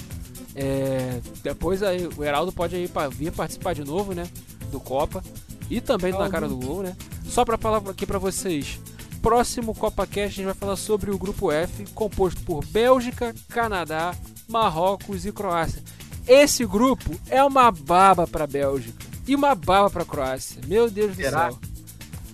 É, 0.55 1.21
depois 1.43 1.83
aí, 1.83 2.09
o 2.17 2.23
Heraldo 2.23 2.53
pode 2.53 2.77
aí 2.77 2.89
vir 3.11 3.33
participar 3.33 3.75
de 3.75 3.85
novo, 3.85 4.15
né? 4.15 4.29
Do 4.71 4.79
Copa. 4.79 5.23
E 5.71 5.81
também 5.81 6.13
do 6.13 6.19
Na 6.19 6.29
Cara 6.29 6.47
do 6.47 6.57
Gol, 6.57 6.83
né? 6.83 6.97
Só 7.25 7.45
para 7.45 7.57
falar 7.57 7.79
aqui 7.89 8.07
para 8.07 8.19
vocês. 8.19 8.79
Próximo 9.23 9.75
Copa 9.75 10.07
Cast 10.07 10.21
a 10.21 10.29
gente 10.29 10.45
vai 10.45 10.55
falar 10.55 10.77
sobre 10.77 11.11
o 11.11 11.17
grupo 11.17 11.51
F, 11.51 11.87
composto 11.95 12.43
por 12.43 12.63
Bélgica, 12.67 13.35
Canadá, 13.49 14.15
Marrocos 14.47 15.25
e 15.25 15.33
Croácia. 15.33 15.83
Esse 16.29 16.67
grupo 16.67 17.11
é 17.31 17.43
uma 17.43 17.71
baba 17.71 18.27
para 18.27 18.47
Bélgica. 18.47 19.14
E 19.27 19.35
uma 19.35 19.55
bala 19.55 19.89
pra 19.91 20.05
Croácia. 20.05 20.61
Meu 20.67 20.91
Deus 20.91 21.17
será? 21.17 21.49
do 21.49 21.59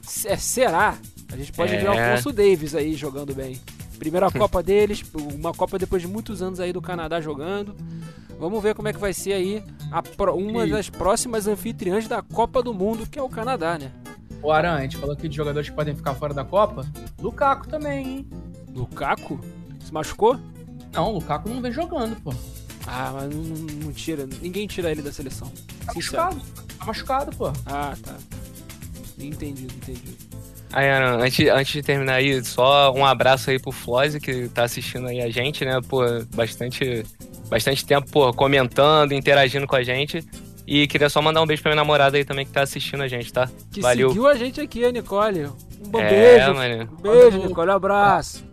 céu. 0.04 0.32
É, 0.32 0.36
será? 0.36 0.98
A 1.32 1.36
gente 1.36 1.52
pode 1.52 1.74
é. 1.74 1.78
ver 1.78 1.88
o 1.88 1.92
Alfonso 1.92 2.32
Davis 2.32 2.74
aí 2.74 2.94
jogando 2.94 3.34
bem. 3.34 3.60
Primeira 3.98 4.30
Copa 4.32 4.62
deles, 4.62 5.04
uma 5.14 5.52
Copa 5.52 5.78
depois 5.78 6.02
de 6.02 6.08
muitos 6.08 6.42
anos 6.42 6.58
aí 6.58 6.72
do 6.72 6.82
Canadá 6.82 7.20
jogando. 7.20 7.76
Vamos 8.38 8.62
ver 8.62 8.74
como 8.74 8.88
é 8.88 8.92
que 8.92 8.98
vai 8.98 9.12
ser 9.12 9.34
aí 9.34 9.62
a, 9.92 10.02
uma 10.32 10.66
das 10.66 10.88
próximas 10.88 11.46
anfitriãs 11.46 12.08
da 12.08 12.22
Copa 12.22 12.62
do 12.62 12.72
Mundo, 12.72 13.06
que 13.06 13.18
é 13.18 13.22
o 13.22 13.28
Canadá, 13.28 13.78
né? 13.78 13.92
O 14.42 14.50
Aran, 14.50 14.76
a 14.76 14.80
gente 14.80 14.96
falou 14.96 15.14
aqui 15.14 15.28
de 15.28 15.36
jogadores 15.36 15.68
que 15.68 15.76
podem 15.76 15.94
ficar 15.94 16.14
fora 16.14 16.32
da 16.32 16.44
Copa. 16.44 16.86
Lukaku 17.20 17.68
também, 17.68 18.08
hein? 18.08 18.26
Lukaku? 18.74 19.38
Se 19.84 19.92
machucou? 19.92 20.40
Não, 20.92 21.10
o 21.10 21.14
Lukaku 21.14 21.50
não 21.50 21.60
vem 21.60 21.70
jogando, 21.70 22.18
pô. 22.22 22.32
Ah, 22.86 23.12
mas 23.12 23.34
não, 23.34 23.42
não 23.84 23.92
tira. 23.92 24.26
Ninguém 24.40 24.66
tira 24.66 24.90
ele 24.90 25.02
da 25.02 25.12
seleção. 25.12 25.52
Tá 25.84 25.92
machucado. 25.94 26.40
Tá 26.80 26.86
machucado, 26.86 27.36
pô. 27.36 27.52
Ah, 27.66 27.94
tá. 28.02 28.16
Entendi, 29.18 29.64
entendi. 29.64 30.16
Aí, 30.72 30.88
Ana, 30.88 31.22
antes, 31.22 31.46
antes 31.48 31.72
de 31.72 31.82
terminar 31.82 32.14
aí, 32.14 32.42
só 32.44 32.92
um 32.92 33.04
abraço 33.04 33.50
aí 33.50 33.58
pro 33.58 33.70
Floyd, 33.70 34.18
que 34.18 34.48
tá 34.48 34.64
assistindo 34.64 35.08
aí 35.08 35.20
a 35.20 35.28
gente, 35.28 35.64
né? 35.64 35.78
Pô, 35.86 36.02
bastante, 36.34 37.04
bastante 37.48 37.84
tempo, 37.84 38.10
pô, 38.10 38.32
comentando, 38.32 39.12
interagindo 39.12 39.66
com 39.66 39.76
a 39.76 39.82
gente. 39.82 40.24
E 40.66 40.86
queria 40.86 41.10
só 41.10 41.20
mandar 41.20 41.42
um 41.42 41.46
beijo 41.46 41.62
pra 41.62 41.70
minha 41.70 41.82
namorada 41.82 42.16
aí 42.16 42.24
também 42.24 42.46
que 42.46 42.52
tá 42.52 42.62
assistindo 42.62 43.02
a 43.02 43.08
gente, 43.08 43.32
tá? 43.32 43.50
Que 43.72 43.80
Valeu. 43.80 44.08
seguiu 44.08 44.26
a 44.26 44.34
gente 44.34 44.60
aqui, 44.60 44.84
a 44.84 44.92
Nicole. 44.92 45.46
Um 45.84 45.90
bom 45.90 46.00
é, 46.00 46.08
beijo. 46.08 46.54
Mano. 46.54 46.88
Um 46.92 47.02
beijo, 47.02 47.38
Nicole. 47.38 47.70
Um 47.70 47.74
abraço. 47.74 48.49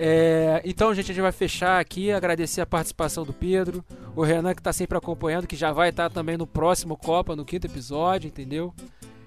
É, 0.00 0.62
então, 0.64 0.94
gente, 0.94 1.10
a 1.10 1.14
gente 1.14 1.22
vai 1.22 1.32
fechar 1.32 1.80
aqui, 1.80 2.12
agradecer 2.12 2.60
a 2.60 2.66
participação 2.66 3.24
do 3.24 3.32
Pedro, 3.32 3.84
o 4.14 4.22
Renan 4.22 4.54
que 4.54 4.60
está 4.60 4.72
sempre 4.72 4.96
acompanhando, 4.96 5.48
que 5.48 5.56
já 5.56 5.72
vai 5.72 5.88
estar 5.88 6.08
tá 6.08 6.14
também 6.14 6.36
no 6.36 6.46
próximo 6.46 6.96
Copa, 6.96 7.34
no 7.34 7.44
quinto 7.44 7.66
episódio, 7.66 8.28
entendeu? 8.28 8.72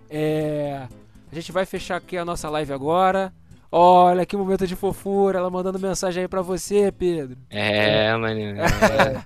É, 0.10 0.88
a 1.30 1.36
gente 1.36 1.52
vai 1.52 1.66
fechar 1.66 1.98
aqui 1.98 2.18
a 2.18 2.24
nossa 2.24 2.50
live 2.50 2.72
agora. 2.72 3.34
Olha 3.70 4.26
que 4.26 4.36
momento 4.36 4.66
de 4.66 4.76
fofura, 4.76 5.40
ela 5.40 5.50
mandando 5.50 5.80
mensagem 5.80 6.24
aí 6.24 6.28
pra 6.28 6.42
você, 6.42 6.92
Pedro. 6.92 7.38
É, 7.50 8.16
maninho. 8.16 8.56
É. 8.58 9.24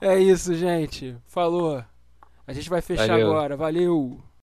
é 0.14 0.18
isso, 0.18 0.54
gente. 0.54 1.16
Falou. 1.26 1.82
A 2.46 2.52
gente 2.52 2.68
vai 2.68 2.80
fechar 2.80 3.08
Valeu. 3.08 3.30
agora. 3.30 3.56
Valeu. 3.56 4.20